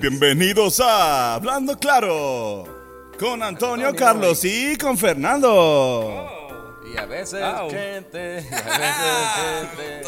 Bienvenidos 0.00 0.80
a 0.80 1.34
Hablando 1.34 1.78
Claro 1.78 2.64
con 3.18 3.42
Antonio, 3.42 3.94
Carlos 3.94 4.44
y 4.44 4.76
con 4.76 4.96
Fernando. 4.98 6.28
Y 6.92 6.98
a 6.98 7.06
veces 7.06 7.42
gente, 7.70 8.46
y 8.50 8.54
a 8.54 8.78
veces 8.78 9.68
gente. 9.76 10.02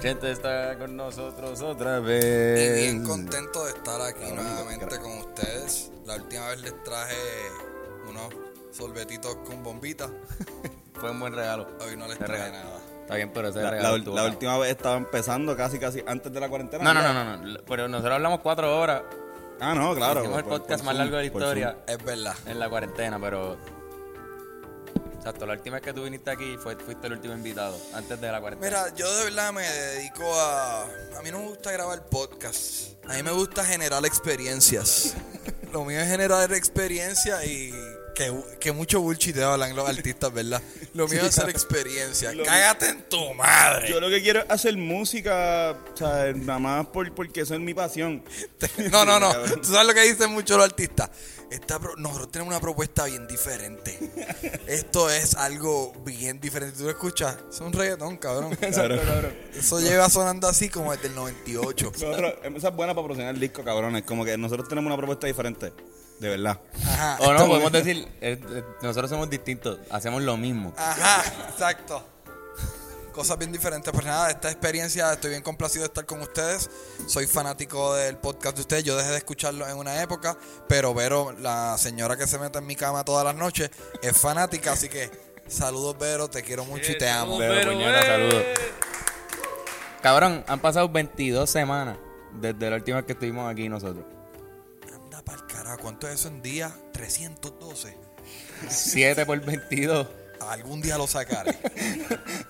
Gente 0.00 0.30
está 0.32 0.78
con 0.78 0.96
nosotros 0.96 1.60
otra 1.62 2.00
vez. 2.00 2.60
Y 2.60 2.82
bien 2.82 3.04
contento 3.04 3.64
de 3.64 3.72
estar 3.72 4.00
aquí 4.00 4.30
nuevamente 4.32 4.98
con 4.98 5.18
ustedes. 5.18 5.90
La 6.06 6.16
última 6.16 6.48
vez 6.48 6.60
les 6.60 6.82
traje 6.82 7.16
unos 8.08 8.28
sorbetitos 8.70 9.36
con 9.46 9.62
bombita. 9.62 10.10
Fue 10.94 11.10
un 11.10 11.20
buen 11.20 11.34
regalo. 11.34 11.66
Hoy 11.80 11.96
no 11.96 12.06
les 12.06 12.18
traje 12.18 12.32
regalo. 12.32 12.52
nada. 12.52 12.80
Está 13.04 13.16
bien, 13.16 13.30
pero 13.34 13.48
ese 13.48 13.60
La, 13.62 13.70
regalo 13.70 13.98
la- 13.98 14.22
la 14.22 14.24
última 14.28 14.56
vez 14.58 14.70
estaba 14.70 14.96
empezando 14.96 15.54
casi 15.56 15.78
casi 15.78 16.02
antes 16.06 16.32
de 16.32 16.40
la 16.40 16.48
cuarentena. 16.48 16.82
No, 16.82 16.94
no, 16.94 17.02
no, 17.12 17.12
no, 17.24 17.36
no. 17.36 17.58
Pero 17.66 17.86
nosotros 17.86 18.14
hablamos 18.14 18.40
cuatro 18.40 18.78
horas. 18.78 19.02
Ah, 19.60 19.74
no, 19.74 19.94
claro. 19.94 20.20
Hicimos 20.20 20.38
el 20.38 20.44
podcast 20.46 20.78
por 20.80 20.86
más 20.86 20.96
largo 20.96 21.16
de 21.16 21.22
la 21.22 21.26
historia 21.26 21.76
Es 21.86 22.02
verdad. 22.02 22.34
en 22.46 22.58
la 22.58 22.68
cuarentena, 22.68 23.20
pero. 23.20 23.56
Exacto, 25.16 25.46
la 25.46 25.54
última 25.54 25.76
vez 25.76 25.82
que 25.84 25.92
tú 25.94 26.02
viniste 26.04 26.30
aquí 26.30 26.56
fue, 26.58 26.76
fuiste 26.76 27.06
el 27.06 27.14
último 27.14 27.32
invitado, 27.34 27.78
antes 27.94 28.20
de 28.20 28.30
la 28.30 28.40
cuarentena. 28.40 28.70
Mira, 28.84 28.94
yo 28.94 29.10
de 29.18 29.24
verdad 29.24 29.52
me 29.54 29.62
dedico 29.62 30.22
a... 30.34 30.82
A 30.82 31.22
mí 31.22 31.30
no 31.30 31.38
me 31.38 31.48
gusta 31.48 31.72
grabar 31.72 32.04
podcast. 32.06 32.92
A 33.08 33.14
mí 33.14 33.22
me 33.22 33.30
gusta 33.32 33.64
generar 33.64 34.04
experiencias. 34.04 35.14
Lo 35.72 35.82
mío 35.84 35.98
es 36.00 36.08
generar 36.08 36.52
experiencia 36.52 37.42
y... 37.44 37.72
Que, 38.14 38.32
que 38.60 38.70
mucho 38.70 39.00
bullshit 39.00 39.36
hablan 39.38 39.74
los 39.74 39.88
artistas, 39.88 40.32
¿verdad? 40.32 40.62
Lo 40.94 41.08
mío 41.08 41.20
es 41.22 41.36
hacer 41.36 41.50
experiencia. 41.50 42.32
Cágate 42.44 42.90
en 42.90 43.08
tu 43.08 43.34
madre. 43.34 43.88
Yo 43.90 44.00
lo 44.00 44.08
que 44.08 44.22
quiero 44.22 44.40
es 44.40 44.46
hacer 44.50 44.76
música, 44.76 45.76
o 45.92 45.96
sea, 45.96 46.32
nada 46.32 46.58
más 46.60 46.86
por, 46.86 47.12
porque 47.12 47.40
eso 47.40 47.54
es 47.54 47.60
mi 47.60 47.74
pasión. 47.74 48.22
No, 48.92 49.04
no, 49.04 49.18
no. 49.18 49.32
Tú 49.60 49.64
sabes 49.64 49.88
lo 49.88 49.94
que 49.94 50.02
dicen 50.02 50.30
muchos 50.30 50.56
los 50.56 50.64
artistas. 50.64 51.10
Esta 51.50 51.78
pro- 51.80 51.96
nosotros 51.96 52.30
tenemos 52.30 52.52
una 52.52 52.60
propuesta 52.60 53.04
bien 53.06 53.26
diferente. 53.26 53.98
Esto 54.68 55.10
es 55.10 55.34
algo 55.34 55.92
bien 56.04 56.40
diferente. 56.40 56.78
Tú 56.78 56.84
lo 56.84 56.90
escuchas, 56.90 57.36
es 57.50 57.60
un 57.60 57.72
reggaetón, 57.72 58.16
cabrón. 58.16 58.56
Claro. 58.60 58.96
Eso 59.56 59.80
lleva 59.80 60.08
sonando 60.08 60.46
así 60.48 60.68
como 60.68 60.92
desde 60.92 61.08
el 61.08 61.14
98. 61.16 61.92
Nosotros, 61.92 62.34
esa 62.44 62.68
es 62.68 62.74
buena 62.76 62.94
para 62.94 63.04
promocionar 63.06 63.34
el 63.34 63.40
disco, 63.40 63.64
cabrones. 63.64 64.04
Como 64.04 64.24
que 64.24 64.36
nosotros 64.38 64.68
tenemos 64.68 64.86
una 64.86 64.96
propuesta 64.96 65.26
diferente. 65.26 65.72
De 66.18 66.28
verdad. 66.28 66.60
Ajá. 66.86 67.18
O 67.20 67.32
no, 67.32 67.46
podemos 67.46 67.72
decir, 67.72 68.08
eh, 68.20 68.40
eh, 68.40 68.64
nosotros 68.82 69.10
somos 69.10 69.28
distintos, 69.28 69.78
hacemos 69.90 70.22
lo 70.22 70.36
mismo. 70.36 70.72
Ajá, 70.76 71.22
exacto. 71.50 72.02
Cosas 73.12 73.38
bien 73.38 73.52
diferentes. 73.52 73.92
Pues 73.92 74.04
nada, 74.04 74.30
esta 74.30 74.50
experiencia, 74.50 75.12
estoy 75.12 75.30
bien 75.30 75.42
complacido 75.42 75.82
de 75.82 75.86
estar 75.86 76.04
con 76.04 76.20
ustedes. 76.20 76.68
Soy 77.06 77.26
fanático 77.26 77.94
del 77.94 78.16
podcast 78.16 78.56
de 78.56 78.62
ustedes. 78.62 78.84
Yo 78.84 78.96
dejé 78.96 79.10
de 79.10 79.18
escucharlo 79.18 79.68
en 79.68 79.76
una 79.76 80.02
época, 80.02 80.36
pero 80.68 80.94
Vero, 80.94 81.32
la 81.32 81.78
señora 81.78 82.16
que 82.16 82.26
se 82.26 82.38
mete 82.38 82.58
en 82.58 82.66
mi 82.66 82.74
cama 82.74 83.04
todas 83.04 83.24
las 83.24 83.36
noches, 83.36 83.70
es 84.02 84.16
fanática. 84.16 84.72
Así 84.72 84.88
que 84.88 85.10
saludos, 85.46 85.96
Vero, 85.98 86.28
te 86.28 86.42
quiero 86.42 86.64
mucho 86.64 86.90
y 86.90 86.98
te 86.98 87.08
amo. 87.08 87.38
Pero, 87.38 87.70
puñeta, 87.70 88.02
saludos. 88.02 88.44
Cabrón, 90.02 90.44
han 90.48 90.58
pasado 90.58 90.88
22 90.88 91.48
semanas 91.48 91.96
desde 92.40 92.68
la 92.68 92.76
última 92.76 92.96
vez 92.96 93.06
que 93.06 93.12
estuvimos 93.12 93.50
aquí 93.50 93.68
nosotros. 93.68 94.04
Anda 95.26 95.34
pa'l 95.36 95.46
carajo, 95.46 95.78
¿cuánto 95.80 96.06
es 96.08 96.14
eso 96.20 96.28
en 96.28 96.42
día? 96.42 96.70
312. 96.92 97.96
7 98.68 99.24
por 99.26 99.40
22. 99.40 100.06
Algún 100.48 100.80
día 100.82 100.98
lo 100.98 101.06
sacaré. 101.06 101.52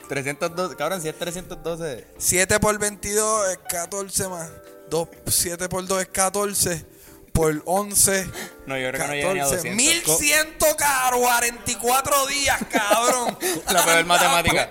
312, 0.09 0.77
cabrón, 0.77 1.01
si 1.03 1.09
es 1.09 1.19
312. 1.19 2.07
7 2.19 2.61
por 2.61 2.79
22 2.79 3.49
es 3.51 3.59
14 3.69 4.29
más. 4.29 4.51
2, 4.91 5.09
7 5.27 5.69
por 5.69 5.87
2 5.87 6.03
es 6.03 6.09
14. 6.09 6.85
Por 7.33 7.63
11. 7.65 8.27
No, 8.67 8.79
yo 8.79 8.91
creo 8.91 8.93
que 8.93 8.99
no 9.09 9.15
llega 9.15 9.35
ni 9.35 9.41
a 9.41 9.45
200. 9.47 9.75
1144 9.75 12.27
días, 12.29 12.61
cabrón. 12.71 13.37
La 13.73 13.85
peor 13.85 14.05
matemática. 14.05 14.71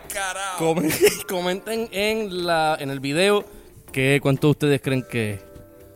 Comenten 1.27 1.89
en 1.91 2.45
la 2.45 2.77
en 2.79 2.89
el 2.89 3.01
video 3.01 3.43
que 3.91 4.19
cuánto 4.21 4.47
ustedes 4.49 4.79
creen 4.81 5.03
que 5.03 5.33
es. 5.33 5.41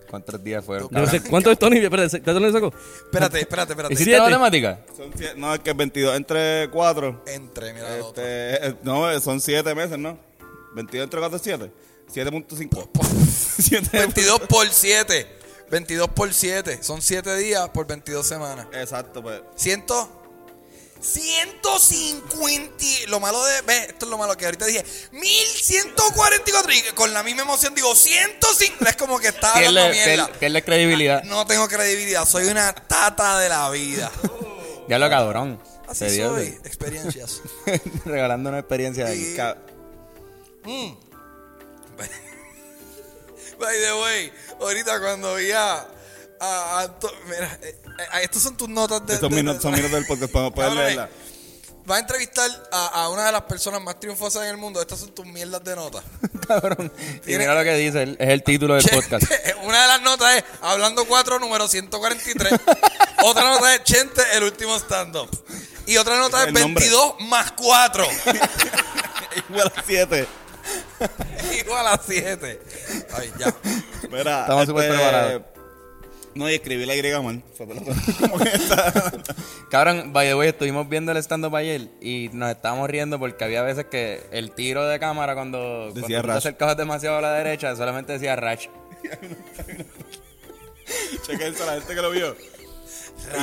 ¿Cuántos 0.09 0.44
días 0.44 0.63
fueron? 0.63 0.90
Yo 0.90 1.00
no 1.00 1.07
sé? 1.07 1.22
¿Cuánto 1.22 1.51
es 1.51 1.59
Tony? 1.59 1.78
Espérate, 1.79 2.19
¿de 2.19 2.34
dónde 2.34 2.51
sacó? 2.51 2.68
Espérate, 3.06 3.40
espérate, 3.41 3.73
espérate. 3.73 3.94
¿Hiciste 3.94 4.12
Siete. 4.12 4.23
matemática? 4.23 4.79
Son 4.95 5.12
siete- 5.16 5.34
no, 5.38 5.53
es 5.53 5.59
que 5.59 5.69
es 5.72 5.78
22 5.78 6.16
entre 6.16 6.69
4. 6.72 7.23
Entre, 7.28 7.73
mira. 7.73 7.97
Este, 7.97 8.67
eh, 8.67 8.75
no, 8.84 9.19
son 9.19 9.41
7 9.41 9.75
meses, 9.75 9.97
¿no? 9.97 10.17
22 10.75 11.03
entre 11.06 11.19
4 11.19 11.35
es 11.38 11.41
7. 11.44 11.72
7.5. 12.13 12.90
7. 13.59 13.90
22 13.97 14.40
por 14.41 14.67
7. 14.69 15.28
22 15.69 16.09
por 16.09 16.34
7. 16.34 16.79
Son 16.81 17.01
7 17.01 17.35
días 17.38 17.67
por 17.69 17.85
22 17.88 18.25
semanas. 18.25 18.67
Exacto, 18.73 19.22
pues. 19.22 19.41
100. 19.56 19.84
150. 21.00 22.84
Lo 23.08 23.19
malo 23.19 23.44
de. 23.46 23.59
Esto 23.88 24.06
es 24.06 24.09
lo 24.09 24.18
malo 24.18 24.35
que 24.38 24.46
ahorita 24.46 24.66
dije. 24.66 24.84
1144. 25.12 26.74
Y 26.74 26.81
con 26.96 27.13
la 27.13 27.24
misma 27.24 27.44
emoción 27.44 27.74
digo 27.75 27.96
150. 27.96 28.90
Es 28.90 28.96
como 28.96 29.19
que 29.19 29.28
estaba 29.30 29.53
hablando 29.58 29.91
Pierde, 29.91 30.06
mierda. 30.18 30.31
pierde- 30.40 30.63
credibilidad. 30.63 31.24
No 31.24 31.46
tengo 31.47 31.68
credibilidad. 31.68 32.25
Soy 32.25 32.46
una 32.47 32.74
tata 32.74 33.40
de 33.40 33.50
la 33.50 33.69
vida. 33.69 34.12
Ya 34.88 35.00
lo 35.00 35.09
cabrón. 35.09 35.62
Así 35.88 36.18
soy. 36.18 36.47
Experiencias. 36.66 37.41
Regalando 38.06 38.50
una 38.50 38.59
experiencia. 38.59 39.14
Y- 39.14 39.35
Ca- 39.35 39.58
By 43.59 43.75
the 43.79 43.94
way, 43.94 44.31
ahorita 44.59 45.00
cuando 45.00 45.34
vi 45.35 45.52
a. 45.52 45.88
mira, 47.28 47.59
eh, 47.64 47.75
eh, 47.97 48.03
estos 48.24 48.41
son 48.44 48.56
tus 48.58 48.69
notas 48.69 49.06
de. 49.06 49.18
Son 49.18 49.30
de- 49.30 49.35
minutos, 49.35 49.62
son 49.62 49.72
minutos 49.74 49.91
del 49.94 50.06
podcast, 50.06 50.31
podemos 50.31 50.53
poder 50.53 50.69
Cabrones, 50.69 50.96
leerla. 50.96 51.09
Va 51.90 51.96
a 51.96 52.00
entrevistar 52.00 52.52
a, 52.74 52.88
a 53.03 53.09
una 53.09 53.25
de 53.28 53.31
las 53.31 53.44
personas 53.44 53.81
más 53.81 53.97
triunfosas 53.97 54.44
en 54.44 54.50
el 54.50 54.58
mundo. 54.58 54.81
Estas 54.81 55.00
son 55.00 55.16
tus 55.16 55.25
mierdas 55.25 55.63
de 55.63 55.74
notas. 55.74 56.03
Cabrón. 56.47 56.91
Y 57.25 57.38
mira 57.38 57.56
lo 57.56 57.63
que 57.63 57.74
dice, 57.75 58.03
el- 58.03 58.18
es 58.19 58.30
el 58.30 58.44
título 58.44 58.75
del 58.75 58.84
podcast. 58.94 59.25
Una 59.63 59.81
de 59.84 59.88
las 59.88 60.02
notas 60.02 60.35
es 60.35 60.44
Hablando 60.62 61.06
4, 61.06 61.40
número 61.40 61.66
143. 61.68 62.53
otra 63.24 63.44
nota 63.50 63.74
es 63.75 63.84
Chente, 63.84 64.22
el 64.34 64.44
último 64.44 64.75
stand-up. 64.78 65.29
Y 65.85 65.96
otra 65.96 66.18
nota 66.18 66.41
es 66.41 66.47
El 66.50 66.53
nombre. 66.56 66.84
22 66.84 67.16
más 67.22 67.53
4. 67.53 68.06
Igual 69.50 69.72
a 69.74 69.84
7. 69.85 70.28
Igual 71.62 71.88
a 71.88 72.02
7. 72.06 72.62
Ay, 73.14 73.34
ya. 73.40 73.56
Mira, 74.12 74.41
Estamos 74.41 74.66
súper 74.66 74.90
preparados. 74.90 75.41
No, 76.38 76.50
y 76.50 76.53
escribí 76.53 76.86
la 76.86 76.96
Y 76.96 77.02
mal. 77.24 77.42
Cabrón, 79.72 80.14
by 80.14 80.28
the 80.28 80.36
way, 80.36 80.50
estuvimos 80.50 80.88
viendo 80.88 81.12
el 81.12 81.18
stand-up 81.18 81.56
ayer 81.56 81.90
y 82.00 82.30
nos 82.31 82.52
estábamos 82.52 82.90
riendo 82.90 83.18
porque 83.18 83.44
había 83.44 83.64
veces 83.64 83.86
que 83.86 84.22
el 84.31 84.52
tiro 84.52 84.88
de 84.88 85.00
cámara 85.00 85.34
cuando, 85.34 85.90
cuando 85.92 86.02
Decía 86.02 86.22
te 86.22 86.31
acercabas 86.31 86.78
demasiado 86.78 87.18
a 87.18 87.22
la 87.22 87.34
derecha 87.34 87.76
solamente 87.76 88.14
decía 88.14 88.36
Rash. 88.36 88.68
Chequense 91.26 91.64
a 91.64 91.66
la 91.66 91.74
gente 91.74 91.96
que 91.96 92.02
lo 92.02 92.12
vio. 92.12 92.36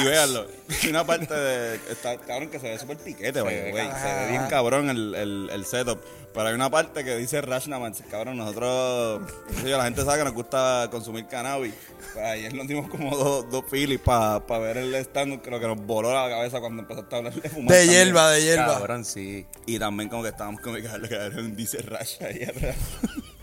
Y 0.00 0.04
véanlo. 0.04 0.46
Una 0.88 1.04
parte 1.04 1.34
de. 1.34 1.74
Está 1.90 2.16
cabrón 2.16 2.48
que 2.48 2.60
se 2.60 2.70
ve 2.70 2.78
súper 2.78 2.96
piquete, 2.98 3.40
güey. 3.40 3.56
Se 3.56 3.72
cabrón. 3.72 3.92
ve 4.02 4.30
bien 4.30 4.46
cabrón 4.48 4.90
el, 4.90 5.14
el, 5.14 5.50
el 5.52 5.64
setup. 5.66 6.00
Pero 6.34 6.48
hay 6.48 6.54
una 6.54 6.68
parte 6.68 7.04
que 7.04 7.16
dice 7.16 7.40
Rashnaman. 7.40 7.94
Cabrón, 8.10 8.38
nosotros. 8.38 9.22
yo, 9.64 9.78
la 9.78 9.84
gente 9.84 10.04
sabe 10.04 10.18
que 10.18 10.24
nos 10.24 10.34
gusta 10.34 10.88
consumir 10.90 11.28
cannabis. 11.28 11.72
Pues 12.12 12.24
ayer 12.26 12.52
nos 12.52 12.66
dimos 12.66 12.90
como 12.90 13.16
dos, 13.16 13.48
dos 13.50 13.64
filis 13.70 14.00
para 14.00 14.40
ver 14.58 14.78
el 14.78 14.94
stand 14.96 15.40
Creo 15.42 15.60
que 15.60 15.66
nos 15.68 15.78
voló 15.78 16.12
la 16.12 16.28
cabeza 16.28 16.58
cuando 16.58 16.82
empezaste 16.82 17.14
a 17.14 17.18
hablar 17.18 17.34
de 17.34 17.48
fumar. 17.48 17.72
De 17.72 17.78
también. 17.78 18.04
hierba, 18.04 18.30
de 18.32 18.42
hierba. 18.42 18.74
Cabrón, 18.74 19.04
sí. 19.04 19.46
Y 19.66 19.78
también 19.78 20.08
como 20.08 20.24
que 20.24 20.30
estábamos 20.30 20.60
como 20.60 20.74
que 20.74 20.82
cabrón, 20.82 21.54
dice 21.54 21.78
Rash 21.82 22.20
ahí 22.24 22.42
atrás. 22.42 22.76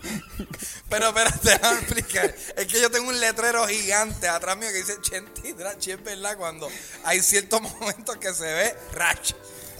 Pero 0.90 1.08
espérate, 1.08 1.48
déjame 1.48 1.78
explicar. 1.80 2.34
Es 2.56 2.66
que 2.66 2.80
yo 2.80 2.90
tengo 2.90 3.08
un 3.08 3.18
letrero 3.18 3.66
gigante 3.66 4.28
atrás 4.28 4.56
mío 4.58 4.68
que 4.68 4.78
dice 4.78 5.00
Chenti 5.00 5.52
Drach. 5.52 5.86
Y 5.86 5.92
es 5.92 6.04
verdad 6.04 6.36
cuando 6.36 6.68
hay 7.04 7.20
ciertos 7.20 7.62
momentos 7.62 8.16
que 8.18 8.34
se 8.34 8.44
ve 8.44 8.76
Rach. 8.92 9.32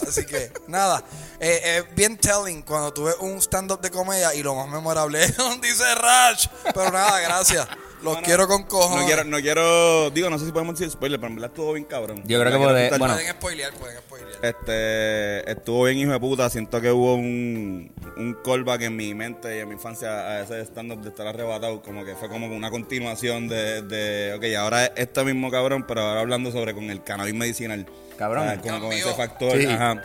Así 0.07 0.25
que, 0.25 0.51
nada. 0.67 1.03
Eh, 1.39 1.61
eh, 1.63 1.83
bien 1.95 2.17
telling 2.17 2.61
cuando 2.61 2.93
tuve 2.93 3.13
un 3.19 3.41
stand-up 3.41 3.81
de 3.81 3.91
comedia 3.91 4.33
y 4.33 4.43
lo 4.43 4.55
más 4.55 4.67
memorable 4.67 5.23
es 5.23 5.35
donde 5.37 5.67
dice 5.67 5.95
Rach. 5.95 6.47
Pero 6.73 6.91
nada, 6.91 7.19
gracias. 7.19 7.67
Los 8.03 8.17
quiero 8.17 8.47
con 8.47 8.63
cojones. 8.63 9.01
No 9.01 9.05
quiero, 9.07 9.23
no 9.23 9.37
quiero, 9.39 10.09
digo, 10.11 10.29
no 10.29 10.37
sé 10.37 10.45
si 10.45 10.51
podemos 10.51 10.77
decir 10.77 10.91
spoiler, 10.91 11.19
pero 11.19 11.29
en 11.29 11.35
verdad 11.35 11.51
estuvo 11.51 11.73
bien 11.73 11.85
cabrón. 11.85 12.21
Yo 12.25 12.39
creo 12.39 12.51
que 12.51 12.57
puede- 12.57 12.89
bueno. 12.97 13.13
Pueden 13.15 13.31
spoilear, 13.31 13.73
pueden 13.73 13.97
spoilear. 13.99 14.33
Este, 14.45 15.51
estuvo 15.51 15.83
bien 15.85 15.97
hijo 15.99 16.11
de 16.11 16.19
puta, 16.19 16.49
siento 16.49 16.81
que 16.81 16.91
hubo 16.91 17.15
un, 17.15 17.91
un 18.17 18.37
callback 18.43 18.81
en 18.81 18.95
mi 18.95 19.13
mente 19.13 19.55
y 19.55 19.59
en 19.59 19.67
mi 19.69 19.75
infancia 19.75 20.09
a 20.09 20.41
ese 20.41 20.59
stand-up 20.65 21.01
de 21.01 21.09
estar 21.09 21.25
arrebatado, 21.27 21.81
como 21.81 22.03
que 22.03 22.15
fue 22.15 22.27
como 22.29 22.47
una 22.47 22.69
continuación 22.69 23.47
de, 23.47 23.81
de 23.83 24.33
ok, 24.35 24.43
ahora 24.59 24.85
es 24.85 24.91
este 24.97 25.23
mismo 25.23 25.49
cabrón, 25.49 25.85
pero 25.87 26.01
ahora 26.01 26.21
hablando 26.21 26.51
sobre 26.51 26.73
con 26.73 26.89
el 26.89 27.03
cannabis 27.03 27.33
medicinal. 27.33 27.85
Cabrón. 28.17 28.47
O 28.47 28.51
sea, 28.51 28.61
como 28.61 28.79
con 28.81 28.91
ese 28.93 29.13
factor, 29.13 29.57
Sí. 29.57 29.65
ajá. 29.65 30.01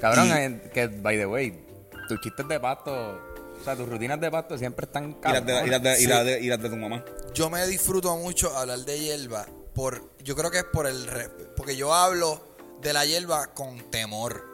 Cabrón, 0.00 0.28
Y- 0.28 0.30
eh, 0.32 0.60
que, 0.72 0.86
by 0.88 1.16
the 1.18 1.26
way, 1.26 1.54
tus 2.08 2.20
chistes 2.20 2.48
de 2.48 2.58
pasto 2.58 3.20
O 3.62 3.64
sea, 3.64 3.76
tus 3.76 3.88
rutinas 3.88 4.20
de 4.20 4.30
pasto 4.30 4.58
siempre 4.58 4.86
están 4.86 5.16
Y 5.24 5.32
las 5.32 5.46
de, 5.46 5.66
y 5.66 5.70
las 5.70 5.82
de, 5.82 5.92
y 5.92 5.96
Sí. 5.96 6.06
las 6.06 6.24
de- 6.24 6.40
y 6.40 6.46
las 6.48 6.60
de 6.62 6.68
tu 6.68 6.76
mamá. 6.76 7.04
Yo 7.32 7.48
me 7.48 7.66
disfruto 7.66 8.14
mucho 8.16 8.56
hablar 8.56 8.80
de 8.80 8.98
hierba 8.98 9.46
por 9.74 10.10
yo 10.22 10.34
creo 10.36 10.50
que 10.50 10.58
es 10.58 10.64
por 10.64 10.86
el 10.86 11.06
re- 11.06 11.28
porque 11.56 11.76
yo 11.76 11.94
hablo 11.94 12.40
de 12.80 12.92
la 12.92 13.04
hierba 13.06 13.54
con 13.54 13.90
temor. 13.90 14.44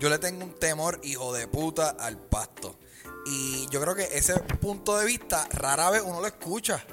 Yo 0.00 0.08
le 0.10 0.18
tengo 0.18 0.44
un 0.44 0.54
temor 0.58 0.98
hijo 1.04 1.32
de 1.34 1.46
puta 1.48 1.90
al 1.90 2.18
pasto. 2.18 2.78
Y 3.26 3.66
yo 3.70 3.80
creo 3.80 3.94
que 3.94 4.04
ese 4.16 4.34
punto 4.40 4.96
de 4.98 5.04
vista 5.06 5.46
rara 5.52 5.90
vez 5.90 6.02
uno 6.04 6.20
lo 6.20 6.26
escucha. 6.26 6.84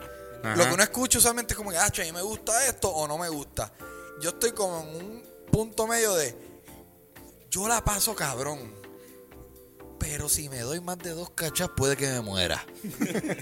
Ajá. 0.43 0.55
Lo 0.55 0.65
que 0.65 0.73
uno 0.73 0.83
escucha 0.83 1.17
usualmente 1.19 1.53
es 1.53 1.57
como 1.57 1.69
que, 1.71 1.77
ah, 1.77 1.85
a 1.87 2.01
mí 2.01 2.11
me 2.11 2.21
gusta 2.21 2.65
esto 2.67 2.89
o 2.89 3.07
no 3.07 3.17
me 3.17 3.29
gusta. 3.29 3.71
Yo 4.21 4.29
estoy 4.31 4.51
como 4.51 4.81
en 4.81 4.87
un 5.05 5.23
punto 5.51 5.87
medio 5.87 6.13
de, 6.15 6.35
yo 7.49 7.67
la 7.67 7.83
paso 7.83 8.15
cabrón. 8.15 8.73
Pero 9.99 10.27
si 10.27 10.49
me 10.49 10.59
doy 10.59 10.81
más 10.81 10.97
de 10.99 11.11
dos 11.11 11.29
cachas, 11.31 11.69
puede 11.75 11.95
que 11.95 12.07
me 12.07 12.21
muera. 12.21 12.65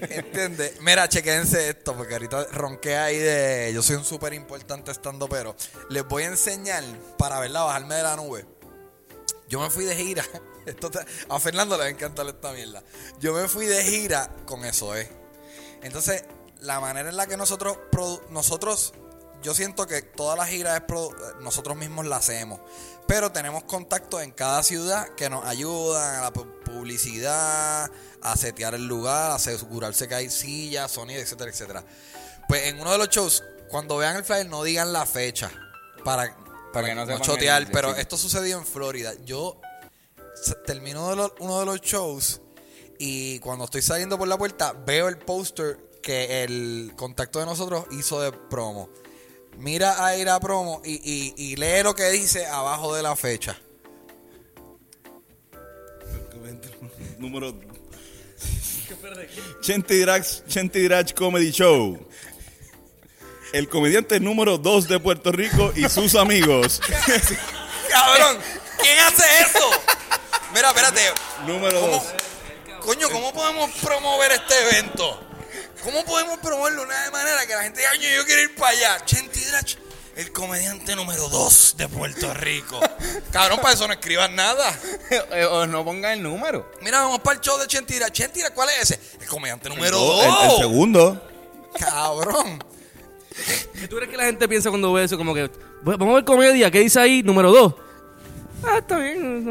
¿Entiendes? 0.10 0.80
Mira, 0.82 1.10
chequense 1.10 1.70
esto, 1.70 1.96
porque 1.96 2.14
ahorita 2.14 2.46
ronqué 2.52 2.98
ahí 2.98 3.18
de. 3.18 3.72
Yo 3.74 3.82
soy 3.82 3.96
un 3.96 4.06
súper 4.06 4.34
importante 4.34 4.92
estando, 4.92 5.28
pero 5.28 5.56
les 5.90 6.08
voy 6.08 6.24
a 6.24 6.28
enseñar 6.28 6.84
para 7.18 7.40
verla 7.40 7.64
bajarme 7.64 7.96
de 7.96 8.04
la 8.04 8.16
nube. 8.16 8.46
Yo 9.50 9.60
me 9.60 9.70
fui 9.70 9.86
de 9.86 9.96
gira. 9.96 10.24
Esto 10.66 10.92
a 11.30 11.40
Fernando 11.40 11.76
le 11.76 11.84
va 11.84 11.88
a 11.88 11.90
encantar 11.90 12.28
esta 12.28 12.54
mierda. 12.54 12.84
Yo 13.20 13.34
me 13.34 13.48
fui 13.48 13.66
de 13.66 13.84
gira 13.84 14.30
con 14.46 14.64
eso, 14.64 14.96
¿eh? 14.96 15.10
Entonces, 15.82 16.24
la 16.62 16.80
manera 16.80 17.10
en 17.10 17.18
la 17.18 17.28
que 17.28 17.36
nosotros, 17.36 17.78
nosotros, 18.30 18.94
yo 19.42 19.54
siento 19.56 19.88
que 19.88 20.04
todas 20.04 20.38
las 20.38 20.48
giras 20.48 20.84
nosotros 21.42 21.76
mismos 21.76 22.06
la 22.06 22.18
hacemos. 22.18 22.60
Pero 23.08 23.32
tenemos 23.32 23.64
contactos 23.66 24.22
en 24.24 24.32
cada 24.32 24.64
ciudad 24.64 25.10
que 25.16 25.30
nos 25.30 25.46
ayudan 25.46 26.16
a 26.16 26.22
la 26.22 26.34
pu- 26.34 26.64
publicidad, 26.64 27.92
a 28.22 28.38
setear 28.38 28.74
el 28.76 28.88
lugar, 28.88 29.32
a 29.32 29.36
asegurarse 29.36 30.08
que 30.08 30.16
hay 30.16 30.30
sillas, 30.30 30.92
sonido, 30.92 31.20
etcétera, 31.22 31.50
etcétera. 31.52 31.84
Pues 32.48 32.68
en 32.68 32.80
uno 32.80 32.92
de 32.92 32.98
los 32.98 33.10
shows, 33.10 33.44
cuando 33.70 33.98
vean 33.98 34.16
el 34.16 34.24
flyer, 34.24 34.48
no 34.48 34.64
digan 34.64 34.94
la 34.94 35.06
fecha 35.06 35.52
para, 36.06 36.36
Para 36.72 36.88
que 36.88 36.96
no 36.96 37.06
sepan 37.06 37.22
chotear. 37.22 37.68
pero 37.72 37.94
sí. 37.94 38.02
esto 38.02 38.18
sucedió 38.18 38.58
en 38.58 38.66
Florida. 38.66 39.14
Yo 39.26 39.60
termino 40.66 41.14
de 41.16 41.32
uno 41.40 41.60
de 41.60 41.66
los 41.66 41.82
shows 41.82 42.42
y 42.98 43.40
cuando 43.40 43.66
estoy 43.66 43.82
saliendo 43.82 44.18
por 44.18 44.28
la 44.28 44.38
puerta 44.38 44.74
veo 44.74 45.08
el 45.10 45.18
póster 45.18 45.78
que 46.02 46.44
el 46.44 46.94
contacto 46.96 47.40
de 47.40 47.46
nosotros 47.46 47.86
hizo 47.92 48.22
de 48.22 48.32
promo. 48.32 48.90
Mira 49.58 50.04
a 50.06 50.16
ir 50.18 50.28
a 50.30 50.40
promo 50.40 50.82
y, 50.84 50.94
y- 51.04 51.34
y 51.38 51.56
lee 51.56 51.84
lo 51.84 51.94
que 51.94 52.10
dice 52.10 52.46
abajo 52.48 52.96
de 52.96 53.04
la 53.04 53.16
fecha. 53.16 53.58
Número. 57.20 57.54
Chenti 59.62 60.00
Drax 60.88 61.14
Comedy 61.14 61.52
Show. 61.52 62.08
El 63.54 63.68
comediante 63.70 64.20
número 64.20 64.58
2 64.58 64.88
de 64.88 65.00
Puerto 65.00 65.32
Rico 65.32 65.72
y 65.76 65.88
sus 65.90 66.16
amigos. 66.16 66.82
¡Cabrón! 67.90 68.38
¿Quién 68.82 68.98
hace 69.00 69.24
eso? 69.42 69.70
Mira, 70.54 70.70
espérate. 70.70 71.02
número 71.46 71.80
¿Cómo, 71.82 71.94
2. 71.94 72.04
coño, 72.80 73.10
¿cómo 73.10 73.34
podemos 73.34 73.70
promover 73.82 74.32
este 74.32 74.54
evento? 74.70 75.20
¿Cómo 75.84 76.06
podemos 76.06 76.38
promoverlo 76.40 76.82
de 76.82 76.88
una 76.88 77.12
manera 77.12 77.46
que 77.48 77.56
la 77.56 77.64
gente 77.64 77.80
diga, 77.82 77.96
yo 77.96 78.26
quiero 78.26 78.42
ir 78.44 78.56
para 78.56 78.70
allá? 78.72 79.06
Chenti 79.06 79.40
Drach, 79.46 79.76
el 80.16 80.32
comediante 80.32 80.96
número 80.96 81.28
2 81.28 81.76
de 81.78 81.88
Puerto 81.88 82.34
Rico. 82.36 82.80
Cabrón, 83.32 83.60
para 83.62 83.74
eso 83.74 83.88
no 83.88 83.94
escriban 83.94 84.36
nada. 84.36 84.72
Eh, 85.32 85.46
o 85.46 85.66
no 85.68 85.84
pongan 85.84 86.12
el 86.14 86.24
número. 86.24 86.72
Mira, 86.82 87.02
vamos 87.02 87.20
para 87.20 87.36
el 87.36 87.42
show 87.42 87.58
de 87.58 87.68
Chenti 87.68 87.96
Drach. 88.00 88.12
Chenti 88.14 88.40
Drach, 88.40 88.54
¿cuál 88.54 88.70
es 88.70 88.92
ese? 88.92 89.00
El 89.20 89.28
comediante 89.28 89.68
número 89.70 89.98
El, 89.98 90.28
2. 90.30 90.44
el 90.54 90.58
segundo. 90.58 91.28
Cabrón. 91.78 92.64
¿Qué 93.74 93.88
tú 93.88 93.96
crees 93.98 94.10
que 94.12 94.18
la 94.18 94.24
gente 94.26 94.48
piensa 94.48 94.70
cuando 94.70 94.94
ve 94.94 95.04
eso? 95.04 95.18
Como 95.18 95.34
que, 95.34 95.50
"Bueno, 95.82 95.98
vamos 95.98 96.12
a 96.14 96.16
ver 96.16 96.26
comedia, 96.26 96.70
¿qué 96.72 96.80
dice 96.80 97.00
ahí? 97.00 97.24
Número 97.24 97.52
2. 97.52 97.76
Ah, 98.66 98.78
está 98.78 98.98
bien. 99.00 99.44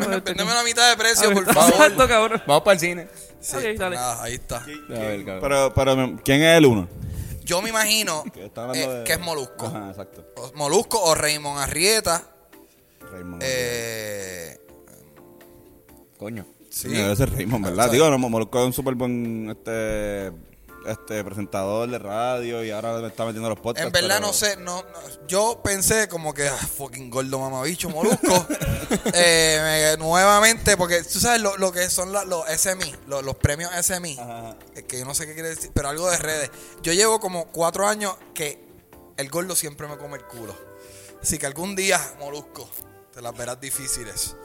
Véndeme 0.24 0.54
la 0.54 0.62
mitad 0.62 0.88
de 0.90 0.96
precio, 0.96 1.28
ver, 1.28 1.44
por 1.44 1.54
favor. 1.54 1.72
Exacto, 1.72 2.08
cabrón. 2.08 2.42
Vamos 2.46 2.62
para 2.62 2.74
el 2.74 2.80
cine. 2.80 3.08
Sí, 3.42 3.56
Ok, 3.56 3.62
dale. 3.78 3.96
nada, 3.96 4.22
ahí 4.22 4.34
está. 4.34 4.58
A 4.58 4.66
ver, 4.66 5.24
cabrón. 5.24 5.40
Pero, 5.42 5.74
pero, 5.74 6.20
¿quién 6.24 6.42
es 6.42 6.56
el 6.58 6.66
uno? 6.66 6.88
Yo 7.44 7.60
me 7.60 7.70
imagino 7.70 8.22
Que 8.32 8.46
está 8.46 8.62
hablando 8.64 8.92
eh, 8.92 8.98
de- 8.98 9.04
que 9.04 9.12
es 9.14 9.20
Molusco. 9.20 9.66
Ajá, 9.66 9.90
exacto. 9.90 10.24
O- 10.36 10.52
Molusco 10.54 11.02
o 11.02 11.14
Raymond 11.14 11.58
Arrieta. 11.58 12.22
Raymond. 13.10 13.42
Eh, 13.44 14.58
Coño. 16.18 16.46
sí. 16.70 16.88
Sí, 16.88 16.94
debe 16.94 17.14
ser 17.16 17.30
Raymond, 17.32 17.64
¿verdad? 17.64 17.90
Digo, 17.90 18.08
no, 18.08 18.18
Molusco 18.18 18.60
es 18.60 18.66
un 18.66 18.72
súper 18.72 18.94
buen 18.94 19.50
este, 19.50 20.30
este, 20.86 21.22
presentador 21.24 21.88
de 21.90 21.98
radio 21.98 22.62
y 22.64 22.70
ahora 22.70 22.94
me 22.98 23.08
está 23.08 23.24
metiendo 23.24 23.48
los 23.48 23.58
podcasts. 23.60 23.86
En 23.86 23.92
verdad 23.92 24.16
pero- 24.16 24.26
no 24.28 24.32
sé, 24.32 24.56
no, 24.56 24.82
no, 24.82 25.26
yo 25.26 25.60
pensé 25.62 26.08
como 26.08 26.32
que 26.34 26.48
ah, 26.48 26.56
fucking 26.56 27.10
gordo 27.10 27.38
mamabicho 27.38 27.88
molusco. 27.90 28.46
Eh, 29.14 29.94
me- 29.96 30.04
nuevamente, 30.04 30.76
porque 30.76 31.02
tú 31.02 31.18
sabes 31.18 31.40
lo, 31.40 31.56
lo 31.56 31.72
que 31.72 31.88
son 31.88 32.12
la- 32.12 32.24
los 32.26 32.44
SMI, 32.46 32.94
lo- 33.06 33.22
los, 33.22 33.36
premios 33.36 33.70
SMI, 33.82 34.18
Ajá, 34.18 34.38
ajá. 34.38 34.56
eh, 34.74 34.82
que 34.82 34.98
yo 34.98 35.06
no 35.06 35.14
sé 35.14 35.26
qué 35.26 35.32
quiere 35.32 35.48
decir, 35.48 35.70
pero 35.72 35.88
algo 35.88 36.10
de 36.10 36.18
redes. 36.18 36.50
Yo 36.82 36.92
llevo 36.92 37.18
como 37.18 37.46
cuatro 37.46 37.86
años 37.88 38.14
que 38.34 38.62
el 39.16 39.30
gordo 39.30 39.56
siempre 39.56 39.88
me 39.88 39.96
come 39.96 40.18
el 40.18 40.24
culo. 40.24 40.54
Así 41.22 41.38
que 41.38 41.46
algún 41.46 41.74
día, 41.74 41.98
molusco, 42.18 42.68
te 43.14 43.22
las 43.22 43.34
verás 43.36 43.58
difíciles. 43.60 44.36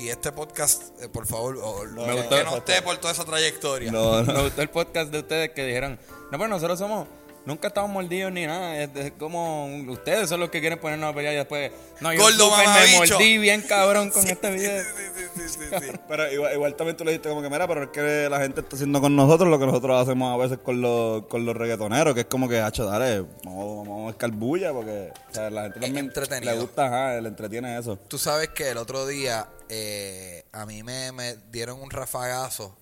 Y 0.00 0.08
este 0.08 0.32
podcast, 0.32 0.82
eh, 1.02 1.08
por 1.08 1.26
favor, 1.26 1.58
o- 1.62 1.84
Me 1.84 2.04
que, 2.06 2.12
gustó, 2.12 2.36
que 2.36 2.44
no 2.44 2.50
gustó. 2.52 2.72
esté 2.72 2.82
por 2.82 2.96
toda 2.98 3.12
esa 3.12 3.24
trayectoria. 3.24 3.92
No, 3.92 4.22
no. 4.22 4.32
Me 4.32 4.42
gustó 4.44 4.62
el 4.62 4.70
podcast 4.70 5.10
de 5.10 5.18
ustedes 5.18 5.50
que 5.50 5.64
dijeron, 5.66 5.98
no, 6.32 6.38
pues 6.38 6.48
nosotros 6.48 6.78
somos, 6.78 7.06
nunca 7.44 7.68
estamos 7.68 7.90
mordidos 7.90 8.32
ni 8.32 8.46
nada, 8.46 8.80
es, 8.82 8.88
es 8.94 9.12
como 9.18 9.66
ustedes 9.92 10.28
son 10.28 10.40
los 10.40 10.48
que 10.50 10.60
quieren 10.60 10.78
ponernos 10.78 11.10
a 11.10 11.14
pelear 11.14 11.34
y 11.34 11.36
después, 11.38 11.70
no, 12.00 12.12
yo 12.14 12.20
Gordo 12.22 12.44
súper 12.50 12.58
me 12.60 12.64
mamabicho. 12.66 13.14
mordí 13.14 13.38
bien 13.38 13.60
cabrón 13.62 14.10
con 14.10 14.26
este 14.26 14.50
video. 14.52 14.82
Sí, 14.82 14.88
sí, 14.96 15.22
sí, 15.26 15.29
sí, 15.50 15.60
sí. 15.80 15.92
Pero 16.08 16.32
igual, 16.32 16.54
igual 16.54 16.76
también 16.76 16.96
tú 16.96 17.04
le 17.04 17.12
dijiste 17.12 17.28
como 17.28 17.42
que, 17.42 17.50
mira, 17.50 17.66
pero 17.68 17.84
es 17.84 17.88
que 17.90 18.28
la 18.30 18.40
gente 18.40 18.60
está 18.60 18.76
haciendo 18.76 19.00
con 19.00 19.14
nosotros 19.16 19.48
lo 19.50 19.58
que 19.58 19.66
nosotros 19.66 20.00
hacemos 20.00 20.32
a 20.32 20.36
veces 20.42 20.58
con 20.64 20.80
los, 20.80 21.26
con 21.26 21.44
los 21.44 21.56
reggaetoneros, 21.56 22.14
que 22.14 22.20
es 22.20 22.26
como 22.26 22.48
que, 22.48 22.60
hacho, 22.60 22.84
dale, 22.86 23.20
vamos, 23.44 23.86
vamos 23.88 24.08
a 24.08 24.10
escar 24.10 24.30
bulla 24.30 24.72
porque 24.72 25.12
o 25.30 25.34
sea, 25.34 25.50
la 25.50 25.62
gente 25.70 25.80
también 25.80 26.12
le 26.44 26.58
gusta, 26.58 26.86
ajá, 26.86 27.20
le 27.20 27.28
entretiene 27.28 27.78
eso. 27.78 27.96
Tú 28.08 28.18
sabes 28.18 28.48
que 28.50 28.70
el 28.70 28.78
otro 28.78 29.06
día 29.06 29.48
eh, 29.68 30.44
a 30.52 30.66
mí 30.66 30.82
me, 30.82 31.12
me 31.12 31.36
dieron 31.50 31.80
un 31.80 31.90
rafagazo, 31.90 32.76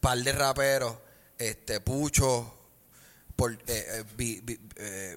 par 0.00 0.18
de 0.18 0.32
raperos, 0.32 0.94
este 1.38 1.80
Pucho, 1.80 2.54
por, 3.36 3.52
eh, 3.52 3.58
eh, 3.66 4.04
vi- 4.16 4.40
vi- 4.42 4.58
eh, 4.76 5.16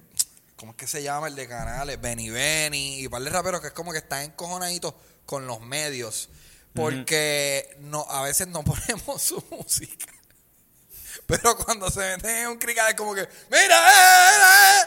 ¿cómo 0.56 0.72
es 0.72 0.76
que 0.76 0.86
se 0.86 1.02
llama 1.02 1.28
el 1.28 1.34
de 1.36 1.46
canales? 1.46 2.00
Benny 2.00 2.30
Benny 2.30 3.04
y 3.04 3.08
par 3.08 3.22
de 3.22 3.30
raperos 3.30 3.60
que 3.60 3.68
es 3.68 3.72
como 3.72 3.92
que 3.92 3.98
están 3.98 4.22
encojonaditos 4.22 4.94
con 5.26 5.46
los 5.46 5.60
medios 5.60 6.28
porque 6.76 7.76
no 7.80 8.06
a 8.08 8.22
veces 8.22 8.46
no 8.48 8.62
ponemos 8.64 9.20
su 9.20 9.42
música. 9.50 10.06
Pero 11.26 11.56
cuando 11.56 11.90
se 11.90 12.00
meten 12.00 12.36
en 12.36 12.48
un 12.48 12.58
crical 12.58 12.88
es 12.90 12.94
como 12.94 13.14
que, 13.14 13.28
mira, 13.50 13.90
eh, 13.90 13.92
eh, 13.92 14.82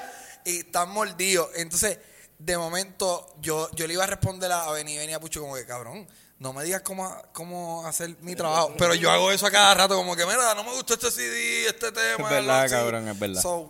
eh", 0.46 0.52
y 0.52 0.60
están 0.60 0.90
mordidos. 0.90 1.50
Entonces, 1.56 1.98
de 2.38 2.58
momento, 2.58 3.36
yo, 3.42 3.70
yo 3.74 3.86
le 3.88 3.94
iba 3.94 4.06
a 4.06 4.08
responder 4.08 4.50
a 4.52 4.72
Beni 4.72 4.98
Beni 4.98 5.14
a 5.14 5.20
Pucho 5.20 5.42
como 5.42 5.56
que, 5.56 5.66
cabrón, 5.66 6.08
no 6.40 6.54
me 6.54 6.64
digas 6.64 6.82
cómo, 6.82 7.14
cómo 7.34 7.86
hacer 7.86 8.16
mi 8.22 8.36
trabajo. 8.36 8.74
Pero 8.78 8.96
yo 8.96 9.12
hago 9.12 9.32
eso 9.32 9.46
a 9.46 9.52
cada 9.52 9.74
rato, 9.74 9.98
como 9.98 10.16
que, 10.16 10.26
mira, 10.26 10.56
no 10.56 10.64
me 10.64 10.72
gustó 10.72 10.94
este 10.94 11.12
CD, 11.12 11.68
este 11.68 11.92
tema. 11.92 12.24
Es 12.24 12.30
verdad, 12.30 12.62
algo 12.62 12.66
así". 12.66 12.74
cabrón, 12.74 13.08
es 13.10 13.20
verdad. 13.20 13.42
So, 13.42 13.70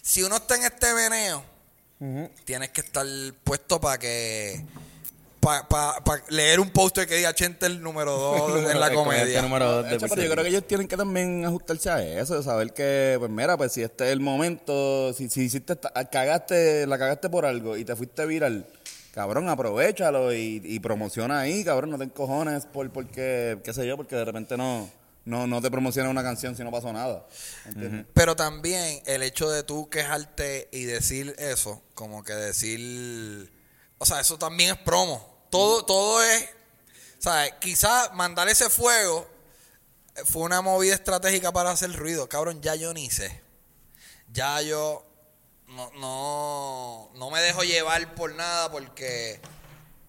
si 0.00 0.22
uno 0.22 0.36
está 0.36 0.56
en 0.56 0.64
este 0.64 0.92
veneo, 0.94 1.44
tienes 2.44 2.70
que 2.70 2.80
estar 2.80 3.06
puesto 3.44 3.80
para 3.80 3.98
que... 3.98 4.64
Para 5.42 6.22
leer 6.28 6.60
un 6.60 6.70
póster 6.70 7.08
que 7.08 7.16
diga 7.16 7.34
Chente 7.34 7.66
el 7.66 7.82
número 7.82 8.12
2 8.12 8.58
en 8.70 8.78
la 8.78 8.86
El 8.86 8.94
comediante 8.94 9.32
comedia. 9.32 9.42
número 9.42 9.72
dos 9.72 9.84
de 9.88 9.96
Hacho, 9.96 10.06
pero 10.08 10.22
yo 10.22 10.30
creo 10.30 10.44
que 10.44 10.50
ellos 10.50 10.66
tienen 10.68 10.86
que 10.86 10.96
también 10.96 11.44
ajustarse 11.44 11.90
a 11.90 12.00
eso, 12.00 12.36
de 12.36 12.44
saber 12.44 12.72
que, 12.72 13.16
pues 13.18 13.28
mira, 13.28 13.56
pues 13.56 13.72
si 13.72 13.82
este 13.82 14.04
es 14.04 14.12
el 14.12 14.20
momento, 14.20 15.12
si, 15.12 15.28
si 15.28 15.42
hiciste, 15.42 15.76
cagaste, 16.12 16.86
la 16.86 16.96
cagaste 16.96 17.28
por 17.28 17.44
algo 17.44 17.76
y 17.76 17.84
te 17.84 17.96
fuiste 17.96 18.24
viral, 18.24 18.64
cabrón, 19.12 19.48
aprovechalo 19.48 20.32
y, 20.32 20.62
y 20.64 20.78
promociona 20.78 21.40
ahí, 21.40 21.64
cabrón, 21.64 21.90
no 21.90 21.98
te 21.98 22.04
encojones 22.04 22.66
por, 22.66 22.88
porque, 22.92 23.58
qué 23.64 23.74
sé 23.74 23.84
yo, 23.84 23.96
porque 23.96 24.14
de 24.14 24.24
repente 24.24 24.56
no, 24.56 24.88
no, 25.24 25.48
no 25.48 25.60
te 25.60 25.72
promociona 25.72 26.08
una 26.08 26.22
canción 26.22 26.56
si 26.56 26.62
no 26.62 26.70
pasó 26.70 26.92
nada. 26.92 27.26
¿entiendes? 27.66 28.06
Pero 28.14 28.36
también 28.36 29.02
el 29.06 29.24
hecho 29.24 29.50
de 29.50 29.64
tú 29.64 29.90
quejarte 29.90 30.68
y 30.70 30.84
decir 30.84 31.34
eso, 31.38 31.82
como 31.94 32.22
que 32.22 32.32
decir, 32.32 33.50
o 33.98 34.06
sea, 34.06 34.20
eso 34.20 34.38
también 34.38 34.70
es 34.70 34.78
promo. 34.78 35.31
Todo, 35.52 35.84
todo 35.84 36.22
es, 36.22 36.48
¿sabes? 37.18 37.52
Quizás 37.60 38.14
mandar 38.14 38.48
ese 38.48 38.70
fuego 38.70 39.28
eh, 40.16 40.22
fue 40.24 40.44
una 40.44 40.62
movida 40.62 40.94
estratégica 40.94 41.52
para 41.52 41.70
hacer 41.70 41.92
ruido. 41.92 42.26
Cabrón, 42.26 42.62
ya 42.62 42.74
yo 42.74 42.94
ni 42.94 43.10
sé. 43.10 43.42
Ya 44.32 44.62
yo 44.62 45.04
no, 45.68 45.90
no, 46.00 47.10
no 47.16 47.30
me 47.30 47.42
dejo 47.42 47.64
llevar 47.64 48.14
por 48.14 48.34
nada 48.34 48.72
porque 48.72 49.42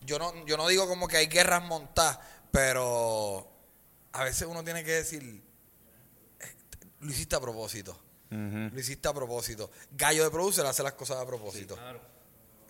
yo 0.05 0.17
no, 0.17 0.45
yo 0.45 0.55
no 0.55 0.65
digo 0.69 0.87
como 0.87 1.09
que 1.09 1.17
hay 1.17 1.27
guerras 1.27 1.61
montadas, 1.61 2.19
pero 2.49 3.45
a 4.13 4.23
veces 4.23 4.47
uno 4.49 4.63
tiene 4.63 4.85
que 4.85 4.91
decir, 4.93 5.43
"Este, 6.39 6.77
lo 7.01 7.11
hiciste 7.11 7.35
a 7.35 7.41
propósito. 7.41 7.99
Lo 8.29 8.79
hiciste 8.79 9.09
a 9.09 9.13
propósito. 9.13 9.69
Gallo 9.91 10.23
de 10.23 10.31
producer 10.31 10.65
hace 10.65 10.83
las 10.83 10.93
cosas 10.93 11.17
a 11.17 11.25
propósito. 11.25 11.77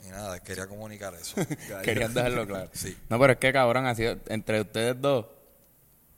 Y 0.06 0.08
nada, 0.08 0.40
quería 0.42 0.68
comunicar 0.68 1.14
eso. 1.16 1.36
Querían 1.84 2.14
dejarlo 2.14 2.46
claro. 2.46 2.70
Sí. 2.74 2.98
No, 3.10 3.20
pero 3.20 3.34
es 3.34 3.40
que 3.40 3.54
cabrón, 3.54 3.86
ha 3.86 3.96
sido, 3.96 4.18
entre 4.28 4.62
ustedes 4.62 5.00
dos, 5.00 5.26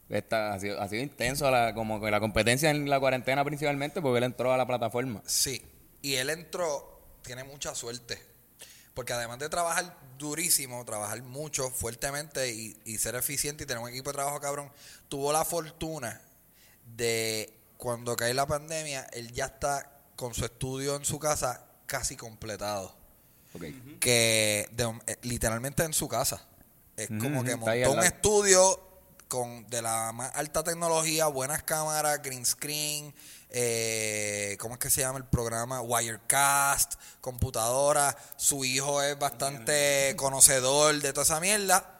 está, 0.10 0.54
ha, 0.54 0.60
sido, 0.60 0.82
ha 0.82 0.88
sido 0.88 1.04
intenso 1.04 1.50
la, 1.52 1.74
como 1.74 2.00
la 2.10 2.20
competencia 2.20 2.72
en 2.72 2.90
la 2.90 3.00
cuarentena 3.00 3.44
principalmente 3.44 4.02
porque 4.02 4.18
él 4.18 4.24
entró 4.24 4.52
a 4.52 4.58
la 4.58 4.66
plataforma. 4.66 5.22
Sí, 5.26 5.62
y 6.02 6.16
él 6.16 6.30
entró, 6.30 7.00
tiene 7.22 7.44
mucha 7.44 7.76
suerte. 7.76 8.20
Porque 8.96 9.12
además 9.12 9.40
de 9.40 9.50
trabajar 9.50 9.98
durísimo, 10.18 10.84
trabajar 10.86 11.22
mucho, 11.22 11.70
fuertemente 11.70 12.54
y, 12.54 12.78
y 12.86 12.98
ser 12.98 13.16
eficiente 13.16 13.66
y 13.66 13.68
tener 13.68 13.84
un 13.84 13.90
equipo 13.90 14.10
de 14.10 14.14
trabajo 14.14 14.40
cabrón, 14.40 14.72
tuvo 15.10 15.34
la 15.34 15.44
fortuna 15.44 16.22
de 16.96 17.54
cuando 17.78 18.16
cae 18.16 18.34
la 18.34 18.48
pandemia, 18.48 19.02
él 19.12 19.32
ya 19.34 19.46
está 19.46 19.92
con 20.16 20.34
su 20.34 20.46
estudio 20.46 20.96
en 20.96 21.04
su 21.04 21.20
casa 21.20 21.66
casi 21.86 22.16
completado. 22.16 22.96
Que 24.00 24.68
de- 24.72 25.00
eh, 25.08 25.18
literalmente 25.24 25.84
en 25.84 25.94
su 25.94 26.08
casa. 26.08 26.42
Es 26.98 27.08
como 27.20 27.44
que 27.44 27.52
montó 27.58 27.92
un 27.92 28.04
estudio 28.06 28.80
con 29.28 29.68
de 29.70 29.82
la 29.82 30.12
más 30.12 30.32
alta 30.36 30.64
tecnología, 30.64 31.28
buenas 31.28 31.64
cámaras, 31.64 32.22
green 32.22 32.46
screen, 32.46 33.14
eh, 33.50 34.56
¿cómo 34.60 34.76
es 34.76 34.80
que 34.80 34.90
se 34.90 35.02
llama 35.02 35.18
el 35.18 35.26
programa? 35.26 35.82
Wirecast, 35.82 36.94
computadora. 37.22 38.16
Su 38.38 38.64
hijo 38.66 39.02
es 39.02 39.18
bastante 39.18 40.14
conocedor 40.18 41.02
de 41.02 41.12
toda 41.12 41.24
esa 41.24 41.40
mierda. 41.40 41.92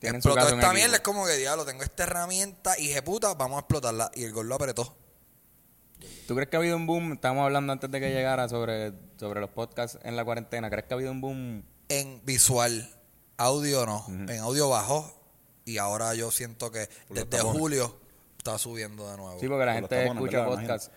Explotó 0.00 0.40
esta 0.60 0.72
mierda, 0.74 0.96
es 0.96 1.02
como 1.02 1.26
que 1.26 1.36
diablo, 1.36 1.64
tengo 1.64 1.82
esta 1.82 2.02
herramienta 2.04 2.78
y 2.78 2.98
puta, 3.00 3.34
vamos 3.34 3.56
a 3.56 3.60
explotarla. 3.60 4.10
Y 4.14 4.24
el 4.24 4.32
gol 4.32 4.48
lo 4.48 4.54
apretó. 4.54 4.96
¿Tú 6.26 6.34
crees 6.34 6.48
que 6.48 6.56
ha 6.56 6.58
habido 6.60 6.76
un 6.76 6.86
boom? 6.86 7.12
Estábamos 7.12 7.44
hablando 7.44 7.72
antes 7.72 7.90
de 7.90 8.00
que 8.00 8.10
llegara 8.10 8.48
sobre, 8.48 8.92
sobre 9.18 9.40
los 9.40 9.50
podcasts 9.50 9.98
en 10.02 10.16
la 10.16 10.24
cuarentena. 10.24 10.70
¿Crees 10.70 10.84
que 10.86 10.94
ha 10.94 10.96
habido 10.96 11.12
un 11.12 11.20
boom? 11.20 11.64
En 11.88 12.24
visual, 12.24 12.90
audio 13.36 13.84
no. 13.86 14.04
En 14.08 14.38
audio 14.40 14.68
bajó. 14.68 15.20
Y 15.66 15.78
ahora 15.78 16.14
yo 16.14 16.30
siento 16.30 16.70
que 16.70 16.88
Por 17.08 17.16
desde 17.18 17.40
julio 17.42 17.98
está 18.38 18.58
subiendo 18.58 19.10
de 19.10 19.16
nuevo. 19.16 19.38
Sí, 19.40 19.48
porque 19.48 19.64
la 19.64 19.72
Por 19.72 19.80
gente 19.82 19.96
tapones, 20.02 20.22
escucha 20.24 20.40
¿verdad? 20.40 20.56
podcasts. 20.56 20.90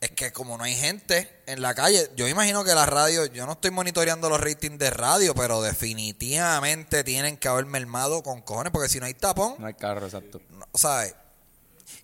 Es 0.00 0.10
que 0.12 0.32
como 0.32 0.56
no 0.56 0.62
hay 0.64 0.74
gente 0.74 1.28
en 1.46 1.60
la 1.60 1.74
calle, 1.74 2.08
yo 2.14 2.28
imagino 2.28 2.62
que 2.62 2.72
la 2.72 2.86
radio, 2.86 3.26
yo 3.26 3.46
no 3.46 3.52
estoy 3.52 3.72
monitoreando 3.72 4.28
los 4.28 4.40
ratings 4.40 4.78
de 4.78 4.90
radio, 4.90 5.34
pero 5.34 5.60
definitivamente 5.60 7.02
tienen 7.04 7.36
que 7.36 7.48
haber 7.48 7.66
mermado 7.66 8.22
con 8.22 8.40
cojones, 8.42 8.72
porque 8.72 8.88
si 8.88 9.00
no 9.00 9.06
hay 9.06 9.14
tapón, 9.14 9.56
No 9.58 9.66
hay 9.66 9.74
carro, 9.74 10.06
exacto. 10.06 10.40
no, 10.50 10.66
¿sabes? 10.74 11.14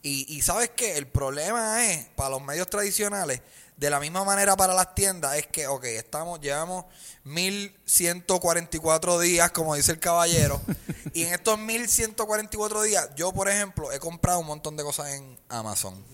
Y, 0.04 0.36
y 0.36 0.42
sabes 0.42 0.70
que 0.70 0.98
el 0.98 1.06
problema 1.08 1.84
es, 1.86 2.04
para 2.14 2.28
los 2.28 2.42
medios 2.42 2.68
tradicionales, 2.68 3.40
de 3.76 3.90
la 3.90 3.98
misma 3.98 4.22
manera 4.22 4.54
para 4.54 4.74
las 4.74 4.94
tiendas, 4.94 5.34
es 5.36 5.46
que, 5.46 5.66
ok, 5.66 5.84
estamos, 5.84 6.40
llevamos 6.40 6.84
1144 7.24 9.18
días, 9.18 9.50
como 9.50 9.74
dice 9.74 9.92
el 9.92 9.98
caballero, 9.98 10.60
y 11.14 11.22
en 11.24 11.34
estos 11.34 11.58
1144 11.58 12.82
días, 12.82 13.08
yo, 13.16 13.32
por 13.32 13.48
ejemplo, 13.48 13.90
he 13.92 13.98
comprado 13.98 14.40
un 14.40 14.46
montón 14.46 14.76
de 14.76 14.84
cosas 14.84 15.14
en 15.14 15.38
Amazon. 15.48 16.04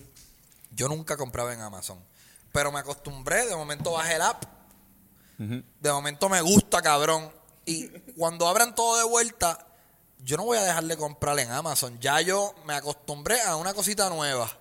Yo 0.71 0.87
nunca 0.87 1.17
compraba 1.17 1.53
en 1.53 1.59
Amazon, 1.59 1.99
pero 2.51 2.71
me 2.71 2.79
acostumbré, 2.79 3.45
de 3.45 3.55
momento 3.55 3.91
bajé 3.91 4.15
el 4.15 4.21
app, 4.21 4.43
de 5.37 5.91
momento 5.91 6.29
me 6.29 6.39
gusta, 6.41 6.81
cabrón. 6.81 7.29
Y 7.65 7.87
cuando 8.15 8.47
abran 8.47 8.73
todo 8.73 8.97
de 8.97 9.03
vuelta, 9.03 9.67
yo 10.23 10.37
no 10.37 10.43
voy 10.45 10.57
a 10.57 10.63
dejar 10.63 10.83
de 10.85 10.97
comprar 10.97 11.37
en 11.39 11.51
Amazon. 11.51 11.99
Ya 11.99 12.21
yo 12.21 12.53
me 12.65 12.73
acostumbré 12.73 13.41
a 13.41 13.55
una 13.55 13.73
cosita 13.73 14.09
nueva. 14.09 14.51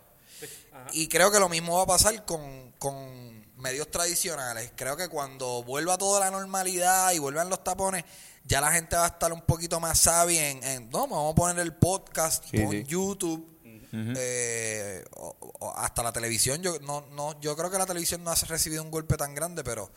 Y 0.93 1.09
creo 1.09 1.31
que 1.31 1.39
lo 1.39 1.49
mismo 1.49 1.77
va 1.77 1.83
a 1.83 1.87
pasar 1.87 2.25
con, 2.25 2.73
con 2.79 3.45
medios 3.57 3.91
tradicionales. 3.91 4.73
Creo 4.75 4.97
que 4.97 5.09
cuando 5.09 5.63
vuelva 5.63 5.99
toda 5.99 6.21
la 6.21 6.31
normalidad 6.31 7.13
y 7.13 7.19
vuelvan 7.19 7.51
los 7.51 7.63
tapones, 7.63 8.05
ya 8.45 8.61
la 8.61 8.73
gente 8.73 8.97
va 8.97 9.05
a 9.05 9.09
estar 9.09 9.33
un 9.33 9.43
poquito 9.43 9.79
más 9.81 9.99
sabia 10.01 10.49
en, 10.49 10.65
en, 10.65 10.91
no, 10.91 11.01
vamos 11.07 11.33
a 11.33 11.35
poner 11.35 11.59
el 11.59 11.75
podcast, 11.75 12.45
Sí, 12.51 12.59
pon 12.59 12.71
sí. 12.73 12.85
YouTube, 12.85 13.47
eh, 13.93 15.05
o- 15.17 15.37
o 15.61 15.71
hasta 15.77 16.03
la 16.03 16.13
televisión. 16.13 16.63
Yo 16.63 16.79
no, 16.81 17.03
no, 17.13 17.39
yo 17.41 17.55
creo 17.57 17.71
que 17.71 17.79
la 17.79 17.87
televisión 17.87 18.25
no 18.25 18.31
ha 18.31 18.35
recibido 18.35 18.83
un 18.83 18.91
golpe 18.91 19.17
tan 19.17 19.35
grande, 19.35 19.63
pero 19.63 19.91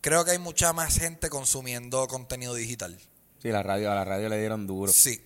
creo 0.00 0.24
que 0.24 0.30
hay 0.32 0.38
mucha 0.38 0.72
más 0.72 0.96
gente 0.98 1.28
consumiendo 1.28 2.06
contenido 2.08 2.54
digital. 2.54 2.98
Sí, 3.40 3.48
la 3.50 3.62
radio, 3.62 3.90
a 3.90 3.94
la 3.94 4.04
radio 4.04 4.28
le 4.28 4.38
dieron 4.38 4.66
duro, 4.66 4.92
Sí, 4.92 5.20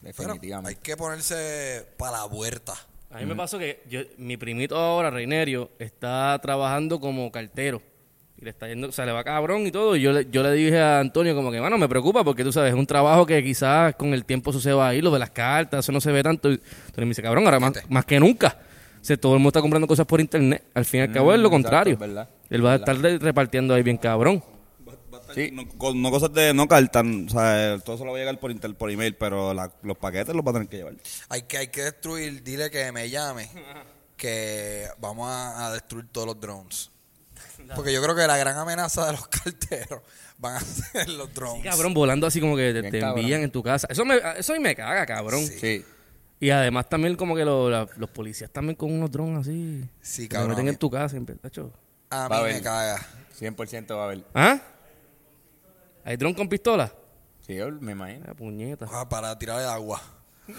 pero 0.00 0.04
hay 0.04 0.12
definitivamente. 0.12 0.80
que 0.82 0.96
ponerse 0.96 1.86
para 1.96 2.18
la 2.18 2.24
vuelta. 2.26 2.74
A 3.10 3.18
mí 3.18 3.26
me 3.26 3.34
pasó 3.36 3.58
que 3.58 3.82
yo, 3.90 4.00
mi 4.18 4.36
primito 4.36 4.76
ahora, 4.76 5.10
Reinerio, 5.10 5.70
está 5.78 6.38
trabajando 6.42 6.98
como 6.98 7.30
cartero. 7.30 7.80
Y 8.38 8.44
le 8.44 8.50
está 8.50 8.66
yendo, 8.68 8.88
o 8.88 8.92
sea, 8.92 9.06
le 9.06 9.12
va 9.12 9.22
cabrón 9.22 9.66
y 9.66 9.70
todo. 9.70 9.94
Y 9.96 10.00
yo 10.00 10.12
le, 10.12 10.28
yo 10.30 10.42
le 10.42 10.50
dije 10.52 10.80
a 10.80 10.98
Antonio 10.98 11.34
como 11.34 11.50
que, 11.52 11.60
bueno, 11.60 11.78
me 11.78 11.88
preocupa 11.88 12.24
porque 12.24 12.42
tú 12.42 12.52
sabes, 12.52 12.72
es 12.72 12.78
un 12.78 12.86
trabajo 12.86 13.24
que 13.26 13.42
quizás 13.44 13.94
con 13.96 14.14
el 14.14 14.24
tiempo 14.24 14.50
eso 14.50 14.60
se 14.60 14.72
va 14.72 14.88
a 14.88 14.94
ir, 14.94 15.04
lo 15.04 15.10
de 15.10 15.18
las 15.18 15.30
cartas, 15.30 15.80
eso 15.84 15.92
no 15.92 16.00
se 16.00 16.10
ve 16.10 16.22
tanto. 16.22 16.50
Y 16.50 16.54
Entonces 16.54 16.96
me 16.98 17.06
dice, 17.06 17.22
cabrón, 17.22 17.44
ahora 17.44 17.60
más, 17.60 17.72
más 17.88 18.04
que 18.04 18.18
nunca. 18.18 18.58
O 19.00 19.04
sea, 19.04 19.16
todo 19.16 19.34
el 19.34 19.38
mundo 19.40 19.50
está 19.50 19.60
comprando 19.60 19.86
cosas 19.86 20.06
por 20.06 20.20
internet. 20.20 20.64
Al 20.74 20.84
fin 20.84 21.00
y 21.00 21.02
al 21.04 21.12
cabo 21.12 21.32
es 21.34 21.38
lo 21.38 21.50
Mm, 21.50 21.54
exacto, 21.54 21.62
contrario. 21.68 21.94
es 21.94 22.00
verdad. 22.00 22.28
Él 22.50 22.64
va 22.66 22.72
a 22.72 22.76
estar 22.76 22.96
repartiendo 22.96 23.74
ahí 23.74 23.82
bien 23.82 23.96
cabrón. 23.98 24.42
Sí. 25.34 25.50
No, 25.52 25.64
no 25.94 26.10
cosas 26.10 26.32
de 26.32 26.52
no 26.54 26.66
cartan, 26.68 27.26
o 27.26 27.30
sea, 27.30 27.78
todo 27.84 27.96
eso 27.96 28.04
lo 28.04 28.12
va 28.12 28.18
a 28.18 28.20
llegar 28.20 28.38
por 28.40 28.50
inter, 28.50 28.74
por 28.74 28.90
email, 28.90 29.14
pero 29.16 29.52
la- 29.54 29.72
los 29.82 29.96
paquetes 29.98 30.34
los 30.34 30.44
va 30.44 30.50
a 30.50 30.54
tener 30.54 30.68
que 30.68 30.76
llevar. 30.78 30.94
Hay 31.28 31.42
que, 31.42 31.58
hay 31.58 31.68
que 31.68 31.82
destruir, 31.82 32.42
dile 32.42 32.70
que 32.70 32.90
me 32.92 33.08
llame, 33.10 33.48
que 34.16 34.86
vamos 34.98 35.28
a, 35.28 35.66
a 35.66 35.72
destruir 35.72 36.06
todos 36.10 36.26
los 36.26 36.40
drones. 36.40 36.90
Porque 37.76 37.92
yo 37.92 38.02
creo 38.02 38.14
que 38.16 38.26
la 38.26 38.36
gran 38.36 38.56
amenaza 38.56 39.06
de 39.06 39.12
los 39.12 39.28
carteros 39.28 40.00
van 40.38 40.56
a 40.56 40.60
ser 40.60 41.08
los 41.08 41.32
drones. 41.32 41.64
Cabrón, 41.64 41.94
volando 41.94 42.26
así 42.26 42.40
como 42.40 42.56
que 42.56 42.72
te, 42.72 42.90
te 42.90 42.98
envían 43.00 43.42
en 43.42 43.50
tu 43.50 43.62
casa. 43.62 43.86
Eso, 43.90 44.04
me, 44.04 44.18
eso 44.36 44.58
me 44.60 44.74
caga, 44.74 45.06
cabrón. 45.06 45.46
Sí. 45.46 45.84
Y 46.40 46.50
además 46.50 46.88
también 46.88 47.14
como 47.14 47.36
que 47.36 47.44
lo- 47.44 47.70
la- 47.70 47.88
los 47.96 48.10
policías 48.10 48.50
también 48.50 48.74
con 48.74 48.90
unos 48.92 49.10
drones 49.12 49.42
así. 49.42 49.84
Sí, 50.00 50.22
que 50.22 50.30
cabrón. 50.34 50.50
Meten 50.50 50.68
en 50.68 50.76
tu 50.76 50.90
casa. 50.90 51.16
tacho. 51.40 51.72
A 52.10 52.26
Va 52.28 52.40
a 52.40 52.42
mí 52.44 52.52
me 52.54 52.60
caga. 52.60 53.00
100% 53.38 53.94
va 53.96 54.02
a 54.02 54.04
haber. 54.06 54.24
¿Ah? 54.34 54.60
¿Hay 56.04 56.16
dron 56.16 56.34
con 56.34 56.48
pistola? 56.48 56.92
Sí, 57.46 57.54
yo 57.56 57.70
me 57.70 57.92
imagino. 57.92 58.24
Ah, 58.28 58.34
puñeta. 58.34 58.86
Ah, 58.90 59.08
para 59.08 59.38
tirarle 59.38 59.64
agua. 59.64 60.00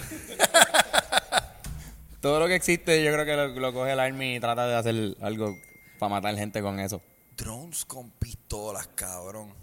Todo 2.21 2.39
lo 2.39 2.47
que 2.47 2.55
existe, 2.55 3.03
yo 3.03 3.11
creo 3.11 3.25
que 3.25 3.35
lo, 3.35 3.47
lo 3.59 3.73
coge 3.73 3.91
el 3.91 3.99
Army 3.99 4.35
y 4.35 4.39
trata 4.39 4.65
de 4.65 4.75
hacer 4.75 5.17
algo 5.21 5.57
para 5.99 6.09
matar 6.09 6.35
gente 6.35 6.61
con 6.61 6.79
eso. 6.79 7.01
Drones 7.35 7.83
con 7.83 8.11
pistolas, 8.11 8.87
cabrón. 8.95 9.53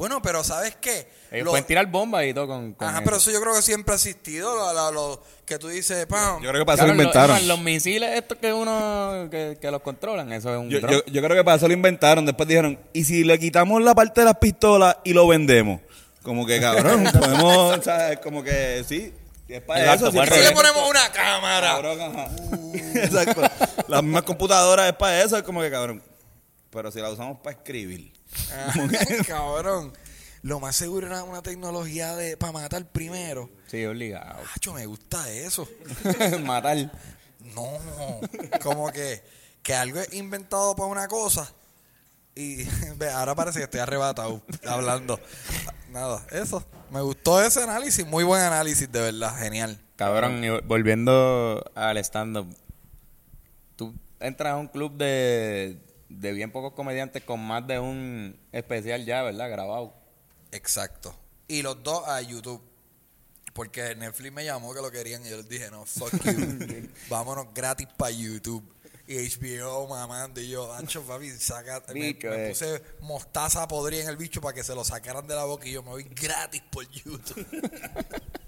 Bueno, 0.00 0.20
pero 0.22 0.42
¿sabes 0.42 0.76
qué? 0.80 1.06
Ellos 1.30 1.48
pueden 1.50 1.64
tirar 1.66 1.86
bombas 1.86 2.24
y 2.24 2.34
todo 2.34 2.46
con, 2.48 2.72
con 2.72 2.88
Ajá, 2.88 2.96
eso. 2.98 3.04
pero 3.04 3.16
eso 3.18 3.30
yo 3.30 3.40
creo 3.40 3.54
que 3.54 3.62
siempre 3.62 3.92
ha 3.92 3.96
existido. 3.96 4.52
Lo, 4.56 4.72
lo- 4.72 4.90
lo 4.92 5.22
que 5.46 5.58
tú 5.58 5.68
dices, 5.68 6.06
pam. 6.06 6.42
Yo 6.42 6.48
creo 6.48 6.62
que 6.62 6.66
para 6.66 6.76
eso 6.76 6.86
lo 6.86 6.92
inventaron. 6.92 7.36
Los, 7.36 7.44
los 7.46 7.60
misiles 7.60 8.10
estos 8.18 8.38
que 8.38 8.52
uno 8.52 9.28
que, 9.30 9.58
que 9.60 9.70
los 9.70 9.82
controlan, 9.82 10.32
eso 10.32 10.52
es 10.52 10.58
un 10.58 10.70
Yo, 10.70 10.80
yo, 10.80 11.04
yo 11.04 11.22
creo 11.22 11.36
que 11.36 11.44
para 11.44 11.58
eso 11.58 11.68
lo 11.68 11.74
inventaron. 11.74 12.24
Después 12.26 12.48
dijeron, 12.48 12.80
¿y 12.92 13.04
si 13.04 13.22
le 13.24 13.38
quitamos 13.38 13.82
la 13.82 13.94
parte 13.94 14.22
de 14.22 14.24
las 14.24 14.38
pistolas 14.38 14.96
y 15.04 15.12
lo 15.12 15.28
vendemos? 15.28 15.80
Como 16.22 16.46
que, 16.46 16.60
cabrón, 16.60 17.04
podemos, 17.18 17.78
o 17.78 17.82
sea, 17.82 18.18
como 18.20 18.42
que 18.42 18.82
sí. 18.88 19.12
Es 19.48 19.60
para 19.62 19.80
Exacto, 19.94 20.08
eso. 20.08 20.34
Si 20.34 20.40
le 20.42 20.52
ponemos 20.52 20.88
una 20.88 21.10
cámara. 21.12 21.72
Cabrón, 21.72 22.00
ajá. 22.00 22.28
Exacto. 23.04 23.42
Las 23.88 24.02
mismas 24.02 24.22
computadoras 24.22 24.88
es 24.88 24.94
para 24.96 25.22
eso, 25.22 25.36
es 25.36 25.42
como 25.42 25.60
que, 25.60 25.70
cabrón. 25.70 26.02
Pero 26.70 26.90
si 26.90 27.00
la 27.00 27.10
usamos 27.10 27.38
para 27.42 27.56
escribir. 27.56 28.12
Ay, 28.52 29.18
cabrón. 29.26 29.92
Lo 30.42 30.58
más 30.58 30.74
seguro 30.76 31.06
era 31.06 31.22
una 31.22 31.42
tecnología 31.42 32.16
de 32.16 32.36
para 32.36 32.52
matar 32.52 32.86
primero. 32.86 33.50
Sí, 33.66 33.84
obligado. 33.84 34.42
Macho, 34.42 34.72
me 34.72 34.86
gusta 34.86 35.30
eso. 35.30 35.68
Matar. 36.44 36.90
No, 37.54 37.78
como 38.62 38.90
que, 38.90 39.22
que 39.62 39.74
algo 39.74 40.00
es 40.00 40.12
inventado 40.14 40.74
para 40.74 40.88
una 40.88 41.08
cosa 41.08 41.52
y 42.34 42.64
ve, 42.96 43.10
ahora 43.10 43.34
parece 43.34 43.58
que 43.58 43.64
estoy 43.64 43.80
arrebatado 43.80 44.42
hablando. 44.66 45.20
Nada, 45.90 46.24
eso. 46.30 46.64
Me 46.90 47.00
gustó 47.00 47.42
ese 47.42 47.62
análisis, 47.62 48.06
muy 48.06 48.24
buen 48.24 48.42
análisis, 48.42 48.90
de 48.90 49.00
verdad, 49.00 49.36
genial. 49.38 49.78
Cabrón, 49.96 50.42
y 50.42 50.48
volviendo 50.60 51.62
al 51.74 51.98
stand-up. 51.98 52.46
Tú 53.76 53.94
entras 54.18 54.54
a 54.54 54.56
un 54.56 54.68
club 54.68 54.96
de, 54.96 55.78
de 56.10 56.32
bien 56.32 56.50
pocos 56.50 56.74
comediantes 56.74 57.22
con 57.22 57.40
más 57.40 57.66
de 57.66 57.78
un 57.78 58.38
especial 58.52 59.04
ya, 59.06 59.22
¿verdad? 59.22 59.48
Grabado. 59.48 59.94
Exacto. 60.50 61.14
Y 61.48 61.62
los 61.62 61.82
dos 61.82 62.06
a 62.06 62.20
YouTube. 62.20 62.62
Porque 63.52 63.94
Netflix 63.96 64.32
me 64.32 64.44
llamó 64.44 64.72
que 64.74 64.80
lo 64.80 64.90
querían 64.90 65.24
y 65.26 65.30
yo 65.30 65.36
les 65.36 65.48
dije, 65.48 65.70
no, 65.70 65.84
fuck 65.84 66.12
you. 66.24 66.88
Vámonos 67.08 67.48
gratis 67.54 67.88
para 67.96 68.10
YouTube. 68.10 68.62
Y 69.06 69.16
HBO 69.16 69.88
mamando. 69.88 70.40
Y 70.40 70.48
yo, 70.48 70.72
ancho, 70.72 71.02
papi, 71.02 71.30
saca. 71.30 71.82
Me, 71.92 72.14
me 72.14 72.48
puse 72.48 72.82
mostaza 73.00 73.66
podrida 73.66 74.02
en 74.04 74.08
el 74.08 74.16
bicho 74.16 74.40
para 74.40 74.54
que 74.54 74.62
se 74.62 74.74
lo 74.74 74.84
sacaran 74.84 75.26
de 75.26 75.34
la 75.34 75.44
boca 75.44 75.66
y 75.66 75.72
yo 75.72 75.82
me 75.82 75.90
voy 75.90 76.04
gratis 76.04 76.62
por 76.70 76.88
YouTube. 76.88 77.46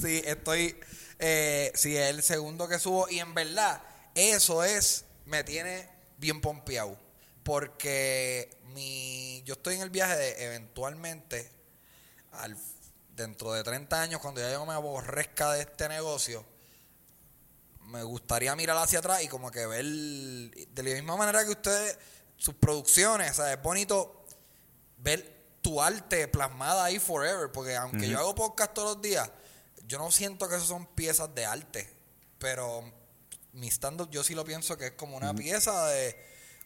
Sí, 0.00 0.22
estoy. 0.24 0.76
Eh, 1.20 1.70
sí, 1.74 1.96
es 1.96 2.10
el 2.10 2.22
segundo 2.22 2.66
que 2.66 2.80
subo. 2.80 3.08
Y 3.08 3.20
en 3.20 3.32
verdad, 3.32 3.80
eso 4.14 4.64
es. 4.64 5.04
Me 5.24 5.44
tiene 5.44 5.88
bien 6.18 6.40
pompeado. 6.40 6.98
Porque 7.42 8.50
mi, 8.74 9.42
yo 9.44 9.54
estoy 9.54 9.76
en 9.76 9.82
el 9.82 9.90
viaje 9.90 10.16
de 10.16 10.44
eventualmente, 10.44 11.50
al, 12.32 12.56
dentro 13.16 13.52
de 13.52 13.64
30 13.64 14.02
años, 14.02 14.20
cuando 14.20 14.40
ya 14.40 14.52
yo 14.52 14.66
me 14.66 14.74
aborrezca 14.74 15.52
de 15.52 15.62
este 15.62 15.88
negocio, 15.88 16.44
me 17.86 18.02
gustaría 18.02 18.54
mirar 18.54 18.76
hacia 18.76 18.98
atrás 18.98 19.22
y 19.22 19.28
como 19.28 19.50
que 19.50 19.66
ver 19.66 19.84
de 19.84 20.82
la 20.82 20.94
misma 20.94 21.16
manera 21.16 21.44
que 21.44 21.52
ustedes, 21.52 21.98
sus 22.36 22.54
producciones, 22.54 23.30
o 23.32 23.34
sea, 23.34 23.52
es 23.52 23.62
bonito 23.62 24.26
ver 24.98 25.38
tu 25.62 25.80
arte 25.80 26.28
plasmada 26.28 26.84
ahí 26.84 26.98
forever, 26.98 27.50
porque 27.50 27.74
aunque 27.76 28.08
yo 28.08 28.18
hago 28.18 28.34
podcast 28.34 28.74
todos 28.74 28.96
los 28.96 29.02
días, 29.02 29.30
yo 29.86 29.98
no 29.98 30.10
siento 30.10 30.48
que 30.48 30.56
eso 30.56 30.66
son 30.66 30.86
piezas 30.86 31.34
de 31.34 31.46
arte, 31.46 31.88
pero 32.38 32.84
mi 33.52 33.68
stand-up 33.68 34.10
yo 34.10 34.22
sí 34.22 34.34
lo 34.34 34.44
pienso 34.44 34.76
que 34.78 34.86
es 34.86 34.92
como 34.92 35.16
una 35.16 35.34
pieza 35.34 35.86
de 35.88 36.16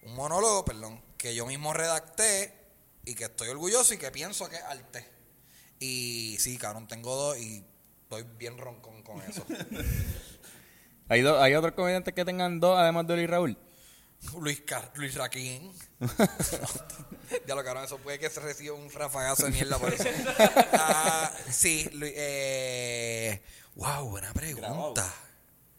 un 0.03 0.15
monólogo, 0.15 0.65
perdón, 0.65 1.03
que 1.17 1.35
yo 1.35 1.47
mismo 1.47 1.73
redacté 1.73 2.53
y 3.05 3.15
que 3.15 3.25
estoy 3.25 3.49
orgulloso 3.49 3.95
y 3.95 3.99
que 3.99 4.11
pienso 4.11 4.49
que 4.49 4.57
es 4.57 4.63
arte. 4.63 5.09
Y 5.79 6.37
sí, 6.39 6.57
cabrón, 6.59 6.87
tengo 6.89 7.15
dos 7.17 7.39
y 7.39 7.65
estoy 8.05 8.25
bien 8.39 8.59
roncón 8.59 9.03
con 9.03 9.21
eso. 9.23 9.45
¿Hay, 11.09 11.21
do- 11.23 11.41
¿Hay 11.41 11.55
otros 11.55 11.75
comediantes 11.75 12.15
que 12.15 12.25
tengan 12.25 12.61
dos, 12.61 12.79
además 12.79 13.07
de 13.07 13.17
Luis 13.17 13.29
Raúl? 13.31 13.59
Luis, 14.41 14.61
Car 14.61 14.93
Luis 14.95 15.15
Raquín. 15.17 15.73
ya 17.47 17.55
lo 17.57 17.65
cabrón, 17.65 17.85
eso 17.85 17.99
puede 17.99 18.19
que 18.21 18.31
se 18.31 18.39
reciba 18.41 18.75
un 18.77 18.91
rafagazo 18.91 19.47
de 19.47 19.51
mierda 19.51 19.79
por 19.79 19.93
eso. 19.93 20.05
Ah, 20.75 21.33
sí, 21.51 21.89
Luis, 21.93 22.13
eh, 22.17 23.43
wow, 23.75 24.09
buena 24.11 24.33
pregunta. 24.33 25.13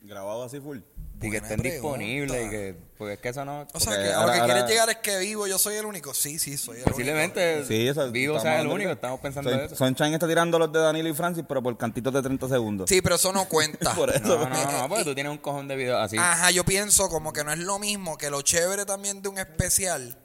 Grabado 0.01 0.43
así 0.43 0.59
full. 0.59 0.79
Y 1.27 1.31
que 1.31 1.37
estén 1.37 1.57
pregunta. 1.59 1.97
disponibles 1.97 2.45
y 2.45 2.49
que... 2.49 2.75
Porque 2.97 3.13
es 3.13 3.19
que 3.19 3.29
eso 3.29 3.43
no... 3.45 3.67
O 3.73 3.79
sea, 3.79 3.93
que 3.97 4.09
a 4.09 4.11
lo 4.13 4.17
ahora- 4.19 4.33
que 4.33 4.39
ahora- 4.41 4.53
quieres 4.53 4.69
llegar 4.69 4.89
es 4.89 4.97
que 4.97 5.17
vivo, 5.19 5.47
yo 5.47 5.57
soy 5.57 5.75
el 5.75 5.85
único. 5.85 6.13
Sí, 6.13 6.39
sí, 6.39 6.57
soy 6.57 6.77
el 6.77 6.83
Posiblemente 6.83 7.65
Sí, 7.65 7.87
eso, 7.87 8.09
Vivo 8.11 8.39
sea 8.39 8.61
el 8.61 8.67
único, 8.67 8.91
estamos 8.91 9.19
pensando 9.19 9.49
Son- 9.49 9.59
eso. 9.61 9.75
Sunshine 9.75 10.13
está 10.13 10.27
tirando 10.27 10.57
los 10.59 10.71
de 10.71 10.79
Danilo 10.79 11.09
y 11.09 11.13
Francis, 11.13 11.43
pero 11.47 11.61
por 11.63 11.77
cantitos 11.77 12.13
de 12.13 12.21
30 12.21 12.47
segundos. 12.49 12.63
único. 12.85 12.87
Sí, 12.87 13.01
pero 13.01 13.15
eso 13.15 13.31
no 13.33 13.45
cuenta. 13.49 13.93
Por 13.95 14.09
eso. 14.09 14.37
No, 14.37 14.49
no, 14.49 14.71
no, 14.81 14.89
porque 14.89 15.03
tú 15.03 15.13
tienes 15.15 15.31
un 15.31 15.37
cojón 15.39 15.67
de 15.67 15.75
videos 15.75 15.99
así. 16.01 16.17
Ajá, 16.17 16.51
yo 16.51 16.63
pienso 16.65 17.09
como 17.09 17.33
que 17.33 17.43
no 17.43 17.51
es 17.51 17.59
lo 17.59 17.79
mismo, 17.79 18.17
que 18.17 18.29
lo 18.29 18.41
chévere 18.41 18.85
también 18.85 19.21
de 19.21 19.29
un 19.29 19.37
especial 19.37 20.17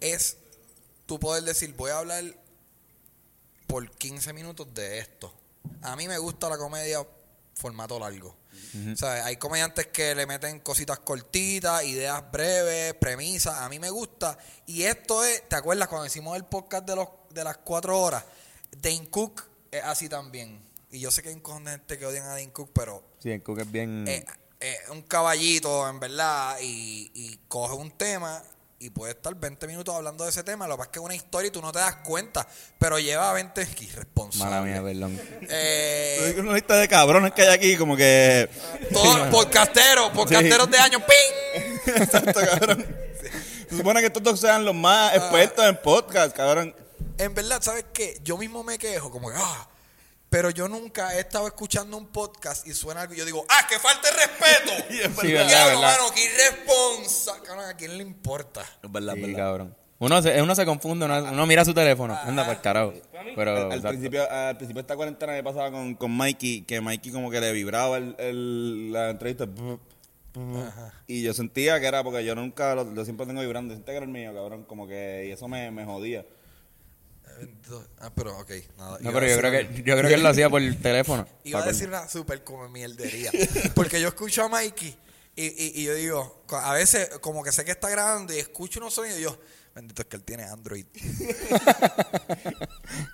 es 0.00 0.36
tú 1.06 1.18
poder 1.18 1.42
decir, 1.44 1.74
voy 1.76 1.90
a 1.90 1.98
hablar 1.98 2.24
por 3.66 3.90
15 3.90 4.32
minutos 4.32 4.72
de 4.74 4.98
esto. 4.98 5.32
A 5.82 5.94
mí 5.96 6.08
me 6.08 6.18
gusta 6.18 6.48
la 6.48 6.56
comedia 6.56 7.04
formato 7.54 7.98
largo. 7.98 8.34
O 8.92 8.96
sea, 8.96 9.24
hay 9.24 9.36
comediantes 9.36 9.86
que 9.88 10.14
le 10.14 10.26
meten 10.26 10.60
cositas 10.60 10.98
cortitas, 11.00 11.84
ideas 11.84 12.22
breves, 12.30 12.94
premisas. 12.94 13.54
A 13.58 13.68
mí 13.68 13.78
me 13.78 13.90
gusta. 13.90 14.38
Y 14.66 14.82
esto 14.82 15.24
es, 15.24 15.48
¿te 15.48 15.56
acuerdas 15.56 15.88
cuando 15.88 16.06
hicimos 16.06 16.36
el 16.36 16.44
podcast 16.44 16.86
de 16.86 16.96
los 16.96 17.08
de 17.30 17.44
las 17.44 17.58
cuatro 17.58 18.00
horas? 18.00 18.24
Dane 18.82 19.08
Cook 19.10 19.42
es 19.70 19.82
así 19.82 20.08
también. 20.08 20.60
Y 20.90 21.00
yo 21.00 21.10
sé 21.10 21.22
que 21.22 21.28
hay 21.30 21.40
gente 21.44 21.98
que 21.98 22.06
odian 22.06 22.24
a 22.26 22.30
Dane 22.30 22.52
Cook, 22.52 22.70
pero 22.72 23.02
Sí, 23.22 23.30
el 23.30 23.42
Cook 23.42 23.60
es 23.60 23.70
bien... 23.70 24.06
eh, 24.08 24.24
eh, 24.60 24.76
un 24.90 25.02
caballito, 25.02 25.88
en 25.88 26.00
verdad, 26.00 26.56
y, 26.60 27.10
y 27.14 27.38
coge 27.48 27.74
un 27.74 27.90
tema 27.92 28.42
y 28.80 28.90
puede 28.90 29.12
estar 29.12 29.34
20 29.34 29.66
minutos 29.66 29.94
hablando 29.94 30.24
de 30.24 30.30
ese 30.30 30.44
tema. 30.44 30.68
Lo 30.68 30.74
que 30.74 30.78
pasa 30.78 30.88
es 30.88 30.92
que 30.92 30.98
es 31.00 31.04
una 31.04 31.14
historia 31.14 31.48
y 31.48 31.50
tú 31.50 31.60
no 31.60 31.72
te 31.72 31.80
das 31.80 31.96
cuenta, 31.96 32.46
pero 32.78 32.98
lleva 32.98 33.32
20. 33.32 33.66
Qué 33.74 33.84
irresponsable. 33.84 34.44
Mala 34.50 34.62
mía, 34.62 34.82
perdón. 34.82 35.20
Eh, 35.48 36.36
Una 36.38 36.52
lista 36.54 36.76
de 36.76 36.88
cabrones 36.88 37.32
que 37.32 37.42
hay 37.42 37.48
aquí, 37.48 37.76
como 37.76 37.96
que. 37.96 38.48
todos 38.92 39.28
podcasteros, 39.28 40.10
podcasteros 40.10 40.70
de 40.70 40.78
años, 40.78 41.02
¡ping! 41.02 41.94
Exacto, 42.02 42.40
cabrón. 42.40 42.86
Se 43.68 43.76
supone 43.76 44.00
que 44.00 44.06
estos 44.06 44.22
dos 44.22 44.40
sean 44.40 44.64
los 44.64 44.74
más 44.74 45.14
expertos 45.14 45.64
en 45.66 45.76
podcast, 45.82 46.36
cabrón. 46.36 46.74
En 47.18 47.34
verdad, 47.34 47.60
¿sabes 47.60 47.84
qué? 47.92 48.18
Yo 48.22 48.38
mismo 48.38 48.62
me 48.62 48.78
quejo, 48.78 49.10
como 49.10 49.28
que, 49.28 49.36
ah, 49.38 49.68
pero 50.30 50.50
yo 50.50 50.68
nunca 50.68 51.14
he 51.16 51.20
estado 51.20 51.46
escuchando 51.46 51.96
un 51.96 52.06
podcast 52.08 52.66
y 52.66 52.72
suena 52.74 53.02
algo 53.02 53.14
y 53.14 53.16
yo 53.16 53.24
digo, 53.24 53.44
ah, 53.48 53.66
que 53.68 53.78
falta 53.78 54.08
de 54.10 54.16
respeto. 54.16 54.72
Sí, 55.22 55.32
verdad, 55.32 55.46
Diablo, 55.48 55.80
verdad. 55.80 55.98
mano, 55.98 56.10
qué 56.14 56.24
irresponsa. 56.24 57.40
Cabrón, 57.44 57.64
¿a 57.66 57.74
quién 57.76 57.96
le 57.96 58.02
importa? 58.02 58.62
Es 58.82 58.90
verdad, 58.92 59.14
Sí, 59.14 59.20
es 59.20 59.26
verdad. 59.28 59.38
cabrón. 59.38 59.76
Uno 60.00 60.22
se, 60.22 60.40
uno 60.40 60.54
se 60.54 60.64
confunde, 60.64 61.06
uno, 61.06 61.18
uno 61.24 61.46
mira 61.46 61.64
su 61.64 61.74
teléfono. 61.74 62.16
Anda, 62.22 62.46
por 62.46 62.60
carajo. 62.60 62.92
Pero, 63.34 63.72
Al, 63.72 63.82
principio, 63.82 64.30
al 64.30 64.56
principio 64.56 64.74
de 64.76 64.80
esta 64.82 64.94
cuarentena 64.94 65.32
me 65.32 65.42
pasaba 65.42 65.72
con, 65.72 65.94
con 65.96 66.16
Mikey, 66.16 66.62
que 66.62 66.80
Mikey 66.80 67.10
como 67.10 67.30
que 67.32 67.40
le 67.40 67.50
vibraba 67.52 67.96
el, 67.96 68.14
el- 68.18 68.92
la 68.92 69.10
entrevista. 69.10 69.46
Y 71.08 71.22
yo 71.22 71.34
sentía 71.34 71.80
que 71.80 71.86
era 71.86 72.04
porque 72.04 72.24
yo 72.24 72.34
nunca, 72.36 72.74
lo, 72.76 72.84
lo 72.84 73.04
siempre 73.04 73.26
tengo 73.26 73.40
vibrando. 73.40 73.74
Sentía 73.74 73.92
que 73.94 73.96
era 73.96 74.06
el 74.06 74.12
mío, 74.12 74.32
cabrón. 74.32 74.64
Como 74.64 74.86
que, 74.86 75.26
y 75.28 75.32
eso 75.32 75.48
me, 75.48 75.70
me 75.72 75.84
jodía. 75.84 76.24
Ah, 78.00 78.10
pero 78.14 78.38
ok, 78.38 78.50
nada. 78.76 78.98
No, 79.00 79.12
pero 79.12 79.26
yo 79.26 79.38
creo, 79.38 79.50
que, 79.52 79.82
yo 79.82 79.96
creo 79.96 80.08
que 80.08 80.14
él 80.14 80.22
lo 80.22 80.28
hacía 80.28 80.48
por 80.50 80.60
el 80.62 80.78
teléfono. 80.82 81.26
Iba 81.44 81.62
a 81.62 81.66
decir 81.66 81.88
una 81.88 82.08
súper 82.08 82.44
como 82.44 82.68
mierdería. 82.68 83.30
Porque 83.74 84.00
yo 84.00 84.08
escucho 84.08 84.44
a 84.44 84.48
Mikey 84.48 84.96
y, 85.36 85.44
y, 85.46 85.72
y 85.80 85.84
yo 85.84 85.94
digo, 85.94 86.44
a 86.50 86.72
veces 86.74 87.08
como 87.20 87.42
que 87.42 87.52
sé 87.52 87.64
que 87.64 87.70
está 87.72 87.88
grabando 87.88 88.34
y 88.34 88.38
escucho 88.38 88.80
unos 88.80 88.94
sonidos 88.94 89.18
y 89.20 89.22
yo, 89.22 89.38
bendito 89.74 90.02
es 90.02 90.08
que 90.08 90.16
él 90.16 90.22
tiene 90.24 90.44
Android. 90.44 90.84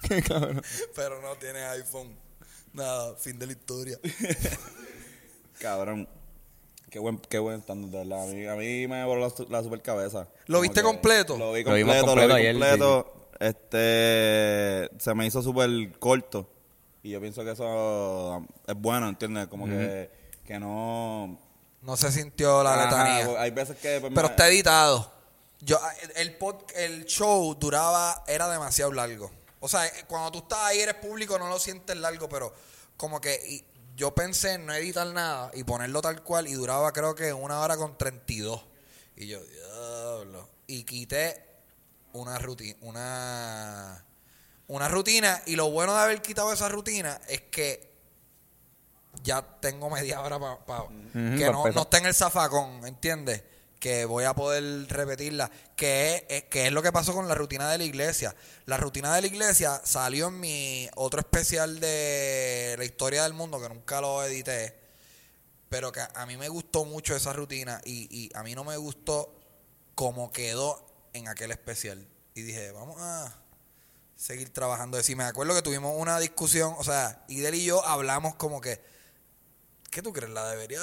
Qué 0.08 0.22
cabrón. 0.22 0.62
pero 0.94 1.20
no 1.20 1.36
tiene 1.36 1.62
iPhone. 1.64 2.16
Nada, 2.72 3.14
fin 3.16 3.38
de 3.38 3.46
la 3.46 3.52
historia. 3.52 3.98
Cabrón. 5.60 6.08
Qué 6.90 6.98
buen, 6.98 7.18
qué 7.18 7.38
buen 7.38 7.60
stand 7.60 7.90
de 7.90 7.98
verdad. 7.98 8.22
A 8.22 8.26
mí, 8.26 8.46
a 8.46 8.54
mí 8.54 8.86
me 8.86 9.04
voló 9.04 9.22
la, 9.22 9.30
su- 9.30 9.46
la 9.48 9.62
super 9.62 9.82
cabeza. 9.82 10.28
¿Lo 10.46 10.60
viste 10.60 10.82
completo? 10.82 11.36
Lo 11.36 11.52
vi 11.52 11.64
Lo 11.64 11.70
completo, 11.70 12.00
lo, 12.00 12.06
completo 12.06 12.34
vi 12.34 12.40
ayer, 12.40 12.52
completo. 12.54 13.23
Este, 13.40 14.90
se 14.98 15.14
me 15.14 15.26
hizo 15.26 15.42
súper 15.42 15.70
corto. 15.98 16.48
Y 17.02 17.10
yo 17.10 17.20
pienso 17.20 17.44
que 17.44 17.50
eso 17.50 18.46
es 18.66 18.74
bueno, 18.76 19.08
¿entiendes? 19.08 19.46
Como 19.48 19.66
que, 19.66 20.10
que 20.44 20.58
no... 20.58 21.38
No 21.82 21.96
se 21.98 22.10
sintió 22.10 22.62
la 22.62 22.74
Ajá, 22.74 22.84
letanía. 22.84 23.40
hay 23.42 23.50
veces 23.50 23.76
que... 23.76 24.00
pues, 24.00 24.12
Pero 24.14 24.28
me- 24.28 24.32
está 24.32 24.48
editado. 24.48 25.12
Yo, 25.60 25.78
el, 26.16 26.38
pod- 26.38 26.64
el 26.74 27.04
show 27.04 27.54
duraba, 27.54 28.24
era 28.26 28.48
demasiado 28.48 28.90
largo. 28.92 29.30
O 29.60 29.68
sea, 29.68 29.82
cuando 30.06 30.30
tú 30.32 30.38
estás 30.38 30.60
ahí, 30.60 30.80
eres 30.80 30.94
público, 30.94 31.38
no 31.38 31.48
lo 31.48 31.58
sientes 31.58 31.96
largo, 31.96 32.28
pero 32.28 32.54
como 32.96 33.20
que 33.20 33.34
y 33.46 33.64
yo 33.96 34.14
pensé 34.14 34.54
en 34.54 34.66
no 34.66 34.74
editar 34.74 35.06
nada 35.06 35.50
y 35.54 35.64
ponerlo 35.64 36.02
tal 36.02 36.22
cual 36.22 36.48
y 36.48 36.52
duraba 36.54 36.92
creo 36.92 37.14
que 37.14 37.32
una 37.32 37.60
hora 37.60 37.76
con 37.76 37.96
32. 37.96 38.62
Y 39.16 39.26
yo, 39.26 39.40
diablo. 39.44 40.48
Y 40.66 40.84
quité 40.84 41.42
una 42.14 42.38
rutina, 42.38 42.76
una, 42.80 44.04
una 44.68 44.88
rutina. 44.88 45.42
Y 45.46 45.56
lo 45.56 45.70
bueno 45.70 45.94
de 45.94 46.00
haber 46.00 46.22
quitado 46.22 46.52
esa 46.52 46.68
rutina 46.68 47.20
es 47.28 47.42
que 47.42 47.92
ya 49.22 49.42
tengo 49.60 49.90
media 49.90 50.20
hora 50.20 50.38
para 50.38 50.88
que 50.88 51.18
no, 51.18 51.30
empezar. 51.58 51.74
no 51.74 51.82
esté 51.82 51.98
en 51.98 52.06
el 52.06 52.14
zafacón, 52.14 52.86
¿entiendes? 52.86 53.42
Que 53.78 54.04
voy 54.06 54.24
a 54.24 54.34
poder 54.34 54.88
repetirla. 54.88 55.50
Que 55.76 56.14
es, 56.16 56.24
es- 56.28 56.44
que 56.44 56.66
es 56.66 56.72
lo 56.72 56.82
que 56.82 56.90
pasó 56.92 57.14
con 57.14 57.28
la 57.28 57.34
rutina 57.34 57.70
de 57.70 57.78
la 57.78 57.84
iglesia. 57.84 58.34
La 58.66 58.76
rutina 58.76 59.14
de 59.14 59.20
la 59.20 59.26
iglesia 59.26 59.80
salió 59.84 60.28
en 60.28 60.40
mi 60.40 60.88
otro 60.96 61.20
especial 61.20 61.78
de 61.80 62.74
la 62.78 62.84
historia 62.84 63.22
del 63.24 63.34
mundo, 63.34 63.60
que 63.60 63.68
nunca 63.68 64.00
lo 64.00 64.24
edité. 64.24 64.74
Pero 65.68 65.92
que 65.92 66.00
a 66.14 66.26
mí 66.26 66.36
me 66.36 66.48
gustó 66.48 66.84
mucho 66.84 67.14
esa 67.16 67.32
rutina 67.32 67.80
y, 67.84 68.08
y 68.16 68.30
a 68.34 68.42
mí 68.42 68.54
no 68.54 68.64
me 68.64 68.76
gustó 68.76 69.34
como 69.94 70.30
quedó 70.32 70.84
en 71.14 71.28
aquel 71.28 71.50
especial. 71.50 72.06
Y 72.34 72.42
dije, 72.42 72.70
vamos 72.72 72.96
a 73.00 73.34
seguir 74.16 74.52
trabajando. 74.52 74.96
de 74.98 75.02
sí, 75.02 75.16
me 75.16 75.24
acuerdo 75.24 75.54
que 75.54 75.62
tuvimos 75.62 75.94
una 75.96 76.18
discusión, 76.18 76.74
o 76.78 76.84
sea, 76.84 77.24
Idel 77.28 77.54
y 77.54 77.64
yo 77.64 77.84
hablamos 77.86 78.34
como 78.34 78.60
que, 78.60 78.80
¿qué 79.90 80.02
tú 80.02 80.12
crees? 80.12 80.30
¿La 80.32 80.50
debería 80.50 80.80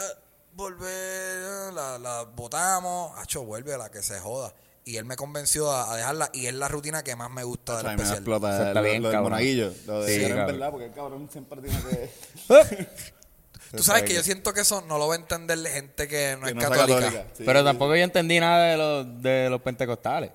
volver? 0.53 1.73
¿La, 1.73 1.97
la 1.99 2.23
votamos? 2.23 3.17
Hacho, 3.19 3.43
vuelve 3.43 3.73
a 3.73 3.77
la 3.77 3.91
que 3.91 4.01
se 4.01 4.19
joda. 4.19 4.53
Y 4.83 4.97
él 4.97 5.05
me 5.05 5.15
convenció 5.15 5.71
a, 5.71 5.93
a 5.93 5.95
dejarla 5.95 6.29
y 6.33 6.47
es 6.47 6.53
la 6.55 6.67
rutina 6.67 7.03
que 7.03 7.15
más 7.15 7.29
me 7.29 7.43
gusta 7.43 7.77
del 7.77 7.85
Ay, 7.85 7.97
me 7.97 8.03
especial. 8.03 8.17
explota 8.17 8.55
Eso 8.55 8.67
está 8.69 8.81
lo, 8.81 8.87
bien, 8.89 9.03
lo 9.03 9.09
del 9.09 9.21
monaguillo. 9.21 9.73
Lo 9.85 10.01
de 10.03 10.15
Sí, 10.17 10.23
en 10.25 10.35
verdad, 10.35 10.71
porque 10.71 10.85
el 10.87 10.93
cabrón 10.93 11.29
siempre 11.31 11.61
tiene 11.61 11.79
que... 11.83 12.11
Tú 13.77 13.83
sabes 13.83 14.03
que 14.03 14.13
yo 14.13 14.23
siento 14.23 14.53
que 14.53 14.61
eso 14.61 14.81
no 14.87 14.97
lo 14.97 15.07
va 15.07 15.15
a 15.15 15.17
entender 15.17 15.57
gente 15.67 16.07
que 16.07 16.35
no 16.39 16.43
que 16.45 16.49
es 16.49 16.55
no 16.55 16.61
católica. 16.61 17.25
Sí, 17.33 17.43
Pero 17.45 17.59
sí. 17.59 17.65
tampoco 17.65 17.95
yo 17.95 18.03
entendí 18.03 18.39
nada 18.39 18.65
de 18.65 18.77
los, 18.77 19.21
de 19.21 19.49
los 19.49 19.61
pentecostales. 19.61 20.31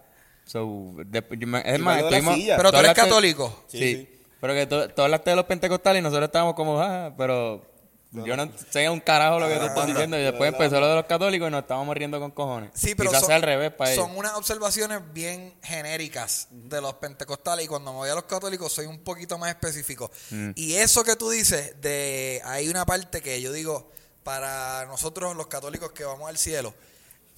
So, 0.47 0.67
me- 0.67 1.63
es 1.65 1.81
más, 1.81 1.99
estuvimos-. 2.03 2.39
Pero 2.57 2.71
tú 2.73 2.79
eres 2.79 2.95
católico. 2.95 3.65
Sí, 3.69 3.79
Sí, 3.79 3.95
sí. 3.97 4.13
Pero 4.41 4.55
que 4.55 4.67
tú, 4.67 4.89
tú 4.95 5.03
hablaste 5.03 5.31
de 5.31 5.37
los 5.37 5.45
pentecostales 5.47 6.01
y 6.01 6.03
nosotros 6.03 6.29
estábamos 6.29 6.55
como, 6.55 6.81
ah, 6.81 7.13
pero 7.17 7.63
Yo 8.13 8.37
no 8.37 8.51
sé 8.71 8.89
un 8.89 9.01
carajo 9.01 9.39
lo 9.39 9.49
que 9.49 9.57
tú 9.57 9.67
estás 9.67 9.87
diciendo. 9.87 10.19
Y 10.19 10.23
después 10.23 10.53
empezó 10.53 10.81
lo 10.81 10.89
de 10.89 10.95
los 10.95 11.07
católicos 11.07 11.49
y 11.49 11.51
nos 11.51 11.63
estábamos 11.63 11.97
riendo 11.97 12.19
con 12.19 12.31
cojones. 12.31 12.71
Sí, 12.75 12.95
pero 12.95 13.11
Quizás 13.11 13.21
son, 13.21 13.27
sea 13.29 13.37
al 13.37 13.43
revés 13.43 13.73
para 13.73 13.93
ellos. 13.93 14.07
son 14.07 14.17
unas 14.17 14.35
observaciones 14.35 15.01
bien 15.13 15.55
genéricas 15.63 16.49
de 16.51 16.81
los 16.81 16.95
pentecostales 16.95 17.65
y 17.65 17.69
cuando 17.69 17.93
me 17.93 17.99
voy 17.99 18.11
a 18.11 18.15
los 18.15 18.25
católicos 18.25 18.73
soy 18.73 18.87
un 18.87 19.01
poquito 19.01 19.39
más 19.39 19.51
específico. 19.51 20.11
Mm. 20.31 20.51
Y 20.55 20.75
eso 20.75 21.05
que 21.05 21.17
tú 21.17 21.31
dices, 21.31 21.81
de 21.81 22.41
hay 22.45 22.69
una 22.69 22.87
parte 22.87 23.21
que 23.21 23.41
yo 23.43 23.53
digo, 23.53 23.91
para 24.23 24.87
nosotros 24.87 25.37
los 25.37 25.49
católicos 25.49 25.93
que 25.93 26.05
vamos 26.05 26.29
al 26.29 26.39
cielo, 26.39 26.75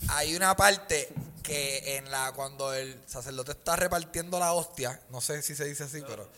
hay 0.09 0.37
una 0.37 0.57
parte 0.57 1.09
que 1.43 1.97
en 1.97 2.11
la 2.11 2.33
cuando 2.33 2.73
el 2.73 3.01
sacerdote 3.07 3.53
está 3.53 3.75
repartiendo 3.75 4.39
la 4.39 4.53
hostia, 4.53 5.01
no 5.11 5.21
sé 5.21 5.43
si 5.43 5.57
se 5.57 5.65
dice 5.65 5.85
así, 5.85 6.03
pero 6.07 6.29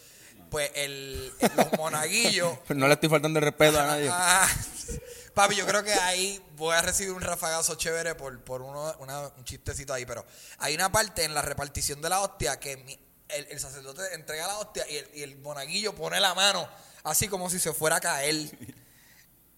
pues 0.50 0.70
el, 0.74 1.32
los 1.56 1.72
monaguillos 1.78 2.58
No 2.68 2.86
le 2.88 2.94
estoy 2.94 3.08
faltando 3.08 3.38
el 3.38 3.44
respeto 3.44 3.78
a 3.80 3.86
nadie. 3.86 4.08
Ah, 4.10 4.48
papi, 5.34 5.54
yo 5.56 5.66
creo 5.66 5.82
que 5.84 5.92
ahí 5.92 6.42
voy 6.56 6.74
a 6.74 6.82
recibir 6.82 7.12
un 7.12 7.22
rafagazo 7.22 7.76
chévere 7.76 8.14
por, 8.16 8.38
por 8.42 8.62
uno, 8.62 8.94
una- 8.98 9.28
un 9.28 9.44
chistecito 9.44 9.94
ahí, 9.94 10.04
pero 10.04 10.24
hay 10.58 10.74
una 10.74 10.90
parte 10.92 11.24
en 11.24 11.32
la 11.34 11.42
repartición 11.42 12.02
de 12.02 12.08
la 12.08 12.20
hostia 12.20 12.58
que 12.60 12.76
mi- 12.78 12.98
el, 13.28 13.46
el 13.50 13.60
sacerdote 13.60 14.02
entrega 14.14 14.46
la 14.48 14.58
hostia 14.58 14.84
y 14.90 14.96
el, 14.96 15.10
y 15.14 15.22
el 15.22 15.38
monaguillo 15.38 15.94
pone 15.94 16.18
la 16.20 16.34
mano 16.34 16.68
así 17.04 17.28
como 17.28 17.48
si 17.48 17.58
se 17.60 17.72
fuera 17.72 17.96
a 17.96 18.00
caer. 18.00 18.34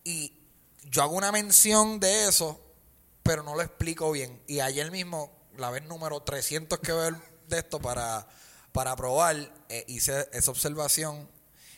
Y 0.05 0.33
yo 0.85 1.03
hago 1.03 1.15
una 1.17 1.33
mención 1.33 2.01
de 2.01 2.29
eso, 2.29 2.61
pero 3.23 3.43
no 3.43 3.55
lo 3.55 3.63
explico 3.63 4.11
bien. 4.13 4.43
Y 4.47 4.61
ayer 4.61 4.91
mismo, 4.91 5.33
la 5.57 5.71
vez 5.71 5.83
número 5.85 6.21
300 6.21 6.79
que 6.81 6.93
veo 6.93 7.21
de 7.49 7.59
esto 7.59 7.81
para, 7.81 8.27
para 8.73 8.97
probar, 8.97 9.37
eh, 9.69 9.85
hice 9.87 10.27
esa 10.33 10.51
observación 10.51 11.29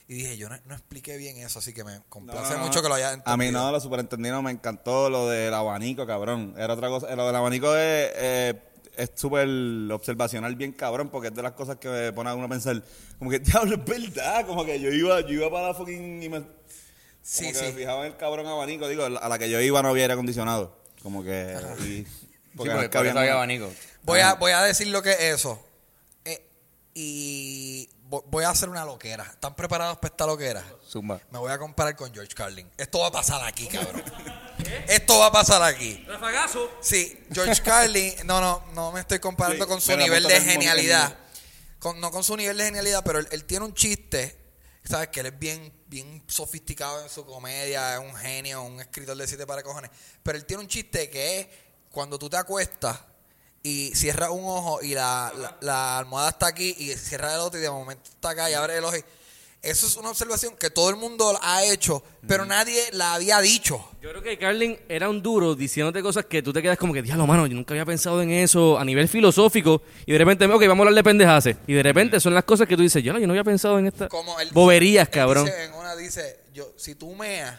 y 0.07 0.15
dije, 0.15 0.37
yo 0.37 0.49
no, 0.49 0.57
no 0.67 0.75
expliqué 0.75 1.17
bien 1.17 1.39
eso, 1.39 1.59
así 1.59 1.73
que 1.73 1.83
me 1.83 2.01
complace 2.09 2.53
No, 2.55 2.59
no, 2.61 2.67
mucho 2.67 2.83
que 2.83 2.89
lo 2.89 2.95
haya 2.95 3.09
A 3.11 3.13
entendido. 3.15 3.37
mí 3.39 3.51
no, 3.51 3.73
lo 3.73 3.81
superentendido 3.81 4.43
me 4.43 4.51
encantó 4.51 5.09
lo 5.11 5.29
del 5.29 5.53
abanico, 5.55 6.07
cabrón. 6.07 6.55
Era 6.59 6.75
otra 6.75 6.89
cosa. 6.89 7.15
Lo 7.17 7.27
del 7.27 7.35
abanico 7.37 7.75
es 7.75 8.11
eh, 8.15 8.63
es 8.97 9.11
súper 9.15 9.49
observacional, 9.93 10.55
bien 10.57 10.73
cabrón, 10.73 11.09
porque 11.09 11.29
es 11.29 11.35
de 11.35 11.43
las 11.43 11.53
cosas 11.53 11.77
que 11.79 11.89
me 11.89 12.13
pone 12.13 12.31
a 12.31 12.35
uno 12.35 12.45
a 12.45 12.49
pensar, 12.49 12.81
como 13.19 13.31
que, 13.31 13.39
diablo, 13.41 13.77
es 13.77 13.85
verdad. 13.85 14.47
Como 14.47 14.65
que 14.65 14.79
yo 14.79 14.91
iba, 14.93 15.21
yo 15.23 15.31
iba 15.31 15.51
para 15.51 15.69
la 15.69 15.75
fucking. 15.75 16.23
Y 16.23 16.29
me, 16.29 16.45
Sí, 17.23 17.45
como 17.47 17.53
que 17.55 17.59
sí. 17.61 17.65
me 17.65 17.73
fijaba 17.73 18.01
en 18.07 18.13
el 18.13 18.17
cabrón 18.19 18.47
abanico. 18.47 18.87
Digo, 18.87 19.05
a 19.05 19.29
la 19.29 19.39
que 19.39 19.49
yo 19.49 19.59
iba 19.61 19.81
no 19.83 19.89
había 19.89 20.03
aire 20.05 20.13
acondicionado. 20.13 20.79
Como 21.03 21.25
que. 21.25 21.57
y- 21.81 21.83
Sí, 21.83 22.07
no 22.53 22.57
porque 22.59 22.99
había- 22.99 23.13
había 23.19 23.33
abanico. 23.33 23.73
Voy 24.03 24.21
a, 24.21 24.35
voy 24.35 24.53
a 24.53 24.61
decir 24.63 24.87
lo 24.89 25.03
que 25.03 25.11
es 25.13 25.21
eso. 25.35 25.59
Y 26.97 27.89
vo- 28.09 28.23
voy 28.29 28.45
a 28.45 28.51
hacer 28.51 28.69
una 28.69 28.85
loquera. 28.85 29.25
¿Están 29.25 29.55
preparados 29.57 29.99
para 29.99 30.13
esta 30.13 30.27
loquera? 30.27 30.65
Zumba. 30.89 31.21
Me 31.31 31.39
voy 31.41 31.51
a 31.51 31.59
comparar 31.59 31.97
con 31.97 32.13
George 32.15 32.33
Carlin. 32.35 32.71
Esto 32.77 33.01
va 33.01 33.09
a 33.09 33.11
pasar 33.13 33.43
aquí, 33.45 33.67
cabrón. 33.67 34.03
Esto 34.89 35.19
va 35.19 35.27
a 35.27 35.33
pasar 35.33 35.63
aquí. 35.65 36.05
Rafagazo. 36.07 36.71
Sí, 36.81 37.27
George 37.33 37.61
Carlin, 37.63 38.15
no, 38.25 38.41
no, 38.41 38.65
no 38.75 38.93
me 38.93 39.01
estoy 39.01 39.19
comparando 39.19 39.65
Sí, 39.65 39.69
con 39.69 39.81
su 39.81 39.97
nivel 39.97 40.23
de 40.23 40.41
genialidad. 40.41 41.19
Con, 41.81 42.01
no 42.01 42.11
con 42.13 42.23
su 42.23 42.37
nivel 42.37 42.57
de 42.57 42.65
genialidad, 42.67 43.03
pero 43.05 43.19
él, 43.19 43.29
él 43.33 43.45
tiene 43.45 43.65
un 43.65 43.75
chiste, 43.75 44.39
¿sabes? 44.85 45.09
Que 45.09 45.21
él 45.21 45.27
es 45.27 45.39
bien, 45.39 45.73
bien 45.87 46.23
sofisticado 46.29 47.03
en 47.03 47.11
su 47.11 47.27
comedia, 47.27 47.95
es 47.95 48.01
un 48.01 48.15
genio, 48.15 48.63
un 48.63 48.81
escritor 48.81 49.17
de 49.17 49.27
siete 49.27 49.47
para 49.47 49.63
cojones. 49.65 49.91
Pero 50.23 50.39
él 50.39 50.47
tiene 50.47 50.63
un 50.63 50.69
chiste 50.69 51.11
que 51.11 51.41
es 51.41 51.47
cuando 51.91 52.19
tú 52.19 52.31
te 52.31 52.37
acuestas 52.37 52.99
y 53.65 53.91
cierras 53.97 54.29
un 54.31 54.45
ojo 54.45 54.81
y 54.83 54.95
la, 54.95 55.33
la, 55.37 55.57
la 55.63 55.99
almohada 55.99 56.29
está 56.29 56.47
aquí 56.47 56.77
y 56.79 56.91
cierras 56.93 57.35
el 57.35 57.41
otro 57.41 57.59
y 57.59 57.63
de 57.63 57.71
momento 57.71 58.11
está 58.11 58.31
acá 58.31 58.49
y 58.51 58.55
abres 58.55 58.77
el 58.79 58.85
ojo. 58.85 58.97
y- 58.97 59.05
Eso 59.63 59.87
es 59.87 59.97
una 59.97 60.11
observación 60.11 60.55
que 60.59 60.69
todo 60.69 60.91
el 60.91 60.97
mundo 60.97 61.37
ha 61.41 61.65
hecho, 61.65 62.03
pero 62.29 62.45
nadie 62.45 62.79
la 62.93 63.15
había 63.15 63.41
dicho. 63.41 63.83
Yo 64.03 64.11
creo 64.11 64.23
que 64.23 64.37
Carlin 64.39 64.79
era 64.91 65.09
un 65.09 65.23
duro 65.23 65.55
diciéndote 65.55 66.03
cosas 66.03 66.27
que 66.27 66.43
tú 66.43 66.53
te 66.53 66.61
quedas 66.61 66.77
como 66.77 66.93
que, 66.93 67.01
diablo, 67.01 67.27
mano, 67.27 67.47
yo 67.47 67.55
nunca 67.55 67.73
había 67.73 67.87
pensado 67.87 68.21
en 68.21 68.31
eso 68.31 68.79
a 68.79 68.85
nivel 68.85 69.09
filosófico. 69.09 69.81
Y 70.05 70.13
de 70.13 70.19
repente, 70.19 70.45
ok, 70.45 70.61
vamos 70.69 70.81
a 70.81 70.89
hablar 70.89 70.95
de 70.95 71.03
pendejaces. 71.03 71.57
Y 71.67 71.73
de 71.73 71.83
repente 71.83 72.21
son 72.21 72.35
las 72.35 72.45
cosas 72.45 72.69
que 72.69 72.77
tú 72.77 72.83
dices, 72.83 73.03
yo 73.03 73.15
no, 73.15 73.19
yo 73.19 73.27
no 73.27 73.33
había 73.33 73.45
pensado 73.45 73.79
en 73.79 73.87
estas 73.87 74.11
boberías, 74.53 75.09
él 75.09 75.15
cabrón. 75.15 75.47
dice- 75.47 75.65
en 75.65 75.73
una 75.73 75.97
dice, 75.97 76.41
yo, 76.53 76.71
si 76.77 76.95
tú 76.97 77.15
meas, 77.15 77.59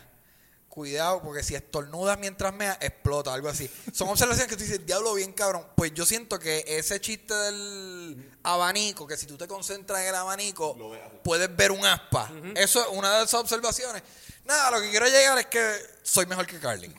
cuidado, 0.75 1.21
porque 1.21 1.41
si 1.41 1.55
estornudas 1.55 2.19
mientras 2.19 2.53
meas, 2.53 2.77
explota, 2.81 3.33
algo 3.33 3.47
así. 3.47 3.71
Son 3.93 4.09
observaciones 4.09 4.49
que 4.49 4.57
tú 4.57 4.63
dices, 4.63 4.85
diablo, 4.85 5.13
bien 5.13 5.31
cabrón. 5.31 5.65
Pues 5.73 5.93
yo 5.93 6.05
siento 6.05 6.37
que 6.37 6.65
ese 6.67 6.99
chiste 6.99 7.33
del 7.33 8.29
abanico, 8.43 9.07
que 9.07 9.15
si 9.15 9.25
tú 9.25 9.37
te 9.37 9.47
concentras 9.47 10.01
en 10.01 10.09
el 10.09 10.15
abanico, 10.15 10.77
puedes 11.23 11.55
ver 11.55 11.71
un 11.71 11.83
aspa. 11.85 12.29
Eso 12.55 12.81
es 12.81 12.87
una 12.91 13.17
de 13.17 13.23
esas 13.23 13.39
observaciones. 13.39 14.03
Nada, 14.43 14.69
lo 14.71 14.81
que 14.81 14.91
quiero 14.91 15.07
llegar 15.07 15.39
es 15.39 15.45
que 15.45 15.63
soy 16.03 16.25
mejor 16.25 16.45
que 16.45 16.59
Carlin. 16.59 16.93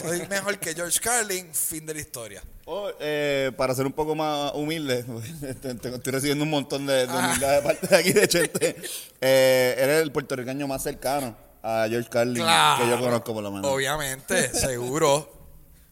Soy 0.00 0.26
mejor 0.26 0.58
que 0.58 0.74
George 0.74 0.98
Carlin, 0.98 1.54
fin 1.54 1.84
de 1.84 1.94
la 1.94 2.00
historia. 2.00 2.42
O, 2.64 2.90
eh, 2.98 3.52
para 3.56 3.74
ser 3.74 3.84
un 3.84 3.92
poco 3.92 4.14
más 4.14 4.52
humilde, 4.54 5.04
estoy 5.62 6.12
recibiendo 6.12 6.42
un 6.44 6.50
montón 6.50 6.86
de, 6.86 7.06
de 7.06 7.12
humildad 7.12 7.56
de 7.56 7.62
parte 7.62 7.86
de 7.86 7.96
aquí 7.96 8.12
de 8.12 8.26
Chente. 8.26 8.76
Eh, 9.20 9.74
eres 9.78 10.02
el 10.02 10.10
puertorriqueño 10.10 10.66
más 10.66 10.82
cercano 10.82 11.49
a 11.62 11.86
George 11.88 12.08
Carlin 12.08 12.42
Claro. 12.42 12.84
que 12.84 12.90
yo 12.90 13.00
conozco, 13.00 13.34
por 13.34 13.42
lo 13.42 13.50
menos. 13.50 13.70
Obviamente, 13.70 14.48
seguro, 14.54 15.30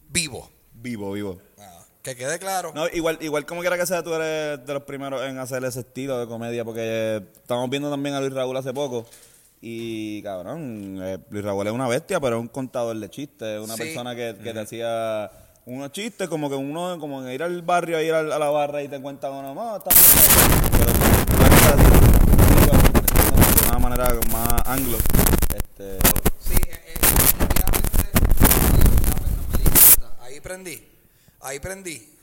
vivo. 0.09 0.49
Vivo, 0.73 1.11
vivo. 1.11 1.39
Ah, 1.59 1.83
Que 2.01 2.15
quede 2.15 2.39
claro. 2.39 2.71
No, 2.73 2.87
igual, 2.89 3.17
igual 3.21 3.45
como 3.45 3.61
quiera 3.61 3.77
que 3.77 3.85
sea, 3.85 4.01
tú 4.03 4.13
eres 4.13 4.65
de 4.65 4.73
los 4.73 4.83
primeros 4.83 5.21
en 5.23 5.37
hacer 5.37 5.63
ese 5.65 5.81
estilo 5.81 6.17
de 6.19 6.27
comedia, 6.27 6.63
porque 6.65 6.81
eh, 6.83 7.21
estamos 7.41 7.69
viendo 7.69 7.89
también 7.89 8.15
a 8.15 8.19
Luis 8.21 8.33
Raúl 8.33 8.55
hace 8.57 8.73
poco. 8.73 9.05
Y 9.61 10.21
cabrón, 10.23 10.99
eh, 11.03 11.17
Luis 11.29 11.43
Raúl 11.43 11.67
es 11.67 11.73
una 11.73 11.87
bestia, 11.89 12.19
pero 12.21 12.37
es 12.37 12.41
un 12.41 12.47
contador 12.47 12.95
de 12.97 13.09
chistes, 13.09 13.59
una 13.59 13.75
Sí. 13.75 13.81
persona 13.83 14.15
que, 14.15 14.35
que 14.41 14.53
te 14.53 14.59
hacía 14.61 15.29
unos 15.65 15.91
chistes, 15.91 16.29
como 16.29 16.49
que 16.49 16.55
uno, 16.55 16.97
como 16.97 17.21
que 17.23 17.33
ir 17.33 17.43
al 17.43 17.61
barrio, 17.61 18.01
ir 18.01 18.13
a 18.13 18.23
la 18.23 18.49
barra 18.49 18.81
y 18.81 18.87
te 18.87 19.01
cuenta 19.01 19.29
uno, 19.29 19.53
no, 19.53 19.75
está 19.77 19.89
pero 20.71 20.93
de 23.61 23.69
una 23.69 23.79
manera 23.79 24.17
más 24.31 24.47
anglo. 24.65 24.97
Este, 25.55 25.99
Sí, 26.47 26.55
eh, 26.55 26.83
eh, 26.85 26.93
definitivamente, 27.01 28.09
no 29.35 29.57
me 29.57 29.63
di 29.63 29.69
cuenta. 29.69 30.17
Ahí 30.21 30.39
prendí. 30.39 30.87
Ahí 31.41 31.59
prendí. 31.59 32.15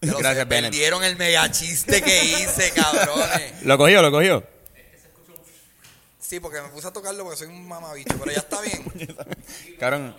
Lo 0.00 0.18
Gracias, 0.18 0.48
Bennett. 0.48 0.70
Perdieron 0.72 1.02
el 1.04 1.16
mega 1.16 1.50
chiste 1.50 2.02
que 2.02 2.24
hice, 2.24 2.72
cabrones. 2.72 3.62
Lo 3.62 3.78
cogió, 3.78 4.02
lo 4.02 4.10
cogió. 4.10 4.44
Sí, 6.20 6.40
porque 6.40 6.60
me 6.60 6.68
puse 6.68 6.88
a 6.88 6.92
tocarlo 6.92 7.24
porque 7.24 7.38
soy 7.38 7.48
un 7.48 7.66
mamabicho, 7.66 8.14
pero 8.18 8.32
ya 8.32 8.38
está 8.38 8.60
bien. 8.60 8.84
Cabrón, 9.78 10.14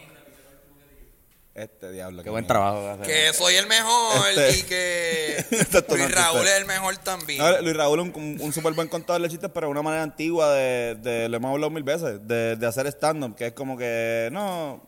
este 1.56 1.92
diablo. 1.92 2.22
qué 2.22 2.30
buen 2.30 2.46
trabajo. 2.46 3.02
Que 3.04 3.32
soy 3.34 3.56
el 3.56 3.66
mejor 3.68 4.28
Este- 4.30 4.58
y 4.60 4.64
que 4.64 5.38
Exacto, 5.52 5.96
Luis 5.96 6.12
Raúl 6.14 6.40
este- 6.40 6.52
es 6.52 6.58
el 6.58 6.66
mejor 6.66 6.98
también. 6.98 7.40
No, 7.40 7.62
Luis 7.62 7.76
Raúl 7.76 8.00
es 8.02 8.16
un, 8.16 8.38
un 8.42 8.54
súper 8.54 8.74
buen 8.74 8.88
contador 8.90 9.22
de 9.22 9.30
chistes, 9.30 9.50
pero 9.54 9.68
de 9.68 9.72
una 9.72 9.82
manera 9.82 10.04
antigua 10.04 10.54
de, 10.54 10.96
de 10.96 11.30
lo 11.30 11.38
hemos 11.38 11.52
hablado 11.52 11.70
mil 11.72 11.84
veces, 11.84 12.28
de, 12.28 12.56
de 12.58 12.68
hacer 12.68 12.88
stand-up, 12.88 13.36
que 13.36 13.48
es 13.48 13.54
como 13.54 13.78
que, 13.78 14.28
no, 14.34 14.86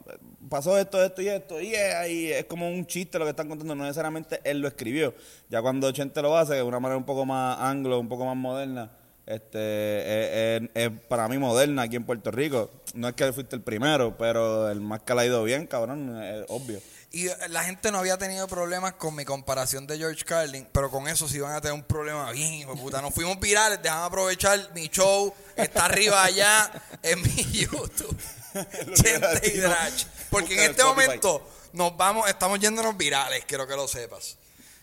pasó 0.50 0.78
esto, 0.78 1.02
esto 1.04 1.22
y 1.22 1.30
esto, 1.30 1.62
y 1.62 1.74
es 1.74 2.46
como 2.46 2.70
un 2.70 2.86
chiste 2.86 3.18
lo 3.18 3.26
que 3.26 3.32
están 3.32 3.48
contando, 3.48 3.74
no 3.74 3.84
necesariamente 3.86 4.42
él 4.44 4.60
lo 4.60 4.68
escribió. 4.68 5.14
Ya 5.50 5.62
cuando 5.62 5.90
Chente 5.94 6.22
lo 6.22 6.38
hace, 6.38 6.56
de 6.56 6.64
una 6.64 6.80
manera 6.82 6.98
un 6.98 7.06
poco 7.06 7.26
más 7.26 7.58
anglo, 7.62 7.98
un 8.00 8.10
poco 8.10 8.26
más 8.26 8.36
moderna, 8.36 8.92
este 9.28 10.58
es, 10.58 10.62
es- 10.64 10.70
es 10.74 11.00
para 11.08 11.28
mí 11.28 11.38
moderna 11.38 11.84
aquí 11.84 11.96
en 11.96 12.06
Puerto 12.06 12.32
Rico. 12.32 12.72
No 12.94 13.08
es 13.10 13.14
que 13.16 13.32
fuiste 13.34 13.56
el 13.56 13.62
primero, 13.62 14.18
pero 14.18 14.70
el 14.70 14.82
más 14.82 15.02
que 15.02 15.14
le 15.14 15.22
ha 15.22 15.26
ido 15.26 15.44
bien, 15.44 15.68
cabrón, 15.68 16.22
es 16.24 16.46
obvio. 16.50 16.80
Y 17.12 17.28
eh, 17.28 17.36
la 17.50 17.64
gente 17.64 17.90
no 17.92 18.00
había 18.00 18.18
tenido 18.18 18.48
problemas 18.48 18.94
con 18.94 19.16
mi 19.16 19.24
comparación 19.26 19.88
de 19.88 19.98
George 19.98 20.26
Carlin, 20.26 20.68
pero 20.74 20.90
con 20.92 21.08
eso 21.08 21.28
sí 21.28 21.40
van 21.40 21.54
a 21.54 21.62
tener 21.62 21.74
un 21.74 21.84
problema 21.84 22.32
bien, 22.32 22.54
hijo 22.54 22.74
de 22.76 22.82
puta. 22.82 23.02
Nos 23.02 23.14
fuimos 23.14 23.40
virales, 23.40 23.80
déjame 23.82 24.06
aprovechar 24.06 24.72
mi 24.74 24.88
show, 24.90 25.34
está 25.56 25.86
arriba 25.86 26.24
allá 26.24 26.70
en 27.04 27.22
mi 27.22 27.30
YouTube. 27.54 28.18
Chente 28.94 29.52
y 29.54 29.58
Drach. 29.60 30.04
Porque 30.30 30.54
en 30.56 30.72
este 30.72 30.82
Spotify. 30.82 31.06
momento 31.08 31.50
nos 31.74 31.96
vamos, 31.96 32.28
estamos 32.30 32.60
yéndonos 32.60 32.98
virales, 32.98 33.46
quiero 33.46 33.66
que 33.68 33.76
lo 33.76 33.88
sepas. 33.88 34.38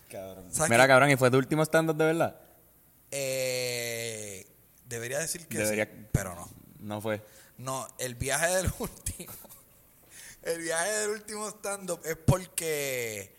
Cabrón. 0.09 0.45
¿Sabes 0.51 0.69
Mira, 0.69 0.83
qué? 0.83 0.87
cabrón, 0.89 1.09
¿y 1.11 1.15
fue 1.17 1.29
tu 1.29 1.37
último 1.37 1.63
stand-up 1.63 1.95
de 1.97 2.05
verdad? 2.05 2.35
Eh, 3.11 4.24
debería 4.87 5.19
decir 5.19 5.47
que 5.47 5.57
Debería- 5.59 5.85
sí, 5.85 6.05
pero 6.11 6.35
no. 6.35 6.49
No 6.79 7.01
fue. 7.01 7.21
No, 7.57 7.87
el 7.99 8.15
viaje 8.15 8.47
del 8.55 8.71
último. 8.79 9.33
El 10.43 10.61
viaje 10.61 10.89
del 10.91 11.09
último 11.11 11.49
stand-up 11.49 12.01
es 12.05 12.15
porque, 12.17 13.35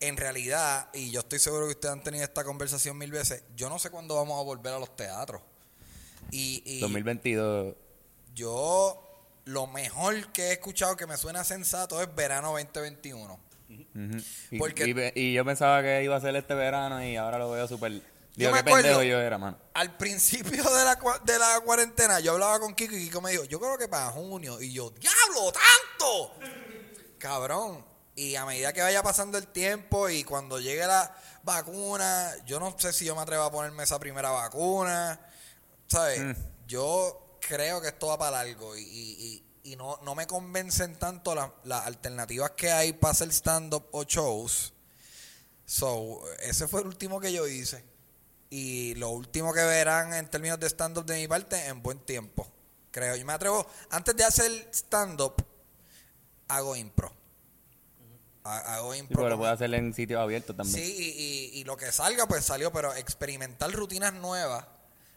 en 0.00 0.16
realidad, 0.16 0.88
y 0.92 1.10
yo 1.12 1.20
estoy 1.20 1.38
seguro 1.38 1.66
que 1.66 1.72
ustedes 1.72 1.92
han 1.92 2.02
tenido 2.02 2.24
esta 2.24 2.42
conversación 2.42 2.98
mil 2.98 3.12
veces, 3.12 3.44
yo 3.54 3.68
no 3.68 3.78
sé 3.78 3.90
cuándo 3.90 4.16
vamos 4.16 4.40
a 4.40 4.42
volver 4.42 4.72
a 4.74 4.78
los 4.80 4.96
teatros. 4.96 5.42
Y, 6.32 6.62
y 6.64 6.80
2022. 6.80 7.74
yo, 8.34 9.28
lo 9.44 9.66
mejor 9.68 10.32
que 10.32 10.48
he 10.48 10.52
escuchado 10.52 10.96
que 10.96 11.06
me 11.06 11.16
suena 11.16 11.44
sensato 11.44 12.02
es 12.02 12.12
verano 12.14 12.48
2021. 12.52 13.38
Ujú. 13.94 14.18
y, 14.50 14.58
Porque- 14.58 15.12
y, 15.14 15.20
y 15.20 15.34
yo 15.34 15.44
pensaba 15.44 15.82
que 15.82 16.02
iba 16.02 16.16
a 16.16 16.20
ser 16.20 16.34
este 16.34 16.54
verano 16.54 17.04
y 17.04 17.14
ahora 17.16 17.38
lo 17.38 17.50
veo 17.52 17.68
súper 17.68 18.02
Digo, 18.36 18.52
me 18.52 18.58
qué 18.58 18.64
pendejo 18.64 18.88
acuerdo- 19.00 19.02
yo 19.04 19.20
era, 19.20 19.38
mano. 19.38 19.58
Al 19.74 19.96
principio 19.96 20.62
de 20.64 20.84
la, 20.84 20.98
de 21.24 21.38
la 21.38 21.60
cuarentena, 21.60 22.20
yo 22.20 22.32
hablaba 22.32 22.58
con 22.60 22.74
Kiko 22.74 22.94
y 22.94 23.04
Kiko 23.06 23.20
me 23.20 23.32
dijo, 23.32 23.44
yo 23.44 23.58
creo 23.60 23.76
que 23.76 23.88
para 23.88 24.10
junio. 24.10 24.60
Y 24.60 24.72
yo, 24.72 24.90
¡diablo, 24.90 25.52
tanto! 25.52 26.34
Cabrón. 27.18 27.84
Y 28.14 28.34
a 28.36 28.44
medida 28.44 28.72
que 28.72 28.82
vaya 28.82 29.02
pasando 29.02 29.38
el 29.38 29.46
tiempo 29.48 30.08
y 30.08 30.24
cuando 30.24 30.58
llegue 30.60 30.86
la 30.86 31.14
vacuna, 31.42 32.32
yo 32.46 32.60
no 32.60 32.74
sé 32.78 32.92
si 32.92 33.04
yo 33.04 33.14
me 33.14 33.22
atrevo 33.22 33.44
a 33.44 33.50
ponerme 33.50 33.82
esa 33.84 33.98
primera 33.98 34.30
vacuna. 34.30 35.20
¿Sabes? 35.88 36.20
Mm. 36.20 36.32
Yo 36.66 37.38
creo 37.40 37.80
que 37.80 37.88
esto 37.88 38.08
va 38.08 38.18
para 38.18 38.44
largo 38.44 38.76
y, 38.76 38.82
y- 38.82 39.44
y- 39.64 39.72
y 39.72 39.76
no, 39.76 39.98
no 40.02 40.14
me 40.14 40.26
convencen 40.26 40.96
tanto 40.98 41.34
las 41.34 41.50
las 41.64 41.86
alternativas 41.86 42.52
que 42.52 42.70
hay 42.70 42.92
para 42.92 43.12
hacer 43.12 43.28
stand-up 43.32 43.86
o 43.92 44.04
shows. 44.04 44.72
So, 45.64 46.20
ese 46.40 46.66
fue 46.68 46.80
el 46.80 46.86
último 46.88 47.20
que 47.20 47.32
yo 47.32 47.46
hice. 47.46 47.84
Y 48.50 48.94
lo 48.96 49.10
último 49.10 49.52
que 49.54 49.62
verán 49.62 50.12
en 50.12 50.28
términos 50.28 50.58
de 50.58 50.66
stand-up 50.68 51.06
de 51.06 51.16
mi 51.20 51.28
parte 51.28 51.66
en 51.66 51.82
buen 51.82 52.00
tiempo. 52.00 52.50
Creo. 52.90 53.14
Yo 53.14 53.24
me 53.24 53.32
atrevo. 53.32 53.64
Antes 53.90 54.16
de 54.16 54.24
hacer 54.24 54.50
stand-up, 54.72 55.34
hago 56.48 56.74
impro. 56.74 57.12
Ha- 58.42 58.74
Hago 58.76 58.92
Sí, 58.94 58.98
impro. 59.00 59.16
pero 59.18 59.28
lo 59.30 59.36
puedo 59.38 59.52
hacer 59.52 59.72
en 59.74 59.92
sitios 59.94 60.20
abiertos 60.20 60.56
también. 60.56 60.76
Sí, 60.76 60.82
y, 60.98 61.56
y- 61.56 61.60
y 61.60 61.64
lo 61.64 61.76
que 61.76 61.92
salga, 61.92 62.26
pues 62.26 62.44
salió, 62.44 62.72
pero 62.72 62.92
experimentar 62.94 63.70
rutinas 63.70 64.14
nuevas 64.14 64.64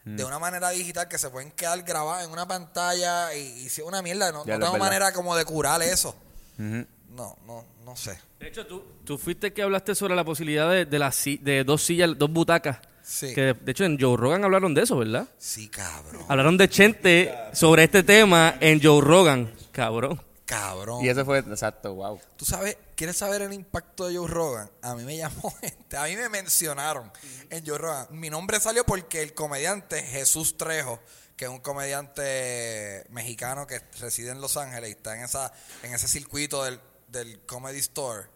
Mm. 0.04 0.16
de 0.16 0.24
una 0.24 0.38
manera 0.38 0.68
digital 0.70 1.08
que 1.08 1.16
se 1.18 1.30
pueden 1.30 1.50
quedar 1.52 1.82
grabadas 1.82 2.26
en 2.26 2.30
una 2.30 2.46
pantalla 2.46 3.34
y, 3.34 3.40
y 3.40 3.68
si 3.70 3.80
es 3.80 3.86
una 3.86 4.02
mierda, 4.02 4.30
no, 4.30 4.44
Ya 4.44 4.58
no 4.58 4.66
tengo 4.66 4.78
manera 4.78 5.12
como 5.14 5.34
de 5.34 5.44
curar 5.46 5.80
eso. 5.82 6.14
No, 6.58 7.36
no, 7.46 7.64
no 7.84 7.96
sé. 7.96 8.18
De 8.38 8.48
hecho, 8.48 8.66
tú, 8.66 8.84
tú 9.04 9.16
fuiste 9.18 9.46
el 9.48 9.52
que 9.54 9.62
hablaste 9.62 9.94
sobre 9.94 10.14
la 10.14 10.22
posibilidad 10.24 10.70
de, 10.70 10.84
de, 10.84 10.98
las 10.98 11.16
si- 11.16 11.38
de 11.38 11.64
dos 11.64 11.82
sillas, 11.82 12.10
dos 12.18 12.30
butacas. 12.30 12.78
Sí. 13.04 13.34
Que 13.34 13.40
de, 13.42 13.54
de 13.54 13.70
hecho 13.70 13.84
en 13.84 14.00
Joe 14.00 14.16
Rogan 14.16 14.44
hablaron 14.44 14.72
de 14.72 14.82
eso, 14.82 14.96
¿verdad? 14.96 15.28
Sí, 15.38 15.68
cabrón. 15.68 16.24
Hablaron 16.26 16.56
de 16.56 16.68
Chente 16.68 17.34
sobre 17.52 17.84
este 17.84 18.02
tema 18.02 18.56
en 18.60 18.82
Joe 18.82 19.02
Rogan. 19.02 19.54
Cabrón. 19.72 20.20
Cabrón. 20.46 21.04
Y 21.04 21.08
eso 21.08 21.24
fue, 21.24 21.38
exacto, 21.38 21.94
wow. 21.94 22.20
Tú 22.36 22.44
sabes, 22.44 22.76
¿quieres 22.96 23.16
saber 23.16 23.42
el 23.42 23.52
impacto 23.52 24.06
de 24.08 24.16
Joe 24.16 24.28
Rogan? 24.28 24.70
A 24.82 24.94
mí 24.94 25.04
me 25.04 25.16
llamó 25.18 25.50
gente, 25.60 25.96
a 25.96 26.04
mí 26.04 26.16
me 26.16 26.28
mencionaron 26.28 27.10
en 27.50 27.66
Joe 27.66 27.78
Rogan. 27.78 28.06
Mi 28.10 28.30
nombre 28.30 28.60
salió 28.60 28.84
porque 28.84 29.22
el 29.22 29.34
comediante 29.34 30.02
Jesús 30.02 30.56
Trejo, 30.56 31.00
que 31.36 31.46
es 31.46 31.50
un 31.50 31.60
comediante 31.60 33.04
mexicano 33.10 33.66
que 33.66 33.80
reside 34.00 34.30
en 34.30 34.40
Los 34.40 34.56
Ángeles 34.56 34.90
y 34.90 34.92
está 34.92 35.16
en 35.16 35.24
esa 35.24 35.52
en 35.82 35.94
ese 35.94 36.08
circuito 36.08 36.62
del, 36.64 36.80
del 37.08 37.44
Comedy 37.46 37.78
Store, 37.78 38.28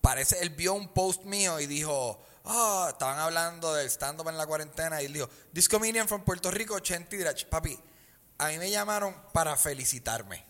parece, 0.00 0.40
él 0.40 0.50
vio 0.50 0.74
un 0.74 0.88
post 0.88 1.24
mío 1.24 1.60
y 1.60 1.66
dijo, 1.66 2.22
ah, 2.48 2.88
estaban 2.90 3.18
hablando 3.18 3.72
del 3.74 3.88
stand-up 3.88 4.28
en 4.28 4.36
la 4.36 4.46
cuarentena 4.46 5.00
y 5.02 5.06
él 5.06 5.12
dijo, 5.12 5.28
this 5.52 5.68
comedian 5.68 6.08
from 6.08 6.22
Puerto 6.24 6.50
Rico, 6.50 6.78
Chenti 6.80 7.16
papi, 7.48 7.78
a 8.38 8.48
mí 8.48 8.58
me 8.58 8.70
llamaron 8.70 9.14
para 9.32 9.56
felicitarme. 9.56 10.44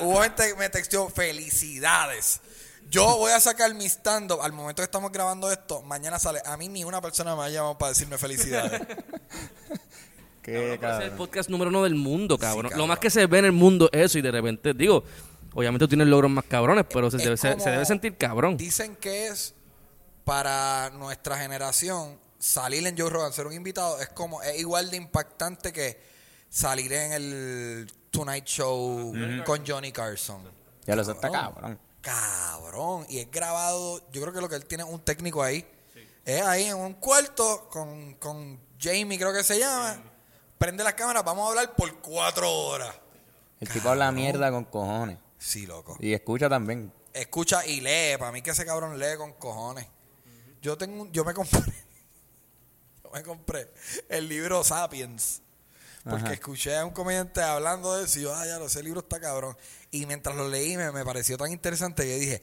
Hubo 0.00 0.20
gente 0.22 0.48
que 0.48 0.54
me 0.56 0.68
texteó 0.68 1.08
felicidades. 1.08 2.40
Yo 2.90 3.16
voy 3.16 3.30
a 3.32 3.38
sacar 3.40 3.72
mi 3.74 3.86
stand-up 3.86 4.40
al 4.42 4.52
momento 4.52 4.82
que 4.82 4.84
estamos 4.84 5.12
grabando 5.12 5.50
esto. 5.52 5.82
Mañana 5.82 6.18
sale. 6.18 6.42
A 6.44 6.56
mí 6.56 6.68
ni 6.68 6.82
una 6.84 7.00
persona 7.00 7.36
me 7.36 7.42
ha 7.44 7.48
llamado 7.48 7.78
para 7.78 7.90
decirme 7.90 8.18
felicidades. 8.18 8.80
Qué 10.42 10.52
Puede 10.52 10.62
ser 10.64 10.72
el 10.72 10.80
cabrón. 10.80 11.16
podcast 11.16 11.48
número 11.50 11.68
uno 11.70 11.84
del 11.84 11.94
mundo, 11.94 12.36
cabrón. 12.36 12.62
cabrón. 12.64 12.78
Lo 12.80 12.86
más 12.88 12.98
que 12.98 13.10
se 13.10 13.26
ve 13.26 13.38
en 13.38 13.44
el 13.44 13.52
mundo 13.52 13.88
es 13.92 14.06
eso 14.06 14.18
y 14.18 14.22
de 14.22 14.32
repente, 14.32 14.74
digo, 14.74 15.04
obviamente 15.54 15.84
tú 15.84 15.90
tienes 15.90 16.08
logros 16.08 16.30
más 16.32 16.44
cabrones, 16.46 16.84
pero 16.92 17.10
se, 17.12 17.18
Es 17.18 17.22
debe, 17.22 17.36
se- 17.36 17.52
como- 17.52 17.62
se 17.64 17.70
debe 17.70 17.84
sentir 17.84 18.16
cabrón. 18.16 18.56
Dicen 18.56 18.96
que 18.96 19.28
es 19.28 19.54
para 20.24 20.90
nuestra 20.90 21.38
generación 21.38 22.18
salir 22.38 22.86
en 22.86 22.98
Joe 22.98 23.08
Rogan, 23.08 23.32
ser 23.32 23.46
un 23.46 23.52
invitado, 23.52 24.00
es 24.00 24.08
como 24.08 24.42
es 24.42 24.58
igual 24.58 24.90
de 24.90 24.96
impactante 24.96 25.72
que 25.72 26.00
salir 26.48 26.92
en 26.92 27.12
el 27.12 27.92
Tonight 28.10 28.44
Show 28.44 29.14
con 29.44 29.66
Johnny 29.66 29.92
Carson. 29.92 30.42
Ya 30.84 30.96
lo 30.96 31.04
sé, 31.04 31.12
está 31.12 31.30
cabrón. 31.30 31.78
Cabrón. 32.00 33.06
Y 33.08 33.18
es 33.18 33.30
grabado, 33.30 34.02
yo 34.12 34.20
creo 34.20 34.32
que 34.32 34.40
lo 34.40 34.48
que 34.48 34.56
él 34.56 34.66
tiene 34.66 34.82
es 34.82 34.90
un 34.90 35.00
técnico 35.00 35.42
ahí. 35.42 35.64
Es 36.24 36.42
ahí 36.42 36.64
en 36.64 36.76
un 36.76 36.94
cuarto 36.94 37.68
con, 37.70 38.14
con 38.14 38.60
Jamie, 38.78 39.18
creo 39.18 39.32
que 39.32 39.44
se 39.44 39.58
llama. 39.58 40.02
Prende 40.58 40.84
las 40.84 40.94
cámaras, 40.94 41.24
vamos 41.24 41.46
a 41.46 41.50
hablar 41.50 41.74
por 41.74 41.92
cuatro 42.00 42.52
horas. 42.52 42.94
El 43.60 43.68
tipo 43.68 43.88
habla 43.88 44.10
mierda 44.10 44.50
con 44.50 44.64
cojones. 44.64 45.18
Sí, 45.38 45.66
loco. 45.66 45.96
Y 46.00 46.12
escucha 46.12 46.48
también. 46.48 46.92
Escucha 47.12 47.64
y 47.66 47.80
lee. 47.80 48.16
Para 48.18 48.32
mí 48.32 48.42
que 48.42 48.50
ese 48.50 48.64
cabrón 48.64 48.98
lee 48.98 49.16
con 49.16 49.32
cojones. 49.34 49.86
Yo 50.62 50.78
tengo, 50.78 51.02
un- 51.02 51.12
yo 51.12 51.24
me 51.24 51.34
compré, 51.34 51.60
yo 53.04 53.10
me 53.12 53.22
compré 53.22 53.70
el 54.08 54.28
libro 54.28 54.64
Sapiens. 54.64 55.40
Porque 56.04 56.24
Ajá. 56.24 56.32
escuché 56.32 56.76
a 56.76 56.84
un 56.84 56.90
comediante 56.92 57.40
hablando 57.42 57.94
de 57.96 58.06
eso 58.06 58.18
y 58.18 58.22
yo, 58.22 58.34
ah, 58.34 58.44
ya 58.44 58.58
lo 58.58 58.66
ese 58.66 58.82
libro 58.82 59.00
está 59.00 59.20
cabrón. 59.20 59.56
Y 59.92 60.04
mientras 60.06 60.34
lo 60.34 60.48
leí 60.48 60.76
me, 60.76 60.90
me 60.90 61.04
pareció 61.04 61.36
tan 61.36 61.52
interesante 61.52 62.02
que 62.02 62.16
dije, 62.18 62.42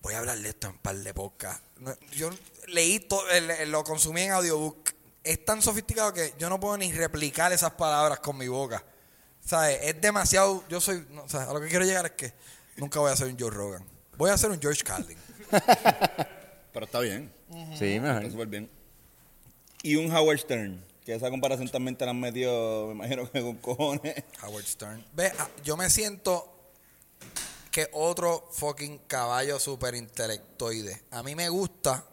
voy 0.00 0.14
a 0.14 0.18
hablar 0.18 0.38
de 0.38 0.48
esto 0.48 0.68
en 0.68 0.74
un 0.74 0.78
par 0.78 0.94
de 0.96 1.12
podcast. 1.12 1.60
No, 1.78 1.92
yo 2.12 2.30
leí 2.68 3.00
todo, 3.00 3.24
lo 3.66 3.82
consumí 3.82 4.22
en 4.22 4.30
audiobook. 4.32 4.90
Es 5.24 5.44
tan 5.44 5.60
sofisticado 5.60 6.12
que 6.12 6.34
yo 6.38 6.48
no 6.48 6.60
puedo 6.60 6.76
ni 6.78 6.92
replicar 6.92 7.52
esas 7.52 7.72
palabras 7.72 8.20
con 8.20 8.36
mi 8.38 8.46
boca. 8.46 8.84
¿Sabes? 9.44 9.80
Es 9.82 10.00
demasiado. 10.00 10.62
Yo 10.68 10.80
soy. 10.80 11.04
No, 11.10 11.24
o 11.24 11.28
sea, 11.28 11.44
a 11.44 11.52
lo 11.52 11.60
que 11.60 11.66
quiero 11.66 11.84
llegar 11.84 12.06
es 12.06 12.12
que 12.12 12.32
nunca 12.76 13.00
voy 13.00 13.10
a 13.10 13.16
ser 13.16 13.26
un 13.26 13.36
Joe 13.36 13.50
Rogan. 13.50 13.84
Voy 14.16 14.30
a 14.30 14.38
ser 14.38 14.50
un 14.52 14.60
George 14.60 14.84
Carlin. 14.84 15.18
Pero 16.72 16.86
está 16.86 17.00
bien. 17.00 17.32
Sí, 17.78 17.94
Está 17.94 18.14
mejor. 18.14 18.30
súper 18.30 18.48
bien. 18.48 18.70
Y 19.82 19.96
un 19.96 20.10
Howard 20.14 20.38
Stern. 20.38 20.84
Que 21.04 21.14
esa 21.14 21.30
comparación 21.30 21.68
también 21.68 21.96
te 21.96 22.04
la 22.04 22.12
han 22.12 22.20
metido, 22.20 22.86
me 22.86 22.92
imagino 22.92 23.30
que 23.30 23.40
con 23.42 23.56
cojones. 23.56 24.14
Howard 24.42 24.64
Stern. 24.64 25.04
Ve, 25.14 25.32
ah, 25.38 25.48
yo 25.64 25.76
me 25.76 25.90
siento 25.90 26.48
que 27.72 27.88
otro 27.92 28.48
fucking 28.52 28.98
caballo 29.08 29.58
super 29.58 29.94
intelectoide. 29.96 31.02
A 31.10 31.22
mí 31.24 31.34
me 31.34 31.48
gusta 31.48 32.06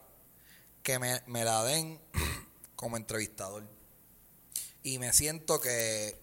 que 0.81 0.97
me, 0.97 1.21
me 1.27 1.43
la 1.43 1.63
den 1.63 1.99
como 2.75 2.97
entrevistador. 2.97 3.63
Y 4.81 4.97
me 4.97 5.13
siento 5.13 5.59
que, 5.61 6.15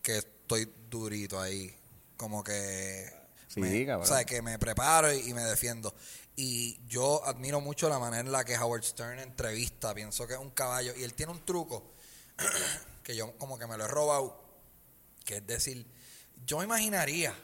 que 0.00 0.18
estoy 0.18 0.72
durito 0.88 1.38
ahí. 1.40 1.76
Como 2.16 2.42
que. 2.42 3.12
Sí, 3.48 3.60
me, 3.60 3.84
cabrón. 3.84 4.06
o 4.10 4.14
sea, 4.14 4.24
que 4.24 4.40
me 4.40 4.58
preparo 4.58 5.12
y, 5.12 5.28
y 5.28 5.34
me 5.34 5.42
defiendo. 5.42 5.94
Y 6.36 6.80
yo 6.86 7.24
admiro 7.26 7.60
mucho 7.60 7.88
la 7.88 7.98
manera 7.98 8.22
en 8.22 8.32
la 8.32 8.44
que 8.44 8.56
Howard 8.56 8.84
Stern 8.84 9.18
entrevista. 9.18 9.94
Pienso 9.94 10.26
que 10.26 10.34
es 10.34 10.38
un 10.40 10.50
caballo. 10.50 10.94
Y 10.96 11.02
él 11.04 11.14
tiene 11.14 11.32
un 11.32 11.44
truco 11.44 11.92
que 13.04 13.14
yo 13.14 13.36
como 13.38 13.58
que 13.58 13.66
me 13.66 13.76
lo 13.76 13.84
he 13.84 13.88
robado. 13.88 14.40
Que 15.24 15.36
es 15.36 15.46
decir, 15.46 15.86
yo 16.46 16.58
me 16.58 16.64
imaginaría 16.64 17.34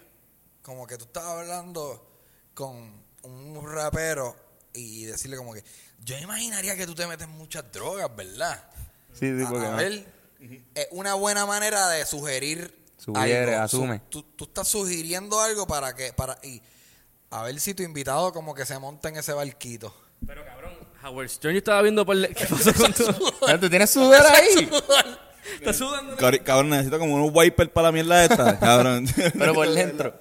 como 0.62 0.86
que 0.86 0.96
tú 0.96 1.04
estás 1.04 1.24
hablando 1.24 2.20
con 2.54 3.02
un 3.22 3.72
rapero 3.72 4.36
y 4.72 5.04
decirle 5.04 5.36
como 5.36 5.52
que 5.52 5.62
yo 6.04 6.16
me 6.16 6.22
imaginaría 6.22 6.76
que 6.76 6.86
tú 6.86 6.94
te 6.94 7.06
metes 7.06 7.28
muchas 7.28 7.70
drogas, 7.72 8.14
¿verdad? 8.14 8.64
Sí, 9.12 9.36
sí, 9.36 9.44
a, 9.44 9.48
porque 9.48 9.66
a 9.66 9.70
ver, 9.76 10.06
es 10.74 10.88
una 10.90 11.14
buena 11.14 11.46
manera 11.46 11.88
de 11.88 12.04
sugerir 12.06 12.76
Sugiere, 12.96 13.54
algo. 13.54 13.64
asume. 13.64 14.00
tú, 14.08 14.22
tú 14.22 14.44
estás 14.44 14.68
sugiriendo 14.68 15.40
algo 15.40 15.66
para 15.66 15.94
que 15.94 16.12
para 16.12 16.38
y 16.42 16.60
a 17.30 17.42
ver 17.42 17.58
si 17.60 17.74
tu 17.74 17.82
invitado 17.82 18.32
como 18.32 18.54
que 18.54 18.64
se 18.66 18.78
monta 18.78 19.08
en 19.08 19.16
ese 19.16 19.32
barquito. 19.32 19.94
Pero 20.26 20.44
cabrón, 20.44 20.72
Howard 21.04 21.28
Stern, 21.28 21.54
yo 21.54 21.58
estaba 21.58 21.82
viendo 21.82 22.04
por... 22.04 22.16
le- 22.16 22.30
¿Qué 22.34 22.46
pasó 22.46 22.72
con 22.74 22.92
tu...? 22.92 23.04
¿Tú 23.60 23.70
tienes 23.70 23.90
sudor 23.90 24.20
ahí? 24.26 24.68
¿Estás 25.54 25.76
sudando? 25.76 26.16
Cabrón, 26.44 26.70
necesito 26.70 26.98
como 26.98 27.14
unos 27.14 27.30
wipers 27.34 27.70
para 27.70 27.88
la 27.88 27.92
mierda 27.92 28.24
esta. 28.24 28.58
Cabrón. 28.58 29.06
Pero 29.38 29.54
por 29.54 29.68
dentro. 29.70 30.20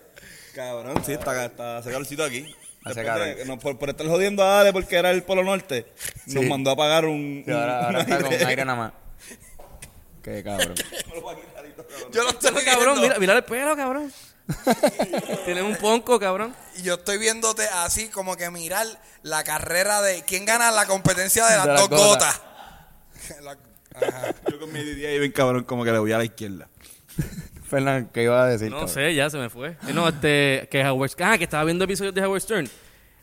Cabrón, 0.55 1.03
sí, 1.05 1.13
está, 1.13 1.45
está 1.45 1.77
hace 1.77 1.91
calorcito 1.91 2.23
aquí. 2.23 2.53
De- 2.85 3.43
no, 3.45 3.59
por, 3.59 3.77
por 3.77 3.89
estar 3.89 4.07
jodiendo 4.07 4.43
a 4.43 4.61
Ale 4.61 4.71
porque 4.71 4.95
era 4.95 5.11
el 5.11 5.21
Polo 5.23 5.43
Norte, 5.43 5.87
nos 6.27 6.45
mandó 6.45 6.71
a 6.71 6.75
pagar 6.77 7.05
un. 7.05 7.43
Sí, 7.45 7.51
ahora, 7.51 7.85
ahora 7.85 7.99
un 7.99 8.05
está 8.11 8.23
con 8.23 8.47
aire 8.47 8.63
nada 8.65 8.77
más. 8.77 8.93
Qué 10.23 10.41
cabrón. 10.43 10.73
Yo 12.13 12.23
lo 12.23 12.29
estoy 12.29 12.51
Pero, 12.53 12.65
cabrón, 12.65 13.01
mira, 13.01 13.19
mira 13.19 13.33
el 13.33 13.43
pelo, 13.43 13.75
cabrón. 13.75 14.11
Tienes 15.45 15.63
un 15.63 15.75
ponco, 15.75 16.19
cabrón. 16.19 16.53
Y 16.77 16.83
yo 16.83 16.95
estoy 16.95 17.17
viéndote 17.17 17.63
así 17.73 18.07
como 18.09 18.35
que 18.37 18.49
mirar 18.49 18.85
la 19.23 19.43
carrera 19.43 20.01
de 20.01 20.23
quién 20.23 20.45
gana 20.45 20.71
la 20.71 20.85
competencia 20.85 21.45
de 21.45 21.55
las 21.57 21.65
De 21.65 21.71
las 21.73 21.81
dos 21.81 21.89
gotas. 21.89 22.41
gotas. 22.41 23.41
La- 23.43 23.57
ajá. 24.07 24.35
Yo 24.51 24.59
con 24.59 24.71
mi 24.71 24.79
idea 24.79 25.13
y 25.13 25.19
bien 25.19 25.31
cabrón, 25.31 25.63
como 25.63 25.83
que 25.83 25.91
le 25.91 25.99
voy 25.99 26.11
a 26.11 26.17
la 26.17 26.23
izquierda. 26.25 26.67
Fernán, 27.69 28.09
¿qué 28.13 28.23
iba 28.23 28.41
a 28.43 28.47
decir? 28.47 28.69
No 28.69 28.77
cabrón? 28.77 28.93
sé, 28.93 29.13
ya 29.15 29.29
se 29.29 29.37
me 29.37 29.49
fue. 29.49 29.69
Eh, 29.87 29.93
No, 29.93 30.07
este, 30.07 30.67
que 30.71 30.85
Howard 30.85 31.11
Ah, 31.21 31.37
que 31.37 31.43
estaba 31.43 31.63
viendo 31.65 31.83
episodios 31.83 32.13
de 32.13 32.23
Howard 32.23 32.41
Stern. 32.41 32.69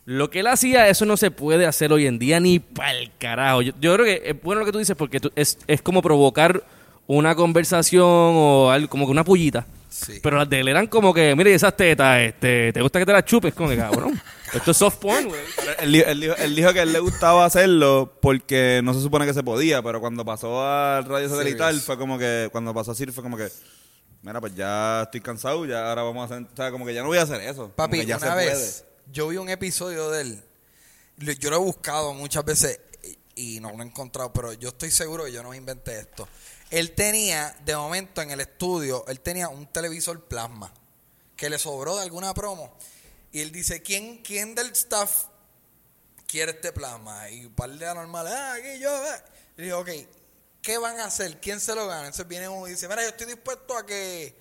Lo 0.07 0.29
que 0.29 0.41
él 0.41 0.47
hacía, 0.49 0.89
eso 0.89 1.07
no 1.07 1.17
se 1.17 1.31
puede 1.31 1.65
hacer 1.67 1.91
hoy 1.91 2.07
en 2.07 2.19
día 2.19 2.39
ni 2.41 2.59
pa'l 2.59 3.11
carajo. 3.19 3.63
Yo, 3.63 3.73
yo 3.81 3.95
creo 3.95 4.05
que 4.05 4.23
es 4.27 4.43
bueno 4.43 4.61
lo 4.61 4.67
que 4.67 4.73
tú 4.73 4.79
dices 4.79 4.95
porque 4.97 5.19
tú- 5.21 5.33
es, 5.35 5.57
es 5.67 5.81
como 5.81 6.03
provocar 6.03 6.63
una 7.07 7.35
conversación 7.35 8.05
o 8.07 8.71
algo, 8.71 8.91
como 8.91 9.07
que 9.07 9.13
una 9.13 9.25
pullita. 9.25 9.67
Sí. 9.95 10.19
Pero 10.21 10.37
las 10.39 10.51
de 10.51 10.59
él 10.59 10.67
eran 10.69 10.89
como 10.89 11.15
que, 11.15 11.37
mire, 11.37 11.55
esas 11.55 11.77
tetas, 11.77 12.19
este, 12.21 12.73
¿te 12.73 12.83
gusta 12.83 12.99
que 12.99 13.07
te 13.07 13.13
las 13.13 13.25
chupes? 13.25 13.55
Como 13.55 13.69
que, 13.69 13.77
cabrón. 13.77 14.21
Esto 14.53 14.73
es 14.73 14.77
soft 14.77 14.97
porn, 14.97 15.27
güey. 15.29 15.41
Él, 15.79 15.93
dijo- 15.93 16.07
él 16.09 16.21
dijo, 16.21 16.35
él 16.37 16.57
dijo 16.57 16.73
que 16.73 16.81
a 16.81 16.83
él 16.83 16.93
le 16.93 16.99
gustaba 16.99 17.45
hacerlo 17.45 18.19
porque 18.21 18.81
no 18.83 18.93
se 18.93 19.01
supone 19.01 19.25
que 19.25 19.33
se 19.35 19.45
podía, 19.45 19.83
pero 19.83 20.01
cuando 20.01 20.25
pasó 20.25 20.67
al 20.69 21.05
radio 21.05 21.29
satelital 21.29 21.69
Serious. 21.75 21.85
fue 21.87 21.97
como 21.97 22.19
que, 22.19 22.49
cuando 22.51 22.75
pasó 22.75 22.91
a 22.91 22.95
Sir 22.97 23.13
fue 23.13 23.23
como 23.23 23.37
que, 23.37 23.49
mira, 24.23 24.41
pues 24.41 24.55
ya 24.57 25.03
estoy 25.05 25.21
cansado, 25.21 25.65
ya 25.65 25.89
ahora 25.89 26.03
vamos 26.03 26.23
a 26.29 26.35
hacer, 26.35 26.47
o 26.53 26.57
sea, 26.57 26.71
como 26.73 26.85
que 26.87 26.93
ya 26.95 27.03
no 27.03 27.09
voy 27.09 27.19
a 27.19 27.23
hacer 27.23 27.41
eso. 27.43 27.63
como 27.63 27.75
Papi, 27.77 28.01
que 28.01 28.07
ya 28.07 28.17
una 28.17 28.31
se 28.31 28.35
vez 28.37 28.85
yo 29.13 29.29
vi 29.29 29.37
un 29.37 29.49
episodio 29.49 30.11
de 30.11 30.23
él. 30.23 30.43
Yo 31.39 31.51
lo 31.51 31.57
he 31.57 31.61
buscado 31.61 32.15
muchas 32.15 32.45
veces 32.45 32.81
y, 33.37 33.57
y 33.57 33.61
no 33.61 33.71
lo 33.71 33.81
he 33.83 33.87
encontrado, 33.87 34.33
pero 34.33 34.53
yo 34.55 34.71
estoy 34.71 34.91
seguro 34.91 35.25
que 35.25 35.31
yo 35.33 35.43
no 35.45 35.51
me 35.51 35.57
inventé 35.57 36.01
esto. 36.01 36.27
Él 36.70 36.92
tenía, 36.92 37.57
de 37.64 37.77
momento 37.77 38.22
en 38.22 38.31
el 38.31 38.40
estudio, 38.40 39.05
él 39.09 39.20
tenía 39.20 39.48
un 39.48 39.66
televisor 39.66 40.24
plasma 40.24 40.72
que 41.37 41.50
le 41.50 41.59
sobró 41.59 41.96
de 41.96 42.03
alguna 42.03 42.35
promo. 42.35 42.77
Y 43.33 43.40
él 43.40 43.53
dice, 43.53 43.83
¿quién, 43.83 44.22
quién 44.22 44.55
del 44.55 44.70
staff 44.72 45.24
quiere 46.27 46.53
este 46.53 46.72
plasma? 46.72 47.29
Y 47.31 47.46
un 47.46 47.55
par 47.55 47.70
de 47.70 47.87
anormales, 47.87 48.33
ah, 48.33 48.55
aquí 48.55 48.79
yo. 48.79 48.90
eh". 49.14 49.22
Y 49.59 49.62
digo, 49.62 49.81
ok, 49.81 49.90
¿qué 50.62 50.79
van 50.79 50.98
a 51.00 51.07
hacer? 51.07 51.40
¿Quién 51.40 51.61
se 51.61 51.74
lo 51.74 51.87
gana? 51.87 52.07
Entonces 52.07 52.27
viene 52.27 52.48
uno 52.48 52.66
y 52.66 52.70
dice, 52.70 52.88
mira, 52.88 53.03
yo 53.03 53.09
estoy 53.09 53.27
dispuesto 53.27 53.77
a 53.77 53.85
que 53.85 54.35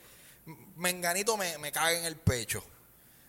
Menganito 0.76 1.38
me, 1.38 1.58
me 1.58 1.72
cague 1.72 2.00
en 2.00 2.06
el 2.06 2.16
pecho. 2.16 2.64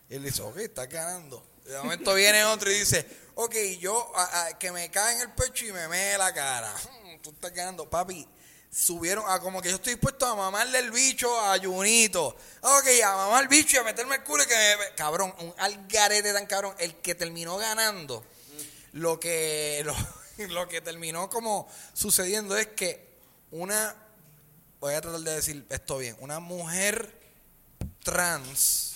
Y 0.09 0.15
él 0.15 0.23
dice, 0.23 0.41
ok, 0.41 0.57
está 0.57 0.85
ganando. 0.85 1.45
De 1.65 1.77
momento 1.79 2.13
viene 2.13 2.43
otro 2.43 2.69
y 2.71 2.79
dice, 2.79 3.07
ok, 3.33 3.55
yo, 3.79 4.11
que 4.59 4.71
me 4.71 4.89
cae 4.91 5.15
en 5.15 5.21
el 5.21 5.31
pecho 5.31 5.65
y 5.65 5.71
me 5.71 5.87
mee 5.87 6.17
la 6.17 6.33
cara. 6.33 6.73
Tú 7.21 7.31
estás 7.31 7.51
ganando, 7.53 7.89
papi. 7.89 8.27
Subieron 8.77 9.23
a 9.29 9.39
como 9.39 9.61
que 9.61 9.69
yo 9.69 9.75
estoy 9.75 9.93
dispuesto 9.93 10.25
a 10.25 10.35
mamarle 10.35 10.79
el 10.79 10.91
bicho 10.91 11.29
a 11.39 11.57
Junito. 11.57 12.35
Ok, 12.61 12.85
a 13.05 13.15
mamar 13.15 13.43
el 13.43 13.47
bicho 13.47 13.77
y 13.77 13.79
a 13.79 13.83
meterme 13.83 14.15
el 14.15 14.23
culo 14.23 14.43
y 14.43 14.47
que 14.47 14.53
me... 14.77 14.95
Cabrón, 14.95 15.33
un 15.39 15.53
algarete 15.57 16.33
tan 16.33 16.45
cabrón. 16.45 16.75
El 16.77 16.95
que 16.97 17.15
terminó 17.15 17.55
ganando, 17.55 18.25
lo 18.91 19.17
que, 19.17 19.81
lo, 20.37 20.47
lo 20.49 20.67
que 20.67 20.81
terminó 20.81 21.29
como 21.29 21.69
sucediendo 21.93 22.57
es 22.57 22.67
que 22.67 23.15
una, 23.51 23.95
voy 24.81 24.93
a 24.93 24.99
tratar 24.99 25.21
de 25.21 25.35
decir 25.35 25.65
esto 25.69 25.97
bien, 25.99 26.17
una 26.19 26.41
mujer 26.41 27.17
trans 28.03 28.91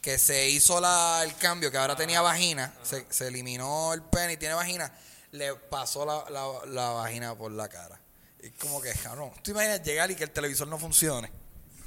que 0.00 0.18
se 0.18 0.48
hizo 0.48 0.80
la, 0.80 1.20
el 1.22 1.36
cambio, 1.36 1.70
que 1.70 1.76
ahora 1.76 1.96
tenía 1.96 2.22
vagina, 2.22 2.72
se, 2.82 3.04
se 3.10 3.28
eliminó 3.28 3.92
el 3.92 4.02
pene 4.04 4.32
y 4.32 4.36
tiene 4.38 4.54
vagina, 4.54 4.90
le 5.32 5.54
pasó 5.54 6.06
la, 6.06 6.24
la- 6.30 6.64
la 6.66 6.88
vagina 6.92 7.34
por 7.36 7.52
la 7.52 7.68
cara. 7.68 7.99
Es 8.42 8.52
como 8.58 8.80
que, 8.80 8.92
cabrón, 9.02 9.30
¿tú 9.42 9.50
imaginas 9.50 9.82
llegar 9.82 10.10
y 10.10 10.14
que 10.14 10.24
el 10.24 10.30
televisor 10.30 10.66
no 10.66 10.78
funcione? 10.78 11.30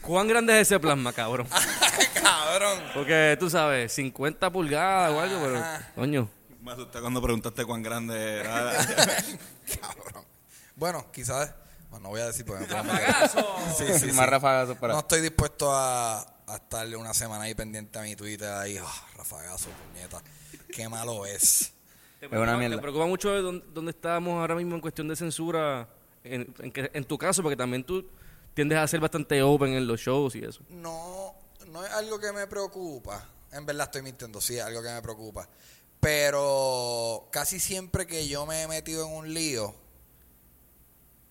¿Cuán 0.02 0.28
grande 0.28 0.60
es 0.60 0.68
ese 0.68 0.80
plasma, 0.80 1.13
cabrón? 1.13 1.48
cabrón. 2.22 2.80
Porque 2.94 3.38
tú 3.39 3.50
sabes, 3.50 3.92
50 3.94 4.52
pulgadas 4.52 5.12
o 5.12 5.20
algo, 5.20 5.39
pero, 5.42 5.63
coño. 5.96 6.30
Me 6.62 6.74
asusté 6.74 7.00
cuando 7.00 7.22
preguntaste 7.22 7.66
cuán 7.66 7.82
grande 7.82 8.39
era. 8.39 8.74
cabrón. 9.82 10.26
Bueno, 10.76 11.10
quizás, 11.12 11.54
bueno, 11.89 12.04
no 12.04 12.10
voy 12.10 12.22
a 12.22 12.28
decir 12.28 12.46
porque. 12.46 12.66
Sí, 13.78 13.86
sí, 13.88 14.00
sí. 14.00 14.12
Más 14.12 14.30
rafagazo 14.30 14.76
para... 14.76 14.94
No 14.94 15.00
estoy 15.00 15.22
dispuesto 15.22 15.74
a, 15.74 16.20
a 16.20 16.56
estarle 16.56 16.98
una 16.98 17.13
semana 17.13 17.46
ahí 17.46 17.56
pendiente 17.56 17.98
a 17.98 18.02
mi 18.02 18.16
Twitter 18.16 18.50
ahí, 18.50 18.78
ah, 18.78 19.06
rafagazo, 19.18 19.70
puñeta. 19.70 20.22
Qué 20.72 20.88
malo 20.89 21.26
es. 21.26 21.72
¿Te 22.20 22.28
una 22.28 22.38
preocupa, 22.38 22.58
mierda. 22.58 22.76
te 22.76 22.82
preocupa 22.82 23.06
mucho 23.06 23.32
de 23.32 23.42
dónde, 23.42 23.66
dónde 23.74 23.92
estamos 23.92 24.34
ahora 24.34 24.56
mismo 24.56 24.76
en 24.76 24.82
cuestión 24.82 25.08
de 25.08 25.16
censura? 25.16 25.88
En, 26.24 26.54
en, 26.74 27.06
tu 27.06 27.18
caso, 27.18 27.42
porque 27.42 27.58
también 27.58 27.84
tú 27.84 28.08
tiendes 28.54 28.78
a 28.78 28.88
ser 28.88 29.00
bastante 29.00 29.42
open 29.42 29.74
en 29.74 29.88
los 29.88 30.00
shows 30.00 30.36
y 30.36 30.44
eso. 30.44 30.62
No, 30.70 31.36
no 31.68 31.86
es 31.86 31.92
algo 31.92 32.20
que 32.20 32.32
me 32.32 32.48
preocupa. 32.48 33.28
En 33.52 33.66
verdad 33.66 33.86
estoy 33.86 34.02
mintiendo, 34.02 34.40
sí, 34.42 34.58
es 34.58 34.64
algo 34.64 34.82
que 34.82 34.90
me 34.90 35.02
preocupa. 35.02 35.48
Pero 36.00 37.28
casi 37.32 37.60
siempre 37.60 38.08
que 38.08 38.28
yo 38.28 38.46
me 38.46 38.62
he 38.62 38.68
metido 38.68 39.06
en 39.06 39.14
un 39.14 39.34
lío, 39.34 39.76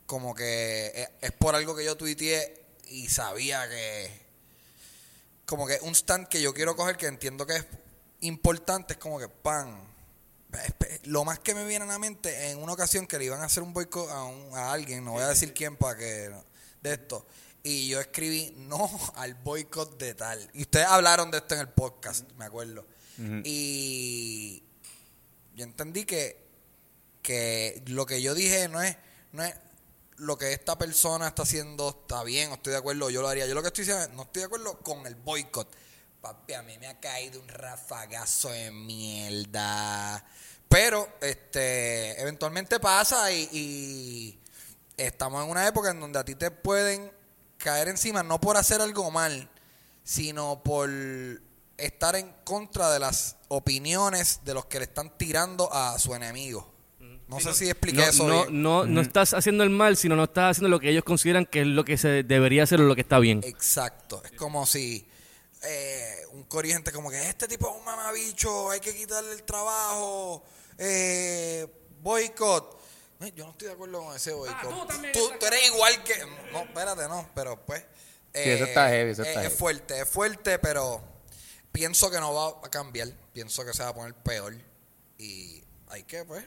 como 0.06 0.34
que 0.34 1.08
es 1.20 1.32
por 1.32 1.54
algo 1.54 1.74
que 1.74 1.84
yo 1.84 1.96
tuiteé 1.96 2.62
y 2.88 3.08
sabía 3.08 3.68
que, 3.68 4.10
como 5.46 5.66
que 5.66 5.78
un 5.82 5.94
stand 5.94 6.28
que 6.28 6.40
yo 6.40 6.54
quiero 6.54 6.76
coger 6.76 6.96
que 6.96 7.06
entiendo 7.06 7.46
que 7.46 7.56
es 7.56 7.66
importante, 8.20 8.94
es 8.94 8.98
como 8.98 9.18
que 9.18 9.28
pan. 9.28 9.91
Lo 11.04 11.24
más 11.24 11.38
que 11.40 11.54
me 11.54 11.64
viene 11.66 11.84
a 11.84 11.88
la 11.88 11.98
mente 11.98 12.50
en 12.50 12.58
una 12.62 12.72
ocasión 12.74 13.06
que 13.06 13.18
le 13.18 13.24
iban 13.24 13.40
a 13.40 13.44
hacer 13.46 13.62
un 13.62 13.72
boicot 13.72 14.08
a, 14.10 14.24
un- 14.24 14.54
a 14.56 14.72
alguien, 14.72 15.04
no 15.04 15.12
voy 15.12 15.22
a 15.22 15.28
decir 15.28 15.52
quién 15.54 15.76
para 15.76 15.96
que 15.98 16.30
de 16.82 16.92
esto, 16.92 17.26
y 17.62 17.88
yo 17.88 18.00
escribí 18.00 18.54
no 18.56 18.88
al 19.16 19.34
boicot 19.34 19.98
de 19.98 20.14
tal. 20.14 20.50
Y 20.54 20.62
ustedes 20.62 20.86
hablaron 20.86 21.30
de 21.30 21.38
esto 21.38 21.54
en 21.54 21.60
el 21.60 21.68
podcast, 21.68 22.30
me 22.36 22.44
acuerdo. 22.44 22.84
Y 23.44 24.62
yo 25.54 25.64
entendí 25.64 26.04
que, 26.04 26.36
que 27.22 27.82
lo 27.86 28.04
que 28.06 28.20
yo 28.22 28.34
dije 28.34 28.68
no 28.68 28.82
es, 28.82 28.96
no 29.32 29.44
es 29.44 29.54
lo 30.16 30.36
que 30.38 30.52
esta 30.52 30.76
persona 30.78 31.28
está 31.28 31.42
haciendo 31.42 31.90
está 32.02 32.22
bien 32.24 32.50
o 32.50 32.54
estoy 32.54 32.72
de 32.72 32.78
acuerdo, 32.78 33.10
yo 33.10 33.22
lo 33.22 33.28
haría. 33.28 33.46
Yo 33.46 33.54
lo 33.54 33.62
que 33.62 33.68
estoy 33.68 33.84
diciendo 33.84 34.04
es, 34.08 34.10
no 34.16 34.22
estoy 34.22 34.40
de 34.40 34.46
acuerdo 34.46 34.78
con 34.80 35.06
el 35.06 35.14
boicot. 35.14 35.68
Papi, 36.22 36.54
a 36.54 36.62
mí 36.62 36.78
me 36.78 36.86
ha 36.86 37.00
caído 37.00 37.40
un 37.40 37.48
rafagazo 37.48 38.50
de 38.50 38.70
mierda. 38.70 40.24
Pero, 40.68 41.08
este, 41.20 42.20
eventualmente 42.20 42.78
pasa 42.78 43.32
y, 43.32 43.48
y 43.50 44.38
estamos 44.96 45.44
en 45.44 45.50
una 45.50 45.66
época 45.66 45.90
en 45.90 45.98
donde 45.98 46.20
a 46.20 46.24
ti 46.24 46.36
te 46.36 46.52
pueden 46.52 47.10
caer 47.58 47.88
encima 47.88 48.22
no 48.22 48.40
por 48.40 48.56
hacer 48.56 48.80
algo 48.80 49.10
mal, 49.10 49.50
sino 50.04 50.62
por 50.62 50.88
estar 51.76 52.14
en 52.14 52.32
contra 52.44 52.92
de 52.92 53.00
las 53.00 53.36
opiniones 53.48 54.42
de 54.44 54.54
los 54.54 54.66
que 54.66 54.78
le 54.78 54.84
están 54.84 55.18
tirando 55.18 55.72
a 55.72 55.98
su 55.98 56.14
enemigo. 56.14 56.70
No 57.26 57.40
sé 57.40 57.52
si 57.52 57.68
expliqué 57.68 57.98
No, 57.98 58.04
eso 58.04 58.28
no, 58.28 58.42
bien. 58.42 58.62
no, 58.62 58.86
no 58.86 59.00
estás 59.00 59.34
haciendo 59.34 59.64
el 59.64 59.70
mal, 59.70 59.96
sino 59.96 60.14
no 60.14 60.24
estás 60.24 60.52
haciendo 60.52 60.68
lo 60.68 60.78
que 60.78 60.90
ellos 60.90 61.02
consideran 61.02 61.46
que 61.46 61.62
es 61.62 61.66
lo 61.66 61.84
que 61.84 61.96
se 61.96 62.22
debería 62.22 62.62
hacer 62.62 62.80
o 62.80 62.84
lo 62.84 62.94
que 62.94 63.00
está 63.00 63.18
bien. 63.18 63.40
Exacto. 63.42 64.22
Es 64.24 64.32
como 64.32 64.66
si 64.66 65.06
eh, 65.64 66.26
un 66.32 66.44
corriente 66.44 66.92
como 66.92 67.10
que 67.10 67.28
este 67.28 67.46
tipo 67.48 67.68
es 67.70 67.76
un 67.76 67.84
mamabicho, 67.84 68.70
hay 68.70 68.80
que 68.80 68.94
quitarle 68.94 69.32
el 69.32 69.42
trabajo, 69.44 70.42
eh, 70.78 71.66
boicot. 72.00 72.80
Eh, 73.20 73.32
Yo 73.36 73.44
no 73.44 73.52
estoy 73.52 73.68
de 73.68 73.74
acuerdo 73.74 74.02
con 74.04 74.16
ese 74.16 74.32
boicot. 74.32 74.68
tú 74.68 74.86
también 74.86 75.12
tú, 75.12 75.46
eres 75.46 75.66
igual 75.68 76.02
que... 76.04 76.14
No, 76.52 76.62
espérate, 76.62 77.08
no, 77.08 77.30
pero 77.34 77.64
pues... 77.64 77.82
eh, 78.32 78.54
eso 78.54 78.64
está 78.64 78.88
heavy, 78.88 79.12
eso 79.12 79.22
está 79.22 79.40
es, 79.40 79.46
heavy. 79.46 79.56
fuerte, 79.56 80.00
es 80.00 80.08
fuerte, 80.08 80.58
pero 80.58 81.02
pienso 81.70 82.10
que 82.10 82.18
no 82.18 82.34
va 82.34 82.66
a 82.66 82.70
cambiar. 82.70 83.08
Pienso 83.32 83.64
que 83.64 83.72
se 83.72 83.82
va 83.82 83.90
a 83.90 83.94
poner 83.94 84.14
peor. 84.14 84.54
Y 85.18 85.62
hay 85.88 86.02
que, 86.02 86.24
pues, 86.24 86.44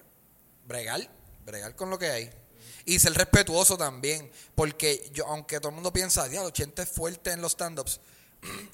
bregar, 0.65 1.10
bregar 1.45 1.75
con 1.75 1.89
lo 1.89 1.97
que 1.97 2.10
hay. 2.10 2.30
Y 2.84 2.99
ser 2.99 3.13
respetuoso 3.13 3.78
también, 3.78 4.32
porque 4.54 5.10
yo, 5.13 5.25
aunque 5.28 5.60
todo 5.60 5.69
el 5.69 5.75
mundo 5.75 5.91
piensa, 5.93 6.28
diablo, 6.28 6.51
Chente 6.51 6.84
es 6.84 6.89
fuerte 6.89 7.32
en 7.32 7.41
los 7.41 7.54
stand-ups, 7.54 7.99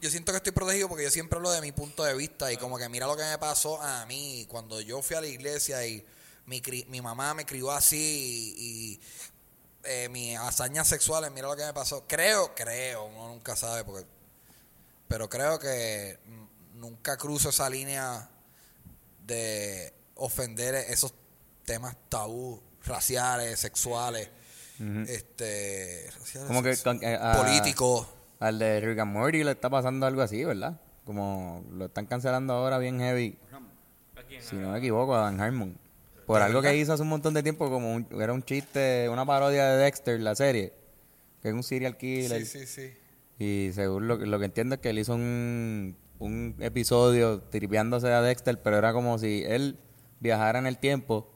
yo 0.02 0.10
siento 0.10 0.32
que 0.32 0.38
estoy 0.38 0.52
protegido 0.52 0.88
porque 0.90 1.04
yo 1.04 1.12
siempre 1.12 1.38
hablo 1.38 1.52
de 1.52 1.62
mi 1.62 1.72
punto 1.72 2.04
de 2.04 2.14
vista 2.16 2.52
y 2.52 2.58
como 2.58 2.78
que 2.78 2.88
mira 2.90 3.08
lo 3.08 3.16
que 3.16 3.24
me 3.24 3.38
pasó 3.38 3.82
a 3.82 4.06
mí 4.06 4.46
cuando 4.50 4.82
yo 4.82 5.02
fui 5.02 5.16
a 5.16 5.22
la 5.22 5.28
iglesia 5.28 5.86
y 5.86 6.06
mi, 6.46 6.62
mi 6.88 7.02
mamá 7.02 7.34
me 7.34 7.46
crió 7.46 7.72
así 7.72 7.98
y, 8.58 8.64
y, 8.94 9.02
eh, 9.84 10.10
mis 10.10 10.38
hazañas 10.38 10.88
sexuales, 10.88 11.32
mira 11.32 11.48
lo 11.48 11.56
que 11.56 11.64
me 11.66 11.74
pasó. 11.74 12.06
Creo, 12.08 12.54
creo, 12.56 13.06
uno 13.06 13.30
nunca 13.30 13.56
sabe, 13.56 13.84
porque 13.84 14.06
pero 15.08 15.30
creo 15.30 15.60
que 15.60 16.18
nunca 16.76 17.18
cruzo 17.18 17.50
esa 17.50 17.70
línea 17.70 18.30
de 19.26 19.94
ofender 20.16 20.76
esos 20.76 21.14
temas 21.66 21.96
tabú 22.10 22.62
raciales, 22.84 23.60
sexuales, 23.60 24.30
este, 25.08 26.10
raciales, 26.18 26.48
Como 26.48 26.64
que 26.64 26.72
eh, 26.72 27.16
a- 27.22 27.38
políticos. 27.38 28.08
Al 28.42 28.60
de 28.60 28.82
Rick 28.82 29.00
and 29.00 29.14
Morty 29.14 29.44
le 29.44 29.52
está 29.52 29.70
pasando 29.70 30.06
algo 30.06 30.22
así, 30.22 30.44
¿verdad? 30.44 30.80
Como 31.06 31.64
lo 31.72 31.86
están 31.86 32.06
cancelando 32.06 32.54
ahora 32.54 32.78
bien 32.78 33.00
heavy. 33.00 33.38
Si 34.42 34.56
no 34.58 34.72
me 34.72 34.80
equivoco, 34.80 35.16
a 35.16 35.22
Dan 35.22 35.40
Harmon. 35.40 35.78
Por 36.26 36.42
algo 36.42 36.62
que 36.62 36.76
hizo 36.78 36.92
hace 36.94 37.04
un 37.04 37.10
montón 37.10 37.34
de 37.34 37.44
tiempo, 37.44 37.70
como 37.70 37.94
un- 37.94 38.08
era 38.20 38.34
un 38.34 38.44
chiste, 38.44 39.08
una 39.10 39.26
parodia 39.26 39.66
de 39.70 39.78
Dexter, 39.84 40.20
la 40.20 40.36
serie. 40.36 40.74
Que 41.42 41.50
es 41.50 41.54
un 41.54 41.64
serial 41.64 41.98
killer. 41.98 42.46
Sí, 42.46 42.66
sí, 42.66 42.66
sí. 42.68 42.94
Y 43.40 43.72
según 43.74 44.08
lo, 44.08 44.20
que- 44.20 44.26
lo 44.26 44.38
que 44.40 44.46
entiendo 44.46 44.76
es 44.76 44.82
que 44.82 44.90
él 44.92 45.00
hizo 45.00 45.14
un, 45.16 45.96
un 46.20 46.56
episodio 46.60 47.42
tripeándose 47.42 48.12
a 48.12 48.22
Dexter, 48.22 48.62
pero 48.62 48.78
era 48.78 48.94
como 48.94 49.18
si 49.18 49.44
él 49.46 49.78
viajara 50.20 50.60
en 50.60 50.68
el 50.68 50.78
tiempo 50.78 51.32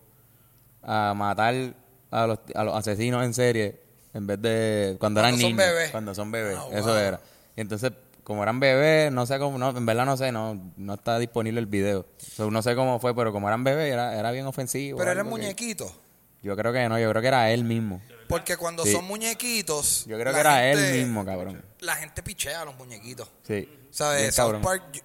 a 0.83 1.13
matar 1.15 1.75
a 2.11 2.27
los, 2.27 2.39
a 2.53 2.63
los 2.63 2.75
asesinos 2.75 3.23
en 3.25 3.33
serie 3.33 3.79
en 4.15 4.25
vez 4.25 4.41
de 4.41 4.95
cuando, 4.99 5.19
eran 5.19 5.33
Cuando 5.33 5.41
son 5.47 5.51
niños. 5.55 5.67
bebés. 5.67 5.91
Cuando 5.91 6.15
son 6.15 6.31
bebés. 6.31 6.57
Ah, 6.59 6.67
Eso 6.71 6.87
wow. 6.87 6.95
era. 6.95 7.21
Y 7.55 7.61
entonces, 7.61 7.91
como 8.23 8.41
eran 8.41 8.59
bebés, 8.59 9.11
no 9.11 9.25
sé 9.27 9.37
cómo, 9.37 9.57
no, 9.59 9.69
en 9.77 9.85
verdad 9.85 10.05
no 10.05 10.17
sé, 10.17 10.31
no, 10.31 10.71
no 10.77 10.93
está 10.95 11.19
disponible 11.19 11.59
el 11.59 11.67
video. 11.67 12.07
So, 12.17 12.49
no 12.49 12.61
sé 12.63 12.73
cómo 12.75 12.99
fue, 12.99 13.15
pero 13.15 13.31
como 13.31 13.47
eran 13.47 13.63
bebés, 13.63 13.93
era, 13.93 14.17
era 14.17 14.31
bien 14.31 14.47
ofensivo. 14.47 14.97
Pero 14.97 15.11
era 15.11 15.21
algo 15.21 15.35
que- 15.35 15.41
muñequito. 15.43 16.01
Yo 16.41 16.55
creo 16.55 16.71
que 16.73 16.87
no, 16.89 16.97
yo 16.99 17.09
creo 17.09 17.21
que 17.21 17.27
era 17.27 17.51
él 17.51 17.63
mismo. 17.63 18.01
Porque 18.27 18.55
cuando 18.57 18.83
Sí. 18.83 18.91
son 18.91 19.05
muñequitos. 19.05 20.05
Yo 20.05 20.17
creo 20.19 20.33
que 20.33 20.39
era 20.39 20.57
gente- 20.59 20.71
él 20.91 21.05
mismo, 21.05 21.23
cabrón. 21.25 21.63
La 21.81 21.95
gente 21.95 22.23
pichea 22.23 22.61
a 22.61 22.65
los 22.65 22.75
muñequitos. 22.77 23.29
Sí. 23.47 23.67
¿Sabes? 23.91 24.33
South. 24.35 24.61
Park. 24.61 24.83
yo- 24.93 25.01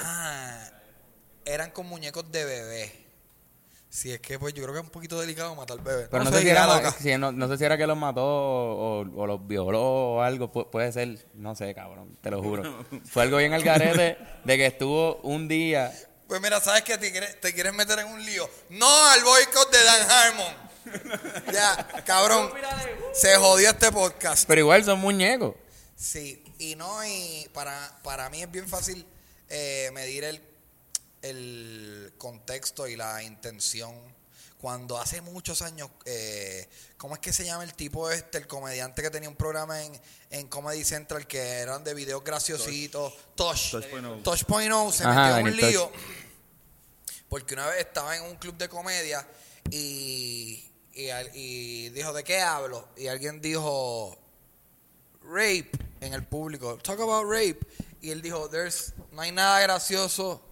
Ah, 0.00 0.70
eran 1.44 1.70
con 1.70 1.86
muñecos 1.86 2.30
de 2.32 2.44
bebé. 2.44 3.01
Si 3.94 4.10
es 4.10 4.20
que, 4.20 4.38
pues 4.38 4.54
yo 4.54 4.62
creo 4.62 4.72
que 4.72 4.80
es 4.80 4.86
un 4.86 4.90
poquito 4.90 5.20
delicado 5.20 5.54
matar 5.54 5.78
bebés. 5.82 6.08
Pero 6.10 6.24
no, 6.24 6.32
sé 6.32 6.40
si 6.40 6.48
era, 6.48 6.92
si 6.92 7.18
no, 7.18 7.30
no 7.30 7.46
sé 7.46 7.58
si 7.58 7.64
era 7.64 7.76
que 7.76 7.86
los 7.86 7.98
mató 7.98 8.24
o, 8.24 9.00
o 9.00 9.26
los 9.26 9.46
violó 9.46 9.82
o 10.14 10.22
algo. 10.22 10.50
Pu- 10.50 10.70
puede 10.70 10.90
ser, 10.92 11.26
no 11.34 11.54
sé, 11.54 11.74
cabrón, 11.74 12.16
te 12.22 12.30
lo 12.30 12.42
juro. 12.42 12.86
Fue 13.04 13.22
algo 13.24 13.36
bien 13.36 13.52
al 13.52 13.62
garete 13.62 14.16
de 14.44 14.56
que 14.56 14.64
estuvo 14.64 15.16
un 15.16 15.46
día. 15.46 15.92
Pues 16.26 16.40
mira, 16.40 16.58
¿sabes 16.60 16.84
que 16.84 16.96
te 16.96 17.12
quieres, 17.12 17.38
te 17.38 17.52
quieres 17.52 17.74
meter 17.74 17.98
en 17.98 18.06
un 18.06 18.24
lío? 18.24 18.48
No 18.70 18.88
al 19.10 19.22
boicot 19.22 19.70
de 19.70 19.84
Dan 19.84 20.10
Harmon. 20.10 20.72
ya, 21.52 21.86
cabrón. 22.06 22.50
Se 23.12 23.36
jodió 23.36 23.68
este 23.68 23.92
podcast. 23.92 24.46
Pero 24.48 24.60
igual 24.62 24.82
son 24.84 25.00
muñecos. 25.00 25.54
Sí, 25.94 26.42
y 26.58 26.76
no, 26.76 27.04
y 27.04 27.46
para, 27.52 27.98
para 28.02 28.30
mí 28.30 28.42
es 28.42 28.50
bien 28.50 28.66
fácil 28.66 29.04
eh, 29.50 29.90
medir 29.92 30.24
el, 30.24 30.40
el 31.22 32.12
contexto 32.18 32.86
y 32.86 32.96
la 32.96 33.22
intención. 33.22 33.94
Cuando 34.58 34.96
hace 34.96 35.20
muchos 35.20 35.60
años, 35.62 35.90
eh, 36.04 36.68
¿cómo 36.96 37.14
es 37.14 37.20
que 37.20 37.32
se 37.32 37.44
llama 37.44 37.64
el 37.64 37.74
tipo 37.74 38.08
este, 38.10 38.38
el 38.38 38.46
comediante 38.46 39.02
que 39.02 39.10
tenía 39.10 39.28
un 39.28 39.34
programa 39.34 39.82
en, 39.82 40.00
en 40.30 40.46
Comedy 40.46 40.84
Central 40.84 41.26
que 41.26 41.40
eran 41.40 41.82
de 41.82 41.94
videos 41.94 42.22
graciositos? 42.22 43.12
Tosh. 43.34 43.72
Tosh.0. 43.72 44.22
Tosh.0 44.22 44.92
se 44.92 45.04
Ajá, 45.04 45.22
metió 45.22 45.38
en 45.38 45.46
un 45.46 45.60
Tosh. 45.60 45.70
lío 45.70 45.92
porque 47.28 47.54
una 47.54 47.66
vez 47.66 47.78
estaba 47.86 48.14
en 48.14 48.24
un 48.24 48.36
club 48.36 48.58
de 48.58 48.68
comedia 48.68 49.26
y, 49.70 50.70
y, 50.92 51.08
y 51.32 51.88
dijo, 51.88 52.12
¿de 52.12 52.22
qué 52.22 52.40
hablo? 52.42 52.88
Y 52.94 53.06
alguien 53.06 53.40
dijo, 53.40 54.18
rape 55.24 55.70
en 56.02 56.12
el 56.12 56.24
público. 56.24 56.76
Talk 56.76 57.00
about 57.00 57.24
rape. 57.24 57.58
Y 58.02 58.10
él 58.10 58.20
dijo, 58.20 58.50
There's, 58.50 58.92
no 59.12 59.22
hay 59.22 59.32
nada 59.32 59.60
gracioso 59.60 60.42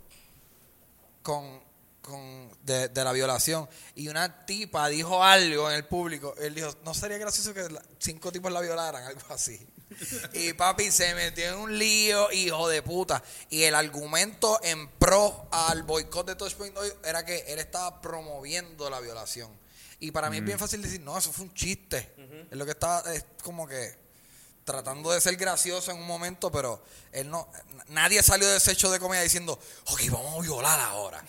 con, 1.23 1.63
con 2.01 2.51
de, 2.63 2.89
de 2.89 3.05
la 3.05 3.13
violación. 3.13 3.69
Y 3.95 4.09
una 4.09 4.47
tipa 4.47 4.89
dijo 4.89 5.23
algo 5.23 5.71
en 5.71 5.77
el 5.77 5.85
público. 5.85 6.35
Él 6.39 6.55
dijo, 6.55 6.71
no 6.85 6.95
sería 6.95 7.19
gracioso 7.19 7.55
que 7.55 7.67
cinco 7.99 8.33
tipos 8.33 8.53
la 8.53 8.61
violaran, 8.61 9.03
algo 9.07 9.23
así. 9.31 9.67
Y 10.35 10.53
papi 10.53 10.91
se 10.91 11.15
metió 11.15 11.49
en 11.49 11.55
un 11.57 11.79
lío, 11.79 12.31
hijo 12.33 12.69
de 12.69 12.83
puta. 12.83 13.23
Y 13.49 13.65
el 13.65 13.75
argumento 13.75 14.61
en 14.63 14.89
pro 14.89 15.49
al 15.51 15.83
boicot 15.83 16.27
de 16.27 16.37
Touchpoint 16.37 16.77
hoy 16.77 16.93
era 17.05 17.25
que 17.25 17.39
él 17.49 17.59
estaba 17.59 18.01
promoviendo 18.01 18.89
la 18.89 19.01
violación. 19.01 19.51
Y 19.99 20.13
para 20.13 20.31
mí 20.31 20.39
es 20.39 20.45
bien 20.45 20.59
fácil 20.59 20.81
decir, 20.81 21.01
no, 21.01 21.19
eso 21.19 21.33
fue 21.33 21.45
un 21.45 21.55
chiste. 21.55 22.15
Es 22.51 22.57
lo 22.57 22.65
que 22.65 22.71
estaba, 22.71 23.13
es 23.13 23.25
como 23.43 23.67
que 23.67 23.99
tratando 24.71 25.11
de 25.11 25.21
ser 25.21 25.37
gracioso 25.37 25.91
en 25.91 25.99
un 25.99 26.07
momento, 26.07 26.51
pero 26.51 26.83
él 27.13 27.29
no, 27.31 27.49
nadie 27.89 28.23
salió 28.23 28.49
de 28.49 28.57
ese 28.57 28.73
hecho 28.73 28.91
de 28.91 28.99
comedia 29.01 29.23
diciendo, 29.23 29.59
ok, 29.87 30.01
vamos 30.11 30.39
a 30.39 30.43
violar 30.43 30.81
ahora. 30.81 31.25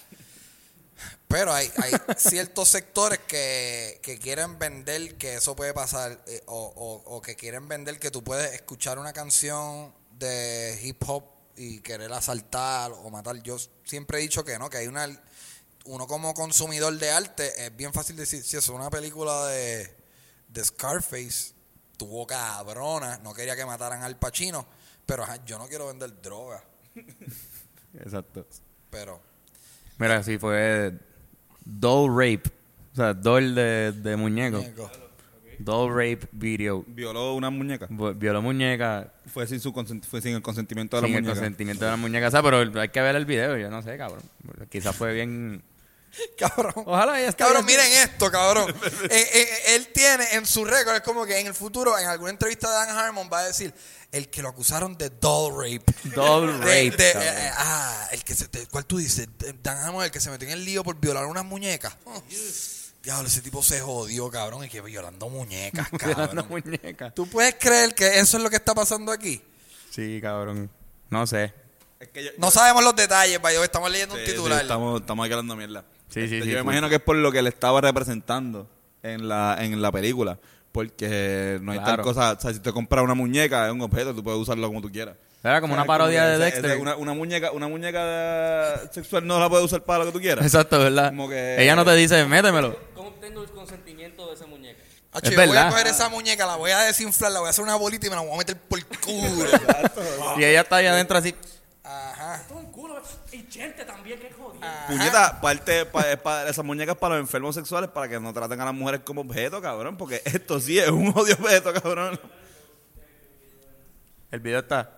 Pero 1.27 1.53
hay, 1.53 1.71
hay 1.77 1.93
ciertos 2.17 2.69
sectores 2.69 3.19
que, 3.27 3.99
que 4.03 4.19
quieren 4.19 4.59
vender 4.59 5.17
que 5.17 5.35
eso 5.35 5.55
puede 5.55 5.73
pasar 5.73 6.21
eh, 6.27 6.43
o, 6.47 6.73
o- 6.75 7.15
o 7.15 7.21
que 7.21 7.35
quieren 7.35 7.67
vender 7.67 7.99
que 7.99 8.11
tú 8.11 8.23
puedes 8.23 8.53
escuchar 8.53 8.99
una 8.99 9.13
canción 9.13 9.93
de 10.19 10.79
hip 10.83 11.01
hop 11.07 11.23
y 11.55 11.79
querer 11.79 12.11
asaltar 12.13 12.91
o 12.91 13.09
matar. 13.09 13.41
Yo 13.43 13.57
siempre 13.85 14.19
he 14.19 14.21
dicho 14.21 14.43
que 14.43 14.57
no, 14.59 14.69
que 14.69 14.77
hay 14.77 14.87
una... 14.87 15.07
Uno 15.83 16.05
como 16.05 16.35
consumidor 16.35 16.95
de 16.99 17.09
arte 17.09 17.65
es 17.65 17.75
bien 17.75 17.91
fácil 17.91 18.15
decir, 18.15 18.43
si 18.43 18.55
es 18.55 18.69
una 18.69 18.91
película 18.91 19.47
de, 19.47 19.91
de 20.49 20.63
Scarface, 20.63 21.53
tuvo 22.02 22.26
cabrona, 22.26 23.20
no 23.24 23.32
quería 23.32 23.56
que 23.56 23.64
mataran 23.64 24.02
al 24.02 24.18
Pacino, 24.18 24.66
pero 25.06 25.22
ajá, 25.24 25.43
yo 25.45 25.60
no 25.60 25.68
quiero 25.68 25.86
vender 25.88 26.20
droga, 26.20 26.64
Exacto. 27.93 28.45
pero... 28.89 29.22
Mira, 29.99 30.24
sí, 30.24 30.39
fue 30.39 30.93
doll 31.64 32.10
rape. 32.10 32.49
O 32.93 32.95
sea, 32.95 33.14
doll 33.14 33.54
de, 33.54 33.91
de 33.91 34.16
muñeco. 34.16 34.58
Muñeco. 34.58 34.89
Doll 35.60 35.91
rape 35.91 36.28
video. 36.32 36.84
Violó 36.88 37.36
una 37.36 37.52
muñeca. 37.52 37.86
Vi- 37.88 38.14
Violó 38.16 38.41
muñeca 38.41 39.14
Fue 39.28 39.45
sin, 39.45 39.60
su 39.60 39.72
consent- 39.72 40.04
fue 40.04 40.20
sin 40.22 40.34
el 40.34 40.41
consentimiento 40.41 40.97
de 40.97 41.04
sin 41.04 41.12
la 41.12 41.18
el 41.20 41.24
muñeca. 41.24 41.39
consentimiento 41.39 41.86
de 41.86 41.91
la 41.91 41.97
muñeca. 41.97 42.28
O 42.30 42.32
sea, 42.32 42.41
pero 42.41 42.80
hay 42.82 42.89
que 42.89 42.99
ver 43.02 43.16
el 43.16 43.26
video, 43.28 43.56
yo 43.58 43.70
no 43.70 43.84
sé, 43.84 43.95
cabrón. 43.95 44.24
Quizás 44.72 44.95
fue 44.95 45.14
bien... 45.14 45.62
Cabrón. 46.38 46.74
Ojalá 46.86 47.20
ella 47.20 47.30
esté 47.30 47.43
Cabrón, 47.43 47.66
bien. 47.66 47.80
miren 47.80 48.01
esto, 48.09 48.30
cabrón. 48.32 48.74
Eh, 49.09 49.30
eh, 49.34 49.76
él 49.76 49.88
tiene 49.93 50.26
en 50.34 50.45
su 50.45 50.66
récord, 50.66 50.95
es 50.95 51.01
como 51.01 51.26
que 51.26 51.39
en 51.39 51.47
el 51.47 51.53
futuro, 51.53 51.97
en 51.97 52.07
alguna 52.07 52.32
entrevista 52.32 52.68
de 52.70 52.74
Dan 52.76 52.97
Harmon, 52.97 53.30
va 53.32 53.39
a 53.39 53.45
decir 53.47 53.74
el 54.12 54.30
que 54.30 54.41
lo 54.41 54.49
acusaron 54.49 54.97
de 54.97 55.09
doll 55.09 55.53
rape. 55.55 55.93
Doll 56.16 56.59
rape. 56.59 56.91
de- 56.91 57.12
eh, 57.12 57.16
eh, 57.18 57.51
ah, 57.55 58.07
el 58.12 58.24
que 58.24 58.36
se, 58.36 58.47
de- 58.47 58.68
¿cuál 58.68 58.86
tú 58.86 58.97
dices? 58.97 59.28
Dan 59.64 59.78
Harmon, 59.78 60.03
el 60.03 60.12
que 60.12 60.20
se 60.20 60.30
metió 60.30 60.47
en 60.47 60.53
el 60.53 60.66
lío 60.66 60.84
por 60.84 60.99
violar 60.99 61.26
unas 61.26 61.45
muñecas. 61.45 61.95
Oh, 62.05 62.22
diablo, 63.03 63.28
ese 63.28 63.41
tipo 63.41 63.64
se 63.64 63.80
jodió, 63.82 64.30
cabrón, 64.30 64.64
y 64.66 64.70
que 64.70 64.82
violando 64.82 65.30
muñecas, 65.30 65.89
Violando 65.91 66.43
cabrón. 66.43 66.64
muñeca. 66.66 67.12
¿Tú 67.12 67.28
puedes 67.30 67.55
creer 67.55 67.95
que 67.95 68.20
eso 68.20 68.38
es 68.38 68.43
lo 68.43 68.49
que 68.49 68.57
está 68.57 68.74
pasando 68.76 69.12
aquí? 69.12 69.41
Sí, 69.91 70.20
cabrón. 70.22 70.70
No 71.09 71.26
sé. 71.26 71.53
Es 71.99 72.09
que 72.09 72.24
yo- 72.26 72.32
No 72.38 72.49
sabemos 72.51 72.84
los 72.84 72.95
detalles, 72.95 73.41
vaya, 73.41 73.64
estamos 73.64 73.89
leyendo 73.91 74.16
un 74.16 74.22
sí, 74.22 74.28
titular. 74.32 74.62
estamos, 74.62 75.01
estamos 75.01 75.26
aquí 75.26 75.34
hablando 75.34 75.55
mierda. 75.55 75.86
Sí, 76.14 76.28
sí, 76.28 76.36
Este, 76.36 76.41
sí, 76.43 76.49
Yo 76.51 76.57
me 76.57 76.64
full. 76.64 76.64
imagino 76.74 76.89
que 76.89 76.95
es 76.95 77.01
por 77.01 77.16
lo 77.16 77.32
que 77.32 77.41
le 77.41 77.49
estaba 77.49 77.82
representando 77.82 78.68
en 79.03 79.28
la, 79.28 79.57
en 79.59 79.82
la 79.82 79.91
película. 79.91 80.38
Porque 80.72 81.59
no 81.62 81.72
hay 81.74 81.80
Claro. 81.80 81.95
tal 81.97 82.05
cosa. 82.05 82.32
O 82.34 82.39
sea, 82.39 82.53
si 82.53 82.59
te 82.59 82.72
compras 82.72 83.03
una 83.03 83.14
muñeca, 83.14 83.68
es 83.68 83.74
un 83.74 83.82
objeto, 83.82 84.14
tú 84.16 84.24
puedes 84.24 84.39
usarlo 84.39 84.68
como 84.68 84.82
tú 84.82 84.89
quieras. 84.91 85.16
Era 85.43 85.59
como 85.59 85.74
O 85.74 85.76
sea, 85.76 85.82
una 85.84 85.88
parodia 85.88 86.26
de 86.28 86.38
Dexter. 86.38 86.78
Una, 86.78 86.95
una 86.95 87.14
muñeca, 87.14 87.51
una 87.51 87.68
muñeca 87.68 88.80
sexual 88.91 89.26
no 89.26 89.39
la 89.39 89.49
puedes 89.49 89.66
usar 89.66 89.84
para 89.84 89.99
lo 89.99 90.05
que 90.05 90.12
tú 90.12 90.20
quieras. 90.22 90.45
Exacto, 90.45 90.80
¿verdad? 90.80 91.09
Como 91.09 91.28
que- 91.28 91.62
Ella 91.62 91.76
no 91.76 91.84
te 91.84 91.93
dice, 91.95 92.26
métemelo. 92.26 92.78
¿Cómo 92.93 93.09
obtengo 93.09 93.41
el 93.43 93.49
consentimiento 93.49 94.28
de 94.28 94.36
esa 94.36 94.45
muñeca? 94.45 94.82
Hacho, 95.14 95.26
Es 95.30 95.32
yo 95.32 95.38
voy 95.41 95.49
a 95.49 95.51
verdad. 95.53 95.70
coger 95.72 95.88
esa 95.88 96.07
muñeca, 96.09 96.45
la 96.45 96.55
voy 96.55 96.72
a 96.72 96.80
desinflar, 96.82 97.32
la 97.34 97.39
voy 97.39 97.47
a 97.47 97.49
hacer 97.49 97.64
una 97.66 97.76
bolita 97.76 98.07
y 98.07 98.09
me 98.09 98.16
la 98.16 98.22
voy 98.22 98.34
a 98.34 98.38
meter 98.38 98.55
por 98.57 98.80
el 98.80 98.86
culo. 98.86 99.45
Y 100.38 100.43
ella 100.45 100.62
está 100.62 100.78
ahí 100.78 100.86
adentro 100.86 101.18
así. 101.18 101.36
Ajá. 101.84 102.43
Todo 102.47 102.59
un 102.59 102.72
culo. 102.72 103.01
Y 103.34 103.45
gente 103.51 103.84
también, 103.84 104.20
que 104.20 104.30
jodido. 104.62 104.88
Puñeta, 104.88 105.41
parte, 105.41 105.86
pa- 105.86 106.18
pa- 106.22 106.47
esas 106.47 106.64
muñecas 106.66 106.95
para 106.97 107.16
los 107.16 107.24
enfermos 107.24 107.55
sexuales 107.55 107.89
para 107.89 108.07
que 108.09 108.20
no 108.20 108.34
traten 108.34 108.59
a 108.62 108.66
las 108.66 108.74
mujeres 108.74 109.01
como 109.03 109.22
objeto, 109.22 109.62
cabrón. 109.62 109.97
Porque 109.97 110.22
esto 110.26 110.59
sí 110.59 110.78
es 110.80 110.89
un 110.89 111.09
odio 111.16 111.36
objeto, 111.39 111.74
cabrón. 111.74 112.20
El 114.32 114.39
video 114.39 114.59
está. 114.59 114.89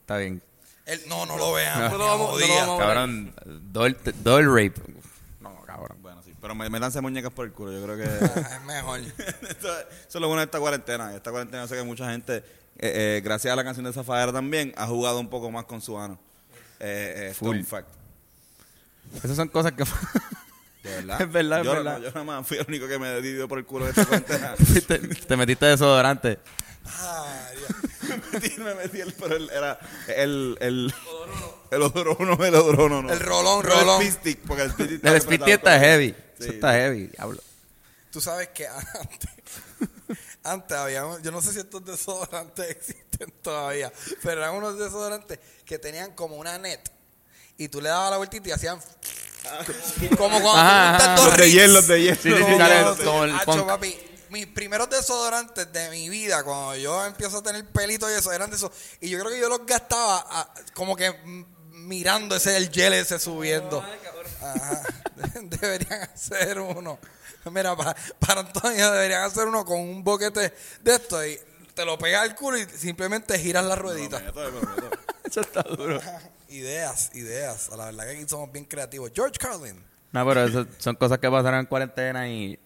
Está 0.00 0.18
bien. 0.18 0.42
No, 1.08 1.26
no 1.26 1.36
lo 1.36 1.52
vean. 1.52 1.80
No 1.80 1.90
me 1.90 1.98
lo 1.98 2.04
vamos- 2.06 2.18
no 2.18 2.38
lo 2.38 2.46
jodía. 2.46 2.60
vamos- 2.66 2.78
Cabrón, 2.80 3.34
doll, 3.72 3.96
doll 4.22 4.46
rape. 4.46 4.74
No, 5.40 5.60
cabrón. 5.66 5.98
Bueno, 6.00 6.22
sí. 6.22 6.32
Pero 6.40 6.54
me, 6.54 6.70
me 6.70 6.78
lanzan 6.78 7.02
muñecas 7.02 7.32
por 7.32 7.46
el 7.46 7.52
culo. 7.52 7.72
Yo 7.72 7.82
creo 7.84 7.96
que. 7.96 8.04
Ah, 8.44 8.56
es 8.56 8.64
mejor. 8.64 9.00
Esto- 9.48 9.78
Eso 9.80 9.88
es 10.08 10.14
lo 10.20 10.28
bueno 10.28 10.40
de 10.40 10.44
esta 10.44 10.60
cuarentena. 10.60 11.14
Esta 11.14 11.30
cuarentena 11.32 11.64
yo 11.64 11.68
sé 11.68 11.74
que 11.74 11.82
mucha 11.82 12.08
gente, 12.12 12.36
eh, 12.36 12.42
eh, 13.18 13.20
gracias 13.24 13.52
a 13.52 13.56
la 13.56 13.64
canción 13.64 13.84
de 13.84 13.92
Zafadera 13.92 14.32
también, 14.32 14.72
ha 14.76 14.86
jugado 14.86 15.18
un 15.18 15.28
poco 15.28 15.50
más 15.50 15.64
con 15.64 15.80
su 15.82 15.98
ano. 15.98 16.18
Eh, 16.78 16.84
eh, 17.16 17.28
esto 17.30 17.30
es 17.32 17.36
Full. 17.38 17.56
un 17.56 17.64
fact. 17.66 17.88
Esas 19.22 19.36
son 19.36 19.48
cosas 19.48 19.72
que. 19.72 19.84
De 20.82 20.94
verdad. 20.94 21.20
Es 21.20 21.32
verdad, 21.32 21.58
es 21.60 21.64
yo, 21.66 21.72
verdad. 21.72 21.98
no, 21.98 22.04
yo 22.04 22.08
nada 22.10 22.24
más 22.24 22.46
fui 22.46 22.58
el 22.58 22.64
único 22.68 22.86
que 22.86 22.98
me 22.98 23.20
dio 23.20 23.48
por 23.48 23.58
el 23.58 23.64
culo 23.66 23.86
de 23.86 23.90
esta 23.90 24.04
cuarentena. 24.06 24.54
te, 24.86 24.98
te 24.98 25.36
metiste 25.36 25.66
desodorante. 25.66 26.38
Ay, 26.84 27.56
Dios. 27.56 28.08
me 28.08 28.16
metí, 28.40 28.60
me 28.60 28.74
metí 28.74 29.00
el, 29.00 29.12
pero 29.14 29.34
el- 29.36 29.50
era 29.50 29.78
el, 30.06 30.56
el, 30.60 30.94
el 31.72 31.82
odorono, 31.82 32.44
el 32.44 32.54
odorono, 32.54 33.02
no. 33.02 33.12
El 33.12 33.18
rolón, 33.18 33.64
No 33.66 33.74
rolón. 33.74 34.02
El 34.02 34.36
porque 34.46 34.62
el 34.62 34.70
speed 34.70 34.86
stick 34.98 35.04
El 35.04 35.16
está 35.16 35.50
está 35.50 35.78
heavy. 35.80 36.14
Sí, 36.38 36.44
Eso 36.44 36.52
está 36.52 36.72
sí. 36.72 36.78
heavy, 36.78 37.06
diablo. 37.08 37.42
Tú 38.12 38.20
sabes 38.20 38.48
que 38.48 38.68
antes, 38.68 39.30
antes 40.44 40.76
había, 40.76 41.02
yo 41.22 41.32
no 41.32 41.42
sé 41.42 41.52
si 41.52 41.58
estos 41.58 41.84
desodorantes 41.84 42.70
existen 42.70 43.32
todavía, 43.42 43.92
pero 44.22 44.40
eran 44.40 44.54
unos 44.54 44.78
desodorantes 44.78 45.40
que 45.64 45.78
tenían 45.78 46.12
como 46.12 46.36
una 46.36 46.56
net 46.58 46.80
y 47.58 47.68
tú 47.68 47.80
le 47.80 47.88
dabas 47.88 48.10
la 48.10 48.16
vueltita 48.18 48.48
y 48.48 48.52
hacían 48.52 48.78
como 50.18 50.40
cuando 50.42 50.50
Ajá, 50.56 50.96
ajá. 50.96 51.16
Los 51.24 51.36
de 51.36 51.50
hielo, 51.50 51.72
los 51.74 51.86
de 51.88 52.02
hielo. 52.02 52.16
Sí, 52.16 52.30
sí, 52.30 52.34
sí, 52.36 52.42
Como 52.42 52.58
sale 52.58 52.82
cuando- 52.82 53.04
como 53.04 53.24
el 53.24 53.34
Acho, 53.36 53.44
punk. 53.46 53.66
papi, 53.66 53.98
mis 54.30 54.46
primeros 54.48 54.90
desodorantes 54.90 55.72
de 55.72 55.88
mi 55.90 56.08
vida, 56.08 56.42
cuando 56.42 56.74
yo 56.76 57.04
empiezo 57.06 57.38
a 57.38 57.42
tener 57.42 57.64
pelito 57.66 58.10
y 58.10 58.14
eso, 58.14 58.32
eran 58.32 58.50
de 58.50 58.56
esos. 58.56 58.70
Y 59.00 59.08
yo 59.08 59.18
creo 59.20 59.30
que 59.30 59.40
yo 59.40 59.48
los 59.48 59.64
gastaba 59.64 60.26
ah, 60.28 60.52
como 60.74 60.96
que 60.96 61.14
mirando 61.70 62.34
ese 62.36 62.56
el 62.56 62.70
gel 62.70 62.92
ese 62.94 63.18
subiendo. 63.20 63.84
Ajá. 64.42 64.82
Deberían 65.42 66.02
hacer 66.02 66.58
uno. 66.60 66.98
Mira, 67.50 67.76
para, 67.76 67.94
para 68.18 68.40
Antonio 68.40 68.90
deberían 68.90 69.22
hacer 69.22 69.46
uno 69.46 69.64
con 69.64 69.78
un 69.78 70.02
boquete 70.02 70.52
de 70.82 70.94
esto 70.94 71.24
y 71.24 71.38
te 71.74 71.84
lo 71.84 71.96
pegas 71.96 72.22
al 72.22 72.34
culo 72.34 72.58
y 72.58 72.64
simplemente 72.64 73.38
giras 73.38 73.64
la 73.64 73.76
ruedita. 73.76 74.18
Me 74.18 74.24
meto, 74.26 74.40
me 74.40 74.50
meto. 74.50 74.90
Eso 75.24 75.40
está 75.42 75.62
duro. 75.62 76.00
Ideas, 76.56 77.10
ideas. 77.14 77.68
La 77.76 77.86
verdad 77.86 78.04
que 78.04 78.10
aquí 78.12 78.28
somos 78.28 78.50
bien 78.50 78.64
creativos. 78.64 79.12
George 79.14 79.36
Carlin. 79.38 79.76
No, 80.12 80.26
pero 80.26 80.44
eso 80.44 80.66
son 80.78 80.96
cosas 80.96 81.18
que 81.18 81.30
pasaron 81.30 81.60
en 81.60 81.66
cuarentena 81.66 82.28
y, 82.28 82.58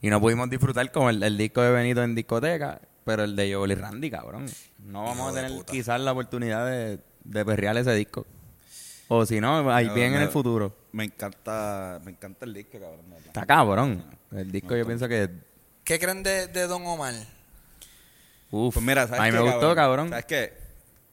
y 0.00 0.08
no 0.08 0.18
pudimos 0.20 0.48
disfrutar 0.48 0.90
como 0.90 1.10
el, 1.10 1.22
el 1.22 1.36
disco 1.36 1.60
de 1.60 1.70
Benito 1.70 2.02
en 2.02 2.14
discoteca, 2.14 2.80
pero 3.04 3.24
el 3.24 3.36
de 3.36 3.52
Joel 3.52 3.72
y 3.72 3.74
Randy, 3.74 4.10
cabrón. 4.10 4.46
No 4.78 5.02
vamos 5.04 5.18
Hijo 5.18 5.28
a 5.28 5.42
tener 5.42 5.64
quizás 5.66 6.00
la 6.00 6.12
oportunidad 6.12 6.66
de, 6.66 6.98
de 7.24 7.44
perrear 7.44 7.76
ese 7.76 7.92
disco. 7.92 8.24
O 9.08 9.26
si 9.26 9.38
no, 9.40 9.70
ahí 9.70 9.88
bien 9.90 10.14
en 10.14 10.22
el 10.22 10.28
futuro. 10.30 10.74
Me 10.92 11.04
encanta, 11.04 12.00
me 12.04 12.12
encanta 12.12 12.46
el 12.46 12.54
disco, 12.54 12.78
cabrón. 12.80 13.04
Está 13.26 13.44
cabrón. 13.44 14.02
El 14.32 14.50
disco 14.50 14.74
yo 14.74 14.86
pienso 14.86 15.06
que... 15.08 15.28
¿Qué 15.84 15.98
creen 15.98 16.22
de, 16.22 16.46
de 16.46 16.66
Don 16.66 16.84
Omar? 16.86 17.14
Uf, 18.50 18.74
Pues 18.74 18.84
mira, 18.84 19.06
¿sabes 19.06 19.20
a 19.20 19.24
mí 19.24 19.30
qué, 19.30 19.36
me 19.36 19.42
gustó, 19.42 19.74
cabrón. 19.74 20.08
¿Sabes 20.08 20.24
qué? 20.24 20.52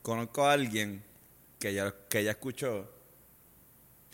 Conozco 0.01 0.45
a 0.45 0.53
alguien 0.53 1.03
que 1.63 1.73
ya, 1.73 1.95
que 2.09 2.21
ya 2.25 2.31
escuchó 2.31 2.91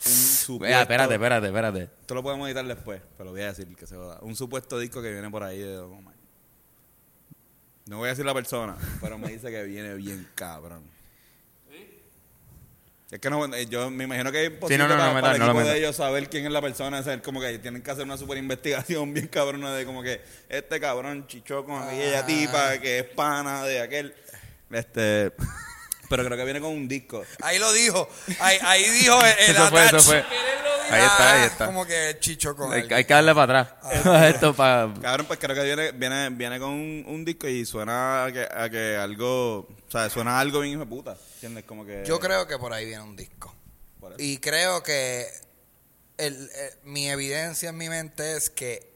un 0.05 0.11
supuesto... 0.11 0.69
Vea, 0.69 0.81
espérate, 0.83 1.15
espérate, 1.15 1.47
espérate. 1.47 1.83
Esto 2.01 2.13
lo 2.13 2.21
podemos 2.21 2.47
editar 2.47 2.63
después, 2.63 3.01
pero 3.17 3.31
voy 3.31 3.41
a 3.41 3.47
decir 3.47 3.75
que 3.75 3.87
se 3.87 3.95
joda. 3.95 4.19
Un 4.21 4.35
supuesto 4.35 4.77
disco 4.77 5.01
que 5.01 5.11
viene 5.11 5.31
por 5.31 5.41
ahí 5.41 5.57
de 5.57 5.73
Don 5.73 5.91
Omar. 5.91 6.13
No 7.87 7.97
voy 7.97 8.05
a 8.05 8.09
decir 8.11 8.23
la 8.23 8.35
persona, 8.35 8.77
pero 9.01 9.17
me 9.17 9.29
dice 9.29 9.49
que 9.49 9.63
viene 9.63 9.95
bien 9.95 10.27
cabrón. 10.35 10.83
Es 13.09 13.17
que 13.17 13.31
no, 13.31 13.43
eh, 13.55 13.65
yo 13.65 13.89
me 13.89 14.03
imagino 14.03 14.31
que 14.31 14.45
es 14.45 14.51
imposible 14.51 14.83
no, 14.83 14.87
no, 14.87 14.93
no 14.93 14.99
para, 14.99 15.13
metas, 15.15 15.21
para 15.23 15.33
el 15.33 15.39
no 15.39 15.59
equipo 15.59 15.73
de 15.73 15.79
ellos 15.79 15.95
saber 15.95 16.29
quién 16.29 16.45
es 16.45 16.51
la 16.51 16.61
persona, 16.61 17.01
saber 17.01 17.23
como 17.23 17.41
que 17.41 17.57
tienen 17.57 17.81
que 17.81 17.89
hacer 17.89 18.03
una 18.03 18.17
super 18.17 18.37
investigación 18.37 19.11
bien 19.15 19.27
cabrona 19.27 19.73
de 19.73 19.87
como 19.87 20.03
que 20.03 20.21
este 20.49 20.79
cabrón 20.79 21.25
chichó 21.25 21.65
con 21.65 21.81
aquella 21.81 22.19
Ah. 22.19 22.25
tipa 22.27 22.77
que 22.77 22.99
es 22.99 23.05
pana 23.05 23.63
de 23.63 23.81
aquel. 23.81 24.13
Este, 24.69 25.31
pero 26.09 26.25
creo 26.25 26.37
que 26.37 26.43
viene 26.43 26.59
con 26.59 26.71
un 26.71 26.87
disco. 26.87 27.23
Ahí 27.41 27.57
lo 27.59 27.71
dijo. 27.71 28.09
Ahí, 28.39 28.57
ahí 28.61 28.89
dijo 28.89 29.19
el, 29.23 29.31
el 29.39 29.51
Eso 29.55 29.67
fue, 29.69 29.85
eso 29.85 29.99
fue. 30.01 30.17
Ahí 30.91 31.03
está, 31.03 31.33
ahí 31.33 31.41
Ah, 31.41 31.45
está. 31.45 31.65
Como 31.67 31.85
que 31.85 32.17
chicho 32.19 32.55
con 32.55 32.73
Hay, 32.73 32.87
hay 32.91 33.05
que 33.05 33.13
darle 33.13 33.35
para 33.35 33.61
atrás. 33.61 34.25
Esto 34.35 34.55
para... 34.55 34.91
Cabrón, 35.01 35.27
pues 35.27 35.37
creo 35.39 35.55
que 35.55 35.61
viene, 35.63 35.91
viene, 35.91 36.29
viene 36.31 36.59
con 36.59 36.69
un, 36.71 37.03
un 37.07 37.23
disco 37.23 37.47
y 37.47 37.63
suena 37.65 38.25
a 38.25 38.31
que, 38.31 38.41
a 38.51 38.69
que 38.71 38.95
algo, 38.97 39.59
o 39.59 39.91
sea, 39.91 40.09
suena 40.09 40.37
a 40.37 40.39
algo 40.39 40.61
bien 40.61 40.73
hijo 40.73 40.81
de 40.85 40.89
puta. 40.89 41.15
¿Entiendes? 41.35 41.63
Como 41.65 41.85
que. 41.85 42.03
Yo 42.07 42.19
creo 42.19 42.47
que 42.47 42.57
por 42.57 42.73
ahí 42.73 42.85
viene 42.87 43.03
un 43.03 43.15
disco. 43.15 43.53
Y 44.17 44.39
creo 44.39 44.81
que 44.81 45.27
el, 46.17 46.49
eh, 46.55 46.75
mi 46.83 47.07
evidencia 47.09 47.69
en 47.69 47.77
mi 47.77 47.87
mente 47.87 48.35
es 48.35 48.49
que, 48.49 48.89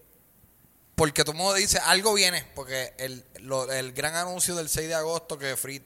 porque 0.95 1.24
tú 1.24 1.34
me 1.36 1.43
dices, 1.55 1.80
algo 1.86 2.14
viene, 2.16 2.43
porque 2.55 2.93
el, 2.97 3.24
lo- 3.41 3.72
el 3.72 3.93
gran 3.93 4.16
anuncio 4.16 4.55
del 4.55 4.68
6 4.70 4.88
de 4.88 4.95
agosto 4.95 5.38
que 5.38 5.55
Free 5.55 5.84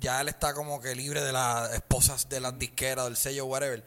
ya 0.00 0.20
él 0.20 0.28
está 0.28 0.54
como 0.54 0.80
que 0.80 0.94
libre 0.94 1.22
de 1.22 1.32
las 1.32 1.72
esposas 1.74 2.28
de 2.28 2.40
las 2.40 2.58
disqueras, 2.58 3.04
del 3.06 3.16
sello, 3.16 3.46
whatever. 3.46 3.84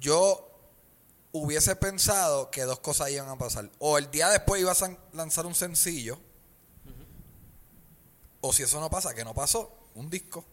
Yo 0.00 0.48
hubiese 1.32 1.74
pensado 1.76 2.50
que 2.50 2.62
dos 2.62 2.78
cosas 2.80 3.10
iban 3.10 3.28
a 3.28 3.36
pasar. 3.36 3.68
O 3.78 3.98
el 3.98 4.10
día 4.10 4.28
después 4.30 4.60
iba 4.60 4.72
a 4.72 4.96
lanzar 5.16 5.46
un 5.46 5.54
sencillo, 5.54 6.18
o 8.40 8.52
si 8.52 8.62
eso 8.62 8.80
no 8.80 8.88
pasa, 8.90 9.14
que 9.14 9.24
no 9.24 9.34
pasó, 9.34 9.76
un 9.94 10.08
disco. 10.10 10.44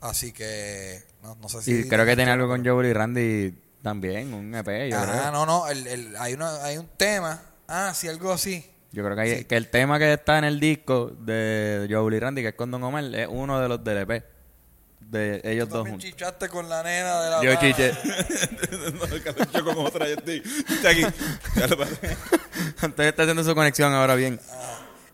Así 0.00 0.32
que 0.32 1.02
no, 1.22 1.34
no 1.36 1.48
sé 1.48 1.62
si... 1.62 1.72
Y 1.80 1.88
creo 1.88 2.06
que 2.06 2.14
tiene 2.16 2.30
algo 2.30 2.46
con 2.48 2.64
Joel 2.64 2.86
y 2.86 2.92
Randy 2.92 3.58
también, 3.82 4.32
un 4.32 4.54
EP, 4.54 4.90
yo 4.90 4.98
Ah, 4.98 5.06
creo. 5.06 5.32
no, 5.32 5.46
no, 5.46 5.66
el, 5.68 5.86
el- 5.86 6.16
hay, 6.16 6.34
una, 6.34 6.62
hay 6.64 6.78
un 6.78 6.86
tema. 6.96 7.42
Ah, 7.66 7.92
sí, 7.94 8.08
algo 8.08 8.32
así. 8.32 8.64
Yo 8.92 9.04
creo 9.04 9.14
que, 9.14 9.22
hay- 9.22 9.38
Sí. 9.38 9.44
que 9.44 9.56
el 9.56 9.68
tema 9.68 9.98
que 9.98 10.12
está 10.12 10.38
en 10.38 10.44
el 10.44 10.58
disco 10.58 11.12
de 11.20 11.86
Joel 11.90 12.14
y 12.14 12.18
Randy, 12.20 12.42
que 12.42 12.48
es 12.48 12.54
con 12.54 12.70
Don 12.70 12.82
Omar, 12.82 13.04
es 13.14 13.28
uno 13.30 13.60
de 13.60 13.68
los 13.68 13.82
del 13.84 13.98
EP. 13.98 14.24
De 15.00 15.40
ellos 15.44 15.68
Tú 15.68 15.74
dos 15.76 15.88
juntos. 15.88 16.04
chichaste 16.08 16.48
con 16.48 16.68
la 16.68 16.82
nena 16.84 17.20
de 17.22 17.30
la 17.30 17.42
Yo 17.42 17.54
chiché. 17.60 17.92
no, 18.94 19.48
yo 19.52 19.64
como 19.64 19.82
otra, 19.84 20.06
yo 20.06 20.14
estoy, 20.14 20.42
estoy 20.68 21.04
aquí. 21.04 21.16
Ya 21.56 21.66
lo 21.66 21.78
pasé. 21.78 21.96
Entonces 22.82 23.06
está 23.06 23.22
haciendo 23.22 23.42
su 23.42 23.54
conexión 23.54 23.92
ahora 23.92 24.14
bien. 24.14 24.38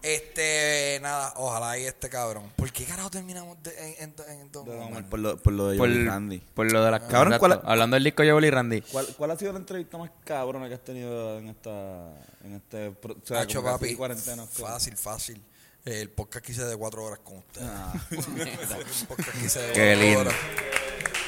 Este, 0.03 0.96
nada, 1.07 1.33
ojalá 1.37 1.79
y 1.79 1.85
este 1.85 2.09
cabrón. 2.09 2.51
¿Por 2.57 2.71
qué 2.73 2.85
carajo 2.85 3.11
terminamos 3.11 3.63
de, 3.63 3.71
en, 4.01 4.15
en, 4.29 4.41
en 4.41 4.53
Don 4.53 4.65
De 4.65 4.73
Don 4.73 4.81
Omar? 4.83 4.91
Omar, 4.99 5.09
por, 5.11 5.19
lo, 5.21 5.37
por 5.39 5.53
lo 5.53 5.69
de 5.69 5.79
Por, 5.79 5.89
y 5.89 6.05
Randy. 6.07 6.39
por 6.55 6.71
lo 6.71 6.85
de 6.85 6.91
las 6.91 7.01
Cabrón. 7.03 7.39
¿cuál 7.39 7.53
es- 7.53 7.59
Hablando 7.65 7.95
del 7.97 8.05
disco 8.05 8.23
Joel 8.29 8.45
y 8.45 8.51
Randy. 8.51 8.81
¿Cuál, 8.83 9.07
¿Cuál 9.17 9.31
ha 9.31 9.37
sido 9.37 9.53
la 9.53 9.59
entrevista 9.59 9.99
más 9.99 10.11
cabrona 10.25 10.69
que 10.69 10.75
has 10.75 10.85
tenido 10.85 11.39
en 11.39 11.49
esta 11.49 12.11
en 12.45 12.55
este 12.55 12.91
pro- 12.93 13.15
o 13.23 13.27
sea, 13.27 13.39
Nacho, 13.41 13.63
como 13.63 13.71
que 13.71 13.75
así 13.77 13.85
papi, 13.87 13.97
cuarentena? 13.97 14.47
fácil, 14.47 14.97
fácil. 14.97 15.43
El 15.85 16.11
podcast 16.11 16.45
que 16.45 16.51
hice 16.53 16.65
de 16.65 16.77
cuatro 16.77 17.05
horas 17.05 17.21
con 17.21 17.37
ustedes. 17.39 17.69
Ah. 17.71 17.93
El 18.11 19.07
podcast 19.07 19.31
que 19.39 19.47
hice 19.47 19.61
de 19.61 19.73
Qué 19.73 19.81
cuatro 19.95 20.01
lindo. 20.03 20.21
horas. 20.21 20.35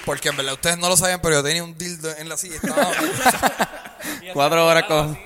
Porque 0.04 0.28
en 0.30 0.36
verdad 0.36 0.54
ustedes 0.54 0.78
no 0.78 0.88
lo 0.88 0.96
sabían, 0.96 1.20
pero 1.20 1.34
yo 1.36 1.42
tenía 1.44 1.62
un 1.62 1.76
dildo 1.78 2.10
en 2.16 2.28
la 2.28 2.36
silla. 2.36 2.56
Estaba, 2.56 2.90
Cuatro 4.32 4.66
horas 4.66 4.84
con... 4.84 5.18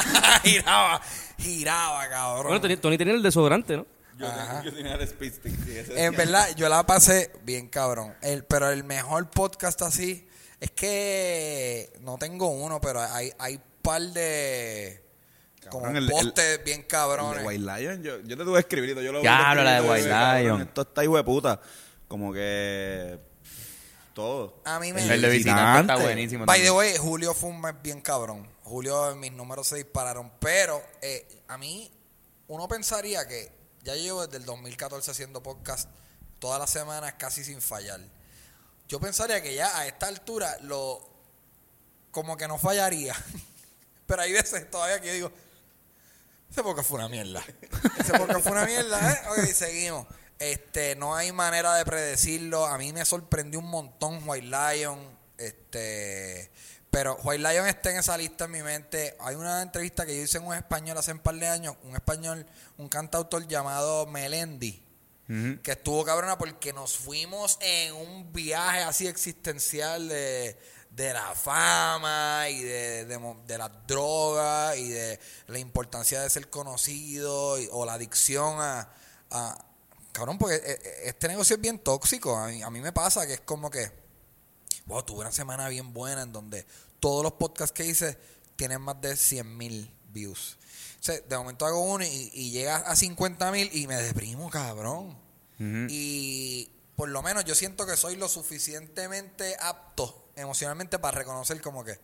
giraba, 0.44 1.00
giraba, 1.38 2.08
cabrón. 2.08 2.46
Bueno, 2.46 2.60
Tony, 2.60 2.76
Tony 2.76 2.98
tenía 2.98 3.14
el 3.14 3.22
desodorante, 3.22 3.76
¿no? 3.76 3.86
Yo, 4.20 4.26
Ajá. 4.26 4.62
yo 4.62 4.72
tenía 4.72 4.94
el 4.94 5.00
speed 5.02 5.32
stick. 5.32 5.64
sí, 5.64 5.78
ese- 5.78 6.04
En 6.04 6.14
verdad, 6.14 6.48
yo 6.56 6.68
la 6.68 6.84
pasé 6.86 7.32
bien 7.42 7.68
cabrón. 7.68 8.14
El, 8.20 8.44
pero 8.44 8.70
el 8.70 8.84
mejor 8.84 9.30
podcast 9.30 9.80
así 9.82 10.28
es 10.60 10.70
que 10.72 11.92
no 12.00 12.18
tengo 12.18 12.48
uno, 12.50 12.80
pero 12.80 13.00
hay, 13.00 13.32
hay 13.38 13.58
par 13.82 14.02
de 14.02 15.02
como 15.70 15.84
Cabrón, 15.86 15.96
el- 15.96 16.04
el- 16.04 16.10
postes 16.10 16.64
bien 16.64 16.80
El 16.80 16.86
cabrones. 16.86 17.38
de 17.40 17.46
White 17.46 17.62
Lion, 17.64 18.02
yo, 18.02 18.20
yo 18.20 18.36
te 18.36 18.44
tuve 18.44 18.60
escribirito. 18.60 19.00
Yo 19.00 19.12
lo 19.12 19.20
habla 19.20 19.64
la 19.64 19.80
de 19.80 19.88
White 19.90 20.08
cabrón, 20.08 20.42
Lion. 20.42 20.60
Esto 20.62 20.82
está 20.82 21.02
hijo 21.04 21.16
de 21.16 21.24
puta. 21.24 21.60
Como 22.08 22.32
que. 22.32 23.18
Todo. 24.14 24.60
A 24.64 24.80
mí 24.80 24.92
me... 24.92 25.02
El 25.02 25.22
de 25.22 25.28
visitante 25.30 25.80
está 25.92 25.96
buenísimo. 25.96 26.44
By 26.44 26.60
the 26.60 26.66
también. 26.66 26.92
way, 26.92 26.98
Julio 26.98 27.32
fue 27.32 27.48
un 27.50 27.60
mes 27.60 27.74
bien 27.82 28.00
cabrón. 28.00 28.46
Julio, 28.64 29.14
mis 29.16 29.32
números 29.32 29.68
se 29.68 29.76
dispararon. 29.76 30.32
Pero 30.40 30.82
eh, 31.00 31.42
a 31.48 31.56
mí, 31.56 31.90
uno 32.48 32.66
pensaría 32.68 33.26
que 33.28 33.52
ya 33.82 33.94
yo 33.96 34.02
llevo 34.02 34.26
desde 34.26 34.38
el 34.38 34.44
2014 34.44 35.10
haciendo 35.10 35.42
podcast 35.42 35.88
todas 36.38 36.58
las 36.58 36.70
semanas 36.70 37.14
casi 37.18 37.44
sin 37.44 37.60
fallar. 37.60 38.00
Yo 38.88 39.00
pensaría 39.00 39.42
que 39.42 39.54
ya 39.54 39.76
a 39.78 39.86
esta 39.86 40.08
altura 40.08 40.56
lo 40.62 41.08
como 42.10 42.36
que 42.36 42.48
no 42.48 42.58
fallaría. 42.58 43.14
Pero 44.06 44.22
hay 44.22 44.32
veces 44.32 44.68
todavía 44.70 45.00
que 45.00 45.06
yo 45.06 45.12
digo, 45.14 45.32
ese 46.50 46.62
podcast 46.62 46.88
fue 46.88 46.98
una 46.98 47.08
mierda. 47.08 47.44
Ese 47.98 48.18
podcast 48.18 48.40
fue 48.42 48.52
una 48.52 48.64
mierda, 48.64 49.12
¿eh? 49.12 49.20
Ok, 49.28 49.46
seguimos. 49.54 50.06
Este, 50.40 50.96
no 50.96 51.14
hay 51.14 51.30
manera 51.30 51.76
de 51.76 51.84
predecirlo. 51.84 52.66
A 52.66 52.76
mí 52.76 52.92
me 52.92 53.04
sorprendió 53.04 53.60
un 53.60 53.70
montón 53.70 54.20
White 54.26 54.46
Lion. 54.48 54.98
Este, 55.38 56.50
pero 56.90 57.16
White 57.22 57.38
Lion 57.42 57.66
está 57.66 57.90
en 57.90 57.98
esa 57.98 58.16
lista 58.16 58.46
en 58.46 58.50
mi 58.50 58.62
mente. 58.62 59.16
Hay 59.20 59.36
una 59.36 59.62
entrevista 59.62 60.04
que 60.04 60.16
yo 60.16 60.22
hice 60.24 60.38
en 60.38 60.46
un 60.46 60.54
español 60.54 60.98
hace 60.98 61.12
un 61.12 61.20
par 61.20 61.36
de 61.36 61.46
años, 61.46 61.76
un 61.84 61.94
español, 61.94 62.44
un 62.78 62.88
cantautor 62.88 63.46
llamado 63.46 64.06
Melendi 64.06 64.84
que 65.62 65.70
estuvo 65.70 66.04
cabrona 66.04 66.36
porque 66.36 66.72
nos 66.72 66.96
fuimos 66.96 67.56
en 67.60 67.94
un 67.94 68.32
viaje 68.32 68.80
así 68.80 69.06
existencial 69.06 70.08
de, 70.08 70.58
de 70.90 71.12
la 71.12 71.36
fama 71.36 72.48
y 72.50 72.60
de, 72.64 73.04
de, 73.06 73.56
las 73.58 73.70
drogas 73.86 74.76
y 74.76 74.88
de 74.88 75.20
la 75.46 75.60
importancia 75.60 76.20
de 76.20 76.28
ser 76.30 76.50
conocido 76.50 77.60
y- 77.60 77.68
o 77.70 77.86
la 77.86 77.92
adicción 77.92 78.56
a, 78.60 78.88
a- 79.30 79.64
cabrón 80.10 80.36
porque 80.36 80.56
eh, 80.56 80.62
eh, 80.66 81.00
este 81.04 81.28
negocio 81.28 81.54
es 81.54 81.62
bien 81.62 81.78
tóxico 81.78 82.36
a 82.36 82.48
mí, 82.48 82.60
a 82.64 82.70
mí 82.70 82.80
me 82.80 82.90
pasa 82.92 83.24
que 83.24 83.34
es 83.34 83.40
como 83.42 83.70
que 83.70 83.99
wow, 84.86 85.02
tuve 85.02 85.20
una 85.20 85.32
semana 85.32 85.68
bien 85.68 85.92
buena 85.92 86.22
en 86.22 86.32
donde 86.32 86.66
todos 86.98 87.22
los 87.22 87.32
podcasts 87.32 87.72
que 87.72 87.86
hice 87.86 88.18
tienen 88.56 88.80
más 88.80 89.00
de 89.00 89.16
100 89.16 89.56
mil 89.56 89.90
views. 90.12 90.58
O 91.00 91.02
sea, 91.02 91.18
de 91.18 91.36
momento 91.36 91.64
hago 91.64 91.80
uno 91.80 92.04
y, 92.04 92.30
y 92.34 92.50
llega 92.50 92.76
a 92.76 92.94
50 92.94 93.50
mil 93.52 93.70
y 93.72 93.86
me 93.86 93.96
deprimo, 93.96 94.50
cabrón. 94.50 95.16
Y 95.90 96.70
por 96.96 97.10
lo 97.10 97.22
menos 97.22 97.44
yo 97.44 97.54
siento 97.54 97.86
que 97.86 97.94
soy 97.94 98.16
lo 98.16 98.28
suficientemente 98.28 99.56
apto 99.60 100.30
emocionalmente 100.36 100.98
para 100.98 101.18
reconocer 101.18 101.60
como 101.60 101.84
que 101.84 101.98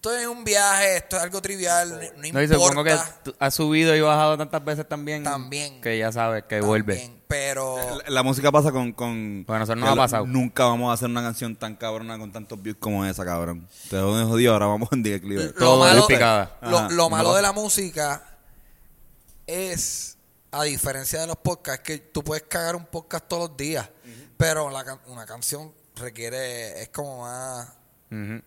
estoy 0.00 0.22
en 0.22 0.30
un 0.30 0.44
viaje, 0.44 0.96
esto 0.96 1.18
es 1.18 1.22
algo 1.22 1.42
trivial, 1.42 1.90
no, 1.90 2.28
no 2.28 2.32
No, 2.32 2.42
y 2.42 2.48
supongo 2.48 2.82
que 2.82 2.92
importa. 2.92 3.32
has 3.38 3.54
subido 3.54 3.94
y 3.94 4.00
bajado 4.00 4.38
tantas 4.38 4.64
veces 4.64 4.88
también. 4.88 5.22
También. 5.22 5.78
Que 5.82 5.98
ya 5.98 6.10
sabes 6.10 6.44
que 6.44 6.62
vuelve. 6.62 7.20
Pero 7.28 7.76
La, 7.76 8.10
la 8.10 8.22
música 8.22 8.50
pasa 8.50 8.72
con. 8.72 8.94
con 8.94 9.44
Bueno, 9.46 9.64
eso 9.64 9.76
no 9.76 9.84
que 9.84 9.92
ha 9.92 9.96
pasado. 9.96 10.26
Nunca 10.26 10.64
vamos 10.64 10.90
a 10.90 10.94
hacer 10.94 11.10
una 11.10 11.22
canción 11.22 11.54
tan 11.54 11.76
cabrona 11.76 12.18
con 12.18 12.32
tantos 12.32 12.60
views 12.62 12.78
como 12.80 13.04
esa, 13.04 13.26
cabrón. 13.26 13.68
Te 13.90 13.96
lo 13.96 14.26
jodido, 14.26 14.54
ahora 14.54 14.66
vamos 14.66 14.88
en 14.92 15.02
declive. 15.02 15.44
lo 15.44 15.52
todo 15.52 15.80
malo, 15.80 16.00
es 16.00 16.06
picada. 16.06 16.58
lo, 16.62 16.78
Ajá, 16.78 16.88
lo 16.88 17.10
malo 17.10 17.34
de 17.34 17.42
la 17.42 17.52
música 17.52 18.38
es, 19.46 20.16
a 20.50 20.64
diferencia 20.64 21.20
de 21.20 21.26
los 21.26 21.36
podcasts, 21.36 21.82
que 21.84 21.98
tú 21.98 22.24
puedes 22.24 22.44
cagar 22.44 22.74
un 22.74 22.86
podcast 22.86 23.28
todos 23.28 23.50
los 23.50 23.56
días, 23.58 23.86
pero 24.38 24.70
la 24.70 24.98
una 25.08 25.26
canción 25.26 25.74
requiere, 25.94 26.80
es 26.80 26.88
como 26.88 27.20
más 27.20 27.68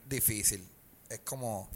difícil. 0.10 0.73
Es 1.14 1.20
como... 1.22 1.70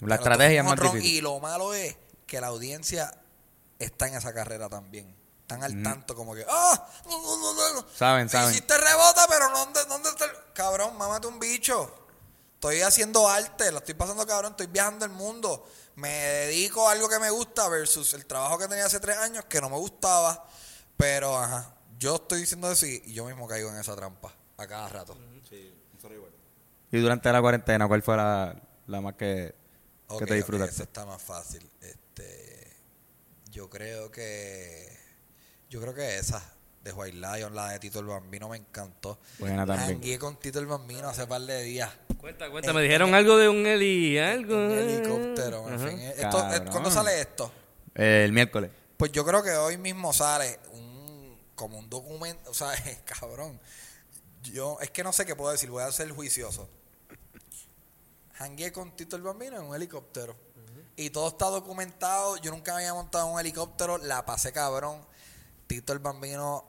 La 0.00 0.16
estrategia 0.16 0.60
es 0.60 0.66
más 0.66 0.80
difícil. 0.80 1.04
Y 1.04 1.20
lo 1.20 1.38
malo 1.38 1.72
es 1.74 1.96
que 2.26 2.40
la 2.40 2.48
audiencia 2.48 3.14
está 3.78 4.08
en 4.08 4.14
esa 4.14 4.34
carrera 4.34 4.68
también. 4.68 5.14
Están 5.42 5.62
al 5.62 5.82
tanto 5.82 6.14
como 6.16 6.34
que, 6.34 6.44
¡ah! 6.48 6.88
No, 7.06 7.20
no, 7.20 7.74
no. 7.74 7.86
Saben, 7.94 8.28
saben. 8.28 8.50
Hiciste 8.50 8.76
rebota, 8.76 9.26
pero 9.28 9.50
¿dónde, 9.50 9.84
dónde 9.84 10.08
está 10.08 10.24
el... 10.24 10.30
Cabrón, 10.54 10.96
mámate 10.96 11.26
un 11.26 11.38
bicho. 11.38 11.94
estoy 12.54 12.80
haciendo 12.80 13.28
arte, 13.28 13.70
lo 13.70 13.78
estoy 13.78 13.94
pasando 13.94 14.26
cabrón, 14.26 14.52
estoy 14.52 14.66
viajando 14.66 15.04
el 15.04 15.12
mundo. 15.12 15.68
Me 15.94 16.08
dedico 16.08 16.88
a 16.88 16.92
algo 16.92 17.08
que 17.08 17.18
me 17.18 17.30
gusta 17.30 17.68
versus 17.68 18.14
el 18.14 18.26
trabajo 18.26 18.58
que 18.58 18.66
tenía 18.66 18.86
hace 18.86 18.98
tres 18.98 19.18
años 19.18 19.44
que 19.44 19.60
no 19.60 19.68
me 19.68 19.76
gustaba. 19.76 20.48
Pero, 20.96 21.38
ajá, 21.38 21.74
yo 21.98 22.16
estoy 22.16 22.40
diciendo 22.40 22.70
eso 22.70 22.86
y 22.86 23.12
yo 23.12 23.24
mismo 23.26 23.46
caigo 23.46 23.70
en 23.70 23.78
esa 23.78 23.94
trampa 23.94 24.32
a 24.56 24.66
cada 24.66 24.88
rato. 24.88 25.16
Sí, 25.48 25.72
igual. 26.02 26.32
Y 26.90 26.98
durante 26.98 27.30
la 27.30 27.40
cuarentena, 27.40 27.86
¿cuál 27.88 28.02
fue 28.02 28.16
la, 28.16 28.56
la 28.92 29.00
más 29.00 29.14
que, 29.14 29.54
que 30.08 30.16
te 30.18 30.24
ok, 30.24 30.32
disfrutaste? 30.32 30.74
eso 30.74 30.82
está 30.84 31.04
más 31.06 31.20
fácil. 31.20 31.68
Este, 31.80 32.76
yo 33.50 33.68
creo 33.68 34.10
que, 34.10 34.88
yo 35.68 35.80
creo 35.80 35.94
que 35.94 36.18
esa 36.18 36.42
de 36.84 36.92
White 36.92 37.16
Lion, 37.16 37.54
la 37.54 37.70
de 37.70 37.78
Tito 37.78 38.00
el 38.00 38.06
Bambino, 38.06 38.48
me 38.48 38.56
encantó. 38.56 39.18
Buena 39.38 39.66
también. 39.66 40.00
Jangué 40.00 40.18
con 40.18 40.36
Tito 40.38 40.58
el 40.58 40.66
Bambino 40.66 41.08
hace 41.08 41.26
par 41.26 41.40
de 41.42 41.62
días. 41.62 41.90
Cuenta, 42.18 42.50
cuenta. 42.50 42.72
Me 42.72 42.82
dijeron 42.82 43.14
algo 43.14 43.36
de 43.36 43.48
un 43.48 43.66
heli, 43.66 44.18
algo. 44.18 44.54
Un 44.54 44.72
helicóptero, 44.72 45.68
en 45.68 45.80
fin. 45.80 45.98
Esto, 45.98 46.24
eh, 46.24 46.30
Cabrón. 46.30 46.68
¿Cuándo 46.70 46.90
sale 46.90 47.20
esto? 47.20 47.52
El 47.94 48.32
miércoles. 48.32 48.70
Pues 48.96 49.10
yo 49.10 49.24
creo 49.24 49.42
que 49.42 49.50
hoy 49.50 49.78
mismo 49.78 50.12
sale 50.12 50.60
un 50.72 50.92
como 51.54 51.78
un 51.78 51.88
documento, 51.88 52.50
o 52.50 52.54
sea, 52.54 52.72
cabrón. 53.04 53.60
Yo 54.42 54.78
es 54.80 54.90
que 54.90 55.04
no 55.04 55.12
sé 55.12 55.24
qué 55.24 55.36
puedo 55.36 55.52
decir, 55.52 55.70
voy 55.70 55.82
a 55.82 55.92
ser 55.92 56.10
juicioso. 56.10 56.68
Hangué 58.42 58.72
con 58.72 58.94
Tito 58.96 59.16
el 59.16 59.22
Bambino 59.22 59.56
en 59.56 59.64
un 59.64 59.74
helicóptero. 59.74 60.36
Y 60.96 61.10
todo 61.10 61.28
está 61.28 61.46
documentado. 61.46 62.36
Yo 62.38 62.50
nunca 62.50 62.76
había 62.76 62.92
montado 62.92 63.26
un 63.26 63.38
helicóptero, 63.38 63.98
la 63.98 64.26
pasé 64.26 64.52
cabrón. 64.52 65.00
Tito 65.66 65.92
el 65.92 66.00
Bambino 66.00 66.64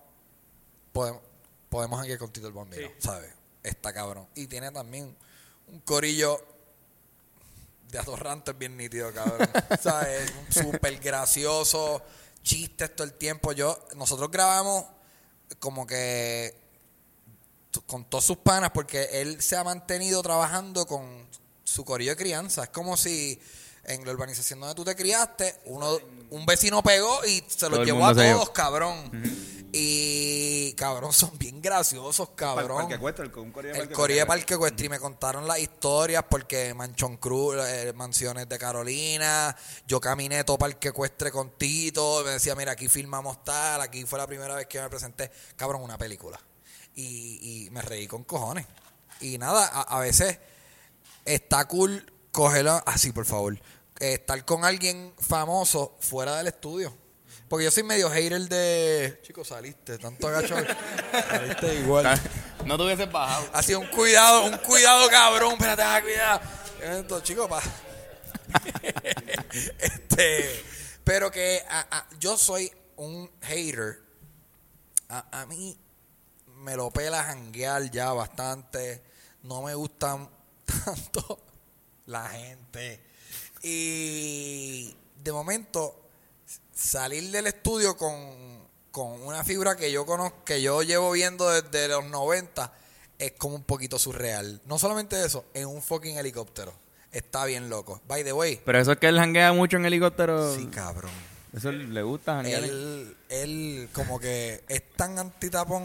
podemos 0.92 1.22
podemos 1.70 2.00
hanguear 2.00 2.20
con 2.20 2.32
Tito 2.32 2.46
el 2.46 2.54
Bambino, 2.54 2.88
¿sabes? 3.00 3.34
Está 3.64 3.92
cabrón. 3.92 4.28
Y 4.36 4.46
tiene 4.46 4.70
también 4.70 5.18
un 5.68 5.80
corillo 5.80 6.40
de 7.90 7.98
atorrantes 7.98 8.56
bien 8.56 8.78
nítido, 8.78 9.12
cabrón. 9.12 9.50
¿Sabes? 9.82 10.32
Súper 10.50 11.00
gracioso, 11.00 12.04
chistes 12.44 12.96
todo 12.96 13.08
el 13.08 13.14
tiempo. 13.14 13.54
Yo, 13.54 13.88
nosotros 13.96 14.30
grabamos 14.30 14.86
como 15.60 15.88
que 15.88 16.56
con 17.88 18.06
todos 18.06 18.26
sus 18.26 18.38
panas 18.38 18.70
porque 18.72 19.10
él 19.12 19.42
se 19.42 19.58
ha 19.58 19.64
mantenido 19.64 20.22
trabajando 20.22 20.86
con 20.86 21.28
su 21.74 21.84
corillo 21.84 22.12
de 22.12 22.18
crianza. 22.18 22.64
Es 22.64 22.70
como 22.70 22.96
si 22.96 23.40
en 23.86 24.06
la 24.06 24.12
urbanización 24.12 24.60
donde 24.60 24.76
tú 24.76 24.86
te 24.86 24.96
criaste, 24.96 25.56
uno, 25.66 25.98
un 26.30 26.46
vecino 26.46 26.82
pegó 26.84 27.26
y 27.26 27.44
se 27.48 27.70
los 27.70 27.86
llevó 27.86 28.06
a 28.06 28.14
todos, 28.14 28.26
llevó. 28.26 28.54
cabrón. 28.54 29.12
Y 29.76 30.74
cabrón, 30.74 31.12
son 31.14 31.36
bien 31.40 31.60
graciosos, 31.60 32.30
cabrón. 32.36 32.78
Parque 32.78 32.94
Ecuestre, 32.94 33.26
el 33.26 33.32
El 33.32 33.90
Ecuestre. 33.90 34.26
Parque 34.28 34.54
Ecuestre 34.54 34.86
y 34.86 34.90
me 34.90 35.00
contaron 35.00 35.48
las 35.48 35.58
historias 35.58 36.24
porque 36.30 36.76
Manchón 36.76 37.18
Cruz, 37.18 37.56
eh, 37.68 37.92
Mansiones 37.96 38.48
de 38.48 38.60
Carolina, 38.60 39.56
yo 39.88 40.00
caminé 40.00 40.44
todo 40.44 40.60
Parque 40.60 40.90
Ecuestre 40.90 41.32
con 41.32 41.58
Tito, 41.58 42.22
y 42.22 42.26
me 42.26 42.32
decía, 42.34 42.54
mira, 42.56 42.74
aquí 42.74 42.88
filmamos 42.88 43.44
tal, 43.44 43.82
aquí 43.82 44.06
fue 44.06 44.20
la 44.20 44.28
primera 44.28 44.54
vez 44.54 44.68
que 44.68 44.80
me 44.80 44.90
presenté, 44.90 45.32
cabrón, 45.56 45.82
una 45.82 45.98
película. 45.98 46.40
Y, 46.94 47.66
y 47.66 47.70
me 47.72 47.82
reí 47.82 48.06
con 48.06 48.24
cojones. 48.26 48.68
Y 49.22 49.40
nada, 49.40 49.66
a, 49.66 49.82
a 49.82 50.00
veces 50.00 50.38
está 51.26 51.68
cool 51.68 52.12
cogerlo, 52.32 52.82
así 52.86 53.12
por 53.12 53.26
favor, 53.26 53.56
eh, 54.00 54.14
estar 54.14 54.44
con 54.46 54.66
alguien 54.66 55.14
famoso 55.20 55.96
fuera 56.00 56.38
del 56.38 56.48
estudio. 56.48 56.96
Porque 57.50 57.66
yo 57.66 57.72
soy 57.72 57.84
medio 57.84 58.10
hater 58.10 58.42
de... 58.50 59.20
Chicos, 59.22 59.50
saliste, 59.50 60.00
tanto 60.00 60.28
agacho. 60.28 60.56
saliste 61.30 61.76
igual. 61.76 62.20
No 62.66 62.78
te 62.78 62.84
hubieses 62.84 63.12
bajado. 63.12 63.62
Sido 63.62 63.82
un 63.82 63.88
cuidado, 63.88 64.46
un 64.46 64.58
cuidado 64.60 65.10
cabrón, 65.10 65.54
espérate, 65.54 65.82
ah, 65.84 66.02
cuidado. 66.02 66.42
Esto, 66.82 67.20
chico, 67.20 67.50
pa. 67.50 67.62
este, 69.80 70.64
pero 71.04 71.30
que 71.30 71.62
a- 71.70 71.88
a- 71.98 72.08
yo 72.20 72.38
soy 72.38 72.72
un 72.96 73.30
hater. 73.42 74.02
A, 75.10 75.42
a 75.42 75.46
mí 75.46 75.78
me 76.58 76.76
lo 76.78 76.90
pela 76.92 77.24
janguear 77.24 77.92
ya 77.92 78.14
bastante. 78.14 79.04
No 79.44 79.62
me 79.62 79.76
gustan 79.76 80.30
tanto 80.66 81.40
la 82.08 82.30
gente. 82.30 83.00
Y 83.62 84.94
de 85.24 85.32
momento 85.32 86.10
salir 86.74 87.32
del 87.32 87.48
estudio 87.48 87.96
con, 87.96 88.14
con 88.92 89.22
una 89.22 89.44
figura 89.44 89.76
que 89.76 89.92
yo 89.92 90.06
conozco, 90.06 90.44
que 90.44 90.62
yo 90.62 90.82
llevo 90.84 91.12
viendo 91.12 91.50
desde 91.50 91.88
los 91.88 92.06
90, 92.06 92.74
es 93.20 93.32
como 93.34 93.56
un 93.56 93.64
poquito 93.64 93.98
surreal. 93.98 94.62
No 94.66 94.78
solamente 94.78 95.24
eso, 95.24 95.46
en 95.54 95.68
un 95.68 95.82
fucking 95.82 96.18
helicóptero. 96.18 96.74
Está 97.12 97.46
bien 97.46 97.70
loco. 97.70 98.02
By 98.08 98.24
the 98.24 98.34
way. 98.34 98.60
Pero 98.66 98.80
eso 98.80 98.94
es 98.94 98.98
que 98.98 99.08
él 99.08 99.20
janguea 99.20 99.54
mucho 99.54 99.78
en 99.78 99.86
helicóptero. 99.86 100.56
Sí, 100.56 100.66
cabrón. 100.68 101.12
Eso 101.56 101.72
le 101.72 102.02
gusta 102.02 102.38
janguear. 102.38 102.64
Él, 102.64 103.16
él 103.30 103.90
como 103.94 104.20
que 104.20 104.64
es 104.68 104.82
tan 104.96 105.20
antitapón 105.20 105.84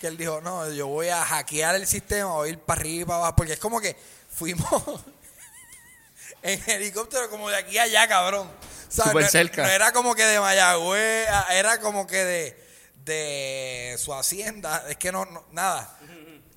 que 0.00 0.06
él 0.06 0.16
dijo, 0.16 0.40
no, 0.40 0.68
yo 0.70 0.86
voy 0.86 1.08
a 1.08 1.22
hackear 1.24 1.74
el 1.76 1.86
sistema, 1.86 2.32
voy 2.32 2.48
a 2.48 2.52
ir 2.52 2.58
para 2.58 2.80
arriba 2.80 3.02
y 3.02 3.04
para 3.04 3.18
abajo, 3.18 3.36
porque 3.36 3.52
es 3.52 3.58
como 3.60 3.80
que 3.80 3.94
fuimos 4.30 4.66
en 6.42 6.70
helicóptero 6.70 7.28
como 7.30 7.48
de 7.50 7.56
aquí 7.56 7.78
a 7.78 7.82
allá, 7.82 8.08
cabrón. 8.08 8.48
O 8.48 8.92
sea, 8.92 9.04
Súper 9.06 9.24
no- 9.24 9.28
cerca. 9.30 9.62
No 9.62 9.68
era 9.68 9.92
como 9.92 10.14
que 10.14 10.24
de 10.24 10.40
Mayagüez, 10.40 11.28
a- 11.28 11.54
era 11.54 11.78
como 11.80 12.06
que 12.06 12.24
de, 12.24 12.64
de 13.04 13.96
su 13.98 14.12
hacienda, 14.14 14.84
es 14.88 14.96
que 14.96 15.12
no, 15.12 15.24
no 15.26 15.44
nada. 15.52 15.96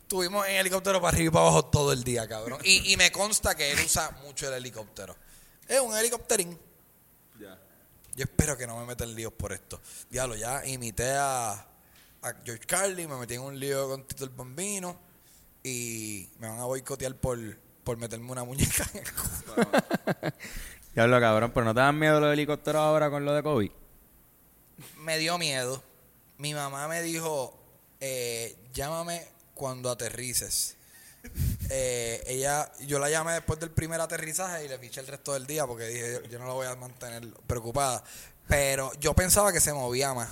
Estuvimos 0.01 0.47
en 0.47 0.55
helicóptero 0.57 1.01
para 1.01 1.15
arriba 1.15 1.27
y 1.29 1.31
para 1.31 1.45
abajo 1.45 1.65
todo 1.65 1.91
el 1.91 2.03
día, 2.03 2.27
cabrón. 2.27 2.59
Y, 2.63 2.93
y 2.93 2.97
me 2.97 3.11
consta 3.11 3.55
que 3.55 3.71
él 3.71 3.79
usa 3.83 4.11
mucho 4.23 4.47
el 4.47 4.53
helicóptero. 4.53 5.15
Es 5.67 5.79
un 5.79 5.97
helicópterín. 5.97 6.59
Ya. 7.39 7.57
Yo 8.15 8.23
espero 8.23 8.55
que 8.57 8.67
no 8.67 8.77
me 8.77 8.85
metan 8.85 9.13
líos 9.15 9.33
por 9.33 9.51
esto. 9.53 9.81
Diablo, 10.09 10.35
ya 10.35 10.63
imité 10.65 11.11
a, 11.17 11.65
a 12.23 12.33
George 12.43 12.65
Carlin, 12.65 13.09
me 13.09 13.17
metí 13.17 13.35
en 13.35 13.41
un 13.41 13.59
lío 13.59 13.89
con 13.89 14.03
Tito 14.07 14.23
el 14.23 14.29
Bambino 14.29 14.97
y 15.61 16.29
me 16.39 16.47
van 16.47 16.59
a 16.59 16.65
boicotear 16.65 17.15
por, 17.15 17.37
por 17.83 17.97
meterme 17.97 18.31
una 18.31 18.43
muñeca 18.43 18.89
en 18.93 18.99
el 18.99 19.13
culo. 19.13 19.69
Diablo, 20.95 21.19
cabrón, 21.19 21.51
pero 21.53 21.65
no 21.65 21.73
te 21.73 21.81
dan 21.81 21.97
miedo 21.99 22.19
los 22.19 22.31
helicópteros 22.31 22.81
ahora 22.81 23.09
con 23.09 23.25
lo 23.25 23.33
de 23.33 23.43
COVID. 23.43 23.71
Me 24.99 25.17
dio 25.17 25.37
miedo. 25.37 25.83
Mi 26.37 26.53
mamá 26.53 26.87
me 26.87 27.01
dijo, 27.01 27.57
eh, 27.99 28.55
llámame 28.73 29.27
cuando 29.53 29.91
aterrices. 29.91 30.77
Eh, 31.69 32.21
ella, 32.27 32.69
yo 32.81 32.99
la 32.99 33.09
llamé 33.09 33.33
después 33.33 33.59
del 33.59 33.71
primer 33.71 33.99
aterrizaje 34.01 34.65
y 34.65 34.67
le 34.67 34.77
piché 34.77 34.99
el 34.99 35.07
resto 35.07 35.33
del 35.33 35.47
día 35.47 35.65
porque 35.65 35.87
dije, 35.87 36.21
yo 36.29 36.37
no 36.37 36.45
la 36.45 36.53
voy 36.53 36.67
a 36.67 36.75
mantener 36.75 37.27
preocupada. 37.47 38.03
Pero 38.47 38.91
yo 38.99 39.13
pensaba 39.13 39.51
que 39.53 39.61
se 39.61 39.73
movía 39.73 40.13
más. 40.13 40.29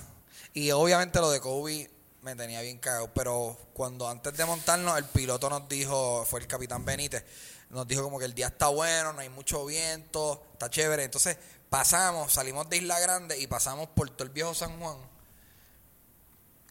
Y 0.54 0.72
obviamente 0.72 1.20
lo 1.20 1.32
de 1.32 1.39
Kobe 1.39 1.89
me 2.22 2.36
tenía 2.36 2.62
bien 2.62 2.78
cagado. 2.78 3.12
Pero 3.14 3.58
cuando 3.74 4.10
antes 4.10 4.36
de 4.36 4.45
montarnos, 4.45 4.97
el 4.97 5.06
piloto 5.06 5.49
nos 5.49 5.68
dijo, 5.68 6.26
fue 6.26 6.39
el 6.39 6.47
capitán 6.47 6.86
Benítez, 6.86 7.24
nos 7.70 7.88
dijo 7.88 8.04
como 8.04 8.20
que 8.20 8.26
el 8.26 8.34
día 8.34 8.47
está 8.47 8.68
bueno, 8.68 9.14
no 9.14 9.20
hay 9.20 9.30
mucho 9.30 9.66
viento, 9.66 10.43
está 10.54 10.70
chévere. 10.70 11.06
Entonces 11.06 11.38
pasamos, 11.70 12.34
salimos 12.34 12.70
de 12.70 12.78
Isla 12.78 12.99
Grande 12.99 13.39
y 13.39 13.47
pasamos 13.47 13.88
por 13.89 14.10
todo 14.10 14.24
el 14.28 14.34
viejo 14.34 14.54
San 14.54 14.80
Juan. 14.80 14.97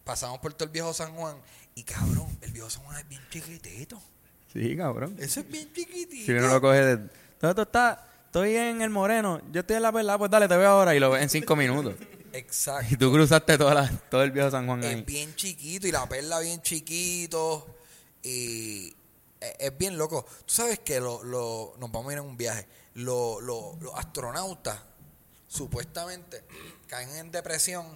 Pasamos 0.04 0.38
por 0.40 0.52
todo 0.54 0.64
el 0.64 0.72
viejo 0.72 0.92
San 0.92 1.14
Juan. 1.14 1.36
Y 1.74 1.84
cabrón, 1.84 2.38
el 2.42 2.52
viejo 2.52 2.68
San 2.68 2.84
Juan 2.84 2.98
es 2.98 3.08
bien 3.08 3.22
chiquitito. 3.30 4.00
Sí, 4.52 4.76
cabrón. 4.76 5.16
Eso 5.18 5.40
es 5.40 5.48
bien 5.48 5.72
chiquitito. 5.72 6.26
Si 6.26 6.32
uno 6.32 6.48
lo 6.48 6.60
coge 6.60 6.84
de... 6.84 6.96
¿Dónde 7.40 7.54
tú 7.54 7.62
estás? 7.62 7.98
Estoy 8.26 8.56
en 8.56 8.82
el 8.82 8.90
Moreno. 8.90 9.40
Yo 9.52 9.60
estoy 9.60 9.76
en 9.76 9.82
la 9.82 9.92
perla. 9.92 10.18
Pues 10.18 10.30
dale, 10.30 10.48
te 10.48 10.56
veo 10.56 10.68
ahora. 10.68 10.94
Y 10.94 11.00
lo 11.00 11.10
ves 11.10 11.22
en 11.22 11.28
cinco 11.30 11.54
minutos. 11.56 11.94
Exacto. 12.32 12.94
Y 12.94 12.96
tú 12.96 13.12
cruzaste 13.12 13.58
toda 13.58 13.74
la, 13.74 13.88
todo 14.10 14.22
el 14.22 14.30
viejo 14.30 14.50
San 14.50 14.66
Juan 14.66 14.82
ahí. 14.84 15.00
Es 15.00 15.06
bien 15.06 15.34
chiquito 15.34 15.86
y 15.86 15.92
la 15.92 16.08
perla 16.08 16.38
bien 16.40 16.60
chiquito. 16.62 17.66
Y 18.22 18.94
es, 19.40 19.54
es 19.58 19.78
bien 19.78 19.96
loco. 19.98 20.24
Tú 20.46 20.52
sabes 20.54 20.78
que 20.80 21.00
lo, 21.00 21.22
lo- 21.24 21.74
nos 21.78 21.90
vamos 21.90 22.10
a 22.10 22.12
ir 22.12 22.18
en 22.18 22.24
un 22.24 22.36
viaje. 22.36 22.66
Lo- 22.94 23.40
lo- 23.40 23.76
los 23.80 23.94
astronautas 23.94 24.78
supuestamente 25.48 26.44
caen 26.86 27.10
en 27.16 27.30
depresión 27.32 27.86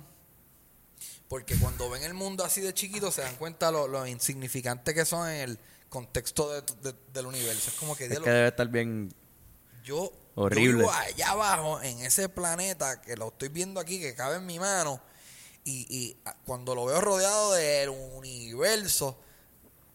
porque 1.29 1.57
cuando 1.57 1.89
ven 1.91 2.03
el 2.03 2.15
mundo 2.15 2.45
así 2.45 2.61
de 2.61 2.75
chiquito 2.75 3.11
se 3.11 3.23
dan 3.23 3.37
cuenta 3.37 3.71
lo, 3.71 3.89
lo 3.89 4.07
insignificante 4.07 4.93
que 4.95 5.05
son 5.05 5.29
en 5.29 5.41
el 5.41 5.59
contexto 5.89 6.51
de- 6.51 6.63
de- 6.83 6.97
del 7.13 7.27
universo. 7.27 7.71
Es 7.71 7.77
como 7.77 7.97
que, 7.97 8.07
Es 8.07 8.19
que 8.21 8.31
debe 8.31 8.49
estar 8.49 8.69
bien... 8.69 9.13
yo, 9.85 10.13
Horrible. 10.37 10.71
yo 10.73 10.79
vivo 10.79 10.91
allá 10.93 11.31
abajo 11.31 11.81
en 11.83 12.01
ese 12.01 12.29
planeta 12.29 13.01
que 13.01 13.17
lo 13.17 13.29
estoy 13.29 13.49
viendo 13.49 13.79
aquí, 13.81 14.01
que 14.01 14.15
cabe 14.15 14.37
en 14.37 14.47
mi 14.47 14.59
mano, 14.59 15.01
y, 15.65 15.87
y 15.89 16.17
a- 16.25 16.35
cuando 16.45 16.75
lo 16.75 16.85
veo 16.87 17.01
rodeado 17.01 17.53
del 17.55 17.89
universo, 17.91 19.19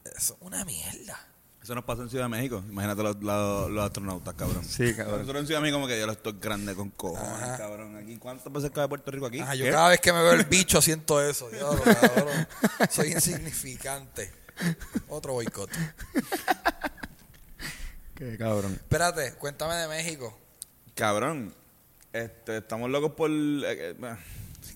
es 0.06 0.34
una 0.40 0.64
mierda. 0.66 1.26
Eso 1.62 1.76
nos 1.76 1.84
pasó 1.84 2.02
en 2.04 2.10
Ciudad 2.10 2.24
de 2.26 2.30
México. 2.30 2.64
Imagínate 2.70 3.04
los, 3.04 3.18
los, 3.22 3.70
los 3.70 3.86
astronautas, 3.86 4.34
cabrón. 4.34 4.64
Sí, 4.64 4.94
cabrón. 4.96 5.20
Nosotros 5.20 5.42
en 5.42 5.46
Ciudad 5.48 5.60
de 5.60 5.64
México 5.64 5.76
como 5.76 5.88
que 5.88 6.00
yo 6.00 6.06
lo 6.08 6.14
estoy 6.14 6.34
grande 6.40 6.74
con 6.74 6.90
cojones, 6.92 7.28
Ajá. 7.44 7.58
cabrón. 7.58 7.98
Aquí, 7.98 8.18
¿cuántas 8.18 8.52
veces 8.52 8.72
cabe 8.72 8.88
Puerto 8.88 9.12
Rico 9.12 9.26
aquí? 9.26 9.42
Ajá, 9.42 9.54
yo 9.56 9.66
¿Qué? 9.66 9.72
cada 9.72 9.90
vez 9.90 10.00
que 10.00 10.14
me 10.14 10.24
veo 10.24 10.32
el 10.32 10.46
bicho 10.46 10.82
siento 10.82 11.22
eso. 11.22 11.50
diablo, 11.50 11.84
cabrón. 11.84 12.48
Soy 12.90 13.12
insignificante. 13.12 14.32
Otro 15.10 15.34
boicot. 15.34 15.70
Qué 18.20 18.38
cabrón. 18.38 18.74
Espérate, 18.74 19.34
cuéntame 19.36 19.76
de 19.76 19.88
México. 19.88 20.38
Cabrón, 20.94 21.54
este, 22.12 22.58
estamos 22.58 22.90
locos 22.90 23.14
por... 23.14 23.32
eh, 23.32 23.96
eh, 23.98 24.16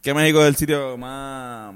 que 0.01 0.13
México 0.13 0.41
es 0.41 0.47
el 0.47 0.55
sitio 0.55 0.97
más... 0.97 1.75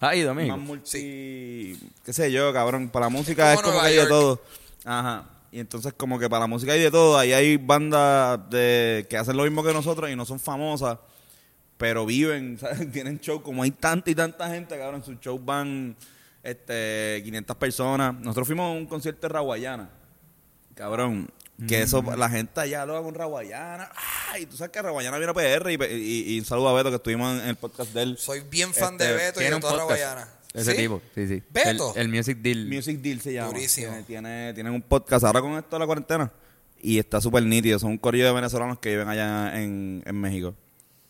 ¿Has 0.00 0.16
ido, 0.16 0.30
amigo? 0.30 0.56
Más 0.56 0.66
multi... 0.66 1.78
qué 2.02 2.12
sé 2.12 2.32
yo, 2.32 2.50
cabrón. 2.54 2.88
Para 2.88 3.06
la 3.06 3.10
música 3.10 3.52
es 3.52 3.60
Como 3.60 3.68
como 3.68 3.74
Nueva 3.74 3.82
que 3.82 3.88
hay 3.88 3.94
de 3.96 3.98
York. 4.00 4.08
todo. 4.08 4.42
Ajá. 4.86 5.30
Y 5.52 5.60
entonces 5.60 5.92
como 5.92 6.18
que 6.18 6.28
para 6.30 6.40
la 6.40 6.46
música 6.46 6.72
hay 6.72 6.80
de 6.80 6.90
todo. 6.90 7.18
Ahí 7.18 7.32
hay 7.34 7.58
bandas 7.58 8.40
de 8.48 9.06
que 9.08 9.18
hacen 9.18 9.36
lo 9.36 9.44
mismo 9.44 9.62
que 9.62 9.74
nosotros 9.74 10.10
y 10.10 10.16
no 10.16 10.24
son 10.24 10.40
famosas. 10.40 10.98
Pero 11.76 12.06
viven, 12.06 12.58
¿sabes? 12.60 12.90
Tienen 12.90 13.20
show. 13.20 13.42
Como 13.42 13.62
hay 13.62 13.72
tanta 13.72 14.10
y 14.10 14.14
tanta 14.14 14.48
gente, 14.48 14.76
cabrón. 14.78 14.96
En 14.96 15.04
sus 15.04 15.20
shows 15.20 15.44
van 15.44 15.96
este, 16.42 17.20
500 17.24 17.56
personas. 17.56 18.14
Nosotros 18.14 18.46
fuimos 18.46 18.70
a 18.70 18.72
un 18.78 18.86
concierto 18.86 19.28
de 19.28 19.34
Raguayana. 19.34 19.90
Cabrón. 20.74 21.30
Que 21.68 21.82
eso, 21.82 22.02
Mm. 22.02 22.18
la 22.18 22.28
gente 22.28 22.60
allá 22.60 22.84
lo 22.84 23.00
con 23.02 23.14
Raguayana. 23.14 23.88
Ay, 24.32 24.44
tú 24.46 24.56
sabes 24.56 24.72
que 24.72 24.82
Raguayana 24.82 25.18
viene 25.18 25.30
a 25.30 25.34
PR 25.34 25.70
y, 25.72 25.76
y, 25.94 26.34
y 26.34 26.38
un 26.40 26.44
saludo 26.44 26.68
a 26.70 26.72
Beto 26.74 26.90
que 26.90 26.96
estuvimos 26.96 27.40
en 27.42 27.48
el 27.48 27.54
podcast 27.56 27.92
de 27.94 28.02
él. 28.02 28.18
Soy 28.18 28.40
bien 28.40 28.74
fan 28.74 28.98
de 28.98 29.04
Este, 29.04 29.16
Beto 29.24 29.40
y 29.40 29.44
de 29.44 29.60
toda 29.60 29.76
la 29.76 29.82
podcast. 29.84 29.88
Guayana. 30.02 30.28
Ese 30.52 30.72
¿Sí? 30.72 30.76
tipo, 30.78 31.00
sí, 31.14 31.28
sí. 31.28 31.42
¿Beto? 31.50 31.92
El, 31.94 32.02
el 32.02 32.08
Music 32.08 32.38
Deal. 32.38 32.66
Music 32.66 32.98
Deal 33.00 33.20
se 33.20 33.32
llama. 33.34 33.48
Durísimo. 33.48 33.86
Tiene, 33.88 34.02
tiene, 34.04 34.54
tienen 34.54 34.72
un 34.72 34.82
podcast 34.82 35.24
ahora 35.24 35.40
con 35.40 35.52
esto 35.56 35.76
de 35.76 35.78
la 35.80 35.86
cuarentena. 35.86 36.32
Y 36.80 36.98
está 36.98 37.20
súper 37.20 37.44
nítido. 37.44 37.78
Son 37.78 37.90
un 37.90 37.98
corillo 37.98 38.26
de 38.26 38.32
venezolanos 38.32 38.78
que 38.80 38.90
viven 38.90 39.08
allá 39.08 39.56
en, 39.60 40.02
en 40.04 40.20
México. 40.20 40.54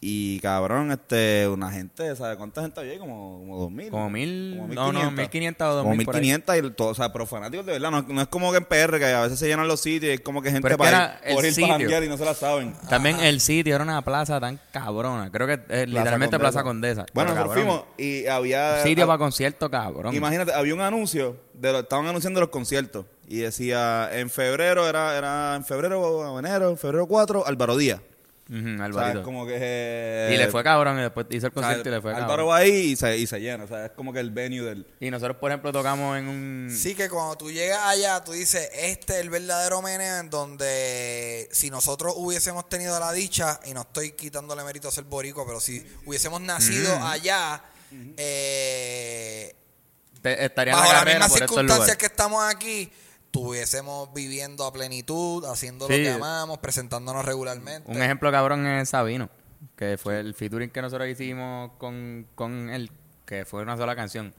Y 0.06 0.38
cabrón, 0.40 0.92
este, 0.92 1.48
una 1.48 1.70
gente, 1.70 2.14
¿sabes 2.14 2.36
cuánta 2.36 2.60
gente 2.60 2.78
había? 2.78 2.92
ahí? 2.92 2.98
Como, 2.98 3.38
como 3.38 3.58
dos 3.58 3.70
mil. 3.70 3.88
Como 3.90 4.10
mil, 4.10 4.56
Como 4.60 4.74
no, 4.74 4.92
no, 4.92 5.10
1500 5.12 5.66
o 5.66 5.70
Como 5.78 5.88
2000 5.92 6.04
por 6.04 6.14
ahí. 6.16 6.20
1500 6.20 6.56
y 6.58 6.70
todo, 6.74 6.88
o 6.88 6.94
sea, 6.94 7.10
pero 7.10 7.24
fanáticos 7.24 7.64
de 7.64 7.72
verdad. 7.72 7.90
No, 7.90 8.02
no 8.02 8.20
es 8.20 8.28
como 8.28 8.50
que 8.52 8.58
en 8.58 8.64
PR, 8.66 8.98
que 8.98 9.06
a 9.06 9.22
veces 9.22 9.38
se 9.38 9.46
llenan 9.46 9.66
los 9.66 9.80
sitios 9.80 10.10
y 10.10 10.14
es 10.16 10.20
como 10.20 10.42
que 10.42 10.50
gente 10.50 10.62
Pero 10.68 10.76
para 10.76 11.20
ir, 11.26 11.34
por 11.34 11.44
ir 11.46 11.52
sitio. 11.54 11.68
para 11.68 11.78
janguear 11.78 12.04
y 12.04 12.08
no 12.08 12.18
se 12.18 12.24
la 12.26 12.34
saben. 12.34 12.74
También 12.90 13.18
el 13.20 13.40
sitio 13.40 13.74
era 13.76 13.82
una 13.82 14.02
plaza 14.02 14.38
tan 14.38 14.60
cabrona. 14.72 15.30
Creo 15.30 15.46
que 15.46 15.60
es 15.70 15.88
literalmente 15.88 16.38
Plaza 16.38 16.62
Condesa. 16.62 17.06
Bueno, 17.14 17.30
nosotros 17.34 17.54
fuimos 17.54 17.84
y 17.96 18.26
había... 18.26 18.82
Sitio 18.82 19.06
para 19.06 19.16
concierto, 19.16 19.70
cabrón. 19.70 20.14
Imagínate, 20.14 20.52
había 20.52 20.74
un 20.74 20.82
anuncio, 20.82 21.38
de 21.54 21.72
lo- 21.72 21.80
estaban 21.80 22.06
anunciando 22.06 22.40
los 22.40 22.50
conciertos 22.50 23.06
y 23.26 23.38
decía, 23.38 24.10
en 24.12 24.28
febrero, 24.28 24.86
era, 24.86 25.16
era 25.16 25.54
en 25.56 25.64
febrero 25.64 26.02
o 26.02 26.38
enero, 26.38 26.68
en 26.68 26.76
febrero 26.76 27.06
4, 27.06 27.46
Álvaro 27.46 27.78
Díaz. 27.78 28.00
O 28.50 28.92
sea, 28.92 29.12
es 29.12 29.18
como 29.24 29.46
que... 29.46 29.56
eh, 29.58 30.30
y 30.34 30.36
le 30.36 30.48
fue 30.48 30.62
cabrón 30.62 30.98
y 30.98 31.02
después 31.02 31.26
hizo 31.30 31.46
el 31.46 31.52
o 31.52 31.54
sea, 31.54 31.62
concierto 31.62 31.88
y 31.88 31.92
le 31.92 32.00
fue 32.02 32.10
Álvaro 32.12 32.28
cabrón. 32.28 32.48
va 32.50 32.56
ahí 32.58 32.70
y 32.92 32.96
se, 32.96 33.16
y 33.16 33.26
se 33.26 33.40
llena, 33.40 33.64
o 33.64 33.66
sea, 33.66 33.86
es 33.86 33.92
como 33.92 34.12
que 34.12 34.20
el 34.20 34.30
venue 34.30 34.60
del... 34.62 34.86
Y 35.00 35.10
nosotros, 35.10 35.38
por 35.38 35.50
ejemplo, 35.50 35.72
tocamos 35.72 36.18
en 36.18 36.28
un... 36.28 36.68
Sí, 36.70 36.94
que 36.94 37.08
cuando 37.08 37.36
tú 37.36 37.50
llegas 37.50 37.80
allá, 37.84 38.22
tú 38.22 38.32
dices, 38.32 38.68
este 38.74 39.14
es 39.14 39.20
el 39.20 39.30
verdadero 39.30 39.80
meneo 39.80 40.18
en 40.18 40.28
donde 40.28 41.48
si 41.52 41.70
nosotros 41.70 42.12
hubiésemos 42.16 42.68
tenido 42.68 43.00
la 43.00 43.12
dicha, 43.12 43.60
y 43.64 43.72
no 43.72 43.80
estoy 43.80 44.12
quitándole 44.12 44.62
mérito 44.62 44.88
a 44.88 44.92
ser 44.92 45.04
boricua, 45.04 45.46
pero 45.46 45.58
si 45.60 45.82
hubiésemos 46.04 46.40
nacido 46.42 46.94
allá, 47.02 47.62
eh, 48.18 49.54
te- 50.20 50.48
bajo 50.70 50.92
la 50.92 51.04
las 51.04 51.06
mismas 51.06 51.32
circunstancias 51.32 51.96
que 51.96 52.06
estamos 52.06 52.42
aquí, 52.44 52.90
estuviésemos 53.34 54.12
viviendo 54.14 54.64
a 54.64 54.72
plenitud, 54.72 55.44
haciendo 55.46 55.88
lo 55.88 55.94
que 55.94 56.10
amamos, 56.10 56.58
presentándonos 56.58 57.24
regularmente. 57.24 57.90
Un 57.90 58.00
ejemplo 58.00 58.30
cabrón 58.30 58.66
es 58.66 58.90
Sabino, 58.90 59.28
que 59.76 59.98
fue 59.98 60.20
el 60.20 60.34
featuring 60.34 60.70
que 60.70 60.80
nosotros 60.80 61.08
hicimos 61.08 61.72
con, 61.78 62.26
con 62.34 62.70
él, 62.70 62.90
que 63.26 63.44
fue 63.44 63.62
una 63.62 63.76
sola 63.76 63.96
canción. 63.96 64.32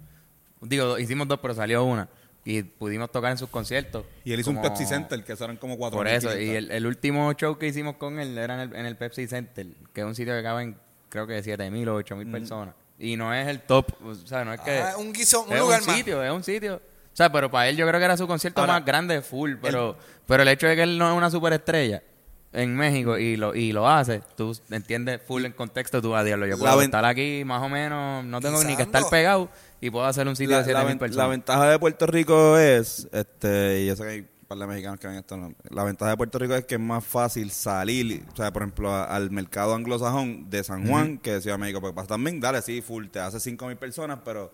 Digo, 0.61 0.97
hicimos 0.97 1.27
dos, 1.27 1.39
pero 1.41 1.53
salió 1.53 1.83
una. 1.83 2.07
Y 2.45 2.61
pudimos 2.61 3.11
tocar 3.11 3.31
en 3.31 3.37
sus 3.37 3.49
conciertos. 3.49 4.05
Y 4.23 4.31
él 4.31 4.39
hizo 4.39 4.51
un 4.51 4.61
Pepsi 4.61 4.85
Center, 4.85 5.23
que 5.23 5.33
eran 5.33 5.57
como 5.57 5.77
cuatro 5.77 5.97
Por 5.97 6.07
eso, 6.07 6.37
y 6.39 6.51
el, 6.51 6.71
el 6.71 6.85
último 6.85 7.33
show 7.33 7.57
que 7.57 7.67
hicimos 7.67 7.95
con 7.95 8.19
él 8.19 8.37
era 8.37 8.53
en 8.53 8.69
el, 8.69 8.75
en 8.75 8.85
el 8.85 8.95
Pepsi 8.95 9.27
Center, 9.27 9.67
que 9.93 10.01
es 10.01 10.07
un 10.07 10.15
sitio 10.15 10.35
que 10.35 10.43
caben 10.43 10.77
creo 11.09 11.27
que 11.27 11.43
7.000 11.43 11.87
o 11.89 12.01
8.000 12.01 12.31
personas. 12.31 12.75
Y 12.99 13.17
no 13.17 13.33
es 13.33 13.47
el 13.47 13.61
top, 13.61 13.87
o 14.03 14.15
sea, 14.15 14.45
no 14.45 14.53
es 14.53 14.61
que... 14.61 14.79
Ah, 14.79 14.95
un 14.97 15.11
guiso, 15.11 15.43
un 15.43 15.53
es 15.53 15.59
lugar 15.59 15.81
un 15.81 15.87
más. 15.87 15.97
sitio, 15.97 16.23
es 16.23 16.31
un 16.31 16.43
sitio. 16.43 16.81
O 17.15 17.17
sea, 17.17 17.31
pero 17.31 17.49
para 17.49 17.69
él 17.69 17.77
yo 17.77 17.87
creo 17.87 17.97
que 17.97 18.03
era 18.05 18.17
su 18.17 18.27
concierto 18.27 18.59
Ahora, 18.59 18.73
más 18.73 18.85
grande, 18.85 19.21
full. 19.21 19.53
Pero, 19.61 19.95
pero 20.27 20.43
el 20.43 20.49
hecho 20.49 20.67
de 20.67 20.75
que 20.75 20.83
él 20.83 20.97
no 20.97 21.09
es 21.09 21.17
una 21.17 21.31
superestrella 21.31 22.03
en 22.51 22.75
México 22.75 23.17
y 23.17 23.37
lo, 23.37 23.55
y 23.55 23.71
lo 23.71 23.87
hace, 23.89 24.21
tú 24.35 24.53
entiendes 24.69 25.21
full 25.25 25.45
en 25.45 25.53
contexto, 25.53 26.01
tú 26.01 26.13
a 26.13 26.25
diablo. 26.25 26.45
Yo 26.45 26.57
puedo 26.57 26.81
estar 26.81 27.05
aquí 27.05 27.43
más 27.45 27.61
o 27.63 27.69
menos, 27.69 28.25
no 28.25 28.41
tengo 28.41 28.61
ni 28.65 28.75
que 28.75 28.83
estar 28.83 29.03
pegado 29.09 29.49
y 29.79 29.89
puedo 29.91 30.05
hacer 30.05 30.27
un 30.27 30.35
sitio 30.35 30.57
la, 30.57 30.63
de 30.63 30.73
la 30.73 30.83
7.000 30.83 30.87
ven- 30.87 30.99
personas. 30.99 31.25
la 31.25 31.29
ventaja 31.31 31.69
de 31.69 31.79
Puerto 31.79 32.05
Rico 32.05 32.57
es, 32.57 33.07
este, 33.13 33.81
y 33.81 33.87
yo 33.87 33.95
sé 33.95 34.03
que 34.03 34.09
hay 34.09 34.19
un 34.19 34.47
par 34.47 34.57
de 34.57 34.67
mexicanos 34.67 34.99
que 34.99 35.07
ven 35.07 35.15
esto, 35.17 35.37
no, 35.37 35.53
la 35.69 35.83
ventaja 35.85 36.11
de 36.11 36.17
Puerto 36.17 36.37
Rico 36.39 36.53
es 36.55 36.65
que 36.65 36.75
es 36.75 36.81
más 36.81 37.03
fácil 37.05 37.49
salir, 37.51 38.23
o 38.31 38.35
sea, 38.35 38.51
por 38.51 38.61
ejemplo, 38.61 38.89
a- 38.91 39.05
al 39.05 39.31
mercado 39.31 39.73
anglosajón 39.73 40.49
de 40.49 40.63
San 40.65 40.85
Juan 40.87 41.17
que 41.17 41.31
de 41.33 41.41
Ciudad 41.41 41.55
de 41.55 41.61
México, 41.61 41.79
porque 41.81 41.95
pasa 41.95 42.09
también, 42.09 42.39
dale, 42.41 42.61
sí, 42.61 42.81
full, 42.81 43.07
te 43.07 43.19
hace 43.19 43.39
5 43.39 43.67
mil 43.67 43.77
personas, 43.77 44.19
pero 44.23 44.53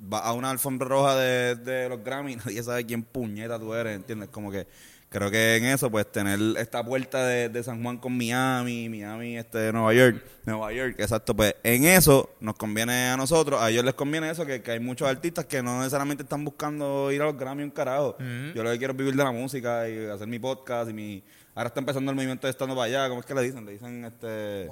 va 0.00 0.18
a 0.20 0.32
una 0.32 0.50
alfombra 0.50 0.88
roja 0.88 1.16
de, 1.16 1.56
de 1.56 1.88
los 1.88 2.02
Grammy 2.02 2.32
y 2.32 2.36
nadie 2.44 2.62
sabe 2.62 2.84
quién 2.84 3.02
puñeta 3.02 3.58
tú 3.58 3.74
eres, 3.74 3.96
¿entiendes? 3.96 4.28
Como 4.28 4.50
que 4.50 4.66
creo 5.08 5.30
que 5.30 5.56
en 5.56 5.64
eso, 5.64 5.90
pues 5.90 6.10
tener 6.10 6.38
esta 6.58 6.84
puerta 6.84 7.26
de, 7.26 7.48
de 7.48 7.62
San 7.62 7.82
Juan 7.82 7.96
con 7.96 8.16
Miami, 8.16 8.88
Miami, 8.88 9.38
este, 9.38 9.72
Nueva 9.72 9.94
York, 9.94 10.22
Nueva 10.44 10.72
York, 10.72 10.96
exacto, 10.98 11.34
pues 11.34 11.54
en 11.62 11.84
eso 11.84 12.30
nos 12.40 12.56
conviene 12.56 13.08
a 13.08 13.16
nosotros, 13.16 13.60
a 13.60 13.70
ellos 13.70 13.84
les 13.84 13.94
conviene 13.94 14.30
eso, 14.30 14.44
que, 14.44 14.62
que 14.62 14.72
hay 14.72 14.80
muchos 14.80 15.08
artistas 15.08 15.46
que 15.46 15.62
no 15.62 15.78
necesariamente 15.78 16.22
están 16.22 16.44
buscando 16.44 17.10
ir 17.12 17.22
a 17.22 17.26
los 17.26 17.36
Grammy 17.36 17.62
un 17.62 17.70
carajo. 17.70 18.16
Yo 18.54 18.62
lo 18.62 18.70
que 18.70 18.78
quiero 18.78 18.92
es 18.92 18.98
vivir 18.98 19.14
de 19.14 19.24
la 19.24 19.32
música 19.32 19.88
y 19.88 20.06
hacer 20.06 20.26
mi 20.26 20.38
podcast 20.38 20.90
y 20.90 20.92
mi... 20.92 21.22
Ahora 21.54 21.68
está 21.68 21.80
empezando 21.80 22.10
el 22.10 22.16
movimiento 22.16 22.46
de 22.46 22.50
estando 22.50 22.74
para 22.74 22.84
allá, 22.84 23.08
¿cómo 23.08 23.20
es 23.20 23.26
que 23.26 23.34
le 23.34 23.42
dicen? 23.42 23.64
Le 23.64 23.72
dicen 23.72 24.04
este... 24.04 24.68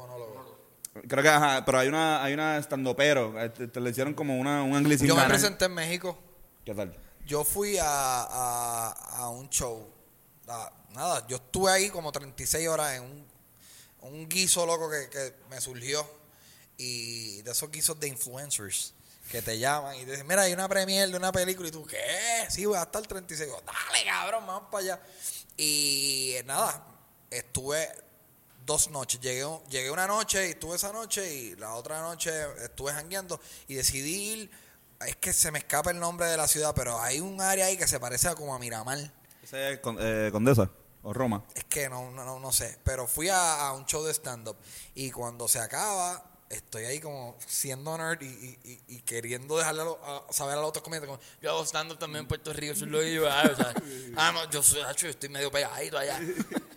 Creo 1.09 1.23
que, 1.23 1.29
ajá, 1.29 1.65
pero 1.65 1.79
hay 1.79 1.89
una, 1.89 2.23
hay 2.23 2.35
una 2.35 2.57
estando 2.57 2.95
pero, 2.95 3.41
este, 3.41 3.67
te 3.67 3.81
le 3.81 3.91
hicieron 3.91 4.15
como 4.15 4.39
una, 4.39 4.63
un 4.63 4.77
anglicismo. 4.77 5.09
Yo 5.09 5.17
me 5.17 5.27
presenté 5.27 5.65
en 5.65 5.75
México. 5.75 6.17
¿Qué 6.65 6.75
tal? 6.75 6.97
Yo 7.27 7.43
fui 7.43 7.77
a, 7.79 7.85
a, 7.87 8.91
a 9.17 9.29
un 9.31 9.49
show. 9.51 9.91
Nada, 10.91 11.27
yo 11.27 11.37
estuve 11.37 11.73
ahí 11.73 11.91
como 11.91 12.13
36 12.13 12.69
horas 12.69 12.95
en 12.95 13.03
un, 13.03 13.27
un 14.03 14.29
guiso 14.29 14.65
loco 14.67 14.89
que, 14.89 15.09
que 15.09 15.35
me 15.51 15.61
surgió. 15.61 16.07
Y 16.77 17.43
de 17.43 17.53
esos 17.53 17.71
guisos 17.71 17.99
de 17.99 18.09
influencers 18.09 18.95
que 19.31 19.43
te 19.43 19.59
llaman 19.59 19.97
y 19.97 20.05
te 20.05 20.13
dicen, 20.13 20.27
mira, 20.27 20.43
hay 20.43 20.53
una 20.53 20.69
premiere 20.69 21.11
de 21.11 21.17
una 21.17 21.33
película. 21.33 21.69
Y 21.69 21.73
tú, 21.73 21.85
¿qué? 21.85 21.99
Sí, 22.49 22.67
voy 22.67 22.77
a 22.77 22.83
estar 22.83 23.03
36 23.03 23.51
horas. 23.51 23.65
Dale, 23.65 24.05
cabrón, 24.05 24.47
vamos 24.47 24.69
para 24.71 24.85
allá. 24.85 25.01
Y 25.57 26.33
eh, 26.37 26.45
nada, 26.45 26.85
estuve 27.31 27.89
dos 28.67 28.91
noches. 28.91 29.21
Llegué, 29.21 29.47
llegué 29.71 29.91
una 29.91 30.07
noche 30.07 30.47
y 30.49 30.51
estuve 30.53 30.77
esa 30.77 30.93
noche 30.93 31.33
y 31.35 31.57
la 31.57 31.75
otra 31.75 32.01
noche 32.01 32.31
estuve 32.63 32.93
jangueando 32.93 33.41
y 33.69 33.75
decidí 33.75 34.33
ir. 34.33 34.51
Es 35.07 35.17
que 35.17 35.33
se 35.33 35.51
me 35.51 35.59
escapa 35.59 35.91
el 35.91 35.99
nombre 35.99 36.27
de 36.27 36.37
la 36.37 36.49
ciudad, 36.49 36.73
pero 36.75 36.99
hay 37.01 37.21
un 37.21 37.41
área 37.41 37.67
ahí 37.67 37.77
que 37.77 37.87
se 37.87 38.01
parece 38.01 38.29
a 38.29 38.35
como 38.35 38.55
a 38.55 38.59
Miramar. 38.59 38.99
¿Ese 39.43 39.73
es 39.75 39.79
Con- 39.81 39.99
eh, 40.01 40.31
Condesa 40.33 40.71
o 41.03 41.13
Roma? 41.13 41.45
Es 41.55 41.65
que 41.65 41.89
no, 41.91 42.11
no, 42.11 42.25
no, 42.25 42.39
no 42.39 42.53
sé. 42.53 42.79
Pero 42.85 43.07
fui 43.07 43.29
a, 43.29 43.67
a 43.69 43.73
un 43.75 43.85
show 43.85 44.03
de 44.05 44.13
stand-up 44.15 44.57
y 44.95 45.11
cuando 45.11 45.47
se 45.49 45.59
acaba, 45.59 46.25
estoy 46.49 46.85
ahí 46.85 47.01
como 47.01 47.37
siendo 47.47 47.99
nerd 47.99 48.23
y, 48.23 48.27
y, 48.65 48.81
y- 48.89 49.01
queriendo 49.03 49.59
dejarle 49.59 49.83
a, 49.83 49.85
lo- 49.85 50.01
a- 50.29 50.33
saber 50.33 50.55
a 50.57 50.61
los 50.61 50.69
otros 50.71 50.83
comediantes. 50.85 51.19
Como, 51.19 51.41
yo 51.43 51.51
hago 51.51 51.67
stand-up 51.67 51.99
también 51.99 52.21
en 52.23 52.29
Puerto 52.29 52.53
Rico, 52.55 52.73
es 52.73 52.81
lo 52.81 53.01
que 53.01 53.13
yo 53.13 53.31
hago, 53.31 53.53
o 53.53 53.57
sea, 53.57 53.75
ah, 54.17 54.33
no, 54.33 54.49
yo 54.51 54.63
soy, 54.63 54.81
hacho, 54.83 55.07
yo 55.07 55.11
estoy 55.11 55.29
medio 55.29 55.51
pegadito 55.51 55.99
allá. 55.99 56.19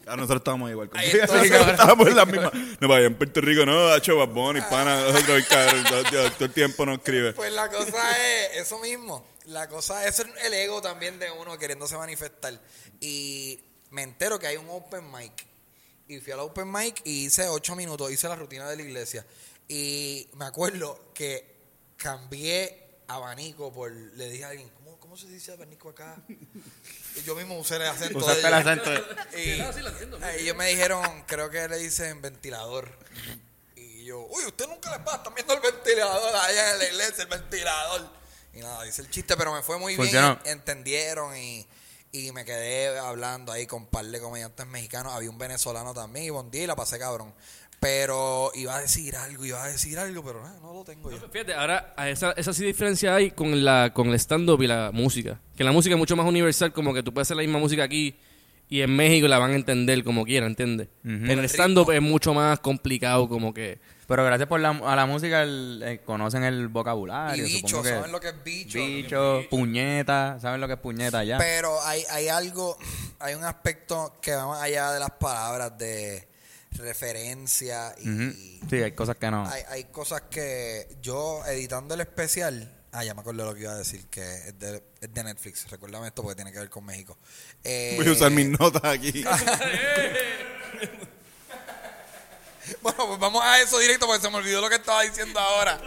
Ah, 0.07 0.15
nosotros 0.15 0.39
estábamos 0.39 0.71
igual. 0.71 0.89
Ahí 0.93 1.09
entonces- 1.11 1.51
nosotros 1.51 1.71
estábamos 1.71 2.07
en 2.07 2.15
la 2.15 2.25
misma. 2.25 2.51
No, 2.79 2.87
vaya, 2.87 3.05
en 3.07 3.15
Puerto 3.15 3.41
Rico 3.41 3.65
no, 3.65 3.95
hecho 3.95 4.17
Bad 4.17 4.29
Bunny, 4.29 4.61
pana, 4.69 5.01
nosotros, 5.01 5.45
cabrón, 5.49 5.83
todo, 5.89 6.03
todo- 6.03 6.31
todo 6.31 6.45
el 6.45 6.53
tiempo 6.53 6.85
nos 6.85 6.97
escribe. 6.99 7.33
Pues 7.33 7.51
la 7.53 7.69
cosa 7.69 8.17
es 8.27 8.57
eso 8.61 8.79
mismo. 8.79 9.25
La 9.45 9.67
cosa 9.69 10.05
es 10.07 10.19
el 10.43 10.53
ego 10.53 10.81
también 10.81 11.19
de 11.19 11.31
uno 11.31 11.57
queriéndose 11.57 11.95
manifestar. 11.97 12.59
Y 12.99 13.59
me 13.91 14.03
entero 14.03 14.37
que 14.39 14.47
hay 14.47 14.57
un 14.57 14.67
open 14.69 15.09
mic. 15.11 15.45
Y 16.09 16.19
fui 16.19 16.31
al 16.33 16.39
open 16.39 16.71
mic 16.71 17.01
y 17.03 17.25
hice 17.25 17.47
ocho 17.49 17.75
minutos, 17.75 18.11
hice 18.11 18.27
la 18.27 18.35
rutina 18.35 18.69
de 18.69 18.75
la 18.77 18.81
iglesia. 18.81 19.25
Y 19.67 20.29
me 20.35 20.45
acuerdo 20.45 21.11
que 21.13 21.55
cambié 21.97 23.01
abanico 23.07 23.73
por. 23.73 23.91
Le 23.91 24.29
dije 24.29 24.45
a 24.45 24.49
alguien, 24.49 24.69
¿cómo, 24.69 24.97
cómo 24.99 25.17
se 25.17 25.27
dice 25.27 25.51
abanico 25.53 25.89
acá? 25.89 26.15
Y 27.19 27.23
yo 27.23 27.35
mismo 27.35 27.57
usé 27.57 27.75
el 27.77 27.83
acento. 27.83 28.19
de 28.19 28.23
Usaste 28.25 28.47
el 28.47 28.53
ellos. 28.53 28.67
acento. 28.67 28.93
Y, 29.37 29.39
eh, 29.49 30.35
ellos 30.39 30.55
me 30.55 30.67
dijeron, 30.67 31.23
creo 31.27 31.49
que 31.49 31.67
le 31.67 31.77
dicen 31.77 32.21
ventilador. 32.21 32.89
Y 33.75 34.05
yo, 34.05 34.19
uy, 34.29 34.45
usted 34.45 34.67
nunca 34.67 34.91
les 34.91 34.99
pasa, 34.99 35.17
están 35.17 35.33
viendo 35.35 35.53
el 35.53 35.59
ventilador 35.61 36.35
allá 36.35 36.71
en 36.73 36.79
la 36.79 36.85
iglesia, 36.85 37.23
el 37.23 37.29
ventilador. 37.29 38.09
Y 38.53 38.59
nada, 38.59 38.83
dice 38.83 39.01
el 39.01 39.09
chiste, 39.09 39.35
pero 39.37 39.53
me 39.53 39.61
fue 39.61 39.77
muy 39.77 39.95
Funcionó. 39.95 40.37
bien. 40.43 40.57
Entendieron 40.57 41.35
y, 41.37 41.67
y 42.11 42.31
me 42.31 42.45
quedé 42.45 42.97
hablando 42.97 43.51
ahí 43.51 43.67
con 43.67 43.83
un 43.83 43.87
par 43.87 44.05
de 44.05 44.19
comediantes 44.19 44.65
mexicanos. 44.67 45.13
Había 45.13 45.29
un 45.29 45.37
venezolano 45.37 45.93
también 45.93 46.25
y 46.25 46.29
bon 46.29 46.49
día 46.49 46.63
y 46.63 46.67
la 46.67 46.75
pasé 46.75 46.97
cabrón. 46.97 47.33
Pero 47.79 48.51
iba 48.55 48.75
a 48.75 48.81
decir 48.81 49.15
algo, 49.15 49.45
iba 49.45 49.63
a 49.63 49.67
decir 49.67 49.99
algo, 49.99 50.23
pero 50.23 50.41
nada, 50.41 50.57
no 50.61 50.73
lo 50.73 50.83
tengo 50.83 51.11
yo. 51.11 51.17
Fíjate, 51.31 51.53
ahora 51.53 51.93
a 51.95 52.09
esa, 52.09 52.31
esa 52.31 52.51
sí 52.51 52.65
diferencia 52.65 53.13
hay 53.13 53.29
con 53.31 53.63
la 53.63 53.91
con 53.93 54.07
el 54.09 54.15
stand-up 54.15 54.61
y 54.63 54.67
la 54.67 54.89
música. 54.91 55.39
Que 55.55 55.63
la 55.63 55.71
música 55.71 55.93
es 55.93 55.99
mucho 55.99 56.15
más 56.15 56.25
universal, 56.25 56.73
como 56.73 56.93
que 56.93 57.03
tú 57.03 57.13
puedes 57.13 57.27
hacer 57.27 57.37
la 57.37 57.43
misma 57.43 57.59
música 57.59 57.83
aquí 57.83 58.15
Y 58.69 58.81
en 58.81 58.95
México 58.95 59.27
la 59.27 59.37
van 59.39 59.51
a 59.51 59.55
entender 59.55 60.03
como 60.03 60.25
quiera, 60.25 60.45
¿entiendes? 60.47 60.89
En 61.05 61.29
el 61.29 61.45
stand-up 61.45 61.91
es 61.91 62.01
mucho 62.01 62.33
más 62.33 62.59
complicado, 62.59 63.29
como 63.29 63.53
que. 63.53 63.79
Pero 64.07 64.23
gracias 64.25 64.47
por 64.49 64.59
la, 64.59 64.69
a 64.71 64.95
la 64.95 65.05
música 65.05 65.43
el- 65.43 65.81
eh, 65.85 66.01
conocen 66.05 66.43
el 66.43 66.67
vocabulario. 66.69 67.45
Y 67.45 67.53
bicho, 67.61 67.81
que 67.83 67.89
¿saben 67.89 68.11
lo 68.11 68.19
que 68.21 68.29
es 68.29 68.43
bicho? 68.43 68.79
Bicho, 68.79 69.41
puñeta, 69.49 70.37
¿saben 70.41 70.59
lo 70.61 70.67
que 70.67 70.73
es 70.73 70.79
puñeta 70.79 71.23
ya? 71.25 71.37
Pero 71.37 71.81
hay, 71.83 72.03
hay 72.09 72.27
algo, 72.29 72.77
hay 73.19 73.35
un 73.35 73.43
aspecto 73.43 74.17
que 74.21 74.31
va 74.33 74.47
más 74.47 74.61
allá 74.63 74.91
de 74.93 74.99
las 74.99 75.11
palabras 75.11 75.77
de 75.77 76.26
referencia 76.71 77.95
y. 77.99 78.59
Sí, 78.69 78.75
hay 78.77 78.91
cosas 78.93 79.15
que 79.17 79.31
no. 79.31 79.47
hay, 79.47 79.63
hay 79.69 79.83
cosas 79.85 80.21
que 80.29 80.87
yo 81.01 81.43
editando 81.45 81.93
el 81.95 82.01
especial, 82.01 82.73
ah, 82.91 83.03
ya 83.03 83.13
me 83.13 83.21
acuerdo 83.21 83.45
lo 83.45 83.53
que 83.53 83.61
iba 83.61 83.71
a 83.71 83.77
decir, 83.77 84.05
que 84.07 84.21
es 84.49 84.59
de, 84.59 84.83
es 85.01 85.13
de 85.13 85.23
Netflix, 85.23 85.69
recuérdame 85.69 86.07
esto 86.07 86.21
porque 86.23 86.35
tiene 86.35 86.51
que 86.51 86.59
ver 86.59 86.69
con 86.69 86.85
México. 86.85 87.17
Eh, 87.63 87.95
Voy 87.97 88.07
a 88.07 88.11
usar 88.11 88.31
mis 88.31 88.47
notas 88.47 88.83
aquí. 88.83 89.23
Bueno, 92.81 93.07
pues 93.07 93.19
vamos 93.19 93.41
a 93.43 93.61
eso 93.61 93.79
directo 93.79 94.05
porque 94.05 94.21
se 94.21 94.29
me 94.29 94.35
olvidó 94.37 94.59
lo 94.59 94.67
que 94.69 94.75
estaba 94.75 95.01
diciendo 95.03 95.39
ahora. 95.39 95.79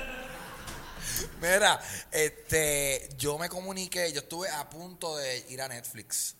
Mira, 1.42 1.78
este, 2.10 3.06
yo 3.18 3.36
me 3.38 3.48
comuniqué, 3.50 4.10
yo 4.12 4.20
estuve 4.20 4.48
a 4.48 4.68
punto 4.70 5.16
de 5.18 5.44
ir 5.50 5.60
a 5.60 5.68
Netflix 5.68 6.36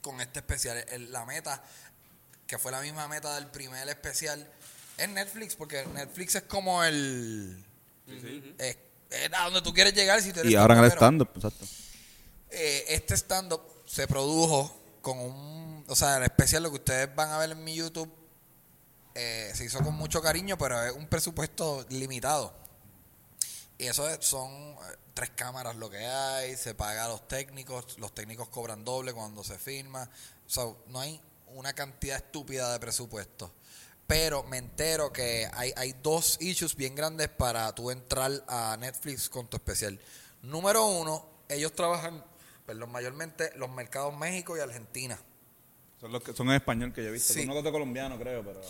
con 0.00 0.20
este 0.22 0.38
especial. 0.40 0.82
El- 0.88 1.12
la 1.12 1.26
meta, 1.26 1.62
que 2.52 2.58
fue 2.58 2.70
la 2.70 2.82
misma 2.82 3.08
meta 3.08 3.34
del 3.36 3.46
primer 3.46 3.88
especial, 3.88 4.46
es 4.98 5.08
Netflix, 5.08 5.56
porque 5.56 5.86
Netflix 5.86 6.34
es 6.34 6.42
como 6.42 6.84
el... 6.84 7.64
Es, 8.58 8.76
es 9.08 9.30
a 9.32 9.44
donde 9.44 9.62
tú 9.62 9.72
quieres 9.72 9.94
llegar 9.94 10.20
si 10.20 10.34
tú 10.34 10.40
eres 10.40 10.52
Y 10.52 10.54
ahora 10.54 10.76
en 10.76 10.84
el 10.84 10.90
stand-up, 10.90 11.30
exacto. 11.34 11.64
Eh, 12.50 12.84
este 12.88 13.14
stand-up 13.16 13.62
se 13.86 14.06
produjo 14.06 14.78
con 15.00 15.18
un... 15.18 15.84
O 15.88 15.96
sea, 15.96 16.18
el 16.18 16.24
especial, 16.24 16.62
lo 16.64 16.68
que 16.68 16.76
ustedes 16.76 17.14
van 17.14 17.30
a 17.30 17.38
ver 17.38 17.52
en 17.52 17.64
mi 17.64 17.74
YouTube, 17.74 18.12
eh, 19.14 19.50
se 19.54 19.64
hizo 19.64 19.78
con 19.82 19.94
mucho 19.94 20.20
cariño, 20.20 20.58
pero 20.58 20.82
es 20.84 20.92
un 20.92 21.06
presupuesto 21.08 21.86
limitado. 21.88 22.54
Y 23.78 23.86
eso 23.86 24.06
es- 24.10 24.22
son 24.26 24.50
eh, 24.52 24.76
tres 25.14 25.30
cámaras 25.34 25.74
lo 25.76 25.88
que 25.88 26.04
hay, 26.04 26.54
se 26.58 26.74
paga 26.74 27.06
a 27.06 27.08
los 27.08 27.26
técnicos, 27.26 27.98
los 27.98 28.14
técnicos 28.14 28.50
cobran 28.50 28.84
doble 28.84 29.14
cuando 29.14 29.42
se 29.42 29.56
firma. 29.56 30.06
O 30.46 30.50
sea, 30.50 30.64
no 30.88 31.00
hay 31.00 31.18
una 31.54 31.72
cantidad 31.72 32.16
estúpida 32.16 32.72
de 32.72 32.80
presupuesto. 32.80 33.52
Pero 34.06 34.42
me 34.44 34.58
entero 34.58 35.12
que 35.12 35.48
hay, 35.52 35.72
hay 35.76 35.94
dos 36.02 36.36
issues 36.40 36.76
bien 36.76 36.94
grandes 36.94 37.28
para 37.28 37.74
tú 37.74 37.90
entrar 37.90 38.30
a 38.46 38.76
Netflix 38.78 39.28
con 39.28 39.48
tu 39.48 39.56
especial. 39.56 39.98
Número 40.42 40.84
uno, 40.84 41.26
ellos 41.48 41.72
trabajan, 41.72 42.24
perdón, 42.66 42.90
mayormente 42.90 43.52
los 43.56 43.70
mercados 43.70 44.16
México 44.16 44.56
y 44.56 44.60
Argentina. 44.60 45.18
Son, 46.00 46.10
los 46.10 46.22
que, 46.22 46.34
son 46.34 46.48
en 46.48 46.54
español 46.54 46.92
que 46.92 47.02
yo 47.02 47.08
he 47.08 47.12
visto. 47.12 47.32
Sí. 47.32 47.44
Unos 47.44 47.62
de 47.62 47.70
colombiano, 47.70 48.18
creo, 48.18 48.44
pero... 48.44 48.60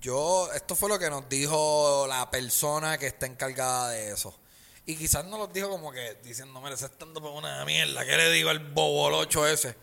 Yo, 0.00 0.52
esto 0.52 0.74
fue 0.74 0.88
lo 0.88 0.98
que 0.98 1.08
nos 1.08 1.28
dijo 1.28 2.06
la 2.08 2.30
persona 2.30 2.98
que 2.98 3.06
está 3.06 3.26
encargada 3.26 3.90
de 3.90 4.12
eso. 4.12 4.38
Y 4.84 4.96
quizás 4.96 5.24
nos 5.24 5.38
lo 5.38 5.46
dijo 5.48 5.68
como 5.68 5.90
que 5.90 6.16
diciendo, 6.22 6.60
mire, 6.60 6.74
ese 6.74 6.86
estando 6.86 7.20
por 7.20 7.32
una 7.32 7.64
mierda, 7.64 8.04
¿qué 8.04 8.16
le 8.16 8.30
digo 8.30 8.50
al 8.50 8.60
bobolocho 8.60 9.46
ese? 9.46 9.74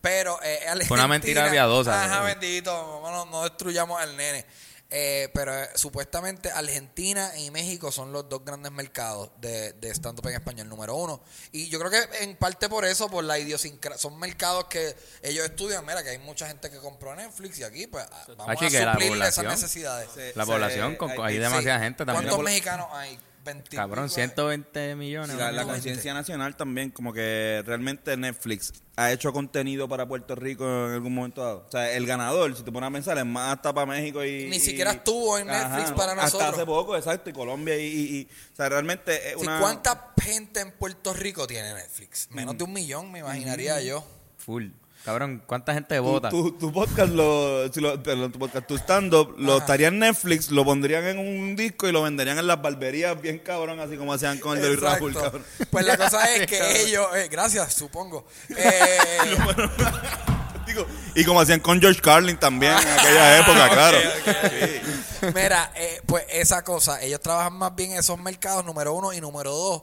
Pero 0.00 0.38
eh, 0.42 0.60
Fue 0.88 0.96
una 0.96 1.08
mentira 1.08 1.42
Argentina- 1.42 1.50
piadosa, 1.66 2.04
Ajá, 2.04 2.18
¿no? 2.20 2.24
bendito, 2.24 3.00
no, 3.04 3.26
no 3.26 3.42
destruyamos 3.44 4.00
al 4.00 4.16
nene. 4.16 4.46
Eh, 4.92 5.28
pero 5.32 5.56
eh, 5.56 5.68
supuestamente 5.76 6.50
Argentina 6.50 7.30
y 7.38 7.52
México 7.52 7.92
son 7.92 8.10
los 8.12 8.28
dos 8.28 8.44
grandes 8.44 8.72
mercados 8.72 9.30
de, 9.40 9.72
de 9.74 9.90
stand-up 9.94 10.26
en 10.26 10.34
español, 10.34 10.68
número 10.68 10.96
uno. 10.96 11.22
Y 11.52 11.68
yo 11.68 11.78
creo 11.78 11.92
que 11.92 12.24
en 12.24 12.34
parte 12.34 12.68
por 12.68 12.84
eso, 12.84 13.08
por 13.08 13.22
la 13.22 13.38
idiosincrasia, 13.38 14.00
son 14.02 14.18
mercados 14.18 14.64
que 14.64 14.96
ellos 15.22 15.44
estudian. 15.44 15.86
Mira, 15.86 16.02
que 16.02 16.08
hay 16.10 16.18
mucha 16.18 16.48
gente 16.48 16.70
que 16.70 16.78
compró 16.78 17.14
Netflix 17.14 17.60
y 17.60 17.62
aquí, 17.62 17.86
pues, 17.86 18.04
vamos 18.36 18.48
a 18.48 18.68
que 18.68 18.80
la 18.84 18.92
suplirle 18.94 19.28
esas 19.28 19.34
población- 19.44 19.46
necesidades. 19.46 20.08
La 20.34 20.44
Se- 20.44 20.50
población, 20.50 20.90
se- 20.92 20.98
con, 20.98 21.10
hay- 21.12 21.18
hay, 21.22 21.34
sí. 21.34 21.38
demasiada 21.38 21.78
gente 21.78 22.04
también. 22.04 22.24
¿Cuántos 22.24 22.44
mexicanos 22.44 22.88
hay? 22.92 23.16
20 23.44 23.70
y 23.72 23.76
Cabrón, 23.76 24.04
pico, 24.06 24.14
120 24.16 24.94
millones. 24.96 25.36
La, 25.36 25.50
la 25.52 25.64
conciencia 25.64 26.12
nacional 26.14 26.56
también, 26.56 26.90
como 26.90 27.12
que 27.12 27.62
realmente 27.66 28.16
Netflix 28.16 28.72
ha 28.96 29.10
hecho 29.12 29.32
contenido 29.32 29.88
para 29.88 30.06
Puerto 30.06 30.34
Rico 30.34 30.64
en 30.64 30.92
algún 30.92 31.14
momento 31.14 31.42
dado. 31.42 31.64
O 31.66 31.70
sea, 31.70 31.90
el 31.92 32.06
ganador, 32.06 32.54
si 32.56 32.62
te 32.62 32.70
pones 32.70 32.88
a 32.88 32.92
pensar, 32.92 33.16
es 33.18 33.24
más 33.26 33.54
hasta 33.56 33.72
para 33.72 33.86
México 33.86 34.24
y... 34.24 34.48
Ni 34.50 34.56
y- 34.56 34.60
siquiera 34.60 34.90
estuvo 34.92 35.38
en 35.38 35.46
Netflix 35.46 35.92
para 35.92 36.12
Hasta 36.12 36.24
nosotros. 36.24 36.54
hace 36.54 36.66
poco, 36.66 36.96
exacto, 36.96 37.30
y 37.30 37.32
Colombia 37.32 37.76
y... 37.78 37.84
y- 37.86 38.16
y- 38.18 38.28
o 38.52 38.56
sea, 38.56 38.68
realmente 38.68 39.14
es 39.30 39.34
Sí, 39.34 39.40
una... 39.46 39.58
¿Cuánta 39.60 40.12
gente 40.20 40.60
en 40.60 40.72
Puerto 40.72 41.12
Rico 41.14 41.46
tiene 41.46 41.72
Netflix? 41.72 42.28
Menos 42.30 42.58
de 42.58 42.64
un 42.64 42.72
millón, 42.72 43.10
me 43.10 43.20
imaginaría 43.20 43.80
yo. 43.80 44.04
Full. 44.38 44.68
Cabrón, 45.04 45.42
¿cuánta 45.46 45.72
gente 45.72 45.98
vota? 45.98 46.28
tu, 46.28 46.52
tu 46.52 46.70
podcast, 46.72 47.10
lo, 47.12 47.72
si 47.72 47.80
lo- 47.80 48.02
perdón, 48.02 48.30
tu 48.32 48.38
podcast, 48.38 48.66
tu 48.66 48.76
stand-up, 48.76 49.34
lo 49.38 49.52
Ajá. 49.54 49.60
estaría 49.62 49.88
en 49.88 49.98
Netflix, 49.98 50.50
lo 50.50 50.62
pondrían 50.64 51.04
en 51.06 51.18
un 51.18 51.56
disco 51.56 51.88
y 51.88 51.92
lo 51.92 52.02
venderían 52.02 52.38
en 52.38 52.46
las 52.46 52.60
barberías 52.60 53.18
bien 53.20 53.38
cabrón, 53.38 53.80
así 53.80 53.96
como 53.96 54.12
hacían 54.12 54.38
con 54.38 54.58
el 54.58 54.62
de. 54.62 54.76
Raúl, 54.76 55.14
cabrón. 55.14 55.44
Pues 55.70 55.86
la 55.86 55.96
cosa 55.96 56.34
es 56.34 56.46
que 56.46 56.82
ellos, 56.82 57.06
eh, 57.16 57.28
gracias, 57.30 57.72
supongo. 57.74 58.26
Eh, 58.56 58.98
Digo, 60.66 60.86
y 61.16 61.24
como 61.24 61.40
hacían 61.40 61.58
con 61.60 61.80
George 61.80 62.00
Carlin 62.00 62.38
también 62.38 62.72
en 62.72 62.88
aquella 62.88 63.38
época, 63.40 63.68
claro. 63.72 63.98
Sí. 64.22 65.26
mira, 65.34 65.72
eh, 65.74 66.00
pues 66.06 66.24
esa 66.30 66.62
cosa, 66.62 67.02
ellos 67.02 67.18
trabajan 67.20 67.54
más 67.54 67.74
bien 67.74 67.92
en 67.92 67.98
esos 67.98 68.18
mercados, 68.20 68.64
número 68.64 68.92
uno, 68.94 69.12
y 69.12 69.20
número 69.20 69.50
dos, 69.50 69.82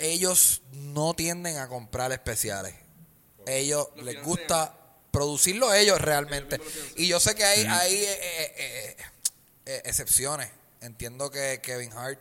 ellos 0.00 0.62
no 0.72 1.14
tienden 1.14 1.58
a 1.58 1.68
comprar 1.68 2.10
especiales. 2.10 2.74
Ellos 3.46 3.88
les 3.96 4.22
gusta 4.22 4.76
producirlo 5.10 5.72
ellos 5.72 6.00
realmente. 6.00 6.60
Y 6.96 7.06
yo 7.08 7.20
sé 7.20 7.34
que 7.34 7.44
hay, 7.44 7.64
hay 7.64 7.94
eh, 7.94 8.12
eh, 8.12 8.54
eh, 8.56 8.96
eh, 9.66 9.82
excepciones. 9.84 10.50
Entiendo 10.80 11.30
que 11.30 11.60
Kevin 11.62 11.92
Hart 11.92 12.18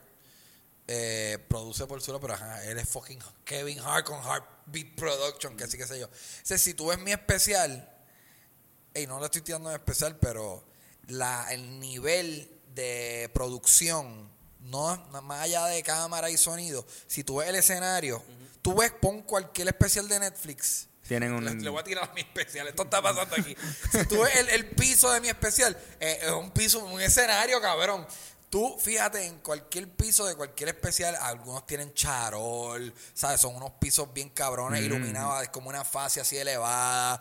eh, 0.88 1.38
produce 1.48 1.88
por 1.88 2.02
solo, 2.02 2.20
pero 2.20 2.34
ajá, 2.34 2.64
él 2.66 2.78
es 2.78 2.88
fucking 2.88 3.20
Kevin 3.46 3.80
Hart 3.80 4.06
con 4.06 4.22
Heartbeat 4.22 4.96
Production, 4.96 5.58
que 5.58 5.68
sí 5.68 5.78
que 5.78 5.88
sé 5.88 6.00
yo. 6.00 6.08
O 6.08 6.10
sea, 6.44 6.58
si 6.58 6.74
tú 6.74 6.88
ves 6.88 7.00
mi 7.00 7.12
especial, 7.12 7.90
y 8.94 9.08
no 9.08 9.20
le 9.20 9.26
estoy 9.26 9.42
tirando 9.42 9.70
en 9.70 9.76
especial, 9.76 10.18
pero 10.20 10.64
la, 11.08 11.48
el 11.52 11.80
nivel 11.80 12.50
de 12.76 13.30
producción, 13.34 14.30
no 14.62 14.96
más 15.24 15.42
allá 15.42 15.66
de 15.66 15.84
cámara 15.84 16.30
y 16.30 16.38
sonido, 16.38 16.86
si 17.08 17.24
tú 17.24 17.38
ves 17.38 17.50
el 17.50 17.56
escenario, 17.56 18.24
tú 18.62 18.76
ves, 18.76 18.92
pon 18.92 19.24
cualquier 19.24 19.68
especial 19.70 20.08
de 20.08 20.20
Netflix. 20.20 20.88
Tienen 21.08 21.34
un... 21.34 21.44
Le, 21.44 21.56
le 21.56 21.70
voy 21.70 21.82
a 21.82 21.84
tirar 21.84 22.10
a 22.10 22.14
mi 22.14 22.22
especial. 22.22 22.68
Esto 22.68 22.84
está 22.84 23.02
pasando 23.02 23.36
aquí. 23.36 23.56
si 23.92 24.06
tú 24.06 24.22
ves 24.22 24.36
el, 24.38 24.50
el 24.50 24.70
piso 24.70 25.12
de 25.12 25.22
mi 25.22 25.28
especial, 25.28 25.78
eh, 26.00 26.20
es 26.24 26.32
un 26.32 26.52
piso, 26.52 26.80
un 26.86 27.02
escenario, 27.02 27.60
cabrón. 27.62 28.06
Tú 28.50 28.78
fíjate 28.80 29.26
en 29.26 29.40
cualquier 29.40 29.90
piso 29.90 30.28
de 30.28 30.36
cualquier 30.36 30.70
especial, 30.70 31.16
algunos 31.16 31.66
tienen 31.66 31.92
charol, 31.96 32.94
¿sabes? 33.16 33.42
Son 33.42 33.56
unos 33.56 33.72
pisos 33.80 34.14
bien 34.14 34.30
cabrones, 34.30 34.80
iluminados, 34.80 35.42
es 35.42 35.50
como 35.50 35.70
una 35.70 35.84
fase 35.84 36.22
así 36.22 36.38
elevada. 36.38 37.20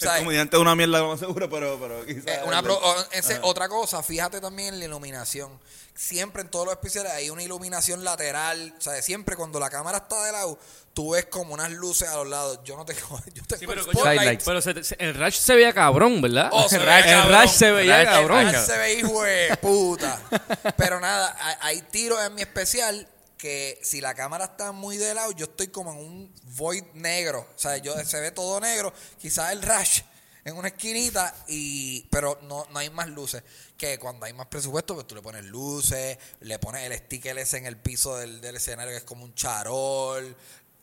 El 0.00 0.06
¿sabes? 0.06 0.22
comediante 0.22 0.56
es 0.56 0.60
una 0.60 0.74
mierda, 0.76 1.00
lo 1.00 1.08
más 1.08 1.18
seguro, 1.20 1.50
pero, 1.50 1.78
pero 1.80 2.06
quizás... 2.06 2.26
Eh, 2.26 2.40
una 2.46 2.62
pro- 2.62 2.78
o- 2.78 3.06
ese- 3.10 3.38
otra 3.42 3.68
cosa, 3.68 4.02
fíjate 4.02 4.40
también 4.40 4.74
en 4.74 4.78
la 4.80 4.84
iluminación. 4.86 5.58
Siempre 5.94 6.42
en 6.42 6.48
todos 6.48 6.64
los 6.66 6.74
especiales 6.74 7.10
hay 7.12 7.30
una 7.30 7.42
iluminación 7.42 8.04
lateral. 8.04 8.72
O 8.78 8.80
sea, 8.80 9.02
siempre 9.02 9.34
cuando 9.34 9.58
la 9.58 9.68
cámara 9.68 9.98
está 9.98 10.22
de 10.24 10.30
lado, 10.30 10.56
tú 10.94 11.10
ves 11.14 11.26
como 11.26 11.52
unas 11.54 11.72
luces 11.72 12.08
a 12.08 12.14
los 12.18 12.28
lados. 12.28 12.60
Yo 12.64 12.76
no 12.76 12.84
tengo, 12.84 13.00
yo 13.34 13.42
tengo 13.42 13.58
Sí, 13.58 13.66
pero, 13.66 13.80
coño, 13.84 13.92
spotlight. 13.98 14.18
Sidelights. 14.20 14.44
pero 14.44 14.62
se- 14.62 14.84
se- 14.84 14.96
el 15.00 15.14
Rush 15.14 15.34
se 15.34 15.54
veía 15.56 15.72
cabrón, 15.72 16.22
¿verdad? 16.22 16.50
Oh, 16.52 16.68
se 16.68 16.76
el 16.76 16.82
veía 16.82 17.00
Rush- 17.00 17.10
cabrón. 17.10 17.34
el 17.34 17.42
Rush 17.42 17.50
se 17.56 17.70
veía 17.72 18.00
Rush- 18.04 18.06
cabrón. 18.08 18.46
Ay, 18.46 18.66
se 18.66 18.78
ve 18.78 18.92
hijo 18.94 19.22
de 19.24 19.56
puta. 19.60 20.20
Pero 20.76 21.00
nada, 21.00 21.36
hay, 21.40 21.54
hay 21.62 21.82
tiros 21.90 22.24
en 22.24 22.36
mi 22.36 22.42
especial 22.42 23.08
que 23.38 23.78
si 23.82 24.00
la 24.00 24.14
cámara 24.14 24.44
está 24.46 24.72
muy 24.72 24.96
de 24.98 25.14
lado, 25.14 25.30
yo 25.32 25.44
estoy 25.46 25.68
como 25.68 25.92
en 25.92 25.98
un 25.98 26.34
void 26.56 26.82
negro. 26.94 27.46
O 27.54 27.58
sea, 27.58 27.76
yo, 27.78 27.94
se 28.04 28.20
ve 28.20 28.30
todo 28.32 28.58
negro. 28.60 28.92
Quizás 29.18 29.52
el 29.52 29.62
rush 29.62 30.02
en 30.44 30.56
una 30.56 30.68
esquinita, 30.68 31.34
y 31.46 32.02
pero 32.10 32.38
no, 32.42 32.66
no 32.70 32.78
hay 32.78 32.90
más 32.90 33.08
luces. 33.08 33.42
Que 33.76 33.98
cuando 33.98 34.26
hay 34.26 34.32
más 34.32 34.46
presupuesto, 34.46 34.94
pues 34.94 35.06
tú 35.06 35.14
le 35.14 35.22
pones 35.22 35.44
luces, 35.44 36.18
le 36.40 36.58
pones 36.58 36.82
el 36.90 36.98
sticker 36.98 37.38
ese 37.38 37.58
en 37.58 37.66
el 37.66 37.76
piso 37.76 38.16
del, 38.16 38.40
del 38.40 38.56
escenario 38.56 38.90
que 38.90 38.96
es 38.98 39.04
como 39.04 39.24
un 39.24 39.34
charol, 39.34 40.34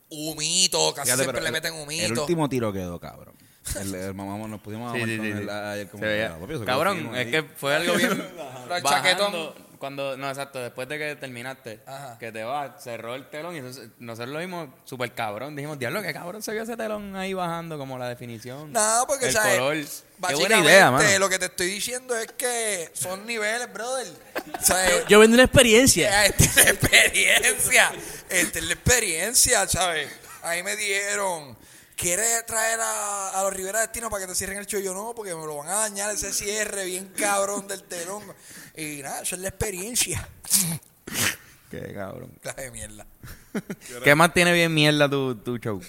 humito, 0.09 0.93
casi 0.93 1.07
Fíjate, 1.07 1.23
siempre 1.23 1.41
le 1.41 1.47
el- 1.47 1.53
meten 1.53 1.73
El 1.75 1.81
humito. 1.81 2.21
último 2.21 2.47
tiro 2.47 2.71
quedó, 2.71 2.99
cabrón. 2.99 3.35
El, 3.79 3.95
el 3.95 4.13
mamá 4.13 4.47
nos 4.47 4.61
pusimos 4.61 4.91
a 4.91 4.95
Sí, 4.95 5.01
sí, 5.03 5.17
con 5.17 5.25
sí, 5.25 5.31
él 5.31 5.43
sí. 5.43 5.49
ayer 5.49 5.89
como 5.89 6.03
quedó 6.03 6.65
Cabrón, 6.65 7.15
es 7.15 7.27
que 7.31 7.43
fue 7.43 7.75
algo 7.75 7.95
bien. 7.95 8.11
El 8.75 8.83
bajando. 8.83 9.55
Cuando, 9.77 10.17
no, 10.17 10.29
exacto, 10.29 10.59
después 10.59 10.87
de 10.87 10.97
que 10.97 11.15
terminaste, 11.15 11.79
Ajá. 11.85 12.17
que 12.19 12.31
te 12.31 12.43
vas, 12.43 12.83
cerró 12.83 13.15
el 13.15 13.29
telón 13.29 13.55
y 13.55 13.59
entonces 13.59 13.89
nosotros 13.99 14.33
lo 14.33 14.39
vimos 14.39 14.69
súper 14.83 15.13
cabrón. 15.13 15.55
Dijimos, 15.55 15.79
diablo, 15.79 16.01
qué 16.01 16.13
cabrón 16.13 16.41
se 16.41 16.51
vio 16.53 16.63
ese 16.63 16.77
telón 16.77 17.15
ahí 17.15 17.33
bajando, 17.33 17.77
como 17.77 17.97
la 17.97 18.09
definición. 18.09 18.71
No, 18.71 19.05
porque 19.07 19.27
el 19.27 19.33
¿sabes? 19.33 19.57
color. 19.57 19.75
Qué 20.27 20.35
buena 20.35 20.59
idea, 20.59 20.91
mano. 20.91 21.19
lo 21.19 21.29
que 21.29 21.39
te 21.39 21.45
estoy 21.45 21.67
diciendo 21.67 22.15
es 22.15 22.31
que 22.31 22.89
son 22.93 23.25
niveles, 23.25 23.71
brother. 23.71 24.07
O 24.59 24.63
sea, 24.63 25.05
Yo 25.07 25.19
vendí 25.19 25.35
una 25.35 25.43
experiencia. 25.43 26.25
esta 26.27 26.43
es 26.43 26.55
la 26.55 26.71
experiencia. 26.71 27.91
Esta 28.29 28.59
es 28.59 28.65
la 28.65 28.73
experiencia, 28.73 29.67
¿sabes? 29.67 30.09
Ahí 30.41 30.63
me 30.63 30.75
dieron 30.75 31.57
¿quieres 31.95 32.45
traer 32.45 32.79
a, 32.81 33.29
a 33.39 33.43
los 33.43 33.53
Rivera 33.53 33.81
Destino 33.81 34.09
para 34.09 34.25
que 34.25 34.27
te 34.31 34.35
cierren 34.35 34.57
el 34.57 34.65
show? 34.67 34.79
Y 34.79 34.83
yo 34.83 34.93
no, 34.93 35.13
porque 35.15 35.33
me 35.35 35.45
lo 35.45 35.57
van 35.57 35.67
a 35.69 35.75
dañar 35.75 36.11
ese 36.11 36.31
cierre 36.33 36.85
bien 36.85 37.13
cabrón 37.17 37.67
del 37.67 37.83
telón. 37.83 38.23
Y 38.75 39.01
nada, 39.01 39.21
eso 39.21 39.35
es 39.35 39.41
la 39.41 39.49
experiencia. 39.49 40.27
Qué 41.71 41.93
cabrón. 41.93 42.31
Clase 42.41 42.61
de 42.61 42.71
mierda. 42.71 43.05
¿Qué 44.03 44.15
más 44.15 44.33
tiene 44.33 44.51
bien 44.53 44.73
mierda 44.73 45.09
tu, 45.09 45.35
tu 45.35 45.57
show? 45.57 45.81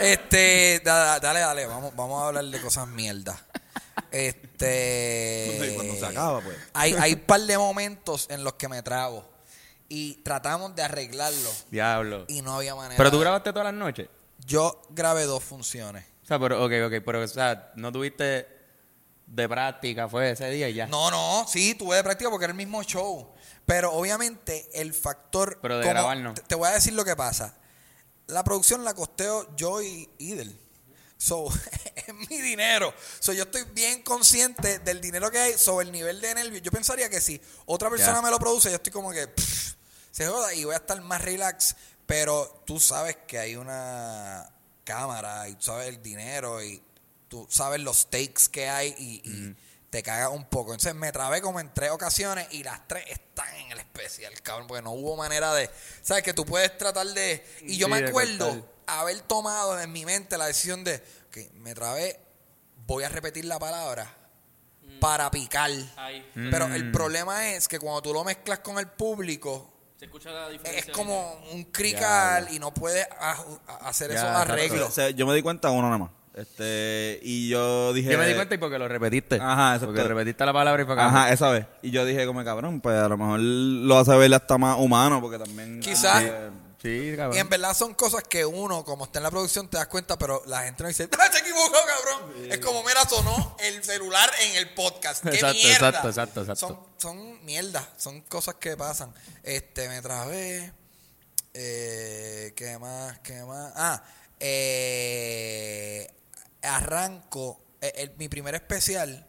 Este, 0.00 0.80
da- 0.84 1.04
da- 1.04 1.20
dale, 1.20 1.40
dale, 1.40 1.66
vamos, 1.66 1.94
vamos 1.94 2.22
a 2.22 2.28
hablar 2.28 2.44
de 2.46 2.60
cosas 2.60 2.88
mierda. 2.88 3.38
Este. 4.10 5.72
Cuando 5.76 5.94
se 5.96 6.06
acaba, 6.06 6.40
pues. 6.40 6.56
Hay, 6.74 6.94
hay 6.94 7.12
un 7.14 7.20
par 7.20 7.40
de 7.42 7.58
momentos 7.58 8.26
en 8.30 8.42
los 8.44 8.54
que 8.54 8.68
me 8.68 8.82
trago. 8.82 9.28
Y 9.88 10.14
tratamos 10.22 10.74
de 10.76 10.82
arreglarlo. 10.82 11.50
Diablo. 11.70 12.24
Y 12.28 12.42
no 12.42 12.56
había 12.56 12.74
manera. 12.74 12.96
¿Pero 12.96 13.10
tú 13.10 13.18
de- 13.18 13.22
grabaste 13.24 13.50
todas 13.52 13.66
las 13.66 13.74
noches? 13.74 14.08
Yo 14.50 14.82
grabé 14.90 15.26
dos 15.26 15.44
funciones. 15.44 16.04
O 16.24 16.26
sea, 16.26 16.38
pero, 16.40 16.64
ok, 16.64 16.72
ok, 16.86 17.04
pero, 17.06 17.22
o 17.22 17.28
sea, 17.28 17.72
no 17.76 17.92
tuviste 17.92 18.48
de 19.26 19.48
práctica, 19.48 20.08
fue 20.08 20.32
ese 20.32 20.50
día 20.50 20.68
y 20.68 20.74
ya. 20.74 20.86
No, 20.88 21.08
no, 21.08 21.46
sí, 21.48 21.76
tuve 21.76 21.94
de 21.94 22.02
práctica 22.02 22.28
porque 22.30 22.46
era 22.46 22.50
el 22.50 22.56
mismo 22.56 22.82
show. 22.82 23.32
Pero 23.64 23.92
obviamente 23.92 24.68
el 24.74 24.92
factor. 24.92 25.60
Pero 25.62 25.78
de 25.78 25.82
como- 25.84 25.92
grabar 25.94 26.16
no. 26.18 26.34
Te, 26.34 26.42
te 26.42 26.54
voy 26.56 26.68
a 26.68 26.72
decir 26.72 26.94
lo 26.94 27.04
que 27.04 27.14
pasa. 27.14 27.54
La 28.26 28.42
producción 28.42 28.84
la 28.84 28.92
costeo 28.94 29.54
yo 29.54 29.82
y 29.82 30.10
Idel. 30.18 30.58
So, 31.16 31.46
es 31.94 32.12
mi 32.28 32.40
dinero. 32.40 32.92
So, 33.20 33.32
yo 33.32 33.44
estoy 33.44 33.62
bien 33.72 34.02
consciente 34.02 34.80
del 34.80 35.00
dinero 35.00 35.30
que 35.30 35.38
hay 35.38 35.52
sobre 35.58 35.86
el 35.86 35.92
nivel 35.92 36.20
de 36.20 36.34
nervio. 36.34 36.58
Yo 36.58 36.72
pensaría 36.72 37.08
que 37.08 37.20
si 37.20 37.40
otra 37.66 37.88
persona 37.88 38.20
me 38.20 38.30
lo 38.30 38.38
produce, 38.40 38.68
yo 38.70 38.76
estoy 38.76 38.92
como 38.92 39.12
que 39.12 39.28
pff, 39.28 39.74
se 40.10 40.26
joda 40.26 40.52
y 40.54 40.64
voy 40.64 40.74
a 40.74 40.78
estar 40.78 41.00
más 41.02 41.22
relax. 41.22 41.76
Pero 42.10 42.64
tú 42.66 42.80
sabes 42.80 43.16
que 43.28 43.38
hay 43.38 43.54
una 43.54 44.50
cámara 44.82 45.48
y 45.48 45.54
tú 45.54 45.66
sabes 45.66 45.86
el 45.88 46.02
dinero 46.02 46.60
y 46.60 46.82
tú 47.28 47.46
sabes 47.48 47.80
los 47.80 48.10
takes 48.10 48.48
que 48.50 48.68
hay 48.68 48.92
y, 48.98 49.22
y 49.30 49.56
te 49.90 50.02
cagas 50.02 50.30
un 50.30 50.44
poco. 50.46 50.72
Entonces 50.72 50.96
me 50.96 51.12
trabé 51.12 51.40
como 51.40 51.60
en 51.60 51.72
tres 51.72 51.90
ocasiones 51.92 52.48
y 52.50 52.64
las 52.64 52.88
tres 52.88 53.04
están 53.08 53.54
en 53.54 53.70
el 53.70 53.78
especial, 53.78 54.32
cabrón, 54.42 54.66
porque 54.66 54.82
no 54.82 54.90
hubo 54.90 55.16
manera 55.16 55.54
de... 55.54 55.70
¿Sabes? 56.02 56.24
Que 56.24 56.34
tú 56.34 56.44
puedes 56.44 56.76
tratar 56.76 57.06
de... 57.06 57.46
Y 57.62 57.76
yo 57.76 57.86
Sí, 57.86 57.92
me 57.92 57.98
acuerdo 58.08 58.68
haber 58.88 59.20
tomado 59.20 59.78
en 59.80 59.92
mi 59.92 60.04
mente 60.04 60.36
la 60.36 60.46
decisión 60.46 60.82
de 60.82 61.00
que 61.30 61.48
me 61.54 61.74
trabé, 61.76 62.18
voy 62.86 63.04
a 63.04 63.08
repetir 63.08 63.44
la 63.44 63.60
palabra 63.60 64.12
para 65.00 65.30
picar. 65.30 65.70
Pero 66.34 66.66
Mm. 66.66 66.72
el 66.74 66.90
problema 66.90 67.50
es 67.50 67.68
que 67.68 67.78
cuando 67.78 68.02
tú 68.02 68.12
lo 68.12 68.24
mezclas 68.24 68.58
con 68.58 68.80
el 68.80 68.88
público, 68.88 69.69
Se 70.00 70.06
escucha 70.06 70.30
la 70.30 70.48
diferencia. 70.48 70.90
es 70.90 70.96
como 70.96 71.42
un 71.52 71.64
crical 71.64 72.48
y 72.50 72.58
no 72.58 72.72
a- 73.20 73.86
hacer 73.86 74.10
esos 74.10 74.24
arreglos. 74.24 74.88
O 74.88 74.90
sea, 74.90 75.10
yo 75.10 75.26
me 75.26 75.34
di 75.34 75.42
cuenta 75.42 75.68
uno 75.68 75.88
nada 75.88 75.98
más. 75.98 76.10
Este, 76.34 77.20
y 77.22 77.50
yo 77.50 77.92
dije. 77.92 78.10
Yo 78.10 78.16
me 78.16 78.26
di 78.26 78.32
cuenta 78.34 78.54
y 78.54 78.56
porque 78.56 78.78
lo 78.78 78.88
repetiste. 78.88 79.34
Ajá, 79.36 79.74
exacto. 79.74 79.88
Porque 79.88 80.02
repetiste 80.04 80.46
la 80.46 80.54
palabra 80.54 80.82
y 80.82 80.86
fue 80.86 80.98
Ajá, 80.98 81.30
esa 81.30 81.50
vez. 81.50 81.66
Y 81.82 81.90
yo 81.90 82.06
dije, 82.06 82.24
como 82.24 82.42
cabrón, 82.42 82.80
pues 82.80 82.96
a 82.96 83.10
lo 83.10 83.18
mejor 83.18 83.40
lo 83.40 83.98
hace 83.98 84.16
ver 84.16 84.32
hasta 84.32 84.56
más 84.56 84.78
humano, 84.78 85.20
porque 85.20 85.38
también. 85.38 85.80
Quizás. 85.80 86.22
eh, 86.22 86.48
Sí, 86.82 87.12
cabrón. 87.16 87.36
Y 87.36 87.40
en 87.40 87.48
verdad 87.50 87.74
son 87.76 87.92
cosas 87.94 88.22
que 88.24 88.44
uno, 88.46 88.84
como 88.84 89.04
está 89.04 89.18
en 89.18 89.24
la 89.24 89.30
producción, 89.30 89.68
te 89.68 89.76
das 89.76 89.86
cuenta, 89.88 90.16
pero 90.18 90.42
la 90.46 90.62
gente 90.62 90.82
no 90.82 90.88
dice, 90.88 91.08
¡Ah, 91.18 91.28
se 91.30 91.38
equivocó, 91.40 91.76
cabrón! 91.86 92.50
Es 92.50 92.58
como, 92.60 92.82
mira, 92.82 93.06
sonó 93.06 93.56
el 93.60 93.84
celular 93.84 94.30
en 94.40 94.56
el 94.56 94.72
podcast. 94.74 95.22
¡Qué 95.22 95.28
Exacto, 95.34 95.54
mierda! 95.62 95.88
exacto, 95.88 96.08
exacto, 96.08 96.40
exacto. 96.40 96.66
Son, 96.68 96.86
son 96.96 97.44
mierda, 97.44 97.86
son 97.98 98.22
cosas 98.22 98.54
que 98.54 98.76
pasan. 98.78 99.12
Este, 99.42 99.88
me 99.88 100.00
trabé. 100.00 100.72
Eh, 101.52 102.52
¿Qué 102.56 102.78
más? 102.78 103.18
¿Qué 103.18 103.42
más? 103.42 103.72
Ah, 103.76 104.02
eh, 104.38 106.10
arranco. 106.62 107.60
eh, 107.82 107.92
el- 107.96 108.14
mi 108.16 108.28
primer 108.28 108.54
especial, 108.54 109.26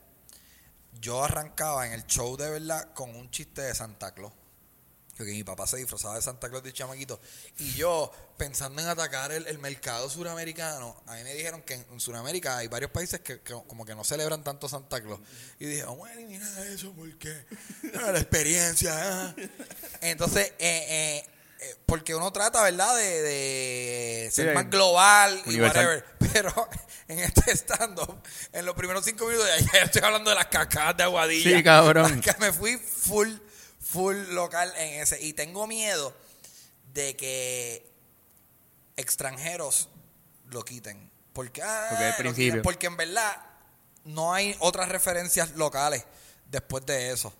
yo 1.00 1.24
arrancaba 1.24 1.88
en 1.88 1.94
el 1.94 2.06
show 2.06 2.36
de 2.38 2.50
verdad 2.50 2.94
con 2.94 3.16
un 3.16 3.30
chiste 3.32 3.62
de 3.62 3.74
Santa 3.74 4.14
Claus. 4.14 4.34
Porque 5.22 5.34
mi 5.34 5.44
papá 5.44 5.68
se 5.68 5.78
disfrazaba 5.78 6.16
de 6.16 6.22
Santa 6.24 6.50
Claus 6.50 6.64
de 6.64 6.74
chamaquito. 6.74 7.20
Y 7.60 7.74
yo, 7.74 8.12
pensando 8.38 8.82
en 8.82 8.88
atacar 8.88 9.32
el, 9.32 9.46
el 9.46 9.60
mercado 9.60 10.10
suramericano, 10.10 11.00
a 11.06 11.14
mí 11.14 11.24
me 11.24 11.36
dijeron 11.36 11.62
que 11.62 11.76
en, 11.76 11.86
en 11.92 12.00
Sudamérica 12.00 12.58
hay 12.58 12.68
varios 12.68 12.90
países 12.90 13.20
que, 13.20 13.40
que 13.42 13.54
como 13.68 13.86
que 13.86 13.94
no 13.94 14.04
celebran 14.04 14.44
tanto 14.44 14.68
Santa 14.68 15.00
Claus. 15.00 15.20
Y 15.60 15.66
dije, 15.66 15.84
vamos 15.84 16.10
a 16.10 16.14
eliminar 16.14 16.66
eso 16.66 16.92
porque 16.96 17.46
ah, 18.04 18.12
la 18.12 18.18
experiencia. 18.20 18.94
ah". 18.96 19.36
Entonces, 20.02 20.54
eh, 20.58 20.86
eh, 20.90 21.26
eh, 21.60 21.76
porque 21.86 22.16
uno 22.16 22.34
trata, 22.34 22.64
¿verdad?, 22.64 22.96
de, 22.98 23.22
de 23.22 24.30
ser 24.32 24.50
Sí, 24.50 24.56
más 24.56 24.66
eh, 24.66 24.70
global 24.72 25.40
y 25.46 25.62
whatever. 25.62 26.04
Pero 26.34 26.68
en 27.08 27.20
este 27.20 27.52
stand-up, 27.56 28.20
en 28.52 28.66
los 28.66 28.74
primeros 28.74 29.06
cinco 29.06 29.28
minutos, 29.28 29.48
ya, 29.72 29.82
estoy 29.82 30.02
hablando 30.02 30.32
de 30.32 30.38
las 30.38 30.48
cacadas 30.48 30.98
de 30.98 31.04
aguadilla. 31.04 31.58
Sí, 31.58 31.64
cabrón. 31.64 32.20
Que 32.22 32.34
me 32.40 32.52
fui 32.52 32.78
full, 32.78 33.30
full 33.82 34.16
local 34.30 34.72
en 34.78 35.02
ese. 35.02 35.22
Y 35.22 35.34
tengo 35.34 35.68
miedo 35.68 36.14
de 36.94 37.16
que 37.16 37.86
extranjeros 38.96 39.90
lo 40.50 40.64
quiten. 40.64 41.10
Porque, 41.34 41.62
ah, 41.64 41.88
Porque 41.90 42.14
principio. 42.18 42.62
Porque 42.62 42.88
en 42.88 42.98
verdad 42.98 43.36
no 44.06 44.34
hay 44.34 44.56
otras 44.60 44.90
referencias 44.90 45.56
locales 45.56 46.06
después 46.50 46.86
de 46.86 47.12
eso. 47.12 47.34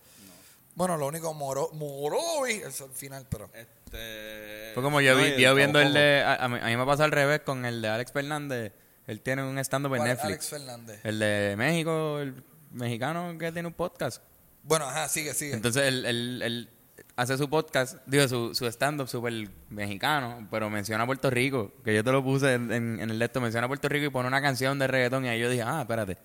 Bueno, 0.74 0.96
lo 0.96 1.06
único, 1.06 1.34
Moro, 1.34 1.70
Morovi, 1.74 2.52
es 2.52 2.80
el 2.80 2.90
final, 2.92 3.26
pero... 3.28 3.50
Este, 3.52 4.70
Fue 4.72 4.82
como 4.82 5.02
yo, 5.02 5.14
no, 5.14 5.22
vi, 5.22 5.38
yo 5.38 5.54
viendo 5.54 5.78
el 5.80 5.92
de... 5.92 6.22
A, 6.22 6.36
a 6.36 6.48
mí, 6.48 6.76
me 6.76 6.86
pasó 6.86 7.04
al 7.04 7.12
revés 7.12 7.40
con 7.40 7.66
el 7.66 7.82
de 7.82 7.88
Alex 7.88 8.10
Fernández. 8.10 8.72
Él 9.06 9.20
tiene 9.20 9.42
un 9.42 9.58
stand-up 9.58 9.92
en 9.94 9.98
¿Cuál 9.98 10.10
es 10.10 10.16
Netflix. 10.16 10.32
Alex 10.32 10.48
Fernández. 10.48 11.00
El 11.04 11.18
de 11.18 11.54
México, 11.58 12.20
el 12.20 12.42
mexicano 12.70 13.36
que 13.38 13.52
tiene 13.52 13.68
un 13.68 13.74
podcast. 13.74 14.22
Bueno, 14.64 14.86
ajá, 14.88 15.08
sigue, 15.08 15.34
sigue. 15.34 15.54
Entonces 15.54 15.82
él, 15.84 16.04
él- 16.06 16.42
él 16.42 16.68
hace 17.16 17.36
su 17.36 17.48
podcast, 17.50 17.96
digo, 18.06 18.26
su, 18.28 18.54
su 18.54 18.66
stand-up 18.66 19.08
súper 19.08 19.48
mexicano, 19.70 20.46
pero 20.50 20.70
menciona 20.70 21.04
a 21.04 21.06
Puerto 21.06 21.30
Rico, 21.30 21.72
que 21.84 21.94
yo 21.94 22.02
te 22.04 22.12
lo 22.12 22.22
puse 22.22 22.54
en, 22.54 22.72
en, 22.72 23.00
en 23.00 23.10
el 23.10 23.18
lecto, 23.18 23.40
menciona 23.40 23.64
a 23.66 23.68
Puerto 23.68 23.88
Rico 23.88 24.06
y 24.06 24.10
pone 24.10 24.28
una 24.28 24.40
canción 24.40 24.78
de 24.78 24.86
reggaetón 24.86 25.24
y 25.24 25.28
ahí 25.28 25.40
yo 25.40 25.50
dije, 25.50 25.62
ah, 25.62 25.80
espérate, 25.82 26.16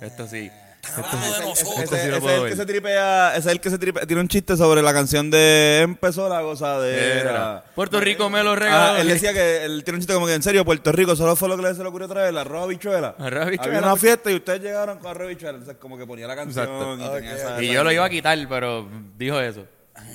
esto 0.00 0.26
sí. 0.26 0.50
Ese, 0.82 2.16
es 2.16 2.24
el 2.24 2.48
que 2.48 2.56
se 2.56 2.66
tripea, 2.66 3.30
ese 3.36 3.38
es 3.38 3.46
el 3.46 3.60
que 3.60 3.70
se 3.70 3.78
tripea, 3.78 4.04
tiene 4.04 4.20
un 4.20 4.28
chiste 4.28 4.56
sobre 4.56 4.82
la 4.82 4.92
canción 4.92 5.30
de 5.30 5.80
Empezó 5.82 6.28
la 6.28 6.40
gozadera. 6.40 7.20
Era, 7.20 7.64
Puerto 7.74 8.00
Rico 8.00 8.28
me 8.28 8.42
lo 8.42 8.50
Ah, 8.52 8.56
regaló. 8.56 8.96
él 9.00 9.08
decía 9.08 9.32
que 9.32 9.64
él 9.64 9.84
tiene 9.84 9.96
un 9.96 10.00
chiste 10.00 10.12
como 10.14 10.26
que 10.26 10.34
en 10.34 10.42
serio, 10.42 10.64
Puerto 10.64 10.90
Rico 10.90 11.14
solo 11.14 11.36
fue 11.36 11.48
lo 11.48 11.56
que 11.56 11.62
le- 11.62 11.74
se 11.74 11.82
le 11.82 11.88
ocurrió 11.88 12.08
traer, 12.08 12.28
el 12.30 12.38
arroz 12.38 12.68
bichuela. 12.68 13.14
Arroz 13.18 13.46
habichuela. 13.46 13.76
Había 13.78 13.88
una 13.88 13.96
fiesta 13.96 14.30
y 14.30 14.34
ustedes 14.34 14.60
llegaron 14.60 14.98
con 14.98 15.10
arroz 15.12 15.28
bichuela. 15.28 15.58
Entonces 15.58 15.76
como 15.80 15.96
que 15.96 16.04
ponía 16.06 16.26
la 16.26 16.34
canción 16.36 16.64
Exacto. 16.68 16.94
y 16.94 17.14
tenía 17.20 17.36
esa- 17.36 17.62
Y 17.62 17.72
yo 17.72 17.84
lo 17.84 17.92
iba 17.92 18.04
a 18.04 18.10
quitar, 18.10 18.36
pero 18.48 18.88
dijo 19.16 19.38
eso. 19.40 19.64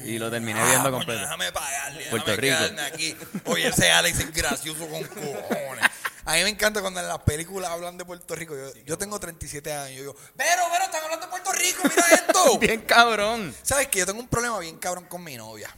Y 0.03 0.17
lo 0.19 0.29
terminé 0.29 0.59
Ah, 0.59 0.65
viendo 0.65 0.83
coño, 0.83 0.97
completo. 0.97 1.21
déjame 1.21 1.51
pagarle, 1.53 1.97
déjame 1.99 2.09
Puerto 2.23 2.35
Rico. 2.41 2.55
aquí. 2.93 3.15
Oye, 3.45 3.67
ese 3.69 3.89
Alex 3.91 4.19
es 4.19 4.33
gracioso 4.33 4.85
con 4.87 5.03
cojones. 5.03 5.85
A 6.27 6.33
mí 6.33 6.43
me 6.43 6.49
encanta 6.49 6.81
cuando 6.81 6.99
en 6.99 7.07
las 7.07 7.19
películas 7.19 7.71
hablan 7.71 7.97
de 7.97 8.03
Puerto 8.03 8.35
Rico. 8.35 8.53
Yo, 8.53 8.73
yo 8.83 8.97
tengo 8.97 9.17
37 9.17 9.71
años. 9.71 9.95
Yo 9.95 10.01
digo, 10.01 10.15
pero, 10.35 10.61
pero, 10.69 10.83
están 10.83 11.01
hablando 11.05 11.25
de 11.25 11.31
Puerto 11.31 11.53
Rico, 11.53 11.83
mira 11.83 12.05
esto. 12.11 12.57
Bien 12.59 12.81
cabrón. 12.81 13.55
¿Sabes 13.63 13.87
que 13.87 13.99
Yo 13.99 14.05
tengo 14.05 14.19
un 14.19 14.27
problema 14.27 14.59
bien 14.59 14.77
cabrón 14.77 15.05
con 15.05 15.23
mi 15.23 15.37
novia. 15.37 15.73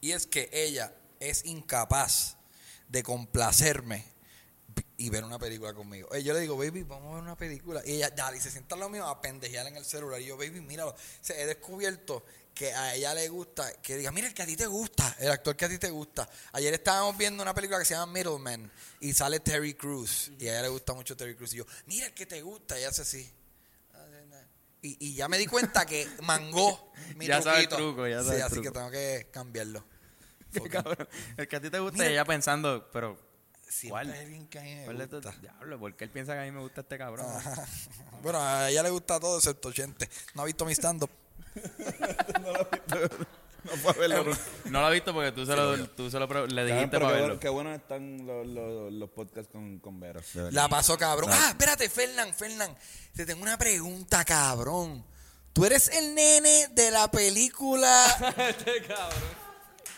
Y 0.00 0.10
es 0.10 0.26
que 0.26 0.50
ella 0.52 0.92
es 1.20 1.44
incapaz 1.44 2.34
de 2.88 3.04
complacerme 3.04 4.04
y 4.96 5.08
ver 5.08 5.22
una 5.22 5.38
película 5.38 5.72
conmigo. 5.72 6.12
Eh, 6.12 6.24
Yo 6.24 6.34
le 6.34 6.40
digo, 6.40 6.56
baby, 6.56 6.82
vamos 6.82 7.12
a 7.12 7.14
ver 7.14 7.22
una 7.22 7.36
película. 7.36 7.80
Y 7.86 7.92
ella, 7.92 8.10
dale, 8.10 8.38
y 8.38 8.40
se 8.40 8.50
sienta 8.50 8.74
al 8.74 8.80
lado 8.80 8.90
mío 8.90 9.06
a 9.06 9.20
pendejear 9.20 9.68
en 9.68 9.76
el 9.76 9.84
celular. 9.84 10.20
Y 10.20 10.26
yo, 10.26 10.36
baby, 10.36 10.60
míralo. 10.62 10.90
O 10.90 10.96
sea, 11.20 11.38
he 11.38 11.46
descubierto 11.46 12.24
que 12.58 12.74
a 12.74 12.92
ella 12.96 13.14
le 13.14 13.28
gusta, 13.28 13.72
que 13.80 13.96
diga, 13.96 14.10
mira 14.10 14.26
el 14.26 14.34
que 14.34 14.42
a 14.42 14.46
ti 14.46 14.56
te 14.56 14.66
gusta, 14.66 15.14
el 15.20 15.30
actor 15.30 15.54
que 15.56 15.64
a 15.64 15.68
ti 15.68 15.78
te 15.78 15.90
gusta. 15.90 16.28
Ayer 16.52 16.74
estábamos 16.74 17.16
viendo 17.16 17.40
una 17.40 17.54
película 17.54 17.78
que 17.78 17.84
se 17.84 17.94
llama 17.94 18.12
Middleman 18.12 18.68
y 18.98 19.12
sale 19.14 19.38
Terry 19.38 19.74
Crews. 19.74 20.32
Y 20.40 20.48
a 20.48 20.54
ella 20.54 20.62
le 20.62 20.68
gusta 20.70 20.92
mucho 20.92 21.16
Terry 21.16 21.36
Crews. 21.36 21.54
Y 21.54 21.58
yo, 21.58 21.64
mira 21.86 22.06
el 22.06 22.14
que 22.14 22.26
te 22.26 22.42
gusta. 22.42 22.74
Y 22.76 22.80
ella 22.80 22.88
hace 22.88 23.02
así. 23.02 23.32
Y, 24.82 24.96
y 25.08 25.14
ya 25.14 25.28
me 25.28 25.38
di 25.38 25.46
cuenta 25.46 25.86
que 25.86 26.08
mangó 26.22 26.92
mi 27.16 27.26
Ya 27.26 27.40
sabe 27.42 27.60
el 27.60 27.68
truquito. 27.68 27.76
truco, 27.92 28.08
ya 28.08 28.22
sabe 28.24 28.30
Sí, 28.30 28.36
el 28.36 28.42
así 28.42 28.54
truco. 28.54 28.68
que 28.68 28.74
tengo 28.78 28.90
que 28.90 29.28
cambiarlo. 29.32 29.84
Cabrón. 30.72 31.08
El 31.36 31.46
que 31.46 31.56
a 31.56 31.60
ti 31.60 31.70
te 31.70 31.78
gusta 31.78 31.98
Mira. 31.98 32.10
y 32.10 32.12
ella 32.14 32.24
pensando, 32.24 32.90
pero 32.92 33.20
¿cuál? 33.88 34.10
alguien 34.12 34.48
que 34.48 34.58
a 34.58 34.62
mí 34.62 34.74
me 34.74 34.84
¿Cuál 34.84 35.06
gusta. 35.08 35.30
diablo? 35.40 35.78
¿Por 35.78 35.96
qué 35.96 36.04
él 36.04 36.10
piensa 36.10 36.32
que 36.34 36.40
a 36.40 36.42
mí 36.44 36.50
me 36.50 36.60
gusta 36.60 36.80
este 36.80 36.98
cabrón? 36.98 37.26
Bueno, 38.22 38.40
a 38.42 38.68
ella 38.68 38.82
le 38.82 38.90
gusta 38.90 39.20
todo 39.20 39.38
excepto 39.38 39.72
Chente. 39.72 40.08
No 40.34 40.42
ha 40.42 40.44
visto 40.44 40.64
mi 40.64 40.72
stand-up. 40.72 41.10
No 43.64 43.76
fue 43.76 43.90
a 43.90 43.94
verlo 43.94 44.24
nunca. 44.24 44.38
No 44.66 44.80
lo 44.80 44.86
ha 44.86 44.90
visto 44.90 45.12
porque 45.12 45.32
tú 45.32 45.44
se 45.44 45.54
lo, 45.54 45.86
tú 45.90 46.10
se 46.10 46.18
lo 46.18 46.26
le 46.26 46.30
Cabrón, 46.32 46.66
dijiste 46.66 46.98
para 46.98 47.12
verlo. 47.12 47.26
bueno, 47.26 47.40
qué 47.40 47.48
bueno 47.48 47.74
están 47.74 48.26
los, 48.26 48.46
los, 48.46 48.92
los 48.92 49.10
podcasts 49.10 49.50
con, 49.52 49.78
con 49.80 50.00
Vero. 50.00 50.20
La 50.52 50.68
pasó 50.68 50.96
cabrón. 50.96 51.30
Ah, 51.32 51.48
espérate, 51.50 51.88
Fernán, 51.90 52.32
Fernán. 52.34 52.74
Te 53.14 53.26
tengo 53.26 53.42
una 53.42 53.58
pregunta, 53.58 54.24
cabrón. 54.24 55.04
¿Tú 55.52 55.64
eres 55.64 55.88
el 55.88 56.14
nene 56.14 56.68
de 56.70 56.90
la 56.90 57.10
película? 57.10 58.06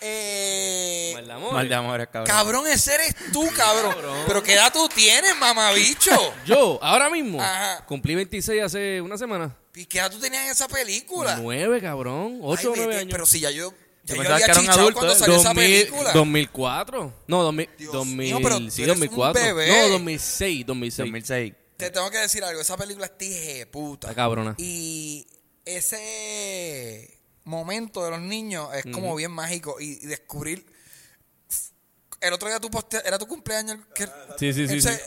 Eh, 0.02 1.10
Mal 1.14 1.26
de 1.26 1.32
amor. 1.32 1.52
Mal 1.52 1.68
de 1.68 1.74
amores, 1.74 2.08
cabrón. 2.08 2.26
cabrón, 2.26 2.66
ese 2.68 2.94
eres 2.94 3.14
tú, 3.32 3.46
cabrón. 3.54 3.94
Pero 4.26 4.42
¿qué 4.42 4.54
edad 4.54 4.72
tú 4.72 4.88
tienes, 4.88 5.36
mamabicho? 5.36 6.10
Yo, 6.46 6.78
ahora 6.82 7.10
mismo, 7.10 7.40
Ajá. 7.40 7.84
cumplí 7.86 8.14
26 8.14 8.62
hace 8.62 9.00
una 9.00 9.18
semana. 9.18 9.54
¿Y 9.74 9.86
qué 9.86 9.98
edad 9.98 10.10
tú 10.10 10.18
tenías 10.18 10.44
en 10.46 10.50
esa 10.52 10.68
película? 10.68 11.36
Nueve, 11.36 11.80
cabrón. 11.80 12.40
Ocho 12.42 12.72
o 12.72 12.76
nueve 12.76 12.96
años. 12.96 13.12
Pero 13.12 13.26
si 13.26 13.40
ya 13.40 13.50
yo, 13.50 13.72
ya 14.04 14.14
Yo 14.16 14.22
había 14.22 14.46
chichado 14.46 14.80
adulto, 14.80 14.94
cuando 15.00 15.12
¿eh? 15.14 15.18
salió 15.18 15.36
esa 15.36 15.48
2000 15.50 15.64
película. 15.64 16.12
2004. 16.12 17.14
No, 17.28 17.42
2000, 17.44 17.68
Dios 17.78 17.92
2000 17.92 18.16
mío, 18.16 18.38
pero 18.42 18.58
tú 18.58 18.70
sí, 18.70 18.82
eres 18.82 18.94
un 18.94 19.00
2004. 19.00 19.42
bebé. 19.42 19.68
No, 19.82 19.88
2006, 19.90 20.66
2006. 20.66 20.98
2006. 21.06 21.54
Te 21.76 21.90
tengo 21.90 22.10
que 22.10 22.18
decir 22.18 22.42
algo, 22.44 22.60
esa 22.60 22.76
película 22.76 23.06
es 23.06 23.16
tije 23.16 23.66
puta. 23.66 24.08
Está 24.08 24.14
cabrona. 24.22 24.54
Y 24.58 25.26
ese 25.64 27.19
momento 27.50 28.04
de 28.04 28.10
los 28.10 28.20
niños 28.20 28.68
es 28.74 28.84
como 28.92 29.14
bien 29.16 29.32
mágico 29.32 29.76
y, 29.80 29.98
y 30.02 30.06
descubrir 30.06 30.64
el 32.20 32.32
otro 32.34 32.48
día 32.48 32.60
tú 32.60 32.70
poste- 32.70 33.00
era 33.04 33.18
tu 33.18 33.26
cumpleaños 33.26 33.78
que- 33.94 34.06
Sí, 34.38 34.52
sí, 34.52 34.68
sí, 34.68 34.76
ese, 34.76 34.94
sí. 34.94 35.00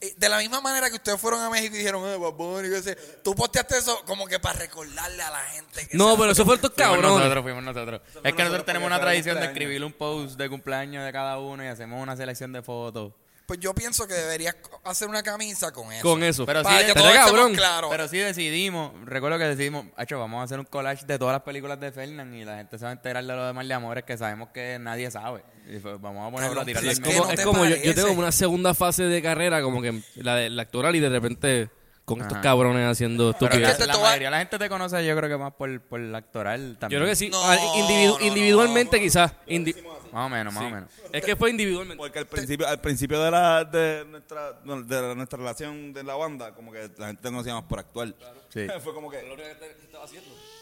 eh, 0.00 0.14
de 0.16 0.28
la 0.28 0.38
misma 0.38 0.60
manera 0.60 0.88
que 0.90 0.96
ustedes 0.96 1.20
fueron 1.20 1.40
a 1.40 1.48
México 1.48 1.74
y 1.76 1.78
dijeron 1.78 2.04
eh, 2.08 2.16
Bunny, 2.16 2.68
qué 2.68 2.82
sé, 2.82 2.96
tú 3.22 3.34
posteaste 3.36 3.78
eso 3.78 4.02
como 4.04 4.26
que 4.26 4.40
para 4.40 4.58
recordarle 4.58 5.22
a 5.22 5.30
la 5.30 5.42
gente 5.44 5.86
que 5.86 5.96
No, 5.96 6.16
pero 6.18 6.32
eso 6.32 6.44
fue 6.44 6.58
Fuimos 6.58 6.76
cabrones. 6.76 7.18
nosotros, 7.18 7.42
fuimos 7.44 7.62
nosotros. 7.62 8.00
Es 8.04 8.12
que 8.12 8.18
nosotros 8.22 8.38
nosotros 8.44 8.66
tenemos 8.66 8.86
una 8.88 9.00
tradición 9.00 9.38
de 9.38 9.46
escribir 9.46 9.84
un 9.84 9.92
post 9.92 10.36
de 10.36 10.48
cumpleaños 10.50 11.04
de 11.04 11.12
cada 11.12 11.38
uno 11.38 11.62
y 11.64 11.68
hacemos 11.68 12.02
una 12.02 12.16
selección 12.16 12.52
de 12.52 12.62
fotos. 12.62 13.12
Pues 13.46 13.60
yo 13.60 13.74
pienso 13.74 14.06
que 14.06 14.14
deberías 14.14 14.56
hacer 14.84 15.08
una 15.08 15.22
camisa 15.22 15.70
con 15.72 15.92
eso 15.92 16.02
Con 16.02 16.22
eso. 16.22 16.46
Pero 16.46 16.62
para 16.62 16.80
sí, 16.80 16.86
que 16.86 16.92
pero 16.94 17.04
todos 17.06 17.16
cabrón. 17.16 17.36
estemos 17.52 17.58
claros 17.58 17.90
Pero 17.90 18.08
sí 18.08 18.18
decidimos, 18.18 18.92
recuerdo 19.04 19.38
que 19.38 19.44
decidimos, 19.44 19.86
hecho, 19.98 20.18
vamos 20.18 20.40
a 20.40 20.44
hacer 20.44 20.58
un 20.58 20.64
collage 20.64 21.04
de 21.06 21.18
todas 21.18 21.34
las 21.34 21.42
películas 21.42 21.78
de 21.80 21.92
Fernan 21.92 22.34
y 22.34 22.44
la 22.44 22.56
gente 22.56 22.78
se 22.78 22.84
va 22.84 22.90
a 22.90 22.94
enterar 22.94 23.24
de 23.24 23.34
lo 23.34 23.46
de 23.46 23.52
Mal 23.52 23.68
de 23.68 23.74
Amores 23.74 24.04
que 24.04 24.16
sabemos 24.16 24.48
que 24.48 24.78
nadie 24.80 25.10
sabe. 25.10 25.42
Y 25.68 25.78
vamos 25.78 26.28
a 26.28 26.30
ponerlo 26.30 26.40
Cabrón, 26.40 26.58
a 26.62 26.64
tirarlo 26.64 26.90
pero 26.90 26.90
al 26.90 26.96
¿qué 26.96 27.00
medio. 27.08 27.18
Como- 27.20 27.24
no 27.26 27.30
es 27.32 27.38
te 27.38 27.44
como 27.44 27.64
yo, 27.66 27.76
yo 27.76 27.94
tengo 27.94 28.08
como 28.08 28.20
una 28.20 28.32
segunda 28.32 28.74
fase 28.74 29.04
de 29.04 29.22
carrera, 29.22 29.62
como 29.62 29.80
que 29.82 30.00
la, 30.16 30.36
de, 30.36 30.50
la 30.50 30.62
actoral, 30.62 30.94
y 30.96 31.00
de 31.00 31.08
repente 31.08 31.70
con 32.04 32.20
estos 32.20 32.38
cabrones 32.38 32.86
haciendo 32.90 33.30
estupidez. 33.30 33.70
es 33.70 33.76
que 33.78 33.86
la 33.86 33.92
te 33.92 33.98
voy 33.98 34.06
a- 34.06 34.10
mayoría 34.10 34.26
de 34.28 34.30
la 34.32 34.38
gente 34.38 34.58
te 34.58 34.68
conoce, 34.68 35.06
yo 35.06 35.16
creo 35.16 35.28
que 35.30 35.36
más 35.38 35.52
por, 35.54 35.80
por 35.80 36.00
la 36.00 36.18
actoral 36.18 36.72
Yo 36.74 36.78
también. 36.78 37.00
creo 37.00 37.10
que 37.10 37.16
sí. 37.16 37.30
No, 37.30 37.42
Ah, 37.42 37.56
individu- 37.56 38.18
no, 38.20 38.26
individualmente, 38.26 39.00
quizás. 39.00 39.32
Indi- 39.46 39.74
Más 40.12 40.26
o 40.26 40.28
menos, 40.28 40.52
más 40.52 40.62
sí. 40.64 40.70
o 40.70 40.74
menos. 40.74 40.90
Es 41.12 41.24
que 41.24 41.34
fue 41.34 41.50
individualmente. 41.50 41.96
Porque 41.96 42.18
al 42.18 42.26
principio, 42.26 42.68
al 42.68 42.80
principio 42.80 43.20
de 43.22 43.30
la 43.30 43.64
de 43.64 44.04
nuestra 44.10 44.52
de 44.52 45.02
la- 45.02 45.14
nuestra 45.14 45.38
relación 45.38 45.92
de 45.94 46.04
la 46.04 46.14
banda, 46.14 46.54
como 46.54 46.70
que 46.72 46.90
la 46.98 47.06
gente 47.08 47.30
nos 47.30 47.40
hacía 47.40 47.54
más 47.54 47.64
por 47.64 47.78
actuar. 47.78 48.14
Sí. 48.50 48.66
Fue 48.82 48.92
como 48.94 49.10
que 49.10 49.18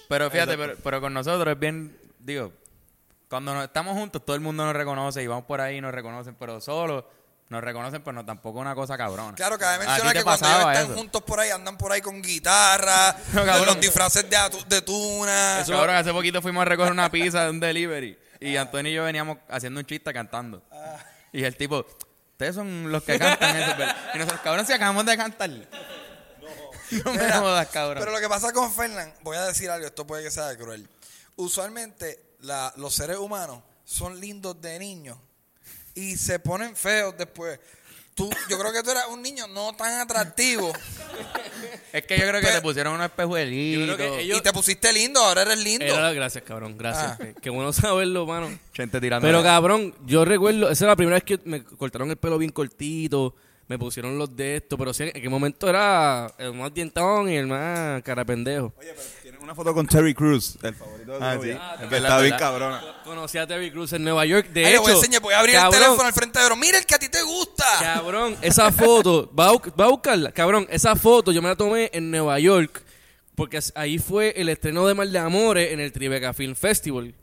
Pero 0.09 0.31
fíjate, 0.31 0.57
pero, 0.57 0.75
pero 0.83 1.01
con 1.01 1.13
nosotros 1.15 1.53
es 1.53 1.59
bien, 1.59 1.97
digo, 2.19 2.53
cuando 3.29 3.55
nos 3.55 3.65
estamos 3.65 3.95
juntos 3.97 4.25
todo 4.25 4.37
el 4.37 4.43
mundo 4.43 4.65
nos 4.65 4.75
reconoce 4.77 5.23
y 5.23 5.27
vamos 5.27 5.45
por 5.45 5.61
ahí 5.61 5.79
y 5.79 5.81
nos 5.81 5.93
reconocen, 5.93 6.35
pero 6.39 6.61
solo 6.61 7.09
nos 7.49 7.63
reconocen, 7.63 8.03
pero 8.03 8.13
no 8.15 8.25
tampoco 8.25 8.59
una 8.61 8.75
cosa 8.75 8.97
cabrona. 8.97 9.35
Claro, 9.37 9.59
cabe 9.59 9.75
¿A 9.75 9.79
ti 9.81 9.87
mencionar 9.87 10.13
que 10.15 10.23
cuando 10.23 10.47
ellos 10.47 10.57
pasaba 10.57 10.73
están 10.73 10.91
eso? 10.91 10.95
juntos 10.99 11.23
por 11.23 11.41
ahí, 11.41 11.51
andan 11.51 11.77
por 11.77 11.93
ahí 11.93 12.01
con 12.01 12.23
guitarra, 12.23 13.15
No, 13.33 13.45
cabrón. 13.45 13.67
los 13.67 13.81
disfraces 13.81 14.29
de, 14.31 14.37
atu- 14.37 14.65
de 14.67 14.81
tuna. 14.83 15.61
Eso, 15.61 15.73
cabrón, 15.73 15.97
hace 15.97 16.13
poquito 16.13 16.41
fuimos 16.41 16.63
a 16.63 16.65
recoger 16.65 16.93
una 16.93 17.11
pizza 17.11 17.45
de 17.45 17.51
un 17.51 17.61
delivery 17.61 18.19
y 18.41 18.57
Antonio 18.57 18.91
y 18.91 18.95
yo 18.95 19.05
veníamos 19.05 19.39
haciendo 19.49 19.81
un 19.81 19.87
chiste 19.87 20.13
cantando. 20.13 20.63
Y 21.33 21.45
el 21.45 21.57
tipo, 21.57 21.87
ustedes 22.33 22.55
son 22.55 22.91
los 22.91 23.03
que 23.03 23.19
cantan 23.19 23.57
eso, 23.57 23.77
¿verdad?" 23.77 23.97
Y 24.15 24.19
nosotros, 24.19 24.41
cabrón, 24.43 24.67
si 24.67 24.73
acabamos 24.73 25.05
de 25.07 25.17
cantar. 25.17 25.51
No, 27.05 27.13
me 27.13 27.23
Mira, 27.23 27.39
jodas, 27.41 27.69
cabrón. 27.69 28.01
Pero 28.01 28.13
lo 28.13 28.21
que 28.21 28.29
pasa 28.29 28.53
con 28.53 28.71
Fernán, 28.71 29.15
voy 29.23 29.37
a 29.39 29.45
decir 29.47 29.71
algo, 29.71 29.87
esto 29.87 30.07
puede 30.07 30.23
que 30.25 30.31
sea 30.31 30.55
cruel. 30.59 30.87
Usualmente 31.37 32.23
la- 32.41 32.73
los 32.77 32.95
seres 32.95 33.17
humanos 33.17 33.63
son 33.85 34.21
lindos 34.21 34.61
de 34.61 34.79
niños 34.79 35.17
y 35.95 36.17
se 36.17 36.39
ponen 36.39 36.75
feos 36.77 37.15
después. 37.17 37.59
Tú, 38.15 38.29
yo 38.51 38.59
creo 38.59 38.73
que 38.73 38.83
tú 38.83 38.91
eras 38.91 39.07
un 39.09 39.23
niño 39.23 39.47
no 39.49 39.73
tan 39.75 39.99
atractivo 39.99 40.71
Es 41.95 42.05
que 42.05 42.19
yo 42.19 42.29
creo 42.29 42.41
que 42.41 42.47
Pero- 42.47 42.57
te 42.57 42.63
pusieron 42.63 42.95
unos 42.95 43.07
espejuelitos. 43.07 43.87
Yo 43.89 43.97
creo 43.97 44.17
que 44.17 44.21
ellos- 44.23 44.39
y 44.39 44.43
te 44.43 44.53
pusiste 44.53 44.93
lindo, 44.93 45.21
ahora 45.21 45.43
eres 45.43 45.59
lindo. 45.63 45.85
Era- 45.85 46.13
gracias, 46.13 46.45
cabrón. 46.45 46.77
Gracias. 46.77 47.17
Ah. 47.21 47.27
Qué- 47.41 47.51
bueno 47.51 47.73
saberlo, 47.73 48.27
mano. 48.27 48.51
Gente 48.75 49.01
tirando. 49.01 49.27
Pero 49.27 49.43
cabrón, 49.43 49.95
yo 50.07 50.25
recuerdo, 50.27 50.67
esa 50.71 50.85
es 50.85 50.89
la 50.89 50.97
primera 50.97 51.17
vez 51.17 51.25
que 51.25 51.39
me 51.45 51.63
cortaron 51.65 52.11
el 52.11 52.17
pelo 52.17 52.37
bien 52.39 52.51
cortito, 52.53 53.35
me 53.69 53.79
pusieron 53.79 54.19
los 54.19 54.37
de 54.37 54.57
esto, 54.57 54.77
pero 54.77 54.93
sí, 54.93 55.05
en 55.05 55.23
qué 55.23 55.29
momento 55.31 55.69
era 55.69 56.31
el 56.39 56.53
más 56.53 56.75
dientón 56.75 57.31
y 57.31 57.37
el 57.37 57.47
más 57.47 58.03
cara 58.03 58.25
pendejo. 58.25 58.75
Oye, 58.79 58.93
pero 58.95 59.09
una 59.43 59.55
foto 59.55 59.75
con 59.75 59.87
Terry 59.87 60.15
Cruz, 60.15 60.57
el 60.63 60.75
favorito 60.75 61.19
de 61.19 61.25
Ah, 61.25 61.39
sí. 61.43 61.51
Ah, 61.51 61.75
es 61.77 61.83
está 61.83 61.87
verdad, 61.89 62.19
bien 62.21 62.31
verdad. 62.33 62.39
cabrona. 62.39 62.83
Conocí 63.05 63.39
a 63.39 63.47
Terry 63.47 63.71
Cruz 63.71 63.93
en 63.93 64.05
Nueva 64.05 64.25
York, 64.25 64.49
de 64.49 64.65
Ay, 64.65 64.73
hecho. 64.73 64.83
voy 64.83 64.93
a 64.93 64.95
enseñar, 64.95 65.21
voy 65.23 65.35
a 65.35 65.39
abrir 65.41 65.55
cabrón, 65.57 65.75
el 65.75 65.81
teléfono 65.81 66.07
al 66.09 66.13
frente 66.13 66.39
de 66.39 66.45
oro. 66.47 66.57
Mira 66.57 66.79
el 66.79 66.87
que 66.87 66.95
a 66.95 66.99
ti 66.99 67.09
te 67.09 67.23
gusta. 67.23 67.65
Cabrón, 67.81 68.37
esa 68.41 68.71
foto, 68.73 69.31
va 69.39 69.49
a, 69.49 69.53
va 69.79 69.85
a 69.87 69.89
buscarla. 69.89 70.33
Cabrón, 70.33 70.67
esa 70.71 70.95
foto 70.97 71.33
yo 71.33 71.43
me 71.43 71.49
la 71.49 71.57
tomé 71.57 71.91
en 71.93 72.11
Nueva 72.11 72.39
York, 72.39 72.83
porque 73.35 73.59
ahí 73.75 73.99
fue 73.99 74.33
el 74.37 74.49
estreno 74.49 74.87
de 74.87 74.95
Mal 74.95 75.11
de 75.13 75.19
Amores 75.19 75.73
en 75.73 75.81
el 75.81 75.93
Tribeca 75.93 76.33
Film 76.33 76.55
Festival. 76.55 77.15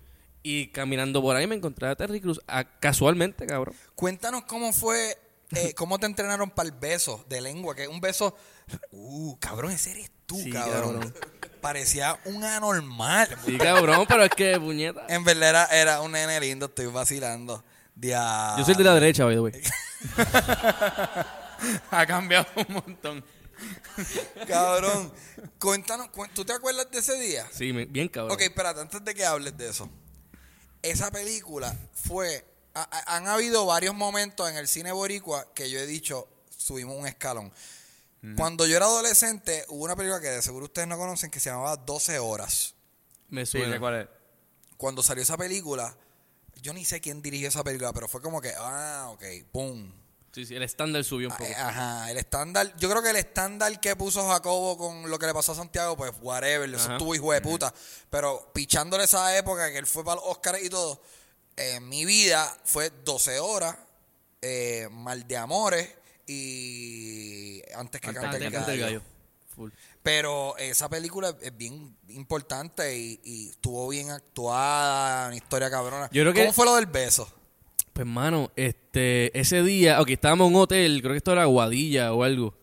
Y 0.41 0.67
caminando 0.67 1.21
por 1.21 1.35
ahí 1.35 1.47
me 1.47 1.55
encontré 1.55 1.87
a 1.87 1.95
Terry 1.95 2.21
Cruz, 2.21 2.39
casualmente, 2.79 3.45
cabrón. 3.45 3.75
Cuéntanos 3.95 4.43
cómo 4.45 4.71
fue, 4.71 5.17
eh, 5.51 5.73
cómo 5.73 5.99
te 5.99 6.05
entrenaron 6.05 6.49
para 6.49 6.69
el 6.69 6.75
beso 6.75 7.25
de 7.27 7.41
lengua, 7.41 7.75
que 7.75 7.83
es 7.83 7.89
un 7.89 7.99
beso. 7.99 8.35
Uh, 8.91 9.37
cabrón, 9.39 9.71
ese 9.71 9.91
eres 9.91 10.11
tú, 10.29 10.39
Sí, 10.39 10.51
cabrón. 10.51 10.93
cabrón. 10.99 11.13
Parecía 11.59 12.17
un 12.25 12.43
anormal. 12.43 13.27
Sí, 13.45 13.57
cabrón, 13.57 14.05
pero 14.07 14.23
es 14.23 14.29
que, 14.29 14.57
puñeta. 14.59 15.05
En 15.09 15.23
verdad 15.23 15.49
era, 15.49 15.65
era 15.65 16.01
un 16.01 16.11
nene 16.13 16.39
lindo, 16.39 16.67
estoy 16.67 16.85
vacilando. 16.85 17.63
Dia- 17.95 18.55
Yo 18.57 18.63
soy 18.63 18.75
de 18.75 18.83
la 18.83 18.93
derecha, 18.93 19.25
by 19.25 19.35
the 19.35 19.41
way. 19.41 19.51
ha 21.91 22.05
cambiado 22.05 22.45
un 22.55 22.73
montón. 22.75 23.25
Cabrón, 24.47 25.11
cuéntanos, 25.59 26.09
¿tú 26.33 26.45
te 26.45 26.53
acuerdas 26.53 26.87
de 26.91 26.99
ese 26.99 27.19
día? 27.19 27.45
Sí, 27.51 27.73
me- 27.73 27.85
bien 27.85 28.07
cabrón. 28.07 28.33
Ok, 28.33 28.41
espérate, 28.41 28.79
antes 28.81 29.03
de 29.03 29.13
que 29.13 29.25
hables 29.25 29.57
de 29.57 29.69
eso. 29.69 29.89
Esa 30.81 31.11
película 31.11 31.75
fue. 31.93 32.45
ha- 32.75 32.87
ha- 32.89 33.15
han 33.17 33.27
habido 33.27 33.65
varios 33.65 33.93
momentos 33.95 34.49
en 34.49 34.55
el 34.55 34.67
cine 34.67 34.91
boricua 34.93 35.45
que 35.53 35.69
yo 35.69 35.79
he 35.79 35.85
dicho, 35.87 36.29
subimos 36.55 36.95
un 36.95 37.07
escalón. 37.07 37.51
Cuando 38.35 38.65
yo 38.67 38.75
era 38.75 38.85
adolescente, 38.85 39.63
hubo 39.69 39.85
una 39.85 39.95
película 39.95 40.19
que 40.19 40.27
de 40.27 40.41
seguro 40.41 40.65
ustedes 40.65 40.87
no 40.87 40.97
conocen 40.97 41.31
que 41.31 41.39
se 41.39 41.49
llamaba 41.49 41.77
12 41.77 42.19
horas. 42.19 42.75
Me 43.29 43.45
suena. 43.45 43.79
cuál 43.79 44.01
es. 44.01 44.07
Cuando 44.77 45.01
salió 45.03 45.23
esa 45.23 45.37
película, 45.37 45.95
yo 46.61 46.73
ni 46.73 46.83
sé 46.83 46.99
quién 46.99 47.21
dirigió 47.21 47.47
esa 47.47 47.63
película, 47.63 47.93
pero 47.93 48.07
fue 48.09 48.21
como 48.21 48.41
que, 48.41 48.53
ah, 48.57 49.07
ok, 49.11 49.23
pum. 49.51 49.91
Sí, 50.33 50.45
sí, 50.45 50.55
el 50.55 50.63
estándar 50.63 51.03
subió 51.03 51.27
un 51.27 51.33
Ah, 51.33 51.37
poco. 51.37 51.49
eh, 51.49 51.55
Ajá, 51.55 52.11
el 52.11 52.17
estándar, 52.17 52.75
yo 52.77 52.89
creo 52.89 53.01
que 53.01 53.09
el 53.09 53.15
estándar 53.15 53.79
que 53.79 53.95
puso 53.95 54.27
Jacobo 54.27 54.77
con 54.77 55.09
lo 55.09 55.17
que 55.17 55.25
le 55.25 55.33
pasó 55.33 55.53
a 55.53 55.55
Santiago, 55.55 55.97
pues 55.97 56.11
whatever, 56.21 56.69
eso 56.73 56.91
estuvo 56.91 57.15
hijo 57.15 57.31
de 57.33 57.41
puta. 57.41 57.73
Pero 58.09 58.51
pichándole 58.53 59.05
esa 59.05 59.35
época 59.37 59.71
que 59.71 59.77
él 59.79 59.87
fue 59.87 60.03
para 60.03 60.15
los 60.21 60.25
Oscars 60.29 60.61
y 60.63 60.69
todo, 60.69 61.01
en 61.55 61.87
mi 61.89 62.05
vida 62.05 62.55
fue 62.63 62.89
12 63.03 63.39
horas, 63.39 63.75
eh, 64.41 64.87
Mal 64.91 65.27
de 65.27 65.37
Amores 65.37 65.89
y 66.29 67.61
Antes 67.75 68.01
que 68.01 68.13
cante 68.13 68.37
el 68.45 68.51
gallo. 68.51 68.81
gallo. 68.85 69.01
Full. 69.55 69.69
Pero 70.03 70.55
esa 70.57 70.89
película 70.89 71.35
es 71.41 71.55
bien 71.57 71.95
importante 72.09 72.97
y, 72.97 73.19
y 73.23 73.49
estuvo 73.49 73.89
bien 73.89 74.09
actuada, 74.11 75.27
una 75.27 75.35
historia 75.35 75.69
cabrona. 75.69 76.09
Yo 76.11 76.23
creo 76.23 76.33
que- 76.33 76.41
¿Cómo 76.41 76.53
fue 76.53 76.65
lo 76.65 76.75
del 76.75 76.85
beso? 76.85 77.31
Pues, 77.93 78.07
mano, 78.07 78.49
este, 78.55 79.37
ese 79.37 79.61
día, 79.61 79.99
ok, 79.99 80.09
estábamos 80.11 80.47
en 80.49 80.55
un 80.55 80.61
hotel, 80.61 81.01
creo 81.01 81.11
que 81.13 81.17
esto 81.17 81.33
era 81.33 81.43
Guadilla 81.45 82.13
o 82.13 82.23
algo. 82.23 82.53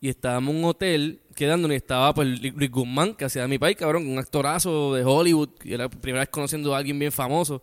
Y 0.00 0.10
estábamos 0.10 0.50
en 0.52 0.58
un 0.58 0.64
hotel 0.66 1.20
quedándonos 1.34 1.72
y 1.74 1.76
estaba 1.78 2.12
pues 2.12 2.28
Luis 2.52 2.70
Guzmán, 2.70 3.14
que 3.14 3.24
hacía 3.24 3.42
de 3.42 3.48
mi 3.48 3.58
país, 3.58 3.76
cabrón, 3.78 4.06
un 4.06 4.18
actorazo 4.18 4.92
de 4.94 5.02
Hollywood. 5.02 5.48
Y 5.64 5.72
era 5.72 5.84
la 5.84 5.88
primera 5.90 6.20
vez 6.20 6.28
conociendo 6.28 6.74
a 6.74 6.78
alguien 6.78 6.98
bien 6.98 7.10
famoso. 7.12 7.62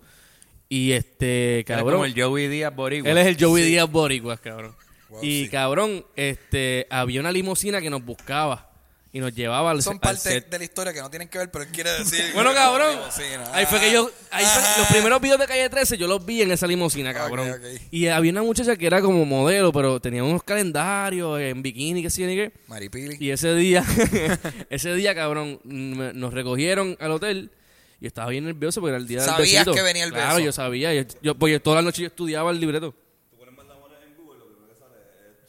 Y 0.68 0.94
este, 0.94 1.60
Era 1.60 1.78
cabrón. 1.78 1.92
como 1.94 2.06
el 2.06 2.20
Joey 2.20 2.48
Díaz 2.48 2.76
Boricua. 2.76 3.12
Él 3.12 3.18
es 3.20 3.28
el 3.28 3.38
Joey 3.40 3.64
Díaz 3.66 3.92
Boricuas, 3.92 4.40
cabrón. 4.40 4.76
Wow, 5.12 5.24
y 5.24 5.44
sí. 5.46 5.50
cabrón, 5.50 6.06
este, 6.16 6.88
había 6.90 7.20
una 7.20 7.32
limusina 7.32 7.80
que 7.82 7.90
nos 7.90 8.04
buscaba 8.04 8.70
y 9.14 9.20
nos 9.20 9.36
llevaba 9.36 9.72
al, 9.72 9.82
Son 9.84 9.96
al 9.96 10.00
parte 10.00 10.20
set. 10.22 10.50
de 10.50 10.58
la 10.58 10.64
historia 10.64 10.94
que 10.94 11.02
no 11.02 11.10
tienen 11.10 11.28
que 11.28 11.38
ver, 11.38 11.52
pero 11.52 11.66
él 11.66 11.70
quiere 11.72 11.92
decir. 12.00 12.24
Bueno, 12.34 12.54
cabrón. 12.54 12.98
Sí. 13.14 13.24
Ahí 13.52 13.66
fue 13.66 13.82
que 13.82 13.92
yo. 13.92 14.10
Ahí 14.32 14.46
fue- 14.46 14.64
los 14.80 14.88
primeros 14.88 15.20
videos 15.22 15.38
de 15.38 15.48
calle 15.48 15.70
13 15.70 15.98
yo 15.98 16.08
los 16.08 16.26
vi 16.26 16.42
en 16.44 16.52
esa 16.52 16.66
limusina, 16.66 17.14
cabrón. 17.14 17.60
Y 17.92 18.08
había 18.08 18.32
una 18.32 18.42
muchacha 18.44 18.78
que 18.78 18.88
era 18.88 19.02
como 19.02 19.26
modelo, 19.26 19.74
pero 19.74 20.00
tenía 20.00 20.24
unos 20.24 20.44
calendarios 20.44 21.42
en 21.42 21.62
bikini, 21.62 22.02
que 22.02 22.08
yo 22.10 22.26
ni 22.26 22.36
qué. 22.38 22.54
Maripili. 22.68 23.18
Y 23.20 23.32
ese 23.32 23.54
día, 23.54 23.84
ese 24.70 24.94
día, 24.96 25.14
cabrón, 25.14 25.60
nos 25.66 26.34
recogieron 26.34 26.96
al 27.02 27.12
hotel. 27.12 27.52
Y 28.00 28.08
estaba 28.08 28.30
bien 28.30 28.46
nervioso 28.46 28.82
porque 28.82 28.92
era 28.92 28.98
el 28.98 29.08
día 29.08 29.20
del 29.20 29.30
¿Sabías 29.30 29.52
besito. 29.66 29.74
que 29.74 29.82
venía 29.84 30.06
el 30.06 30.12
Claro, 30.12 30.36
beso? 30.38 30.46
yo 30.46 30.52
sabía. 30.52 30.92
Yo, 30.94 31.04
yo- 31.22 31.36
porque 31.36 31.60
toda 31.60 31.76
la 31.76 31.82
noche 31.84 32.02
yo 32.02 32.08
estudiaba 32.08 32.50
el 32.50 32.60
libreto. 32.60 32.96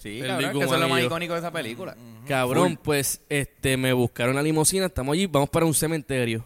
Sí, 0.03 0.19
El 0.19 0.27
cabrón, 0.27 0.59
que 0.59 0.65
eso 0.65 0.74
es 0.74 0.81
lo 0.81 0.89
más 0.89 1.05
icónico 1.05 1.33
de 1.35 1.39
esa 1.39 1.53
película. 1.53 1.97
Cabrón, 2.27 2.77
pues 2.83 3.20
este 3.29 3.77
me 3.77 3.93
buscaron 3.93 4.35
la 4.35 4.43
limusina, 4.43 4.87
estamos 4.87 5.12
allí, 5.12 5.27
vamos 5.27 5.49
para 5.49 5.65
un 5.65 5.74
cementerio. 5.74 6.45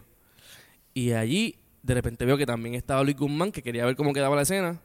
Y 0.93 1.13
allí 1.13 1.57
de 1.83 1.95
repente 1.95 2.27
veo 2.27 2.37
que 2.37 2.45
también 2.45 2.75
estaba 2.75 3.03
Luis 3.03 3.17
Guzmán, 3.17 3.51
que 3.51 3.63
quería 3.63 3.87
ver 3.87 3.97
cómo 3.97 4.13
quedaba 4.13 4.37
la 4.37 4.43
escena. 4.43 4.79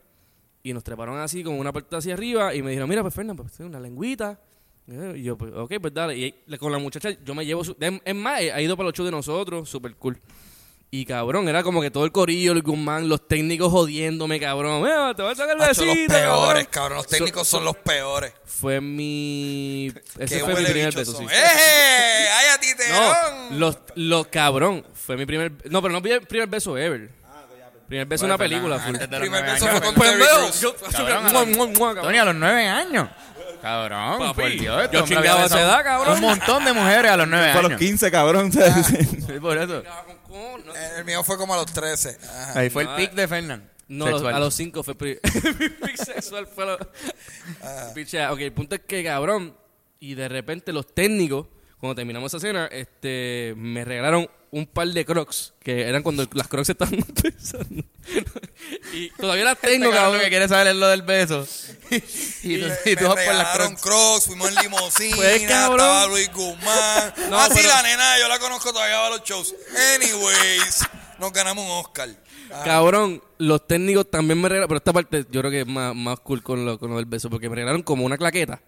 Y 0.64 0.72
nos 0.72 0.86
treparon 0.86 1.20
así, 1.20 1.44
con 1.44 1.60
una 1.60 1.74
parte 1.74 1.98
hacia 1.98 2.14
arriba. 2.14 2.56
Y 2.56 2.62
me 2.62 2.70
dijeron, 2.70 2.88
mira, 2.88 3.02
pues 3.02 3.14
Fernando, 3.14 3.44
pues 3.44 3.60
una 3.60 3.78
lengüita. 3.78 4.40
Y 4.88 5.24
yo, 5.24 5.38
pues, 5.38 5.52
ok, 5.54 5.74
pues 5.82 5.94
dale. 5.94 6.18
Y 6.18 6.58
con 6.58 6.72
la 6.72 6.78
muchacha, 6.78 7.10
yo 7.26 7.36
me 7.36 7.46
llevo. 7.46 7.66
Su, 7.66 7.76
es 7.78 8.16
más, 8.16 8.40
ha 8.40 8.62
ido 8.62 8.78
para 8.78 8.88
los 8.88 8.96
shows 8.96 9.08
de 9.08 9.12
nosotros, 9.12 9.68
súper 9.68 9.96
cool. 9.96 10.18
Y 10.94 11.06
cabrón, 11.06 11.48
era 11.48 11.64
como 11.64 11.82
que 11.82 11.90
todo 11.90 12.04
el 12.04 12.12
corillo, 12.12 12.52
Luis 12.52 12.66
Guzmán, 12.66 13.08
los 13.08 13.26
técnicos 13.26 13.72
jodiéndome, 13.72 14.42
cabrón. 14.42 14.84
Te 15.16 15.22
voy 15.22 15.32
a 15.32 15.36
sacar 15.36 15.56
el 15.56 15.62
Hacho, 15.64 15.86
besito. 15.86 16.14
los 16.14 16.20
peores, 16.20 16.28
cabrón. 16.28 16.68
cabrón. 16.70 16.98
Los 16.98 17.08
técnicos 17.08 17.48
son 17.48 17.64
los 17.64 17.78
peores. 17.78 18.34
Fue 18.44 18.82
mi. 18.82 19.88
Ese 20.20 20.40
Qué 20.40 20.44
fue 20.44 20.54
mi 20.54 20.66
primer 20.66 20.94
beso, 20.94 21.12
sí. 21.14 21.18
son. 21.20 21.30
¡Eh! 21.30 22.28
¡Ay, 22.34 22.46
a 22.54 22.60
ti, 22.60 22.68
No, 23.52 23.58
los, 23.58 23.78
los 23.96 24.28
cabrón. 24.28 24.86
Fue 24.94 25.16
mi 25.16 25.26
primer. 25.26 25.54
No, 25.72 25.82
pero 25.82 25.94
no 25.94 26.02
mi 26.02 26.20
primer 26.20 26.50
beso 26.50 26.78
ever. 26.78 27.10
Primer 27.88 28.08
beso 28.08 28.26
en 28.26 28.32
una 28.32 28.38
película. 28.38 28.78
Fernando, 28.78 29.00
full. 29.00 29.04
antes 29.04 29.10
de 29.10 29.20
los 29.20 29.30
Primer 29.30 29.44
beso 29.54 29.68
fue 29.68 29.82
con. 29.82 29.96
Terry 29.96 30.18
Pues, 30.20 30.60
Crews. 30.60 32.02
Tony, 32.02 32.18
a 32.18 32.26
los 32.26 32.36
nueve 32.36 32.68
años. 32.68 33.08
Cabrón, 33.62 34.20
Papi, 34.20 34.42
por 34.42 34.50
Dios. 34.52 34.64
yo 34.92 35.00
este 35.00 35.04
chingaba 35.16 35.44
a 35.44 35.46
esa 35.46 35.62
edad, 35.62 35.84
cabrón. 35.84 36.16
Un 36.16 36.22
montón 36.22 36.66
de 36.66 36.74
mujeres 36.74 37.12
a 37.12 37.18
los 37.18 37.28
nueve 37.28 37.46
Fue 37.52 37.56
a 37.56 37.60
años. 37.60 37.72
los 37.72 37.80
15, 37.80 38.12
cabrón. 38.12 38.52
Sí, 39.32 39.40
por 39.40 39.58
eso. 39.58 39.84
No, 40.30 40.74
El 40.98 41.06
mío 41.06 41.24
fue 41.24 41.38
como 41.38 41.54
a 41.54 41.58
los 41.58 41.68
13. 41.68 42.18
Ajá. 42.24 42.60
Ahí 42.60 42.70
fue 42.70 42.84
el 42.84 42.90
No, 42.90 42.96
pic 42.96 43.12
de 43.14 43.28
Fernand. 43.28 43.64
No, 43.88 44.06
los- 44.06 44.16
Sexual. 44.22 44.36
a 44.36 44.40
los 44.40 44.54
cinco 44.54 44.84
fue 44.84 44.96
pri- 44.96 45.20
mi 45.60 45.70
pic 45.70 45.98
sexual. 45.98 46.48
Fue 46.48 46.66
lo... 46.66 46.78
Pichea. 47.94 48.32
Ok, 48.32 48.40
el 48.40 48.54
punto 48.54 48.76
es 48.76 48.82
que, 48.82 49.04
cabrón, 49.04 49.56
y 50.00 50.16
de 50.16 50.28
repente 50.30 50.72
los 50.72 50.94
técnicos, 50.94 51.48
cuando 51.80 51.96
terminamos 51.96 52.34
esa 52.34 52.40
cena, 52.40 52.68
este, 52.68 53.54
me 53.58 53.84
regalaron 53.84 54.30
un 54.52 54.66
par 54.68 54.88
de 54.88 55.06
crocs, 55.06 55.54
que 55.64 55.82
eran 55.88 56.04
cuando 56.04 56.28
las 56.34 56.48
crocs 56.48 56.70
estaban 56.70 56.94
empezando. 57.08 57.84
y 58.94 59.10
todavía 59.12 59.46
las 59.46 59.58
tengo, 59.60 59.86
Este 59.86 59.98
cabrón 59.98 60.22
que 60.22 60.30
quiere 60.30 60.48
saber 60.48 60.68
es 60.68 60.76
lo 60.76 60.88
del 60.90 61.02
beso. 61.04 61.48
y 61.90 62.00
tú, 62.60 62.66
y 62.86 62.90
me 62.90 62.96
tú 62.98 63.06
vas 63.08 63.16
por 63.16 63.16
las 63.16 63.18
regalaron 63.18 63.76
crocs. 63.76 63.82
crocs, 63.82 64.26
fuimos 64.28 64.50
en 64.50 64.56
Pues, 65.16 65.42
cabrón. 65.44 65.80
estaba 65.80 66.08
Luis 66.08 66.32
Guzmán. 66.34 67.14
No, 67.30 67.40
ah, 67.40 67.48
sí, 67.50 67.54
pero- 67.56 67.70
la 67.70 67.82
nena, 67.84 68.20
yo 68.20 68.28
la 68.28 68.40
conozco 68.40 68.74
todavía 68.74 69.00
va 69.00 69.08
a 69.08 69.10
los 69.12 69.24
shows. 69.24 69.56
Anyways, 69.96 70.80
nos 71.20 71.32
ganamos 71.32 71.66
un 71.66 71.72
Oscar. 71.72 72.10
Ah, 72.54 72.64
Cabrón, 72.66 73.24
los 73.38 73.66
técnicos 73.66 74.12
también 74.12 74.42
me 74.42 74.50
regalaron, 74.50 74.68
pero 74.68 74.78
esta 74.80 74.92
parte 74.92 75.26
yo 75.32 75.40
creo 75.40 75.52
que 75.52 75.62
es 75.62 75.68
más, 75.68 75.96
más 75.96 76.20
cool 76.20 76.44
con 76.44 76.66
lo, 76.66 76.78
con 76.78 76.90
lo 76.92 76.98
del 76.98 77.06
beso, 77.06 77.30
porque 77.30 77.48
me 77.50 77.56
regalaron 77.56 77.82
como 77.84 78.04
una 78.06 78.18
claqueta, 78.18 78.62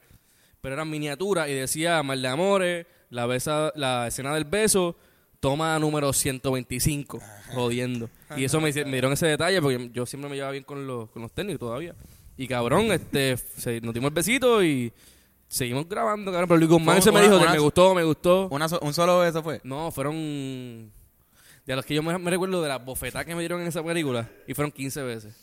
pero 0.62 0.76
eran 0.76 0.90
miniaturas 0.90 1.50
y 1.50 1.54
decía 1.54 2.02
Mal 2.04 2.22
de 2.22 2.28
Amores, 2.30 2.86
la, 3.10 3.26
besa, 3.26 3.74
la 3.76 4.08
escena 4.08 4.34
del 4.34 4.46
beso, 4.46 4.96
toma 5.44 5.78
número 5.78 6.14
125, 6.14 7.20
jodiendo. 7.53 8.10
Y 8.38 8.45
eso 8.45 8.61
me, 8.61 8.72
me 8.72 8.91
dieron 8.91 9.11
ese 9.11 9.28
detalle 9.28 9.61
porque 9.61 9.90
yo 9.91 10.06
siempre 10.06 10.30
me 10.30 10.38
llevaba 10.38 10.53
bien 10.53 10.64
con 10.64 10.88
los, 10.88 11.10
con 11.10 11.22
los 11.22 11.34
técnicos 11.34 11.60
todavía. 11.60 11.94
Y 12.38 12.48
cabrón, 12.48 12.86
este, 12.94 13.36
se- 13.36 13.82
nos 13.82 13.94
dimos 13.94 14.07
el 14.07 14.14
besito 14.14 14.64
y 14.64 14.94
seguimos 15.49 15.90
grabando, 15.90 16.32
cabrón. 16.32 16.48
Pero 16.48 16.57
Luis 16.60 16.70
Guzmán 16.72 17.02
se 17.02 17.11
me 17.11 17.22
dijo, 17.22 17.36
una- 17.38 17.52
me 17.52 17.60
gustó, 17.60 17.94
me 17.94 18.03
gustó. 18.06 18.48
Una 18.52 18.70
so- 18.70 18.80
un 18.80 18.94
solo 18.94 19.20
beso 19.20 19.44
fue. 19.44 19.60
No, 19.65 19.91
fueron... 19.91 20.90
De 21.65 21.76
los 21.76 21.86
que 21.86 21.94
yo 21.94 22.02
me, 22.03 22.18
recuerdo 22.30 22.61
de 22.61 22.70
las 22.70 22.84
bofetadas 22.84 23.26
que 23.26 23.36
me 23.36 23.41
dieron 23.41 23.60
en 23.61 23.68
esa 23.68 23.84
película. 23.84 24.30
Y 24.48 24.53
fueron 24.53 24.72
15 24.72 25.02
veces. 25.03 25.34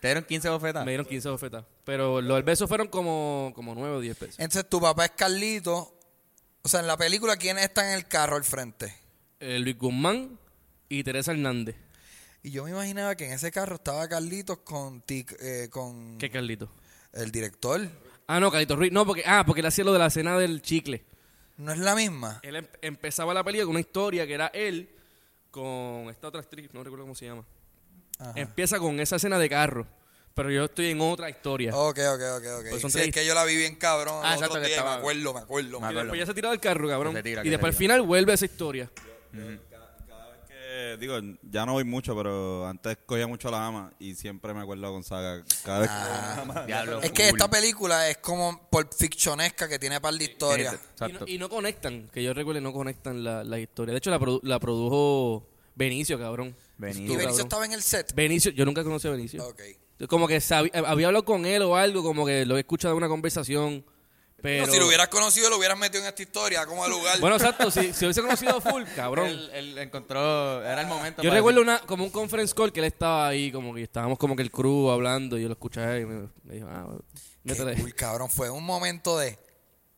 Te 0.00 0.06
dieron 0.06 0.22
15 0.22 0.48
bofetas. 0.50 0.84
Me 0.84 0.92
dieron 0.92 1.04
15 1.06 1.28
bofetadas. 1.30 1.66
Pero 1.84 2.20
los 2.20 2.36
del 2.36 2.44
beso 2.44 2.68
fueron 2.68 2.86
como, 2.86 3.50
como 3.56 3.74
9 3.74 3.96
o 3.96 4.00
10 4.00 4.16
pesos. 4.16 4.38
Entonces 4.38 4.68
tu 4.70 4.80
papá 4.80 5.06
es 5.06 5.10
Carlito. 5.16 5.92
O 6.62 6.68
sea, 6.68 6.78
en 6.78 6.86
la 6.86 6.96
película, 6.96 7.36
¿quién 7.36 7.58
está 7.58 7.88
en 7.88 7.94
el 7.98 8.06
carro 8.06 8.36
al 8.36 8.44
frente? 8.44 8.94
Eh, 9.40 9.58
Luis 9.58 9.78
Guzmán 9.78 10.38
y 10.88 11.02
Teresa 11.04 11.32
Hernández. 11.32 11.76
Y 12.42 12.50
yo 12.50 12.64
me 12.64 12.70
imaginaba 12.70 13.16
que 13.16 13.26
en 13.26 13.32
ese 13.32 13.50
carro 13.50 13.76
estaba 13.76 14.08
Carlitos 14.08 14.58
con, 14.58 15.02
Tic- 15.04 15.36
eh, 15.40 15.68
con 15.70 16.18
¿Qué 16.18 16.30
Carlito? 16.30 16.70
el 17.12 17.30
director. 17.30 17.88
Ah, 18.26 18.40
no, 18.40 18.50
Carlito 18.50 18.76
Ruiz. 18.76 18.92
No, 18.92 19.04
porque, 19.06 19.22
ah, 19.26 19.44
porque 19.46 19.60
él 19.60 19.66
hacía 19.66 19.84
lo 19.84 19.92
de 19.92 19.98
la 19.98 20.10
cena 20.10 20.38
del 20.38 20.62
chicle. 20.62 21.04
¿No 21.56 21.72
es 21.72 21.78
la 21.78 21.94
misma? 21.94 22.40
Él 22.42 22.56
em- 22.56 22.66
empezaba 22.82 23.34
la 23.34 23.42
película 23.42 23.64
con 23.66 23.70
una 23.72 23.80
historia 23.80 24.26
que 24.26 24.34
era 24.34 24.48
él 24.48 24.88
con 25.50 26.08
esta 26.10 26.28
otra 26.28 26.40
actriz, 26.40 26.68
no 26.72 26.84
recuerdo 26.84 27.04
cómo 27.04 27.14
se 27.14 27.26
llama. 27.26 27.44
Ajá. 28.18 28.32
Empieza 28.36 28.78
con 28.78 29.00
esa 29.00 29.16
escena 29.16 29.38
de 29.38 29.48
carro. 29.48 29.86
Pero 30.34 30.52
yo 30.52 30.66
estoy 30.66 30.90
en 30.90 31.00
otra 31.00 31.28
historia. 31.28 31.74
Ok, 31.74 31.98
ok, 31.98 32.20
ok, 32.36 32.44
ok. 32.60 32.66
Pues 32.70 32.82
son 32.82 32.90
sí, 32.92 32.98
tres- 32.98 33.08
es 33.08 33.14
que 33.14 33.26
yo 33.26 33.34
la 33.34 33.44
vi 33.44 33.56
bien 33.56 33.74
cabrón. 33.74 34.20
Ah, 34.22 34.34
exacto, 34.34 34.52
otros 34.54 34.62
que 34.62 34.68
días, 34.68 34.78
estaba- 34.78 34.94
Me 34.96 35.00
acuerdo, 35.00 35.34
me 35.34 35.40
acuerdo. 35.40 35.68
Me 35.80 35.86
y 35.86 35.88
acuerdo. 35.90 36.00
después 36.02 36.20
ya 36.20 36.26
se 36.26 36.34
tira 36.34 36.50
del 36.50 36.60
carro, 36.60 36.88
cabrón. 36.88 37.20
Tira, 37.22 37.44
y 37.44 37.48
después 37.48 37.72
al 37.74 37.76
final 37.76 38.02
vuelve 38.02 38.34
esa 38.34 38.44
historia. 38.44 38.88
Que, 40.48 40.96
digo, 40.98 41.14
ya 41.42 41.66
no 41.66 41.72
voy 41.74 41.84
mucho, 41.84 42.16
pero 42.16 42.66
antes 42.66 42.96
cogía 43.06 43.26
mucho 43.26 43.50
la 43.50 43.66
ama 43.66 43.92
y 43.98 44.14
siempre 44.14 44.52
me 44.54 44.60
acuerdo 44.60 44.86
a 44.86 44.90
Gonzaga. 44.90 45.44
Cada 45.64 45.78
vez 45.80 45.90
que 45.90 46.66
Diablo, 46.66 47.02
Es 47.02 47.12
que 47.12 47.28
esta 47.28 47.48
película 47.48 48.08
es 48.08 48.18
como 48.18 48.68
por 48.70 48.92
ficcionesca 48.94 49.68
que 49.68 49.78
tiene 49.78 50.00
par 50.00 50.14
de 50.14 50.24
historias. 50.24 50.76
Y 51.06 51.12
no, 51.12 51.18
y 51.26 51.38
no 51.38 51.48
conectan, 51.48 52.08
que 52.12 52.22
yo 52.22 52.32
recuerde, 52.34 52.60
no 52.60 52.72
conectan 52.72 53.22
la, 53.22 53.44
la 53.44 53.58
historia. 53.58 53.92
De 53.92 53.98
hecho, 53.98 54.10
la, 54.10 54.18
produ- 54.18 54.40
la 54.42 54.58
produjo 54.58 55.46
Benicio, 55.74 56.18
cabrón. 56.18 56.48
¿Y 56.48 56.82
Benicio. 56.82 57.02
Benicio 57.04 57.18
cabrón. 57.28 57.40
estaba 57.40 57.64
en 57.66 57.72
el 57.72 57.82
set? 57.82 58.12
Benicio, 58.14 58.50
yo 58.52 58.64
nunca 58.64 58.82
conocí 58.82 59.06
a 59.08 59.12
Benicio. 59.12 59.54
Como 60.08 60.26
que 60.28 60.40
había 60.86 61.06
hablado 61.08 61.24
con 61.24 61.44
él 61.46 61.62
o 61.62 61.76
algo, 61.76 62.02
como 62.02 62.24
que 62.26 62.44
lo 62.46 62.56
he 62.56 62.60
escuchado 62.60 62.94
en 62.94 62.98
una 62.98 63.08
conversación. 63.08 63.84
Pero. 64.40 64.66
No, 64.66 64.72
si 64.72 64.78
lo 64.78 64.86
hubieras 64.86 65.08
conocido, 65.08 65.50
lo 65.50 65.56
hubieras 65.58 65.76
metido 65.76 66.02
en 66.02 66.08
esta 66.08 66.22
historia 66.22 66.64
como 66.64 66.84
al 66.84 66.90
lugar. 66.90 67.18
Bueno, 67.18 67.36
exacto, 67.36 67.70
si, 67.72 67.92
si 67.92 68.04
hubiese 68.04 68.22
conocido 68.22 68.56
a 68.58 68.60
full, 68.60 68.84
cabrón. 68.94 69.26
Él, 69.26 69.50
él 69.52 69.78
encontró, 69.78 70.64
era 70.64 70.80
el 70.80 70.86
momento. 70.86 71.22
Yo 71.22 71.30
recuerdo 71.30 71.60
decir, 71.60 71.72
una, 71.72 71.80
como 71.86 72.04
un 72.04 72.10
conference 72.10 72.54
call 72.54 72.72
que 72.72 72.78
él 72.80 72.86
estaba 72.86 73.26
ahí, 73.28 73.50
como 73.50 73.74
que 73.74 73.82
estábamos 73.82 74.16
como 74.16 74.36
que 74.36 74.42
el 74.42 74.50
crew 74.52 74.90
hablando 74.90 75.36
y 75.36 75.42
yo 75.42 75.48
lo 75.48 75.54
escuché 75.54 76.00
y 76.00 76.06
me, 76.06 76.28
me 76.44 76.54
dijo, 76.54 76.68
ah, 76.70 76.86
métele. 77.42 77.74
cool, 77.80 77.94
cabrón. 77.96 78.30
Fue 78.30 78.48
un 78.48 78.62
momento 78.64 79.18
de 79.18 79.36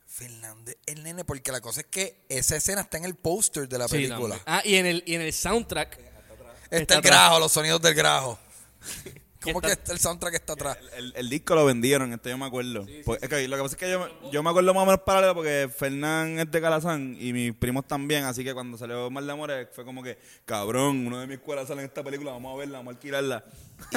Fernández, 0.06 0.76
el 0.86 1.02
nene, 1.02 1.24
porque 1.24 1.52
la 1.52 1.60
cosa 1.60 1.80
es 1.82 1.86
que 1.88 2.24
esa 2.30 2.56
escena 2.56 2.80
está 2.80 2.96
en 2.96 3.04
el 3.04 3.16
póster 3.16 3.68
de 3.68 3.76
la 3.78 3.88
Sí, 3.88 3.92
película. 3.96 4.36
también. 4.36 4.42
ah, 4.46 4.62
y 4.64 4.76
en 4.76 4.86
el, 4.86 5.02
y 5.06 5.14
en 5.16 5.20
el 5.20 5.32
soundtrack. 5.34 5.98
está, 5.98 6.76
está 6.78 6.94
el 6.94 6.98
atrás. 7.00 7.02
grajo, 7.02 7.38
los 7.40 7.52
sonidos 7.52 7.82
del 7.82 7.94
grajo. 7.94 8.38
¿Cómo 9.42 9.60
que 9.62 9.72
está 9.72 9.92
el 9.92 9.98
soundtrack 9.98 10.34
está 10.34 10.52
atrás? 10.52 10.76
El, 10.96 11.12
el 11.16 11.28
disco 11.30 11.54
lo 11.54 11.64
vendieron, 11.64 12.12
esto 12.12 12.28
yo 12.28 12.36
me 12.36 12.44
acuerdo. 12.46 12.86
Pues, 13.04 13.22
es 13.22 13.28
que 13.28 13.48
lo 13.48 13.56
que 13.56 13.62
pasa 13.62 13.74
es 13.74 13.78
que 13.80 13.90
yo, 13.90 14.00
me- 14.00 14.30
yo 14.30 14.42
me 14.42 14.50
acuerdo 14.50 14.74
más 14.74 14.82
o 14.82 14.86
menos 14.86 15.00
paralelo 15.00 15.34
porque 15.34 15.70
Fernán 15.74 16.38
es 16.38 16.50
de 16.50 16.60
Calazán 16.60 17.16
y 17.18 17.32
mis 17.32 17.54
primos 17.54 17.86
también, 17.88 18.24
así 18.24 18.44
que 18.44 18.52
cuando 18.52 18.76
salió 18.76 19.10
Mal 19.10 19.26
de 19.26 19.32
Amores 19.32 19.68
fue 19.72 19.84
como 19.84 20.02
que, 20.02 20.18
cabrón, 20.44 21.06
uno 21.06 21.18
de 21.20 21.26
mis 21.26 21.38
escuelas 21.38 21.68
sale 21.68 21.80
en 21.80 21.86
esta 21.88 22.02
película, 22.04 22.32
vamos 22.32 22.54
a 22.54 22.58
verla, 22.58 22.78
vamos 22.78 22.92
a 22.92 22.96
alquilarla. 22.96 23.44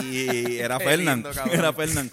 Y 0.01 0.27
era 0.59 0.79
Fernán, 0.79 1.25
era 1.51 1.73
Fernán. 1.73 2.09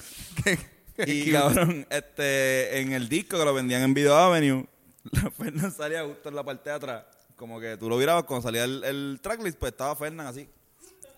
Y 1.06 1.32
cabrón, 1.32 1.86
este, 1.88 2.80
en 2.80 2.92
el 2.92 3.08
disco 3.08 3.38
que 3.38 3.44
lo 3.44 3.54
vendían 3.54 3.82
en 3.82 3.94
Video 3.94 4.16
Avenue, 4.16 4.66
Fernán 5.38 5.72
salía 5.72 6.04
justo 6.04 6.28
en 6.28 6.34
la 6.34 6.44
parte 6.44 6.68
de 6.70 6.76
atrás. 6.76 7.04
Como 7.36 7.58
que 7.58 7.76
tú 7.78 7.88
lo 7.88 7.96
mirabas 7.96 8.24
cuando 8.24 8.42
salía 8.46 8.64
el, 8.64 8.84
el 8.84 9.18
tracklist, 9.22 9.58
pues 9.58 9.72
estaba 9.72 9.96
Fernán 9.96 10.26
así. 10.26 10.46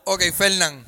Ok, 0.05 0.23
Fernán, 0.37 0.85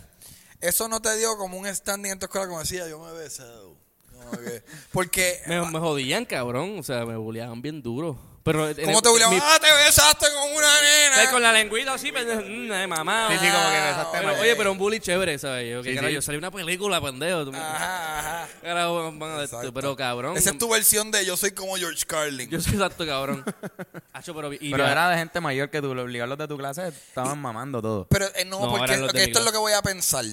eso 0.68 0.88
no 0.88 1.00
te 1.00 1.16
dio 1.16 1.36
como 1.36 1.58
un 1.58 1.66
standing 1.74 2.10
en 2.12 2.18
tu 2.18 2.26
escuela 2.26 2.46
como 2.46 2.60
decía, 2.60 2.86
yo 2.88 2.98
me 3.00 3.10
he 3.10 3.14
besado. 3.14 3.74
Como 4.12 4.30
que- 4.32 4.62
porque, 4.92 5.40
Me, 5.46 5.60
me 5.70 5.78
jodían, 5.78 6.24
cabrón. 6.24 6.78
O 6.78 6.82
sea, 6.82 7.04
me 7.04 7.16
bulleaban 7.16 7.60
bien 7.62 7.82
duro. 7.82 8.18
Pero 8.44 8.68
en 8.68 8.74
¿cómo 8.74 8.98
el- 8.98 9.02
te 9.02 9.28
mi- 9.30 9.40
Ah, 9.42 9.58
te 9.58 9.72
besaste 9.86 10.26
con 10.30 10.52
una 10.54 10.66
¿sabes? 10.66 11.10
nena. 11.16 11.30
Con 11.30 11.40
la 11.40 11.50
lengüita 11.50 11.94
así, 11.94 12.12
pendejo. 12.12 12.42
Mm, 12.42 12.72
eh, 12.72 12.86
mamá. 12.86 13.28
Sí, 13.30 13.38
sí, 13.40 13.46
como 13.50 13.64
que 13.70 13.80
besaste 13.80 14.18
Pero, 14.18 14.28
mal. 14.32 14.40
oye, 14.40 14.56
pero 14.56 14.72
un 14.72 14.76
bully 14.76 15.00
chévere, 15.00 15.38
¿sabes? 15.38 15.72
Yo, 15.72 15.82
que 15.82 15.88
Sí, 15.88 15.94
carajo, 15.94 16.08
sí. 16.10 16.14
yo 16.16 16.20
salí 16.22 16.36
una 16.36 16.50
película, 16.50 17.00
pendejo. 17.00 17.46
Tú 17.46 17.52
me- 17.52 17.58
Ajá, 17.58 18.18
ajá. 18.18 18.48
Carajo, 18.60 19.12
van 19.18 19.22
a 19.30 19.38
de 19.38 19.44
esto, 19.44 19.56
Exacto. 19.56 19.72
pero 19.72 19.96
cabrón. 19.96 20.36
Esa 20.36 20.50
es 20.50 20.58
tu 20.58 20.68
versión 20.68 21.10
de 21.10 21.24
yo 21.24 21.38
soy 21.38 21.52
como 21.52 21.74
George 21.76 22.04
Carlin. 22.06 22.50
Yo 22.50 22.60
soy 22.60 22.74
exacto, 22.74 23.06
cabrón. 23.06 23.42
Hacho, 24.12 24.34
pero, 24.34 24.52
y 24.52 24.58
Pero 24.70 24.84
vea- 24.84 24.92
era 24.92 25.08
de 25.08 25.16
gente 25.16 25.40
mayor 25.40 25.70
que 25.70 25.80
tú, 25.80 25.94
lo 25.94 26.02
obligaron 26.02 26.28
los 26.28 26.36
de 26.38 26.46
tu 26.46 26.58
clase, 26.58 26.88
estaban 26.88 27.40
mamando 27.40 27.80
todo. 27.80 28.06
Pero 28.10 28.26
eh, 28.34 28.44
no, 28.44 28.60
No, 28.60 28.68
porque 28.72 28.84
eran 28.92 29.00
los 29.00 29.08
ok, 29.10 29.14
de 29.16 29.20
mi 29.20 29.24
esto 29.24 29.38
es 29.38 29.44
lo 29.46 29.50
clase. 29.50 29.52
que 29.52 29.58
voy 29.58 29.72
a 29.72 29.80
pensar. 29.80 30.24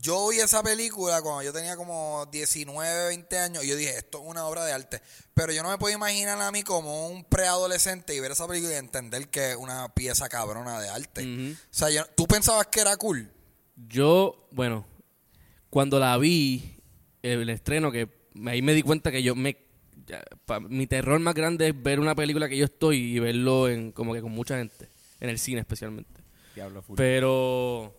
Yo 0.00 0.28
vi 0.28 0.38
esa 0.38 0.62
película 0.62 1.20
cuando 1.20 1.42
yo 1.42 1.52
tenía 1.52 1.76
como 1.76 2.26
19, 2.32 3.06
20 3.08 3.38
años 3.38 3.64
y 3.64 3.68
yo 3.68 3.76
dije, 3.76 3.98
esto 3.98 4.18
es 4.18 4.24
una 4.26 4.46
obra 4.46 4.64
de 4.64 4.72
arte. 4.72 5.02
Pero 5.34 5.52
yo 5.52 5.62
no 5.62 5.68
me 5.70 5.76
puedo 5.78 5.94
imaginar 5.94 6.40
a 6.40 6.50
mí 6.50 6.62
como 6.62 7.08
un 7.08 7.24
preadolescente 7.24 8.14
y 8.14 8.20
ver 8.20 8.32
esa 8.32 8.48
película 8.48 8.72
y 8.72 8.76
entender 8.76 9.28
que 9.28 9.50
es 9.50 9.56
una 9.56 9.92
pieza 9.94 10.28
cabrona 10.28 10.80
de 10.80 10.88
arte. 10.88 11.52
O 11.52 11.56
sea, 11.70 11.90
yo- 11.90 12.06
tú 12.16 12.26
pensabas 12.26 12.66
que 12.68 12.80
era 12.80 12.96
cool. 12.96 13.30
Yo, 13.88 14.48
bueno, 14.52 14.86
cuando 15.68 15.98
la 15.98 16.16
vi, 16.16 16.76
el, 17.22 17.48
estreno, 17.50 17.92
que 17.92 18.08
ahí 18.46 18.62
me 18.62 18.72
di 18.74 18.82
cuenta 18.82 19.10
que 19.12 19.22
yo 19.22 19.34
me... 19.34 19.56
ya, 20.06 20.22
pa- 20.46 20.60
mi 20.60 20.86
terror 20.86 21.20
más 21.20 21.34
grande 21.34 21.68
es 21.68 21.82
ver 21.82 22.00
una 22.00 22.14
película 22.14 22.48
que 22.48 22.56
yo 22.56 22.64
estoy 22.64 23.16
y 23.16 23.18
verlo 23.18 23.68
en 23.68 23.92
como 23.92 24.14
que 24.14 24.22
con 24.22 24.32
mucha 24.32 24.56
gente, 24.56 24.88
en 25.20 25.28
el 25.28 25.38
cine 25.38 25.60
especialmente. 25.60 26.22
Diablo, 26.54 26.80
full. 26.82 26.96
Pero 26.96 27.94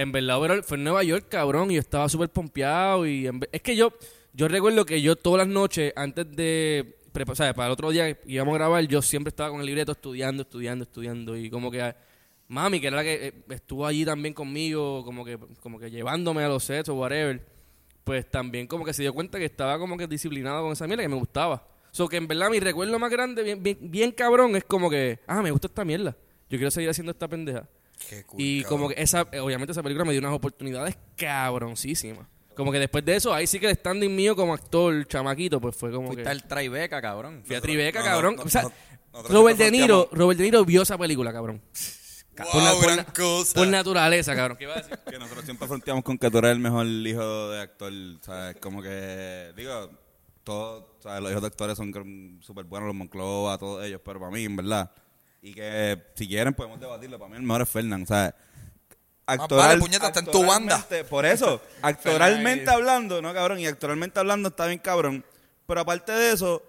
en 0.00 0.12
verdad 0.12 0.62
fue 0.64 0.76
en 0.76 0.84
Nueva 0.84 1.02
York, 1.02 1.26
cabrón, 1.28 1.70
y 1.70 1.74
yo 1.74 1.80
estaba 1.80 2.08
súper 2.08 2.28
pompeado. 2.28 3.06
y 3.06 3.26
en 3.26 3.40
Es 3.52 3.62
que 3.62 3.76
yo 3.76 3.92
yo 4.32 4.48
recuerdo 4.48 4.84
que 4.84 5.02
yo 5.02 5.16
todas 5.16 5.46
las 5.46 5.52
noches, 5.52 5.92
antes 5.96 6.30
de... 6.34 6.96
o 7.26 7.34
sea, 7.34 7.52
para 7.52 7.66
el 7.66 7.72
otro 7.72 7.90
día 7.90 8.14
que 8.14 8.32
íbamos 8.32 8.54
a 8.54 8.58
grabar, 8.58 8.84
yo 8.86 9.02
siempre 9.02 9.30
estaba 9.30 9.50
con 9.50 9.60
el 9.60 9.66
libreto 9.66 9.92
estudiando, 9.92 10.42
estudiando, 10.42 10.84
estudiando. 10.84 11.36
Y 11.36 11.50
como 11.50 11.70
que 11.70 11.94
mami, 12.48 12.80
que 12.80 12.86
era 12.86 12.96
la 12.96 13.02
que 13.02 13.28
eh, 13.28 13.34
estuvo 13.50 13.86
allí 13.86 14.04
también 14.04 14.34
conmigo, 14.34 15.04
como 15.04 15.24
que, 15.24 15.38
como 15.60 15.78
que 15.78 15.90
llevándome 15.90 16.42
a 16.44 16.48
los 16.48 16.64
sets 16.64 16.88
o 16.88 16.94
whatever, 16.94 17.44
pues 18.04 18.30
también 18.30 18.66
como 18.66 18.84
que 18.84 18.92
se 18.92 19.02
dio 19.02 19.12
cuenta 19.12 19.38
que 19.38 19.44
estaba 19.44 19.78
como 19.78 19.96
que 19.96 20.06
disciplinado 20.06 20.62
con 20.62 20.72
esa 20.72 20.86
mierda 20.86 21.02
que 21.02 21.08
me 21.08 21.16
gustaba. 21.16 21.66
So 21.92 22.08
que 22.08 22.16
en 22.16 22.28
verdad 22.28 22.50
mi 22.50 22.60
recuerdo 22.60 22.98
más 23.00 23.10
grande, 23.10 23.42
bien, 23.42 23.62
bien, 23.62 23.78
bien 23.80 24.12
cabrón, 24.12 24.54
es 24.54 24.64
como 24.64 24.88
que, 24.88 25.18
ah, 25.26 25.42
me 25.42 25.50
gusta 25.50 25.66
esta 25.66 25.84
mierda. 25.84 26.16
Yo 26.48 26.58
quiero 26.58 26.70
seguir 26.70 26.90
haciendo 26.90 27.10
esta 27.10 27.26
pendeja. 27.26 27.68
Qué 28.08 28.24
cool, 28.24 28.40
Y 28.40 28.62
cabrón. 28.62 28.78
como 28.80 28.88
que 28.94 29.02
esa, 29.02 29.26
eh, 29.32 29.40
obviamente 29.40 29.72
esa 29.72 29.82
película 29.82 30.04
me 30.04 30.12
dio 30.12 30.20
unas 30.20 30.32
oportunidades 30.32 30.96
cabroncísimas. 31.16 32.26
Como 32.56 32.72
que 32.72 32.78
después 32.78 33.04
de 33.04 33.16
eso, 33.16 33.32
ahí 33.32 33.46
sí 33.46 33.58
que 33.60 33.68
el 33.70 33.76
standing 33.76 34.14
mío 34.14 34.34
como 34.36 34.52
actor, 34.52 35.06
chamaquito, 35.06 35.60
pues 35.60 35.76
fue 35.76 35.90
como 35.92 36.08
Fuiste 36.08 36.24
que... 36.24 36.28
al 36.28 36.42
Tribeca, 36.44 37.00
cabrón. 37.00 37.42
Fui 37.46 37.56
a 37.56 37.60
Tribeca, 37.60 38.00
no, 38.00 38.04
cabrón. 38.04 38.36
no, 38.36 38.42
o 38.42 38.48
sea, 38.48 38.64
Robert 39.28 39.56
De 39.58 39.70
Niro, 39.70 40.08
Robert 40.12 40.38
De 40.38 40.44
Niro 40.44 40.64
vio 40.64 40.82
esa 40.82 40.98
película, 40.98 41.32
cabrón. 41.32 41.62
Wow, 42.52 42.62
na- 42.62 42.74
gran 42.80 43.04
cosa. 43.14 43.54
por 43.54 43.68
naturaleza, 43.68 44.34
cabrón. 44.34 44.56
¿Qué 44.56 44.64
iba 44.64 44.74
a 44.74 44.78
decir? 44.82 44.98
Que 45.10 45.18
nosotros 45.18 45.44
siempre 45.44 45.68
fronteamos 45.68 46.02
con 46.04 46.16
que 46.16 46.30
tú 46.30 46.38
eres 46.38 46.52
el 46.52 46.58
mejor 46.58 46.86
hijo 46.86 47.50
de 47.50 47.60
actor, 47.60 47.92
¿sabes? 48.22 48.56
Como 48.60 48.80
que, 48.82 49.52
digo, 49.56 49.90
todos, 50.44 50.84
¿sabes? 51.00 51.22
Los 51.22 51.30
hijos 51.32 51.42
de 51.42 51.48
actores 51.48 51.76
son 51.76 52.38
súper 52.40 52.64
buenos, 52.64 52.86
los 52.86 52.96
Monclova, 52.96 53.58
todos 53.58 53.84
ellos, 53.84 54.00
pero 54.04 54.20
para 54.20 54.32
mí, 54.32 54.44
en 54.44 54.56
verdad. 54.56 54.90
Y 55.42 55.54
que 55.54 56.02
si 56.14 56.28
quieren 56.28 56.54
podemos 56.54 56.78
debatirlo, 56.78 57.18
para 57.18 57.30
mí 57.30 57.36
el 57.36 57.42
mejor 57.42 57.62
es 57.62 57.68
Fernán, 57.68 58.06
¿sabes? 58.06 58.34
vale, 59.48 59.80
puñeta, 59.80 60.08
está 60.08 60.20
en 60.20 60.26
tu 60.26 60.44
banda. 60.44 60.84
Por 61.08 61.24
eso, 61.24 61.62
actoralmente 61.82 62.70
hablando, 62.70 63.22
no 63.22 63.32
cabrón, 63.32 63.58
y 63.60 63.66
actoralmente 63.66 64.18
hablando 64.18 64.48
está 64.48 64.66
bien 64.66 64.78
cabrón. 64.78 65.24
Pero 65.66 65.80
aparte 65.80 66.12
de 66.12 66.32
eso, 66.32 66.62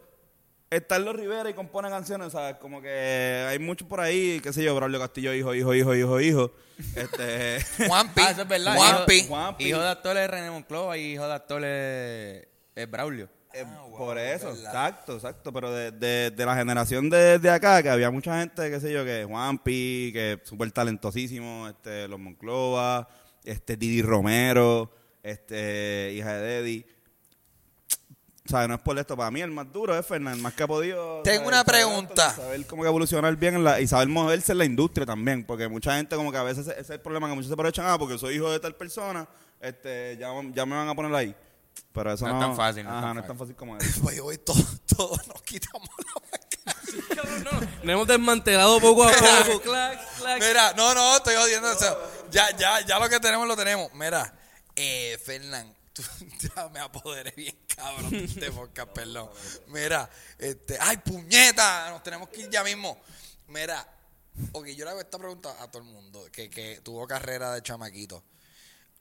están 0.70 1.04
los 1.04 1.16
Rivera 1.16 1.50
y 1.50 1.54
compone 1.54 1.90
canciones, 1.90 2.32
¿sabes? 2.32 2.56
Como 2.58 2.82
que 2.82 3.46
hay 3.50 3.60
muchos 3.60 3.88
por 3.88 4.00
ahí, 4.00 4.40
qué 4.42 4.54
sé 4.54 4.64
yo, 4.64 4.76
Braulio 4.76 5.00
Castillo, 5.00 5.34
hijo, 5.34 5.54
hijo, 5.54 5.74
hijo, 5.74 5.96
hijo, 5.96 6.22
hijo. 6.22 6.52
Este. 6.96 7.60
Juanpi. 7.88 8.22
Ah, 8.22 8.32
eso 8.32 8.42
es 8.42 8.48
verdad. 8.48 8.76
Juanpi. 8.76 9.14
Hijo, 9.14 9.28
Juanpi. 9.28 9.64
hijo 9.66 9.80
de 9.80 9.90
actores 9.90 10.24
es 10.24 10.30
René 10.32 10.50
Monclova 10.50 10.98
y 10.98 11.14
hijo 11.14 11.28
de 11.28 11.34
actores 11.34 12.48
es 12.76 12.90
Braulio. 12.90 13.30
Eh, 13.54 13.66
Ah, 13.68 13.86
por 13.98 14.18
eso, 14.18 14.50
exacto, 14.52 15.16
exacto. 15.16 15.52
Pero 15.54 15.72
de, 15.74 15.92
de, 15.92 16.32
de 16.32 16.46
la 16.46 16.56
generación 16.56 17.10
de, 17.10 17.38
de 17.40 17.50
acá, 17.50 17.84
que 17.84 17.90
había 17.90 18.10
mucha 18.10 18.40
gente, 18.40 18.70
qué 18.70 18.80
sé 18.80 18.92
yo, 18.94 19.04
que 19.06 19.26
Juanpi, 19.26 20.12
que 20.14 20.40
súper 20.44 20.72
talentosísimo, 20.72 21.68
este, 21.68 22.08
los 22.08 22.20
Monclova, 22.20 23.08
este, 23.44 23.76
Didi 23.78 24.02
Romero, 24.02 24.92
este, 25.22 26.14
hija 26.16 26.34
de 26.34 26.42
Deddy. 26.62 26.86
O 28.44 28.50
sea, 28.50 28.68
no 28.68 28.74
es 28.74 28.82
por 28.82 28.98
esto, 28.98 29.16
para 29.16 29.30
mí 29.32 29.40
el 29.42 29.52
más 29.52 29.72
duro 29.72 29.98
es 29.98 30.06
Fernán, 30.06 30.34
el 30.36 30.42
más 30.42 30.54
que 30.54 30.64
ha 30.64 30.68
podido. 30.68 31.22
Tengo 31.22 31.44
saber- 31.46 31.48
una 31.54 31.64
pregunta. 31.64 32.30
Saber 32.32 32.66
cómo 32.66 32.82
que 32.82 32.88
evolucionar 32.90 33.36
bien 33.36 33.56
en 33.56 33.64
la, 33.64 33.80
y 33.80 33.88
saber 33.88 34.08
moverse 34.08 34.52
en 34.54 34.58
la 34.58 34.66
industria 34.66 35.06
también, 35.06 35.46
porque 35.46 35.68
mucha 35.68 35.96
gente 35.96 36.16
como 36.16 36.32
que 36.32 36.38
a 36.38 36.44
veces 36.44 36.68
ese 36.68 36.82
es 36.82 36.90
el 36.90 37.00
problema, 37.00 37.28
que 37.30 37.36
muchos 37.36 37.48
se 37.50 37.54
aprovechan, 37.54 37.86
ah, 37.88 37.98
porque 38.00 38.18
soy 38.18 38.36
hijo 38.36 38.52
de 38.52 38.60
tal 38.60 38.76
persona, 38.76 39.28
este, 39.62 40.18
ya, 40.20 40.30
ya 40.54 40.66
me 40.66 40.76
van 40.76 40.88
a 40.90 40.96
poner 40.96 41.14
ahí. 41.14 41.36
Pero 41.94 42.14
eso 42.14 42.26
No 42.26 42.34
no, 42.34 42.40
es 42.40 42.46
tan 42.48 42.56
fácil, 42.56 42.84
no 42.86 42.90
es 42.90 42.96
Ajá, 42.96 43.08
tan 43.08 43.16
no 43.16 43.22
es 43.22 43.28
tan 43.28 43.38
fácil. 43.38 43.56
como 43.56 43.78
eso. 43.78 44.02
Oye, 44.06 44.22
hoy 44.22 44.38
todos 44.38 44.82
todo 44.86 45.18
nos 45.28 45.42
quitamos 45.44 45.90
la 45.98 46.22
máscara. 46.22 47.62
Nos 47.84 47.94
hemos 47.94 48.08
desmantelado 48.08 48.80
poco 48.80 49.04
a 49.04 49.12
poco. 49.12 49.62
clac, 49.64 50.16
clac. 50.18 50.42
Mira, 50.42 50.74
no, 50.74 50.94
no, 50.94 51.18
estoy 51.18 51.36
jodiendo. 51.36 51.70
o 51.72 51.76
sea, 51.76 51.98
ya, 52.30 52.56
ya, 52.56 52.82
ya 52.82 53.00
lo 53.00 53.10
que 53.10 53.20
tenemos 53.20 53.48
lo 53.48 53.56
tenemos. 53.58 53.94
Mira, 53.94 54.34
eh, 54.76 55.20
Fernán, 55.24 55.76
tú 55.94 56.02
ya 56.56 56.70
me 56.70 56.80
apoderé 56.80 57.32
bien 57.36 57.58
cabrón 57.76 58.10
de 58.12 58.24
este 58.24 58.52
podcast, 58.52 58.90
perdón. 58.92 59.30
Mira, 59.68 60.10
este, 60.38 60.78
ay, 60.80 60.98
puñeta, 60.98 61.90
nos 61.90 62.04
tenemos 62.04 62.30
que 62.30 62.42
ir 62.42 62.50
ya 62.50 62.64
mismo. 62.64 63.02
Mira, 63.48 63.86
ok, 64.54 64.68
yo 64.68 64.86
le 64.86 64.92
hago 64.92 65.02
esta 65.02 65.18
pregunta 65.18 65.54
a 65.62 65.70
todo 65.70 65.82
el 65.84 65.90
mundo 65.90 66.26
que, 66.32 66.50
que 66.50 66.80
tuvo 66.84 67.06
carrera 67.08 67.54
de 67.54 67.62
chamaquito. 67.64 68.24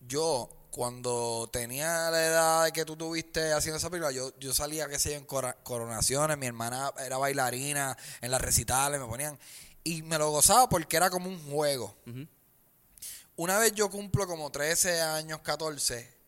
Yo, 0.01 0.49
cuando 0.71 1.49
tenía 1.53 2.11
la 2.11 2.25
edad 2.27 2.71
que 2.71 2.85
tú 2.85 2.97
tuviste 2.97 3.53
haciendo 3.53 3.79
esa 3.79 3.91
película, 3.91 4.13
yo, 4.13 4.33
yo 4.39 4.55
salía, 4.55 4.89
qué 4.89 4.99
sé 4.99 5.13
yo, 5.13 5.17
en 5.17 5.25
coronaciones, 5.25 6.39
mi 6.39 6.47
hermana 6.47 6.93
era 7.05 7.19
bailarina, 7.19 7.97
en 8.21 8.31
las 8.31 8.41
recitales 8.41 9.01
me 9.01 9.07
ponían, 9.07 9.39
y 9.85 10.03
me 10.03 10.19
lo 10.19 10.31
gozaba 10.31 10.69
porque 10.69 10.97
era 10.97 11.11
como 11.11 11.29
un 11.29 11.39
juego. 11.51 11.97
Una 13.37 13.59
vez 13.59 13.73
yo 13.73 13.91
cumplo 13.91 14.27
como 14.27 14.51
13 14.51 15.01
años, 15.01 15.41
14, 15.41 16.21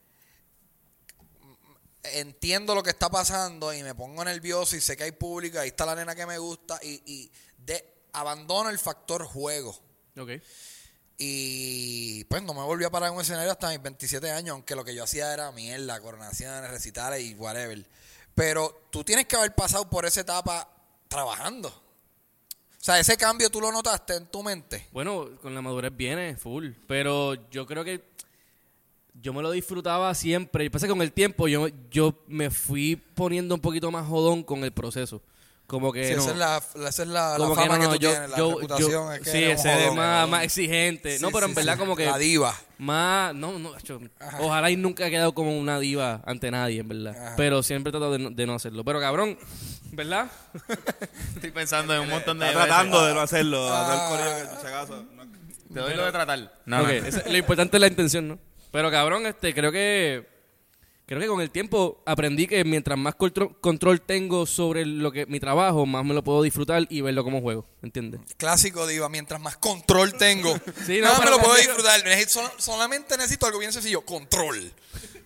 entiendo 2.04 2.74
lo 2.74 2.82
que 2.82 2.90
está 2.90 3.10
pasando 3.10 3.72
y 3.72 3.82
me 3.82 3.94
pongo 3.94 4.24
nervioso 4.24 4.76
y 4.76 4.80
sé 4.80 4.96
que 4.96 5.04
hay 5.04 5.12
público, 5.12 5.58
ahí 5.58 5.68
está 5.68 5.86
la 5.86 5.94
nena 5.94 6.14
que 6.14 6.26
me 6.26 6.38
gusta 6.38 6.78
y, 6.82 7.02
y 7.06 7.32
de, 7.58 8.06
abandono 8.12 8.70
el 8.70 8.78
factor 8.78 9.24
juego. 9.24 9.78
Ok. 10.16 10.30
Y 11.24 12.24
pues 12.24 12.42
no 12.42 12.52
me 12.52 12.62
volví 12.62 12.82
a 12.84 12.90
parar 12.90 13.10
en 13.10 13.14
un 13.14 13.20
escenario 13.20 13.52
hasta 13.52 13.68
mis 13.68 13.80
27 13.80 14.28
años, 14.32 14.54
aunque 14.54 14.74
lo 14.74 14.84
que 14.84 14.92
yo 14.92 15.04
hacía 15.04 15.32
era 15.32 15.52
mierda, 15.52 16.00
coronaciones, 16.00 16.68
recitales 16.68 17.22
y 17.22 17.34
whatever. 17.34 17.86
Pero 18.34 18.88
tú 18.90 19.04
tienes 19.04 19.26
que 19.26 19.36
haber 19.36 19.54
pasado 19.54 19.88
por 19.88 20.04
esa 20.04 20.22
etapa 20.22 20.68
trabajando. 21.06 21.68
O 21.68 22.84
sea, 22.84 22.98
ese 22.98 23.16
cambio 23.16 23.50
tú 23.50 23.60
lo 23.60 23.70
notaste 23.70 24.16
en 24.16 24.26
tu 24.26 24.42
mente. 24.42 24.88
Bueno, 24.90 25.28
con 25.40 25.54
la 25.54 25.62
madurez 25.62 25.96
viene 25.96 26.36
full. 26.36 26.70
Pero 26.88 27.34
yo 27.52 27.66
creo 27.66 27.84
que 27.84 28.02
yo 29.14 29.32
me 29.32 29.42
lo 29.42 29.52
disfrutaba 29.52 30.12
siempre. 30.16 30.64
Y 30.64 30.70
pasa 30.70 30.86
que 30.86 30.92
con 30.92 31.02
el 31.02 31.12
tiempo 31.12 31.46
yo, 31.46 31.68
yo 31.88 32.24
me 32.26 32.50
fui 32.50 32.96
poniendo 32.96 33.54
un 33.54 33.60
poquito 33.60 33.92
más 33.92 34.08
jodón 34.08 34.42
con 34.42 34.64
el 34.64 34.72
proceso. 34.72 35.22
Como 35.72 35.90
que 35.90 36.06
Sí, 36.06 36.14
no. 36.14 36.20
esa 36.20 36.30
es 36.32 36.36
la, 36.36 36.62
esa 36.86 37.02
es 37.02 37.08
la, 37.08 37.36
fama 37.38 37.62
que, 37.62 37.68
no, 37.70 37.78
no, 37.78 37.88
tú 37.94 37.96
yo, 37.96 38.10
tienes, 38.10 38.28
la 38.30 38.36
yo- 38.36 38.50
reputación 38.56 38.90
yo- 38.90 39.12
es 39.14 39.20
que 39.22 39.30
sí, 39.30 39.42
ese 39.44 39.86
es 39.86 39.94
más, 39.94 40.28
más 40.28 40.44
exigente. 40.44 41.18
no, 41.18 41.30
pero 41.30 41.46
sí, 41.46 41.50
en 41.52 41.54
verdad 41.54 41.72
sí. 41.72 41.78
como 41.78 41.96
que 41.96 42.04
La 42.04 42.18
diva. 42.18 42.54
más, 42.76 43.34
no, 43.34 43.58
no, 43.58 43.72
acho, 43.72 43.98
ojalá 44.40 44.70
y 44.70 44.76
nunca 44.76 45.06
he 45.06 45.10
quedado 45.10 45.32
como 45.32 45.58
una 45.58 45.78
diva 45.80 46.20
ante 46.26 46.50
nadie, 46.50 46.80
en 46.80 46.88
verdad. 46.88 47.16
Ajá. 47.18 47.34
Pero 47.38 47.62
siempre 47.62 47.88
he 47.88 47.92
tratado 47.92 48.12
de 48.12 48.18
no, 48.18 48.28
de 48.30 48.46
no 48.46 48.52
hacerlo. 48.54 48.84
Pero 48.84 49.00
cabrón, 49.00 49.38
¿verdad? 49.92 50.30
Estoy 51.36 51.52
pensando 51.52 51.94
en 51.94 52.02
un 52.02 52.10
montón 52.10 52.38
de 52.38 52.48
Está 52.48 52.66
tratando 52.66 53.06
de 53.06 53.14
no 53.14 53.20
hacerlo. 53.22 53.66
Ah. 53.70 54.10
Te 55.72 55.80
doy 55.80 55.94
lo 55.94 56.04
de 56.04 56.12
tratar. 56.12 56.38
No, 56.66 56.82
no. 56.82 56.88
lo 57.30 57.36
importante 57.38 57.78
es 57.78 57.80
la 57.80 57.86
intención, 57.86 58.28
¿no? 58.28 58.38
Pero 58.70 58.90
cabrón, 58.90 59.24
este, 59.24 59.54
creo 59.54 59.72
que 59.72 60.26
creo 61.06 61.20
que 61.20 61.26
con 61.26 61.40
el 61.40 61.50
tiempo 61.50 62.02
aprendí 62.06 62.46
que 62.46 62.64
mientras 62.64 62.98
más 62.98 63.14
contro- 63.14 63.58
control 63.60 64.00
tengo 64.00 64.46
sobre 64.46 64.84
lo 64.86 65.12
que 65.12 65.26
mi 65.26 65.40
trabajo, 65.40 65.84
más 65.86 66.04
me 66.04 66.14
lo 66.14 66.22
puedo 66.24 66.42
disfrutar 66.42 66.86
y 66.88 67.00
verlo 67.00 67.24
como 67.24 67.40
juego, 67.40 67.66
¿entiendes? 67.82 68.20
Clásico 68.36 68.86
diva, 68.86 69.08
mientras 69.08 69.40
más 69.40 69.56
control 69.56 70.14
tengo, 70.14 70.54
Sí, 70.86 71.00
no, 71.00 71.08
más 71.08 71.24
me 71.24 71.30
lo 71.30 71.38
puedo 71.38 71.54
disfrutar. 71.56 72.00
Sol- 72.28 72.50
solamente 72.58 73.16
necesito 73.16 73.46
algo 73.46 73.58
bien 73.58 73.72
sencillo, 73.72 74.02
control. 74.02 74.72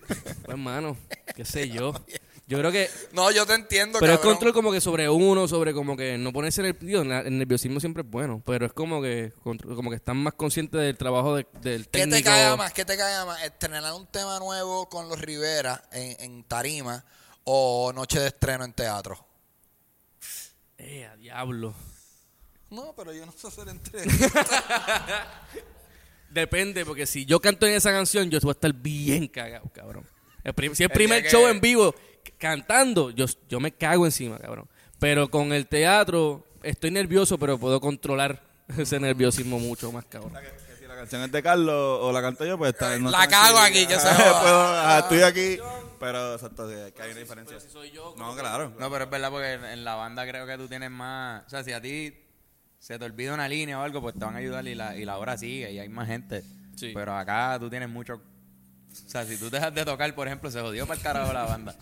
Pues 0.07 0.19
hermano, 0.47 0.97
qué 1.35 1.45
sé 1.45 1.69
yo. 1.69 1.93
Yo 2.49 2.57
creo 2.57 2.71
que 2.71 2.89
No, 3.11 3.29
yo 3.31 3.45
te 3.45 3.53
entiendo, 3.55 3.99
pero 3.99 4.13
es 4.13 4.19
cabrón. 4.19 4.35
control 4.35 4.53
como 4.53 4.71
que 4.71 4.79
sobre 4.79 5.09
uno, 5.09 5.49
sobre 5.49 5.73
como 5.73 5.97
que 5.97 6.17
no 6.17 6.31
ponerse 6.31 6.61
en 6.61 6.67
el, 6.67 6.77
digo, 6.79 7.01
el 7.01 7.37
nerviosismo 7.37 7.81
siempre 7.81 8.03
es 8.03 8.09
bueno, 8.09 8.41
pero 8.45 8.65
es 8.65 8.71
como 8.71 9.01
que 9.01 9.33
como 9.43 9.89
que 9.89 9.97
están 9.97 10.15
más 10.15 10.33
conscientes 10.33 10.79
del 10.79 10.97
trabajo 10.97 11.35
de- 11.35 11.45
del 11.61 11.83
¿Qué 11.89 11.99
técnico. 11.99 12.17
te 12.17 12.23
caga 12.23 12.55
más? 12.55 12.71
¿Qué 12.71 12.85
te 12.85 12.95
caga 12.95 13.25
más? 13.25 13.43
¿Estrenar 13.43 13.91
un 13.93 14.07
tema 14.07 14.39
nuevo 14.39 14.87
con 14.87 15.09
los 15.09 15.19
Rivera 15.19 15.83
en, 15.91 16.15
en 16.21 16.43
tarima 16.45 17.03
o 17.43 17.91
noche 17.93 18.19
de 18.21 18.27
estreno 18.27 18.63
en 18.63 18.71
teatro? 18.71 19.27
Eh, 20.77 21.05
a 21.05 21.17
diablo. 21.17 21.73
No, 22.69 22.93
pero 22.95 23.11
yo 23.13 23.25
no 23.25 23.33
sé 23.33 23.47
hacer 23.47 23.67
entrevistas. 23.67 24.31
Depende, 26.29 26.85
porque 26.85 27.05
si 27.05 27.25
yo 27.25 27.39
canto 27.39 27.65
en 27.65 27.73
esa 27.73 27.91
canción, 27.91 28.29
yo 28.29 28.39
voy 28.41 28.49
a 28.49 28.53
estar 28.53 28.73
bien 28.73 29.27
cagado, 29.27 29.69
cabrón. 29.73 30.05
El 30.43 30.53
si 30.75 30.83
es 30.83 30.89
El 30.89 30.89
primer 30.91 31.25
show 31.29 31.47
en 31.47 31.59
vivo, 31.59 31.93
cantando, 32.37 33.09
yo, 33.11 33.25
yo 33.49 33.59
me 33.59 33.71
cago 33.71 34.05
encima, 34.05 34.37
cabrón. 34.37 34.67
Pero 34.99 35.29
con 35.29 35.53
el 35.53 35.67
teatro, 35.67 36.45
estoy 36.63 36.91
nervioso, 36.91 37.37
pero 37.37 37.57
puedo 37.57 37.79
controlar 37.79 38.41
ese 38.77 38.99
nerviosismo 38.99 39.59
mucho 39.59 39.91
más, 39.91 40.05
cabrón. 40.05 40.33
que, 40.33 40.41
que 40.41 40.75
si 40.79 40.87
la 40.87 40.95
canción 40.95 41.21
es 41.23 41.31
de 41.31 41.43
Carlos 41.43 41.99
o 42.01 42.11
la 42.11 42.21
canto 42.21 42.45
yo, 42.45 42.57
pues 42.57 42.73
está. 42.73 42.97
no 42.97 43.09
La 43.11 43.27
cago 43.27 43.59
aquí, 43.59 43.85
que 43.85 43.99
se 43.99 44.07
Ajá, 44.07 44.23
joda. 44.23 44.41
puedo- 44.41 44.63
ajá, 44.79 44.99
Estoy 44.99 45.21
aquí, 45.21 45.57
pero 45.99 46.33
exacto, 46.33 46.67
sí, 46.69 46.91
que 46.93 47.01
hay 47.01 47.11
una 47.11 47.19
diferencia. 47.19 47.59
soy 47.59 47.91
yo, 47.91 48.13
No, 48.17 48.35
claro. 48.35 48.73
No, 48.79 48.89
pero 48.91 49.05
es 49.05 49.09
verdad 49.09 49.29
porque 49.29 49.53
en, 49.53 49.65
en 49.65 49.83
la 49.83 49.95
banda 49.95 50.27
creo 50.27 50.45
que 50.47 50.57
tú 50.57 50.67
tienes 50.67 50.89
más... 50.91 51.43
O 51.45 51.49
sea, 51.49 51.63
si 51.63 51.71
a 51.71 51.81
ti 51.81 52.13
se 52.79 52.97
te 52.99 53.05
olvida 53.05 53.33
una 53.33 53.47
línea 53.47 53.79
o 53.79 53.83
algo, 53.83 54.01
pues 54.01 54.13
te 54.17 54.23
van 54.25 54.35
a 54.35 54.37
ayudar 54.39 54.67
y 54.67 54.75
la, 54.75 54.95
y 54.95 55.05
la 55.05 55.17
obra 55.17 55.37
sigue 55.37 55.71
y 55.71 55.79
hay 55.79 55.89
más 55.89 56.07
gente. 56.07 56.43
Sí. 56.75 56.91
Pero 56.93 57.15
acá 57.15 57.57
tú 57.59 57.69
tienes 57.69 57.89
mucho... 57.89 58.21
O 59.05 59.09
sea, 59.09 59.25
si 59.25 59.37
tú 59.37 59.49
dejas 59.49 59.73
de 59.73 59.85
tocar, 59.85 60.13
por 60.15 60.27
ejemplo, 60.27 60.49
se 60.49 60.59
jodió 60.61 60.87
para 60.87 60.97
el 60.97 61.03
carajo 61.03 61.33
la 61.33 61.43
banda. 61.43 61.75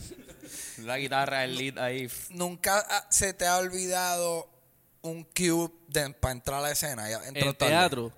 La 0.84 0.98
guitarra, 0.98 1.46
el 1.46 1.56
lead 1.56 1.78
ahí... 1.78 2.08
¿Nunca 2.32 2.86
ah, 2.90 3.08
se 3.10 3.34
te 3.34 3.46
ha 3.46 3.58
olvidado 3.58 4.50
un 5.02 5.24
cue 5.24 5.70
para 6.20 6.32
entrar 6.34 6.60
a 6.60 6.62
la 6.64 6.72
escena? 6.72 7.10
En 7.10 7.56
teatro, 7.56 8.12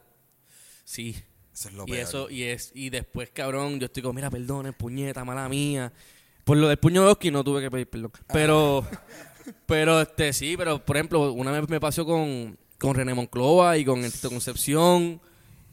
sí. 0.83 1.15
Eso 1.53 1.69
es 1.69 1.73
lo 1.73 1.83
y 1.87 1.91
peor. 1.91 2.03
eso, 2.03 2.29
y 2.29 2.43
es, 2.43 2.71
y 2.75 2.91
después, 2.91 3.31
cabrón, 3.31 3.79
yo 3.79 3.87
estoy 3.87 4.03
como, 4.03 4.13
mira, 4.13 4.29
perdón, 4.29 4.75
puñeta, 4.77 5.25
mala 5.25 5.49
mía. 5.49 5.91
Por 6.43 6.55
lo 6.57 6.67
del 6.67 6.77
puño 6.77 7.01
de 7.01 7.09
Oski 7.09 7.31
no 7.31 7.43
tuve 7.43 7.61
que 7.61 7.71
pedir 7.71 7.89
perdón. 7.89 8.11
Pero, 8.31 8.87
pero 9.65 10.01
este 10.01 10.33
sí, 10.33 10.55
pero 10.55 10.85
por 10.85 10.97
ejemplo, 10.97 11.33
una 11.33 11.51
vez 11.51 11.67
me 11.67 11.79
pasó 11.79 12.05
con, 12.05 12.57
con 12.77 12.93
René 12.93 13.15
Monclova 13.15 13.75
y 13.75 13.83
con 13.83 14.03
el 14.03 14.11
Tito 14.11 14.29
Concepción 14.29 15.19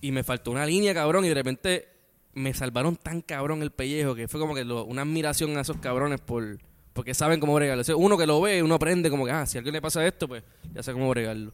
y 0.00 0.10
me 0.10 0.24
faltó 0.24 0.50
una 0.50 0.64
línea, 0.64 0.94
cabrón, 0.94 1.26
y 1.26 1.28
de 1.28 1.34
repente 1.34 1.88
me 2.34 2.52
salvaron 2.54 2.96
tan 2.96 3.20
cabrón 3.22 3.62
el 3.62 3.70
pellejo 3.70 4.14
que 4.14 4.28
fue 4.28 4.40
como 4.40 4.54
que 4.54 4.64
lo- 4.64 4.84
una 4.84 5.02
admiración 5.02 5.56
a 5.56 5.60
esos 5.62 5.78
cabrones 5.78 6.20
por 6.20 6.58
porque 6.92 7.12
saben 7.12 7.40
cómo 7.40 7.54
bregarlo. 7.54 7.80
O 7.80 7.84
sea, 7.84 7.96
uno 7.96 8.16
que 8.16 8.24
lo 8.26 8.40
ve, 8.40 8.62
uno 8.62 8.76
aprende 8.76 9.10
como 9.10 9.24
que, 9.24 9.32
ah, 9.32 9.44
si 9.46 9.56
a 9.56 9.60
alguien 9.60 9.72
le 9.72 9.82
pasa 9.82 10.06
esto, 10.06 10.28
pues 10.28 10.44
ya 10.72 10.80
sé 10.82 10.92
cómo 10.92 11.08
bregarlo. 11.10 11.52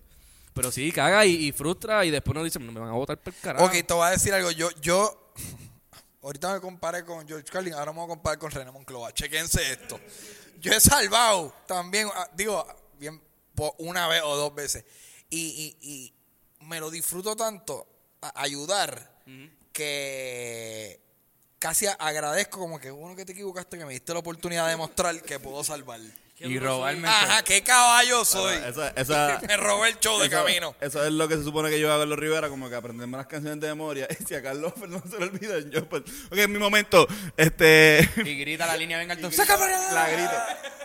Pero 0.53 0.71
sí, 0.71 0.93
caga 0.93 1.25
y, 1.25 1.47
y 1.47 1.53
frustra 1.53 2.05
y 2.05 2.11
después 2.11 2.35
nos 2.35 2.45
dicen, 2.45 2.67
me 2.71 2.79
van 2.79 2.91
a 2.91 2.93
votar 2.93 3.17
por 3.17 3.33
el 3.33 3.41
carajo. 3.41 3.65
Ok, 3.65 3.73
te 3.73 3.95
voy 3.95 4.07
a 4.07 4.11
decir 4.11 4.35
algo. 4.35 4.51
Yo, 4.51 4.69
yo, 4.83 5.33
ahorita 6.23 6.53
me 6.55 6.61
comparé 6.61 7.05
con 7.07 7.27
George 7.27 7.47
Carlin, 7.51 7.73
ahora 7.73 7.93
me 7.93 7.99
voy 7.99 8.05
a 8.05 8.09
comparar 8.09 8.39
con 8.39 8.51
René 8.51 8.71
Monclova. 8.71 9.13
Chequense 9.15 9.63
esto. 9.73 9.99
Yo 10.61 10.73
he 10.73 10.81
salvado 10.81 11.55
también, 11.67 12.09
ah, 12.15 12.29
digo, 12.37 12.67
bien, 12.99 13.19
por 13.55 13.73
una 13.79 14.09
vez 14.09 14.21
o 14.23 14.37
dos 14.37 14.55
veces. 14.55 14.85
Y, 15.31 15.77
y, 15.81 15.89
y 16.61 16.65
me 16.67 16.81
lo 16.81 16.91
disfruto 16.91 17.35
tanto 17.35 17.87
a- 18.21 18.43
ayudar 18.43 19.23
que 19.73 21.01
casi 21.59 21.87
agradezco 21.87 22.59
como 22.59 22.79
que 22.81 22.91
uno 22.91 23.15
que 23.15 23.25
te 23.25 23.33
equivocaste, 23.33 23.79
que 23.79 23.85
me 23.85 23.93
diste 23.93 24.13
la 24.13 24.21
oportunidad 24.21 24.65
de 24.65 24.73
demostrar 24.73 25.21
que 25.23 25.39
puedo 25.39 25.63
salvar. 25.63 26.01
Y 26.43 26.59
robarme. 26.59 27.07
Ajá, 27.07 27.43
qué 27.43 27.63
caballo 27.63 28.25
soy. 28.25 28.57
Esa, 28.57 28.89
esa, 28.91 29.41
me 29.47 29.57
robé 29.59 29.91
el 29.91 29.99
show 30.01 30.19
de 30.21 30.27
eso, 30.27 30.37
camino. 30.37 30.75
eso 30.81 31.05
es 31.05 31.13
lo 31.13 31.29
que 31.29 31.37
se 31.37 31.45
supone 31.45 31.69
que 31.69 31.79
yo 31.79 31.93
hago 31.93 32.05
en 32.05 32.09
los 32.11 32.19
Rivera, 32.19 32.49
como 32.49 32.69
que 32.71 32.77
aprenderme 32.77 33.19
las 33.19 33.27
canciones 33.27 33.61
de 33.61 33.69
memoria. 33.69 34.09
Y 34.21 34.25
si 34.25 34.35
a 34.35 34.43
Carlos 34.43 34.73
no 34.89 35.03
se 35.09 35.19
le 35.19 35.25
olvida, 35.27 35.59
yo 35.71 35.87
pues, 35.89 36.03
ok, 36.31 36.39
en 36.39 36.53
mi 36.53 36.59
momento, 36.59 37.07
este... 37.37 38.09
Y 38.25 38.39
grita 38.41 38.67
la 38.67 38.77
línea, 38.77 38.99
venga, 38.99 39.15
entonces. 39.15 39.37
¡Saca 39.37 39.59
para 39.59 39.77
allá! 39.77 39.93
la 39.93 40.09
grito. 40.09 40.33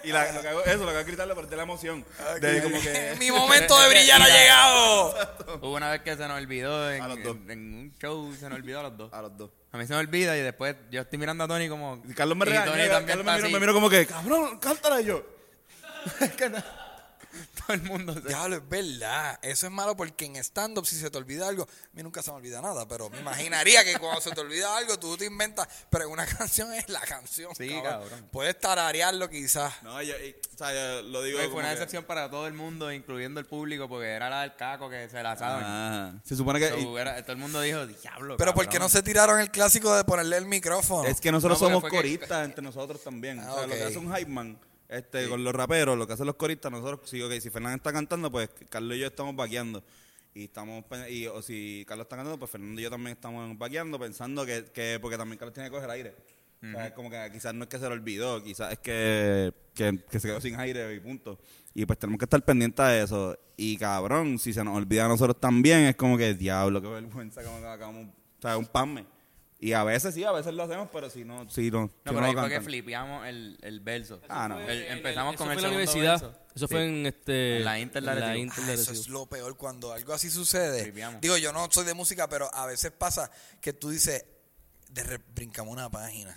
Y 0.04 0.12
la, 0.12 0.32
lo 0.34 0.42
que 0.42 0.48
hago, 0.50 0.64
eso, 0.66 0.78
lo 0.80 0.86
que 0.86 0.90
hago 0.92 1.00
es 1.00 1.08
gritarle 1.08 1.34
por 1.36 1.52
la 1.56 1.64
emoción. 1.64 2.06
De 2.42 2.62
como 2.62 2.80
que... 2.82 3.16
Mi 3.18 3.32
momento 3.32 3.80
de 3.80 3.90
brillar 3.90 4.22
ha 4.22 4.28
llegado. 4.28 5.16
Hubo 5.62 5.74
una 5.76 5.90
vez 5.92 6.02
que 6.02 6.16
se 6.16 6.28
nos 6.28 6.38
olvidó 6.38 6.92
en, 6.92 7.02
A 7.02 7.08
los 7.08 7.24
dos. 7.24 7.36
en- 7.38 7.52
en 7.52 7.74
un 7.76 7.94
show, 8.00 8.36
se 8.40 8.50
nos 8.50 8.60
olvidó 8.60 8.82
a 8.82 8.84
los 8.84 8.98
dos. 8.98 9.14
A 9.14 9.22
los 9.22 9.38
dos. 9.38 9.50
A 9.72 9.78
mí 9.78 9.86
se 9.88 9.94
me 9.94 10.00
olvida 10.00 10.38
y 10.38 10.42
después 10.42 10.76
yo 10.92 11.02
estoy 11.02 11.18
mirando 11.20 11.44
a 11.44 11.48
Tony 11.48 11.68
como. 11.68 12.02
Y 12.08 12.14
Carlos 12.14 12.38
me 12.38 12.46
y 12.46 12.50
regaña, 12.50 12.72
Tony 12.72 12.84
y 12.84 12.88
también 12.88 13.08
Carlos 13.08 13.26
me 13.26 13.32
así. 13.46 13.54
me 13.54 13.60
mira 13.60 13.74
como 13.74 13.90
que, 13.90 14.06
cabrón, 14.06 14.58
cántala 14.60 15.02
y 15.02 15.06
yo. 15.06 15.26
Es 16.22 16.32
que 16.32 16.50
no- 16.50 16.64
Todo 17.66 17.74
el 17.74 17.82
mundo 17.84 18.14
se. 18.14 18.22
Diablo, 18.22 18.56
es 18.58 18.70
verdad. 18.70 19.38
Eso 19.42 19.66
es 19.68 19.72
malo 19.74 19.98
porque 19.98 20.24
en 20.26 20.38
stand-up, 20.38 20.86
si 20.86 20.96
se 20.98 21.10
te 21.10 21.18
olvida 21.18 21.48
algo, 21.50 21.64
a 21.64 21.68
mí 21.92 22.02
nunca 22.02 22.22
se 22.22 22.32
me 22.32 22.38
olvida 22.38 22.62
nada, 22.62 22.88
pero 22.88 23.10
me 23.10 23.20
imaginaría 23.20 23.84
que 23.84 23.98
cuando 23.98 24.22
se 24.22 24.32
te 24.32 24.40
olvida 24.40 24.78
algo, 24.78 24.98
tú 24.98 25.18
te 25.18 25.26
inventas, 25.26 25.68
pero 25.90 26.08
una 26.10 26.26
canción 26.38 26.72
es 26.74 26.88
la 26.88 27.02
canción. 27.02 27.54
Sí, 27.54 27.78
cabrón. 27.84 28.30
Puedes 28.32 28.58
tararearlo 28.58 29.30
quizás. 29.30 29.74
No, 29.84 30.02
yo, 30.02 30.14
y- 30.18 30.34
o 30.54 30.58
sea, 30.58 30.74
yo 30.74 31.02
lo 31.10 31.22
digo 31.24 31.40
Fue 31.40 31.48
una 31.56 31.64
que- 31.70 31.76
decepción 31.76 32.06
para 32.06 32.30
todo 32.30 32.48
el 32.48 32.54
mundo, 32.54 32.90
incluyendo 32.94 33.42
el 33.42 33.46
público, 33.46 33.90
porque 33.90 34.08
era 34.12 34.30
la 34.30 34.42
del 34.44 34.56
caco 34.56 34.90
que 34.90 35.10
se 35.10 35.22
la 35.22 35.36
saben. 35.36 35.64
Ah, 35.68 36.14
se 36.24 36.38
supone 36.38 36.60
que... 36.60 36.70
So, 36.70 36.98
era- 36.98 37.22
todo 37.24 37.34
el 37.34 37.38
mundo 37.40 37.60
dijo, 37.60 37.86
diablo. 37.86 38.38
Pero 38.38 38.54
¿por 38.54 38.70
qué 38.70 38.80
no 38.80 38.88
se 38.88 39.04
tiraron 39.04 39.42
el 39.42 39.52
clásico 39.52 39.94
de 39.94 40.06
ponerle 40.06 40.38
el 40.38 40.46
micrófono? 40.46 41.06
Es 41.10 41.20
que 41.20 41.34
nosotros 41.34 41.60
No, 41.62 41.68
somos 41.68 41.84
que- 41.84 41.90
coristas 41.90 42.46
entre 42.46 42.62
nosotros 42.64 43.04
también. 43.04 43.40
Ah, 43.42 43.52
o 43.52 43.58
sea, 43.58 43.68
lo 43.68 43.74
ok. 43.74 43.80
que 43.80 43.84
hace 43.84 43.98
un 43.98 44.16
hype 44.16 44.32
man 44.32 44.58
este, 44.98 45.30
con 45.30 45.44
los 45.44 45.54
raperos, 45.54 45.98
lo 45.98 46.08
que 46.08 46.14
hacen 46.14 46.26
los 46.26 46.36
coristas, 46.36 46.72
nosotros, 46.72 47.10
si, 47.10 47.22
ok, 47.22 47.34
si 47.40 47.50
Fernando 47.50 47.78
está 47.78 47.92
cantando, 47.94 48.32
pues 48.32 48.50
Carlos 48.70 48.98
y 48.98 49.02
yo 49.02 49.08
estamos 49.08 49.36
vaqueando. 49.36 49.84
Y 50.34 50.46
estamos, 50.46 50.84
pe- 50.86 51.10
y, 51.12 51.28
o 51.28 51.42
si 51.42 51.86
Carlos 51.88 52.06
está 52.06 52.18
cantando, 52.18 52.38
pues 52.38 52.52
Fernando 52.52 52.82
y 52.82 52.84
yo 52.84 52.90
también 52.90 53.16
estamos 53.16 53.58
vaqueando, 53.58 53.98
pensando 53.98 54.46
que, 54.46 54.66
que 54.74 55.00
porque 55.02 55.18
también 55.18 55.38
Carlos 55.38 55.54
tiene 55.54 55.70
que 55.70 55.76
coger 55.76 55.90
aire. 55.92 56.16
O 56.62 56.72
sea, 56.72 56.88
es 56.88 56.94
como 56.94 57.12
que 57.12 57.30
quizás 57.32 57.54
no 57.54 57.64
es 57.64 57.70
que 57.70 57.78
se 57.78 57.84
lo 57.88 57.92
olvidó, 57.92 58.44
quizás 58.44 58.72
es 58.74 58.80
que, 58.80 59.54
que, 59.76 60.00
que 60.10 60.20
se 60.20 60.28
quedó 60.28 60.42
sin 60.42 60.60
aire 60.60 60.96
y 60.96 61.00
punto. 61.00 61.40
Y 61.76 61.86
pues 61.86 62.00
tenemos 62.00 62.18
que 62.18 62.26
estar 62.26 62.42
pendientes 62.44 62.86
de 62.88 63.04
eso. 63.04 63.38
Y 63.56 63.78
cabrón, 63.78 64.40
si 64.40 64.52
se 64.52 64.64
nos 64.64 64.76
olvida 64.76 65.06
a 65.06 65.08
nosotros 65.08 65.40
también, 65.40 65.82
es 65.82 65.96
como 65.96 66.18
que 66.18 66.34
diablo, 66.34 66.82
qué 66.82 66.88
vergüenza, 66.88 67.44
como 67.44 67.60
que 67.60 67.68
acabamos, 67.68 68.08
o 68.08 68.42
sea, 68.42 68.58
un 68.58 68.66
pasme. 68.66 69.06
Y 69.66 69.74
a 69.74 69.84
veces 69.84 70.14
sí, 70.14 70.24
a 70.24 70.32
veces 70.32 70.54
lo 70.54 70.62
hacemos, 70.64 70.90
pero 70.94 71.10
si 71.10 71.24
no, 71.26 71.50
si 71.50 71.72
no. 71.72 71.82
No, 71.82 71.88
si 71.88 71.94
pero 72.04 72.20
lo 72.22 72.26
ahí 72.28 72.34
fue 72.36 72.50
que 72.50 72.62
flipeamos 72.62 73.26
el, 73.26 73.58
el 73.64 73.80
verso. 73.80 74.22
Ah, 74.30 74.48
no. 74.48 74.60
El- 74.60 74.84
empezamos 74.84 75.34
Eso 75.34 75.44
con 75.44 75.52
el 75.52 75.60
fue 75.60 75.68
en 75.70 75.74
la 75.74 75.86
segundo 75.86 75.92
universidad. 76.12 76.22
verso. 76.22 76.46
Eso 76.56 76.68
Sí. 76.68 76.74
fue 76.74 76.86
en 76.86 77.06
este 77.08 77.58
En 77.58 77.66
la 77.66 77.80
Inter 77.80 78.04
la 78.04 78.12
Arecibo. 78.12 78.36
Inter 78.36 78.64
Ah, 78.68 78.74
eso 78.74 78.92
es 78.92 79.10
lo 79.10 79.26
peor 79.26 79.58
cuando 79.58 79.92
algo 79.92 80.14
así 80.14 80.30
sucede. 80.30 80.84
Tripeamos. 80.84 81.20
Digo, 81.20 81.36
yo 81.38 81.52
no 81.52 81.68
soy 81.72 81.84
de 81.86 81.96
música, 81.96 82.30
pero 82.30 82.48
a 82.54 82.68
veces 82.68 82.92
pasa 82.92 83.32
que 83.60 83.74
tú 83.74 83.90
dices, 83.90 84.24
de 84.96 85.04
re- 85.04 85.20
brincamos 85.36 85.74
una 85.74 85.90
página. 85.92 86.34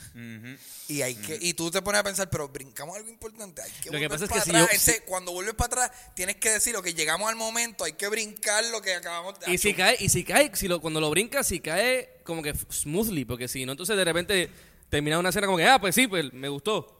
Y 0.88 1.00
hay 1.02 1.14
que 1.14 1.38
y 1.40 1.54
tú 1.54 1.70
te 1.70 1.80
pones 1.80 2.00
a 2.00 2.04
pensar, 2.04 2.28
pero 2.28 2.48
brincamos 2.48 2.96
algo 2.96 3.08
importante. 3.08 3.62
Hay 3.62 3.70
que 3.70 3.90
Lo 3.90 3.98
que 3.98 4.08
volver 4.08 4.10
pasa 4.10 4.24
es 4.24 4.30
para 4.30 4.40
que 4.42 4.50
si 4.50 4.56
atrás. 4.56 4.68
yo- 4.70 4.76
Ese- 4.76 5.02
cuando 5.04 5.30
vuelves 5.32 5.54
para 5.54 5.84
atrás, 5.86 6.12
tienes 6.14 6.36
que 6.36 6.50
decir, 6.50 6.74
que 6.82 6.92
llegamos 6.92 7.28
al 7.30 7.36
momento, 7.36 7.84
hay 7.84 7.92
que 7.92 8.08
brincar 8.08 8.64
lo 8.66 8.82
que 8.82 8.94
acabamos 8.96 9.38
de 9.38 9.52
Y 9.52 9.58
si 9.58 9.74
cae, 9.74 9.96
y 10.00 10.08
si 10.08 10.24
cae, 10.24 10.50
si 10.54 10.66
lo, 10.68 10.80
cuando 10.80 11.00
lo 11.00 11.08
brincas, 11.10 11.46
si 11.46 11.60
cae 11.60 12.20
como 12.24 12.42
que 12.42 12.52
smoothly, 12.70 13.24
porque 13.24 13.46
si 13.46 13.64
no, 13.64 13.72
entonces 13.72 13.96
de 13.96 14.04
repente 14.04 14.50
termina 14.90 15.18
una 15.20 15.28
escena 15.28 15.46
como 15.46 15.58
que, 15.58 15.66
ah, 15.66 15.80
pues 15.80 15.94
sí, 15.94 16.06
pues 16.08 16.32
me 16.32 16.48
gustó. 16.48 16.94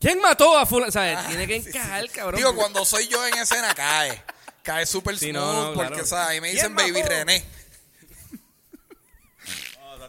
¿Quién 0.00 0.20
mató 0.20 0.56
a 0.58 0.64
fulano? 0.66 0.88
O 0.88 0.92
sea, 0.92 1.28
tiene 1.28 1.46
que 1.46 1.56
encajar, 1.56 2.08
cabrón. 2.10 2.38
Digo, 2.38 2.56
cuando 2.56 2.84
soy 2.84 3.06
yo 3.08 3.24
en 3.26 3.34
escena, 3.38 3.74
cae. 3.74 4.22
Cae 4.62 4.86
súper 4.86 5.18
Sí, 5.18 5.30
smooth, 5.30 5.34
no, 5.34 5.52
no, 5.68 5.74
porque, 5.74 5.88
claro. 5.90 6.02
o 6.04 6.06
sea, 6.06 6.28
ahí 6.28 6.40
me 6.40 6.48
dicen 6.50 6.74
¿Quién 6.74 6.92
Baby 6.92 7.02
mató? 7.02 7.14
René. 7.14 7.44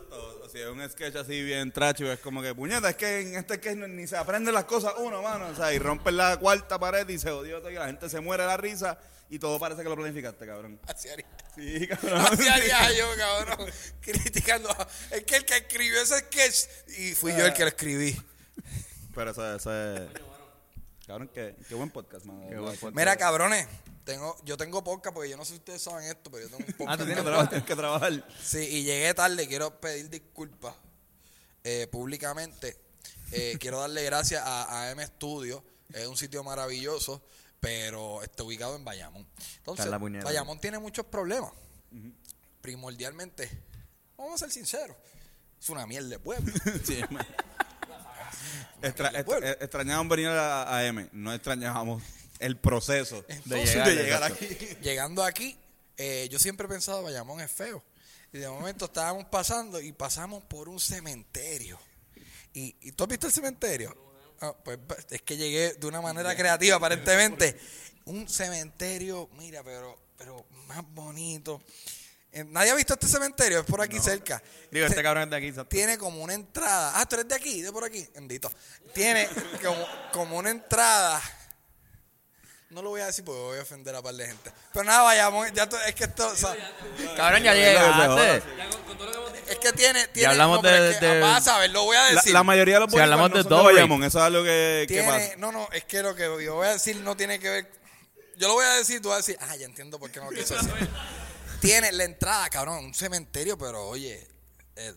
No, 0.10 0.43
sea, 0.54 0.72
un 0.72 0.90
sketch 0.90 1.16
así 1.16 1.42
bien 1.42 1.72
tracho, 1.72 2.12
es 2.12 2.20
como 2.20 2.42
que, 2.42 2.54
puñeta, 2.54 2.90
es 2.90 2.96
que 2.96 3.22
en 3.22 3.36
este 3.36 3.56
sketch 3.56 3.78
ni 3.78 4.06
se 4.08 4.18
aprenden 4.18 4.54
las 4.54 4.66
cosas 4.66 4.94
uno, 4.98 5.22
mano. 5.22 5.48
O 5.48 5.56
sea, 5.56 5.74
y 5.74 5.80
rompen 5.80 6.16
la 6.16 6.38
cuarta 6.38 6.80
pared 6.80 7.08
y 7.10 7.18
se 7.18 7.32
odió 7.32 7.60
todo 7.60 7.72
y 7.72 7.76
la 7.76 7.88
gente 7.88 8.08
se 8.10 8.20
muere 8.20 8.44
de 8.44 8.50
la 8.50 8.58
risa 8.58 9.00
y 9.30 9.40
todo 9.40 9.60
parece 9.60 9.82
que 9.82 9.90
lo 9.90 9.96
planificaste, 9.96 10.46
cabrón. 10.46 10.80
Así 10.88 11.10
haría. 11.10 11.26
Sí, 11.56 11.88
cabrón. 11.90 12.22
Así 12.22 12.48
haría 12.48 12.92
yo, 12.94 13.08
cabrón. 13.18 13.68
Criticando. 14.00 14.70
Es 15.10 15.24
que 15.24 15.38
el 15.38 15.46
que 15.46 15.58
escribió 15.58 16.02
ese 16.02 16.20
sketch, 16.20 17.00
y 17.00 17.14
fui 17.16 17.32
yo 17.32 17.46
el 17.46 17.54
que 17.54 17.64
lo 17.64 17.70
escribí. 17.70 18.22
Pero 19.16 19.32
eso, 19.32 19.56
eso 19.56 19.74
es... 19.74 20.02
Cabrón, 21.06 21.30
qué, 21.34 21.56
qué 21.68 21.76
buen 21.76 21.90
podcast, 21.90 22.26
mano. 22.26 22.42
Qué 22.50 22.58
buen 22.58 22.74
podcast. 22.78 22.96
Mira, 22.96 23.16
cabrones, 23.18 23.68
tengo, 24.06 24.38
yo 24.46 24.56
tengo 24.58 24.84
podcast 24.84 25.14
porque 25.14 25.30
yo 25.30 25.38
no 25.38 25.44
sé 25.44 25.52
si 25.52 25.58
ustedes 25.58 25.82
saben 25.82 26.06
esto, 26.06 26.32
pero 26.32 26.48
yo 26.48 26.56
tengo 26.58 26.64
un 26.66 26.74
Ah, 26.74 26.78
podcast. 26.78 27.00
tú 27.00 27.06
tienes 27.06 27.18
que 27.18 27.24
trabajar, 27.24 27.50
tienes 27.50 27.68
que 27.68 27.76
trabajar. 27.76 28.28
Sí, 28.42 28.58
y 28.60 28.84
llegué 28.84 29.14
tarde. 29.14 29.48
Quiero 29.48 29.80
pedir 29.82 30.10
disculpas 30.10 30.76
eh, 31.64 31.88
públicamente. 31.92 32.78
Eh, 33.32 33.58
quiero 33.60 33.80
darle 33.82 34.04
gracias 34.04 34.42
a, 34.46 34.82
a 34.84 34.92
M 34.92 35.06
Studio. 35.06 35.64
Es 35.94 36.08
un 36.08 36.16
sitio 36.18 36.44
maravilloso, 36.44 37.22
pero 37.60 38.24
está 38.24 38.44
ubicado 38.44 38.76
en 38.78 38.86
Bayamón. 38.86 39.28
Entonces. 39.58 39.90
Bayamón 40.24 40.60
tiene 40.60 40.80
muchos 40.80 41.06
problemas. 41.06 41.52
Primordialmente, 42.62 43.50
vamos 44.18 44.36
a 44.36 44.46
ser 44.46 44.52
sinceros, 44.52 44.96
es 45.62 45.70
una 45.70 45.86
mierda 45.86 46.08
de 46.10 46.20
pueblo. 46.20 46.52
Sí, 46.86 47.02
man. 47.12 47.28
Extra- 48.82 49.08
Aquel 49.10 49.20
extra- 49.22 49.24
pueblo. 49.26 49.48
extrañábamos 49.50 50.10
venir 50.10 50.28
a, 50.30 50.76
a 50.78 50.86
M, 50.86 51.10
no 51.14 51.34
extrañábamos 51.34 52.04
el 52.40 52.58
proceso 52.58 53.24
de 53.46 53.64
llegar, 53.66 53.88
de 53.88 53.96
llegar 53.96 54.24
exacto. 54.32 54.46
aquí. 54.46 54.68
Llegando 54.82 55.24
aquí, 55.24 55.58
eh, 55.98 56.28
yo 56.32 56.40
siempre 56.40 56.66
he 56.66 56.70
pensado 56.70 57.04
Bayamón 57.04 57.40
es 57.40 57.52
feo. 57.52 57.84
Y 58.34 58.40
de 58.40 58.50
momento 58.50 58.86
estábamos 58.86 59.26
pasando 59.26 59.80
y 59.80 59.92
pasamos 59.92 60.44
por 60.46 60.68
un 60.68 60.80
cementerio. 60.80 61.80
¿Y, 62.54 62.76
y 62.82 62.92
tú 62.94 63.04
has 63.04 63.10
visto 63.10 63.28
el 63.28 63.34
cementerio? 63.34 63.96
Ah, 64.42 64.54
pues 64.64 64.80
es 65.12 65.22
que 65.22 65.38
llegué 65.38 65.74
de 65.76 65.88
una 65.88 66.02
manera 66.02 66.36
creativa, 66.36 66.76
aparentemente. 66.78 67.58
Un 68.06 68.28
cementerio, 68.28 69.30
mira, 69.38 69.64
pero, 69.64 69.98
pero 70.18 70.46
más 70.68 70.84
bonito. 70.94 71.62
Eh, 72.35 72.43
Nadie 72.45 72.72
ha 72.72 72.76
visto 72.76 72.93
este 72.93 73.07
cementerio, 73.07 73.60
es 73.60 73.65
por 73.65 73.80
aquí 73.81 73.99
cerca. 73.99 74.41
Digo, 74.72 74.88
este 74.88 75.03
cabrón 75.03 75.23
es 75.26 75.30
de 75.30 75.35
aquí. 75.38 75.53
tiene 75.69 75.97
como 75.99 76.23
una 76.23 76.34
entrada. 76.34 76.93
Ah, 76.95 77.05
tú 77.05 77.15
eres 77.15 77.27
de 77.27 77.35
aquí, 77.35 77.61
de 77.61 77.72
por 77.72 77.84
aquí. 77.84 78.07
Bendito. 78.15 78.51
Tiene 78.93 79.30
como, 79.64 79.85
como 80.11 80.38
una 80.38 80.49
entrada. 80.49 81.22
No 82.72 82.81
lo 82.81 82.89
voy 82.89 83.01
a 83.01 83.05
decir 83.05 83.23
porque 83.23 83.39
voy 83.39 83.60
a 83.60 83.61
ofender 83.61 83.93
a 83.95 84.01
par 84.01 84.15
de 84.15 84.26
gente. 84.26 84.51
Pero 84.73 84.84
nada, 84.84 85.03
vayamos. 85.03 85.47
Ya 85.53 85.69
es 85.85 85.93
que 85.93 86.05
esto. 86.05 86.27
o 86.27 86.35
sea, 86.35 86.55
Cabrón, 87.15 87.43
ya 87.43 87.53
llegaste. 87.53 88.41
es 89.47 89.60
que 89.60 89.72
tiene. 89.73 90.07
tiene 90.07 90.30
hablamos 90.30 90.64
no, 90.64 90.68
de- 90.69 90.89
es 90.89 90.97
que, 90.97 91.05
de- 91.05 91.19
Vas 91.19 91.47
a 91.47 91.60
ver, 91.60 91.69
lo 91.69 91.84
voy 91.84 91.95
a 91.97 92.01
La, 92.10 92.15
decir. 92.15 92.34
la 92.34 92.41
mayoría 92.43 92.76
de 92.76 92.80
los 92.80 92.91
Si 92.91 92.97
hablamos 92.97 93.31
de 93.31 93.43
Dory. 93.43 93.76
Bayamón, 93.76 94.03
eso 94.03 94.18
es 94.18 94.23
algo 94.23 94.43
que, 94.43 95.03
pasa. 95.05 95.35
no, 95.38 95.51
no, 95.51 95.69
es 95.72 95.84
que 95.85 96.01
lo 96.01 96.15
que 96.15 96.23
yo 96.43 96.55
voy 96.55 96.65
a 96.68 96.72
decir 96.72 96.95
no 96.97 97.15
tiene 97.15 97.38
que 97.39 97.49
ver. 97.49 97.72
Yo 98.38 98.47
lo 98.47 98.55
voy 98.55 98.65
a 98.65 98.73
decir, 98.73 98.99
tú 98.99 99.10
vas 99.10 99.18
a 99.18 99.18
decir, 99.18 99.38
ah, 99.39 99.55
ya 99.55 99.68
entiendo 99.68 99.99
por 99.99 100.10
qué 100.10 100.19
no 100.19 100.31
lo 100.31 100.35
quiso 100.35 100.55
decir. 100.55 100.89
Tiene 101.64 101.94
la 101.94 102.03
entrada, 102.03 102.49
cabrón, 102.49 102.84
un 102.84 102.94
cementerio, 102.94 103.57
pero 103.57 103.88
oye, 103.88 104.27
eh, 104.76 104.94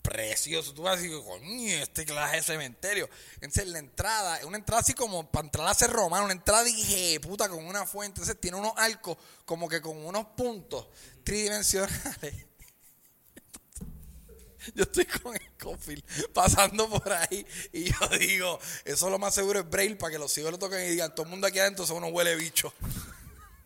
precioso. 0.00 0.72
Tú 0.72 0.82
vas 0.82 0.92
a 0.96 1.02
decir, 1.02 1.18
coño, 1.24 1.74
este 1.74 2.04
clase 2.04 2.36
de 2.36 2.42
cementerio. 2.42 3.10
Entonces, 3.40 3.66
la 3.66 3.80
entrada, 3.80 4.38
una 4.46 4.58
entrada 4.58 4.80
así 4.82 4.94
como 4.94 5.28
para 5.28 5.46
entrar 5.46 5.66
a 5.66 5.74
ser 5.74 5.90
romano, 5.90 6.26
una 6.26 6.34
entrada, 6.34 6.62
dije, 6.62 7.18
puta, 7.18 7.48
con 7.48 7.64
una 7.64 7.84
fuente. 7.84 8.20
Entonces, 8.20 8.40
tiene 8.40 8.56
unos 8.56 8.74
arcos 8.76 9.16
como 9.44 9.68
que 9.68 9.80
con 9.80 9.96
unos 10.06 10.26
puntos 10.36 10.86
tridimensionales. 11.24 12.46
Yo 14.76 14.84
estoy 14.84 15.06
con 15.06 15.34
el 15.34 15.50
Cofield 15.60 16.04
pasando 16.32 16.88
por 16.88 17.12
ahí 17.12 17.46
y 17.70 17.84
yo 17.84 18.08
digo, 18.18 18.58
eso 18.86 19.10
lo 19.10 19.18
más 19.18 19.34
seguro 19.34 19.60
es 19.60 19.68
Braille 19.68 19.96
para 19.96 20.12
que 20.12 20.18
los 20.18 20.38
hijos 20.38 20.52
lo 20.52 20.58
toquen 20.58 20.80
y 20.86 20.88
digan, 20.88 21.14
todo 21.14 21.24
el 21.24 21.30
mundo 21.30 21.46
aquí 21.46 21.58
adentro 21.58 21.86
son 21.86 21.98
unos 21.98 22.12
huele 22.12 22.34
bichos. 22.34 22.72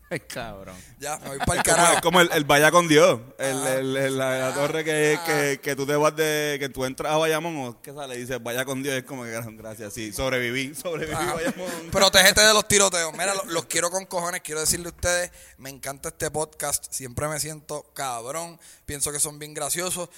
Cabrón. 0.27 0.75
Ya, 0.99 1.17
me 1.19 1.29
voy 1.29 1.37
para 1.39 1.59
el 1.59 1.63
carajo. 1.63 1.93
es 1.95 2.01
como 2.01 2.21
el, 2.21 2.29
el 2.33 2.43
Vaya 2.43 2.71
con 2.71 2.87
Dios. 2.87 3.19
El, 3.37 3.57
Ah. 3.57 3.73
el- 3.75 3.97
el- 3.97 4.17
la, 4.17 4.37
la 4.49 4.53
torre 4.53 4.83
que, 4.83 5.19
que, 5.25 5.59
que 5.61 5.75
tú 5.75 5.85
te 5.85 5.95
vas 5.95 6.15
de. 6.15 6.57
que 6.59 6.69
tú 6.69 6.85
entras 6.85 7.13
a 7.13 7.17
Bayamón 7.17 7.55
o 7.65 7.81
que 7.81 7.93
sale 7.93 8.15
y 8.15 8.19
dices 8.21 8.41
Vaya 8.41 8.65
con 8.65 8.81
Dios. 8.81 8.95
Es 8.95 9.03
como 9.03 9.23
que 9.23 9.39
gracias. 9.57 9.93
Sí, 9.93 10.11
sobreviví. 10.11 10.73
Sobreviví 10.81 11.13
Ajá. 11.15 11.33
Bayamón. 11.35 11.69
Protégete 11.91 12.41
de 12.41 12.53
los 12.53 12.67
tiroteos. 12.67 13.11
Mira, 13.13 13.33
lo- 13.35 13.45
los, 13.45 13.65
quiero 13.65 13.89
con 13.91 14.05
cojones. 14.05 14.41
Quiero 14.41 14.61
decirle 14.61 14.87
a 14.87 14.91
ustedes, 14.91 15.31
me 15.57 15.69
encanta 15.69 16.09
este 16.09 16.31
podcast. 16.31 16.85
Siempre 16.91 17.27
me 17.27 17.39
siento 17.39 17.83
cabrón. 17.93 18.59
Pienso 18.85 19.11
que 19.11 19.19
son 19.19 19.37
bien 19.39 19.53
graciosos. 19.53 20.09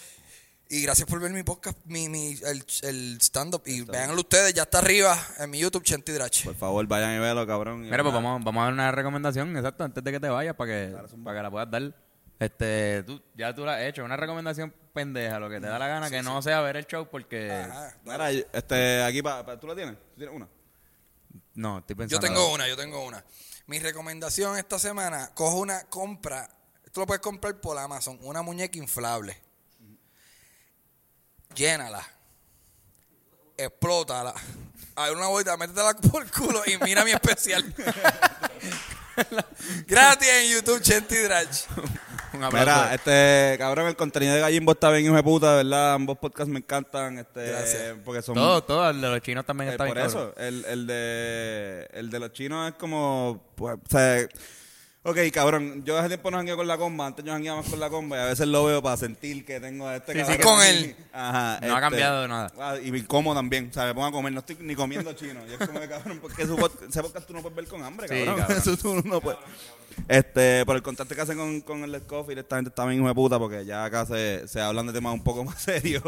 Y 0.73 0.83
gracias 0.83 1.05
por 1.05 1.19
ver 1.19 1.31
mi 1.33 1.43
podcast, 1.43 1.77
mi, 1.83 2.07
mi, 2.07 2.29
el, 2.45 2.63
el 2.83 3.17
stand-up. 3.19 3.61
Y 3.65 3.81
véanlo 3.81 4.21
ustedes, 4.21 4.53
ya 4.53 4.63
está 4.63 4.77
arriba 4.77 5.19
en 5.39 5.49
mi 5.49 5.59
YouTube, 5.59 5.83
Chenti 5.83 6.13
Drach. 6.13 6.45
Por 6.45 6.55
favor, 6.55 6.87
vayan 6.87 7.13
y 7.17 7.19
velo, 7.19 7.45
cabrón. 7.45 7.81
Mira, 7.81 8.01
pues 8.01 8.13
vamos, 8.13 8.41
vamos 8.41 8.61
a 8.61 8.63
dar 8.63 8.73
una 8.73 8.89
recomendación, 8.89 9.57
exacto, 9.57 9.83
antes 9.83 10.01
de 10.01 10.11
que 10.13 10.19
te 10.21 10.29
vayas, 10.29 10.55
para 10.55 10.71
que, 10.71 10.95
para 11.25 11.37
que 11.37 11.43
la 11.43 11.51
puedas 11.51 11.69
dar. 11.69 11.93
Este, 12.39 13.03
tú, 13.03 13.21
ya 13.35 13.53
tú 13.53 13.65
la 13.65 13.75
has 13.75 13.81
hecho, 13.81 14.05
una 14.05 14.15
recomendación 14.15 14.73
pendeja, 14.93 15.39
lo 15.39 15.49
que 15.49 15.59
te 15.59 15.67
da 15.67 15.77
la 15.77 15.87
gana, 15.89 16.09
que 16.09 16.23
no 16.23 16.41
sea 16.41 16.61
ver 16.61 16.77
el 16.77 16.87
show, 16.87 17.05
porque... 17.11 17.51
Ajá. 17.51 17.93
Mira, 18.05 18.31
este, 18.31 19.03
aquí, 19.03 19.21
pa, 19.21 19.45
pa- 19.45 19.59
¿tú 19.59 19.67
la 19.67 19.75
tienes? 19.75 19.97
¿Tú 19.97 20.19
tienes 20.19 20.33
una? 20.33 20.47
No, 21.53 21.79
estoy 21.79 21.95
Yo 21.95 21.97
pensando... 21.97 22.27
tengo 22.27 22.53
una, 22.53 22.69
yo 22.69 22.77
tengo 22.77 23.05
una. 23.05 23.21
Mi 23.65 23.77
recomendación 23.77 24.57
esta 24.57 24.79
semana, 24.79 25.31
cojo 25.33 25.57
una 25.59 25.83
compra, 25.89 26.49
esto 26.85 27.01
lo 27.01 27.07
puedes 27.07 27.21
comprar 27.21 27.59
por 27.59 27.77
Amazon, 27.77 28.17
una 28.21 28.41
muñeca 28.41 28.77
inflable. 28.77 29.37
Llénala. 31.55 32.05
Explótala. 33.57 34.33
Hay 34.95 35.11
una 35.13 35.27
bolita, 35.27 35.55
métetela 35.57 35.93
por 35.93 36.23
el 36.23 36.31
culo 36.31 36.61
y 36.65 36.77
mira 36.83 37.03
mi 37.05 37.11
especial. 37.11 37.63
Gratis 39.87 40.27
en 40.27 40.51
YouTube, 40.51 40.81
Chenti 40.81 41.15
Drach. 41.17 41.65
Mira, 42.53 42.93
este, 42.93 43.55
cabrón, 43.57 43.87
el 43.87 43.95
contenido 43.95 44.33
de 44.33 44.39
Gallimbo 44.39 44.71
está 44.71 44.89
bien 44.89 45.05
hijo 45.05 45.15
de 45.15 45.23
puta, 45.23 45.55
¿verdad? 45.55 45.93
Ambos 45.93 46.17
podcasts 46.17 46.51
me 46.51 46.59
encantan, 46.59 47.19
este, 47.19 47.45
Gracias. 47.45 47.95
porque 48.05 48.21
son... 48.21 48.35
todo, 48.35 48.63
todo, 48.63 48.89
el 48.89 49.01
de 49.01 49.09
los 49.09 49.21
chinos 49.21 49.45
también 49.45 49.69
Eh, 49.69 49.71
está 49.73 49.85
por 49.85 49.95
bien 49.95 50.07
eso, 50.07 50.33
el, 50.37 50.63
el, 50.65 50.87
de, 50.87 51.89
el 51.93 52.09
de 52.09 52.19
los 52.19 52.31
chinos 52.31 52.69
es 52.69 52.75
como, 52.77 53.51
pues, 53.55 53.75
o 53.75 53.89
sea, 53.89 54.27
ok, 55.03 55.17
cabrón, 55.33 55.83
yo 55.83 55.97
hace 55.97 56.09
tiempo 56.09 56.29
no 56.31 56.37
jangueo 56.37 56.57
con 56.57 56.67
la 56.67 56.77
comba, 56.77 57.07
antes 57.07 57.25
yo 57.25 57.31
jangueaba 57.31 57.61
más 57.61 57.69
con 57.69 57.79
la 57.79 57.89
comba 57.89 58.17
y 58.17 58.19
a 58.21 58.25
veces 58.25 58.47
lo 58.47 58.63
veo 58.65 58.81
para 58.83 58.97
sentir 58.97 59.43
que 59.45 59.59
tengo 59.59 59.87
a 59.87 59.95
este 59.97 60.13
Sí, 60.13 60.19
sí, 60.19 60.25
cabrón. 60.37 60.41
con 60.43 60.59
aquí. 60.61 60.69
él. 60.69 60.95
Ajá. 61.11 61.59
No 61.65 61.75
ha 61.75 61.81
cambiado 61.81 62.27
nada. 62.27 62.51
ah, 62.59 62.75
Y 62.83 62.91
me 62.91 63.05
como 63.05 63.33
también, 63.33 63.69
o 63.69 63.73
sea, 63.73 63.85
me 63.85 63.93
pongo 63.93 64.07
a 64.07 64.11
comer, 64.11 64.31
no 64.33 64.39
estoy 64.39 64.57
ni 64.61 64.75
comiendo 64.75 65.11
chino. 65.13 65.39
Y 65.49 65.53
es 65.53 65.57
como 65.67 65.79
de 65.79 65.89
cabrón, 65.89 66.19
porque 66.21 66.45
su 66.45 66.53
ese 66.87 67.01
podcast 67.01 67.27
tú 67.27 67.33
no 67.33 67.41
puedes 67.41 67.55
ver 67.55 67.67
con 67.67 67.83
hambre, 67.83 68.07
Sí, 68.07 68.15
cabrón. 68.25 68.37
cabrón. 68.37 68.57
Eso 68.61 68.77
tú 68.77 69.01
no 69.07 69.19
puedes. 69.21 69.39
Este, 70.07 70.65
por 70.65 70.75
el 70.75 70.81
contacto 70.81 71.13
que 71.15 71.21
hacen 71.21 71.37
con, 71.37 71.61
con 71.61 71.83
el 71.83 71.99
Scofield, 72.01 72.39
esta 72.39 72.55
gente 72.57 72.69
está 72.69 72.85
bien 72.85 72.99
hijo 72.99 73.07
de 73.09 73.13
puta 73.15 73.37
porque 73.39 73.65
ya 73.65 73.83
acá 73.85 74.05
se, 74.05 74.47
se 74.47 74.61
hablan 74.61 74.87
de 74.87 74.93
temas 74.93 75.13
un 75.13 75.23
poco 75.23 75.43
más 75.45 75.61
serios. 75.61 76.03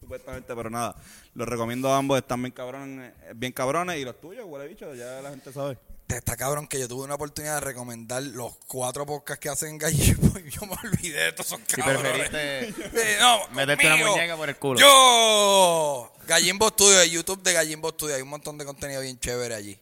Supuestamente, 0.00 0.54
pero 0.54 0.68
nada. 0.68 0.94
Los 1.34 1.48
recomiendo 1.48 1.90
a 1.90 1.96
ambos, 1.96 2.18
están 2.18 2.42
bien 2.42 2.52
cabrones, 2.52 3.12
bien 3.34 3.52
cabrones. 3.52 3.98
Y 3.98 4.04
los 4.04 4.20
tuyos, 4.20 4.44
huele 4.46 4.68
bicho, 4.68 4.94
ya 4.94 5.22
la 5.22 5.30
gente 5.30 5.50
sabe. 5.52 5.78
Está 6.16 6.36
cabrón 6.36 6.66
que 6.66 6.78
yo 6.78 6.88
tuve 6.88 7.04
una 7.04 7.14
oportunidad 7.14 7.54
de 7.54 7.60
recomendar 7.60 8.22
los 8.22 8.54
cuatro 8.66 9.06
podcasts 9.06 9.40
que 9.40 9.48
hacen 9.48 9.78
Gallipo 9.78 10.38
y 10.38 10.50
yo 10.50 10.66
me 10.66 10.74
olvidé 10.82 11.24
de 11.24 11.32
todos 11.32 11.46
esos 11.46 11.60
Si 11.66 11.76
cabrones. 11.80 12.28
preferiste 12.28 13.16
no, 13.20 13.48
meterte 13.50 13.86
una 13.86 13.96
muñeca 13.96 14.36
por 14.36 14.48
el 14.48 14.56
culo. 14.56 14.80
Yo, 14.80 16.12
Gallimbo 16.26 16.68
Studio, 16.68 17.00
el 17.00 17.10
YouTube 17.10 17.42
de 17.42 17.52
Gallimbo 17.52 17.90
Studio, 17.90 18.14
hay 18.16 18.22
un 18.22 18.28
montón 18.28 18.58
de 18.58 18.64
contenido 18.64 19.00
bien 19.00 19.18
chévere 19.18 19.54
allí. 19.54 19.78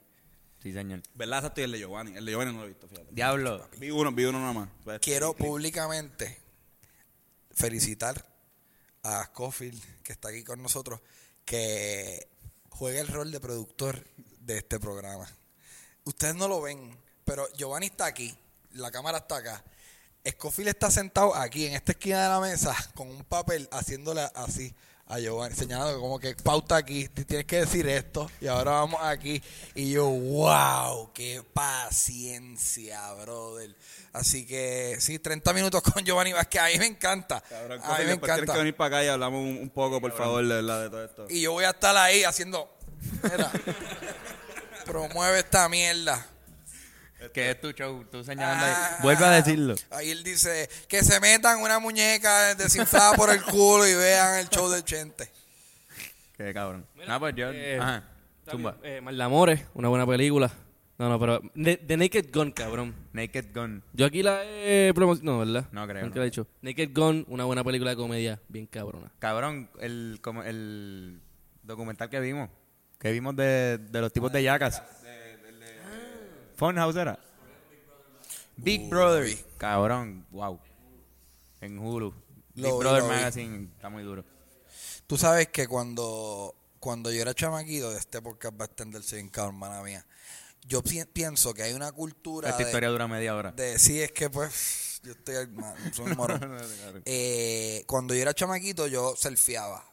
Sí, 0.62 0.73
señor. 0.73 1.02
¿Verdad? 1.15 1.39
Exacto, 1.39 1.62
y 1.62 1.65
el 1.65 1.73
de 1.73 1.78
Giovanni. 1.78 2.16
El 2.16 2.24
de 2.27 2.32
Giovanni 2.32 2.52
no 2.52 2.59
lo 2.61 2.65
he 2.66 2.69
visto, 2.69 2.86
fíjate. 2.86 3.09
Diablo. 3.11 3.69
Vi 3.78 3.90
uno, 3.90 4.12
vi 4.12 4.24
uno 4.24 4.39
nada 4.40 4.52
más. 4.52 4.69
Pues, 4.85 5.01
Quiero 5.01 5.35
públicamente 5.35 6.39
felicitar 7.52 8.24
a 9.02 9.24
Scofield, 9.24 9.82
que 10.02 10.12
está 10.12 10.28
aquí 10.28 10.44
con 10.44 10.62
nosotros, 10.62 11.01
que 11.47 12.28
juega 12.69 13.01
el 13.01 13.09
rol 13.09 13.32
de 13.32 13.40
productor 13.40 14.05
de 14.40 14.59
este 14.59 14.78
programa. 14.78 15.28
Ustedes 16.05 16.35
no 16.35 16.49
lo 16.49 16.61
ven, 16.63 16.97
pero 17.25 17.47
Giovanni 17.55 17.87
está 17.87 18.07
aquí, 18.07 18.35
la 18.73 18.91
cámara 18.91 19.19
está 19.19 19.37
acá. 19.37 19.65
Scofield 20.29 20.69
está 20.69 20.91
sentado 20.91 21.35
aquí, 21.35 21.67
en 21.67 21.75
esta 21.75 21.93
esquina 21.93 22.23
de 22.23 22.29
la 22.29 22.41
mesa, 22.41 22.75
con 22.95 23.09
un 23.09 23.25
papel, 23.25 23.69
haciéndole 23.73 24.23
así 24.35 24.75
a 25.07 25.19
Giovanni, 25.19 25.57
señalando 25.57 25.99
como 25.99 26.19
que 26.21 26.35
pauta 26.37 26.77
aquí, 26.77 27.09
tienes 27.09 27.45
que 27.47 27.61
decir 27.61 27.89
esto, 27.89 28.31
y 28.41 28.47
ahora 28.47 28.73
vamos 28.73 29.01
aquí. 29.03 29.43
Y 29.75 29.91
yo, 29.93 30.07
wow, 30.07 31.13
qué 31.13 31.43
paciencia, 31.53 33.13
brother. 33.15 33.75
Así 34.13 34.47
que 34.47 34.97
sí, 35.01 35.19
30 35.19 35.53
minutos 35.53 35.83
con 35.83 36.05
Giovanni 36.05 36.33
Vázquez, 36.33 36.61
a 36.63 36.67
mí 36.67 36.79
me 36.79 36.87
encanta. 36.87 37.41
Cabrón, 37.41 37.81
a 37.83 37.99
mí 37.99 38.05
me 38.05 38.11
después 38.11 38.21
tienes 38.21 38.43
encanta. 38.43 38.53
que 38.53 38.59
venir 38.59 38.77
para 38.77 38.97
acá 38.99 39.05
y 39.05 39.09
hablamos 39.09 39.41
un, 39.41 39.59
un 39.59 39.71
poco, 39.71 40.01
por 40.01 40.13
favor, 40.17 40.47
de 40.47 40.63
de 40.63 40.91
todo 40.91 41.05
esto. 41.05 41.27
Y 41.29 41.41
yo 41.41 41.53
voy 41.53 41.65
a 41.65 41.71
estar 41.71 41.97
ahí 41.97 42.23
haciendo. 42.25 42.71
promueve 44.85 45.39
esta 45.40 45.69
mierda. 45.69 46.27
Que 47.35 47.51
es 47.51 47.61
tu 47.61 47.73
show, 47.73 48.02
tú 48.11 48.24
señalando 48.24 48.65
ahí. 48.65 48.73
Ah, 48.74 48.98
Vuelve 49.02 49.24
a 49.27 49.31
decirlo. 49.31 49.74
Ahí 49.90 50.11
él 50.11 50.23
dice 50.24 50.69
que 50.89 51.05
se 51.05 51.20
metan 51.20 51.61
una 51.61 51.78
muñeca 51.78 52.55
desinflada 52.55 53.12
por 53.15 53.28
el 53.31 53.43
culo 53.43 53.86
y 53.86 53.94
vean 53.94 54.39
el 54.39 54.48
show 54.48 54.70
del 54.70 54.82
Chente. 54.85 55.31
Qué 56.36 56.55
cabrón. 56.55 56.86
No, 57.07 57.20
pues 57.20 57.35
yo... 57.35 57.51
Eh, 57.52 57.78
Ajá. 57.78 58.05
Zumba. 58.51 58.77
Eh, 58.82 59.01
Maldamores, 59.02 59.61
una 59.74 59.89
buena 59.89 60.07
película. 60.07 60.51
No, 60.98 61.09
no, 61.09 61.19
pero. 61.19 61.40
The, 61.55 61.97
Naked 61.97 62.27
Gun, 62.32 62.52
cabrón. 62.52 62.94
Naked 63.12 63.55
Gun. 63.55 63.82
Yo 63.93 64.07
aquí 64.07 64.23
la 64.23 64.43
he 64.44 64.93
promocionado. 64.94 65.39
No, 65.39 65.52
¿verdad? 65.52 65.69
No 65.73 65.86
creo, 65.86 66.02
Nunca 66.02 66.15
no. 66.16 66.20
la 66.20 66.27
he 66.27 66.31
dicho. 66.31 66.47
Naked 66.61 66.90
Gun, 66.94 67.24
una 67.28 67.44
buena 67.44 67.65
película 67.65 67.90
de 67.90 67.97
comedia, 67.97 68.40
bien 68.48 68.66
cabrona. 68.66 69.11
Cabrón, 69.19 69.70
el, 69.81 70.19
como 70.23 70.43
el 70.43 71.20
documental 71.62 72.11
que 72.11 72.20
vimos. 72.20 72.51
Que 73.01 73.11
vimos 73.11 73.35
de, 73.35 73.79
de 73.79 74.01
los 74.01 74.13
tipos 74.13 74.31
de 74.31 74.43
yacas. 74.43 74.81
Funhouse 76.57 76.97
era. 76.97 77.19
Big 78.57 78.89
Brother. 78.91 79.37
Cabrón, 79.57 80.27
wow. 80.31 80.61
En 81.63 81.79
Hulu. 81.79 82.13
Big 82.55 82.65
Lo 82.67 82.73
vi, 82.77 82.79
Brother 82.85 83.03
lo 83.03 83.09
vi. 83.09 83.15
Magazine 83.15 83.69
está 83.75 83.89
muy 83.89 84.03
duro. 84.03 84.25
Tú 85.07 85.17
sabes 85.17 85.49
que 85.49 85.67
cuando, 85.67 86.55
cuando 86.79 87.11
yo 87.11 87.23
era 87.23 87.33
chamaquito, 87.35 87.91
este 87.97 88.21
podcast 88.21 88.55
va 88.61 88.65
a 88.65 88.67
extenderse 88.67 89.17
bien 89.17 89.29
cabrón, 89.31 89.55
hermana 89.57 89.83
mía. 89.83 90.05
Yo 90.67 90.83
pi- 90.83 91.05
pienso 91.07 91.55
que 91.55 91.63
hay 91.63 91.73
una 91.73 91.91
cultura 91.93 92.51
Esta 92.51 92.63
de, 92.63 92.69
historia 92.69 92.91
dura 92.91 93.09
media 93.09 93.35
hora. 93.35 93.51
de 93.53 93.79
sí 93.79 94.01
es 94.03 94.13
que 94.13 94.29
pues 94.29 95.01
yo 95.03 95.13
estoy 95.13 95.47
ma- 95.49 95.75
soy 95.93 96.11
un 96.13 96.17
morón. 96.19 96.59
Eh, 97.07 97.83
cuando 97.87 98.15
yo 98.15 98.21
era 98.21 98.35
chamaquito 98.35 98.87
yo 98.87 99.17
surfeaba 99.17 99.90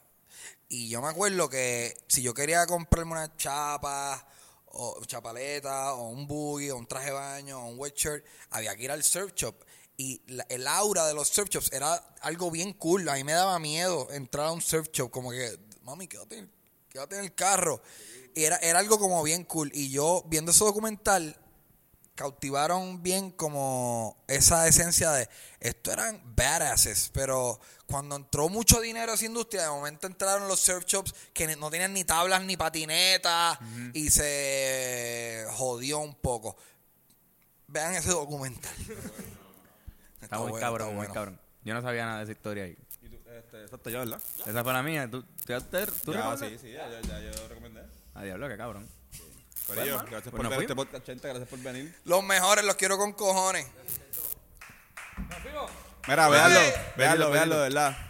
y 0.68 0.88
yo 0.88 1.00
me 1.02 1.08
acuerdo 1.08 1.48
que 1.48 1.96
si 2.08 2.22
yo 2.22 2.34
quería 2.34 2.66
comprarme 2.66 3.12
una 3.12 3.36
chapa 3.36 4.26
o 4.66 5.02
chapaleta 5.06 5.94
o 5.94 6.08
un 6.08 6.26
buggy 6.26 6.70
o 6.70 6.76
un 6.76 6.86
traje 6.86 7.06
de 7.06 7.12
baño 7.12 7.58
o 7.60 7.68
un 7.68 7.76
sweatshirt 7.76 8.24
había 8.50 8.76
que 8.76 8.84
ir 8.84 8.90
al 8.90 9.02
surf 9.02 9.32
shop. 9.34 9.54
Y 9.96 10.20
la- 10.26 10.46
el 10.48 10.66
aura 10.66 11.06
de 11.06 11.14
los 11.14 11.28
surf 11.28 11.48
shops 11.48 11.72
era 11.72 11.94
algo 12.20 12.50
bien 12.50 12.72
cool. 12.74 13.08
A 13.08 13.14
mí 13.14 13.24
me 13.24 13.32
daba 13.32 13.58
miedo 13.58 14.08
entrar 14.12 14.46
a 14.46 14.52
un 14.52 14.60
surf 14.60 14.88
shop 14.92 15.10
como 15.10 15.30
que 15.30 15.58
mami 15.82 16.06
quédate, 16.06 16.46
quédate 16.90 17.16
en 17.16 17.24
el 17.24 17.34
carro 17.34 17.80
y 18.34 18.44
era, 18.44 18.56
era 18.58 18.78
algo 18.78 18.98
como 18.98 19.22
bien 19.22 19.44
cool. 19.44 19.70
Y 19.74 19.90
yo 19.90 20.22
viendo 20.28 20.52
ese 20.52 20.64
documental 20.64 21.34
cautivaron 22.18 23.00
bien 23.00 23.30
como 23.30 24.16
esa 24.26 24.66
esencia 24.66 25.12
de 25.12 25.28
esto 25.60 25.92
eran 25.92 26.20
badasses, 26.34 27.12
pero 27.14 27.60
cuando 27.86 28.16
entró 28.16 28.48
mucho 28.48 28.80
dinero 28.80 29.12
a 29.12 29.14
esa 29.14 29.24
industria, 29.24 29.62
de 29.62 29.68
momento 29.68 30.08
entraron 30.08 30.48
los 30.48 30.58
surf 30.58 30.84
shops 30.84 31.14
que 31.32 31.46
no 31.56 31.70
tenían 31.70 31.92
ni 31.92 32.02
tablas 32.02 32.42
ni 32.42 32.56
patinetas 32.56 33.60
y 33.94 34.10
se 34.10 35.46
jodió 35.52 36.00
un 36.00 36.16
poco. 36.16 36.56
Vean 37.68 37.94
ese 37.94 38.10
documental. 38.10 38.74
Está 40.20 40.38
muy 40.38 40.50
bueno, 40.50 40.66
cabrón, 40.66 40.80
está 40.80 40.86
muy 40.86 40.96
bueno. 40.96 41.14
cabrón. 41.14 41.40
Yo 41.62 41.74
no 41.74 41.82
sabía 41.82 42.04
nada 42.04 42.18
de 42.18 42.24
esa 42.24 42.32
historia 42.32 42.64
ahí. 42.64 42.76
Y 43.00 43.08
tú, 43.10 43.16
este, 43.30 43.62
exacto, 43.62 43.90
yo, 43.90 44.00
¿verdad? 44.00 44.20
Esa 44.44 44.64
fue 44.64 44.72
la 44.72 44.82
mía. 44.82 45.08
¿Tú, 45.08 45.22
tú, 45.22 45.60
tú, 45.70 45.86
tú 46.04 46.12
Ya, 46.12 46.36
sí, 46.36 46.58
sí, 46.60 46.72
ya, 46.72 46.90
ya, 46.90 47.00
ya 47.00 47.20
yo 47.20 47.48
recomendé. 47.48 47.82
A 48.14 48.24
diablo, 48.24 48.48
qué 48.48 48.56
cabrón. 48.56 48.97
Corillo, 49.68 49.96
mano, 49.96 50.08
gracias 50.10 50.22
pues 50.22 50.32
por 50.32 50.42
nos 50.42 50.50
ver 50.50 50.60
este 50.62 50.74
podcast, 50.74 51.04
Chente, 51.04 51.28
gracias 51.28 51.48
por 51.48 51.58
venir. 51.58 51.94
Los 52.04 52.24
mejores 52.24 52.64
los 52.64 52.74
quiero 52.76 52.96
con 52.96 53.12
cojones. 53.12 53.66
Mira, 56.06 56.28
véanlo, 56.30 56.60
véanlo, 56.96 57.30
véanlo, 57.30 57.56
de 57.56 57.62
verdad. 57.62 58.07